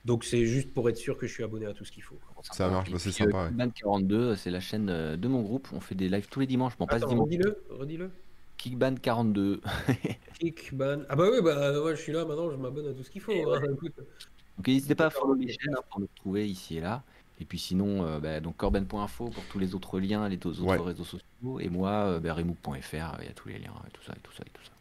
Donc 0.06 0.24
c'est 0.24 0.46
juste 0.46 0.74
pour 0.74 0.90
être 0.90 0.98
sûr 0.98 1.18
que 1.18 1.28
je 1.28 1.34
suis 1.34 1.44
abonné 1.44 1.66
à 1.66 1.74
tout 1.74 1.84
ce 1.84 1.92
qu'il 1.92 2.04
faut. 2.04 2.18
Ça 2.52 2.70
marche, 2.70 2.92
bah, 2.92 2.98
c'est 3.00 3.12
sympa. 3.12 3.50
Kickban42, 3.50 4.36
c'est 4.36 4.52
la 4.52 4.60
chaîne 4.62 4.86
de 4.86 5.28
mon 5.28 5.42
groupe. 5.42 5.68
On 5.74 5.82
fait 5.82 5.96
des 5.96 6.08
lives 6.08 6.28
tous 6.30 6.40
les 6.40 6.48
dimanches. 6.48 6.78
Bon, 6.78 6.86
Attends, 6.86 7.24
redis-le, 7.24 7.64
redis-le. 7.70 8.10
Kickban42. 8.58 9.60
Kickban. 10.40 11.04
Ah 11.10 11.16
bah 11.18 11.28
oui, 11.30 11.42
bah 11.42 11.82
ouais, 11.82 11.96
je 11.96 12.02
suis 12.02 12.14
là 12.14 12.24
maintenant, 12.24 12.50
je 12.50 12.56
m'abonne 12.56 12.88
à 12.88 12.94
tout 12.94 13.04
ce 13.04 13.10
qu'il 13.10 13.22
faut. 13.22 13.34
Hein, 13.34 13.62
Donc 14.58 14.68
n'hésitez 14.68 14.96
pas 14.96 15.08
à 15.08 15.10
follow 15.10 15.34
les 15.34 15.48
chaînes 15.48 15.76
hein, 15.76 15.82
pour 15.90 16.00
nous 16.00 16.10
trouver 16.16 16.48
ici 16.48 16.78
et 16.78 16.82
là. 16.82 17.04
Et 17.40 17.46
puis 17.46 17.60
sinon, 17.60 18.06
euh, 18.06 18.20
bah, 18.20 18.40
donc 18.40 18.58
corben.info 18.58 19.26
pour 19.26 19.44
tous 19.46 19.60
les 19.60 19.76
autres 19.76 20.00
liens, 20.00 20.30
les 20.30 20.38
autres 20.46 20.84
réseaux 20.84 21.04
sociaux. 21.04 21.60
Et 21.60 21.70
moi, 21.70 21.90
euh, 21.90 22.20
bah, 22.20 22.34
remook.fr, 22.34 23.18
il 23.22 23.26
y 23.26 23.30
a 23.30 23.34
tous 23.36 23.50
les 23.50 23.60
liens, 23.60 23.74
et 23.88 23.92
tout 23.92 24.04
ça, 24.04 24.14
et 24.16 24.20
tout 24.22 24.32
ça, 24.32 24.44
et 24.46 24.50
tout 24.54 24.64
ça. 24.64 24.72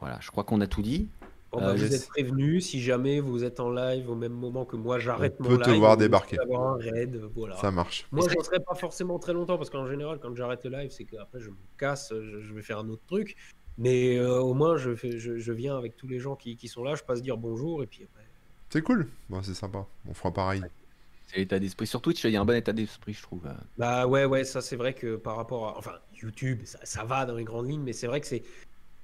Voilà, 0.00 0.18
je 0.20 0.30
crois 0.30 0.44
qu'on 0.44 0.60
a 0.60 0.66
tout 0.66 0.82
dit. 0.82 1.08
Bon, 1.50 1.60
bah, 1.60 1.68
euh, 1.68 1.74
vous 1.74 1.94
êtes 1.94 2.08
prévenus, 2.08 2.66
si 2.66 2.80
jamais 2.80 3.20
vous 3.20 3.42
êtes 3.42 3.58
en 3.58 3.70
live 3.70 4.10
au 4.10 4.14
même 4.14 4.34
moment 4.34 4.66
que 4.66 4.76
moi, 4.76 4.98
j'arrête 4.98 5.40
mon 5.40 5.48
live. 5.48 5.58
peut 5.58 5.64
te 5.64 5.70
voir 5.70 5.96
débarquer. 5.96 6.38
Avoir 6.38 6.74
un 6.74 6.76
raid, 6.76 7.20
voilà. 7.34 7.56
Ça 7.56 7.70
marche. 7.70 8.06
Moi, 8.12 8.28
je 8.28 8.36
ne 8.36 8.44
serai 8.44 8.60
pas 8.60 8.74
forcément 8.74 9.18
très 9.18 9.32
longtemps 9.32 9.56
parce 9.56 9.70
qu'en 9.70 9.86
général, 9.86 10.18
quand 10.20 10.34
j'arrête 10.36 10.62
le 10.64 10.70
live, 10.70 10.90
c'est 10.90 11.04
qu'après, 11.04 11.40
je 11.40 11.48
me 11.48 11.56
casse, 11.78 12.12
je, 12.12 12.52
vais 12.52 12.62
faire 12.62 12.78
un 12.78 12.88
autre 12.90 13.02
truc. 13.06 13.34
Mais 13.78 14.20
au 14.20 14.54
moins, 14.54 14.76
je, 14.76 14.94
fais, 14.94 15.18
je, 15.18 15.52
viens 15.52 15.78
avec 15.78 15.96
tous 15.96 16.06
les 16.06 16.18
gens 16.18 16.36
qui, 16.36 16.56
qui, 16.56 16.68
sont 16.68 16.84
là, 16.84 16.94
je 16.96 17.02
passe 17.02 17.22
dire 17.22 17.38
bonjour 17.38 17.82
et 17.82 17.86
puis 17.86 18.04
après. 18.04 18.24
C'est 18.70 18.82
cool, 18.82 19.08
bon, 19.30 19.42
c'est 19.42 19.54
sympa. 19.54 19.86
On 20.06 20.12
fera 20.12 20.30
pareil. 20.30 20.62
C'est 21.28 21.36
l'état 21.36 21.58
d'esprit. 21.58 21.86
Sur 21.86 22.00
Twitch, 22.00 22.24
il 22.24 22.30
y 22.30 22.36
a 22.36 22.40
un 22.40 22.44
bon 22.44 22.56
état 22.56 22.72
d'esprit, 22.72 23.12
je 23.12 23.22
trouve. 23.22 23.42
Bah 23.76 24.06
ouais, 24.06 24.24
ouais, 24.24 24.44
ça 24.44 24.62
c'est 24.62 24.76
vrai 24.76 24.94
que 24.94 25.16
par 25.16 25.36
rapport 25.36 25.68
à. 25.68 25.78
Enfin, 25.78 25.92
YouTube, 26.20 26.60
ça, 26.64 27.04
va 27.04 27.26
dans 27.26 27.36
les 27.36 27.44
grandes 27.44 27.68
lignes, 27.68 27.82
mais 27.82 27.92
c'est 27.92 28.06
vrai 28.06 28.20
que 28.20 28.26
c'est. 28.26 28.42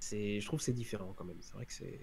c'est 0.01 0.41
je 0.41 0.47
trouve 0.47 0.59
que 0.59 0.65
c'est 0.65 0.73
différent 0.73 1.13
quand 1.17 1.25
même. 1.25 1.37
C'est 1.41 1.55
vrai 1.55 1.67
que 1.67 1.73
c'est. 1.73 2.01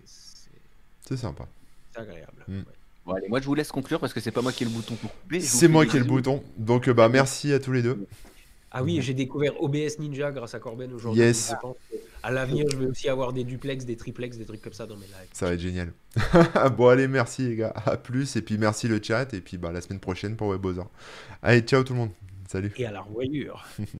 C'est 1.07 1.18
sympa. 1.18 1.48
C'est 1.91 2.02
agréable. 2.02 2.45
Mm. 2.48 2.61
Bon, 3.03 3.14
allez, 3.14 3.27
moi 3.30 3.41
je 3.41 3.48
vous 3.48 3.56
laisse 3.56 3.72
conclure 3.72 3.99
parce 3.99 4.14
que 4.14 4.19
c'est 4.19 4.31
pas 4.31 4.43
moi 4.43 4.52
qui 4.52 4.64
ai 4.64 4.68
le 4.68 4.72
bouton 4.72 4.93
pour 4.93 5.11
couper. 5.11 5.39
C'est 5.41 5.68
moi 5.68 5.88
qui 5.88 5.98
ai 5.98 5.99
le 5.99 6.06
bouton. 6.06 6.43
Donc 6.56 6.88
bah 6.91 7.10
merci 7.10 7.52
à 7.52 7.60
tous 7.60 7.72
les 7.72 7.81
deux. 7.81 8.07
Ah 8.69 8.84
oui, 8.84 9.02
j'ai 9.02 9.14
découvert 9.14 9.61
OBS 9.61 9.99
Ninja 9.99 10.31
grâce 10.31 10.53
à 10.53 10.60
Corben 10.60 10.93
aujourd'hui. 10.93 11.22
Yes. 11.22 11.53
À 12.23 12.31
l'avenir, 12.31 12.65
je 12.72 12.77
vais 12.77 12.85
aussi 12.85 13.10
avoir 13.10 13.34
des 13.34 13.43
duplex, 13.43 13.85
des 13.85 13.98
triplex, 13.98 14.38
des 14.38 14.45
trucs 14.45 14.61
comme 14.61 14.73
ça 14.73 14.85
dans 14.85 14.95
mes 14.95 15.06
lives. 15.06 15.30
Ça 15.34 15.48
va 15.48 15.53
être 15.53 15.60
génial. 15.60 15.91
bon, 16.77 16.88
allez, 16.88 17.07
merci 17.07 17.48
les 17.48 17.56
gars. 17.56 17.73
À 17.85 17.98
plus. 17.98 18.35
Et 18.35 18.41
puis 18.41 18.57
merci 18.57 18.88
le 18.88 19.02
chat. 19.02 19.34
Et 19.34 19.41
puis 19.41 19.57
bah, 19.57 19.72
la 19.72 19.81
semaine 19.81 19.99
prochaine 19.99 20.35
pour 20.35 20.49
WebOzor. 20.49 20.89
Allez, 21.41 21.61
ciao 21.61 21.84
tout 21.84 21.93
le 21.93 21.99
monde. 21.99 22.11
Salut. 22.48 22.72
Et 22.77 22.85
à 22.85 22.91
la 22.91 23.02
revoyure. 23.02 23.65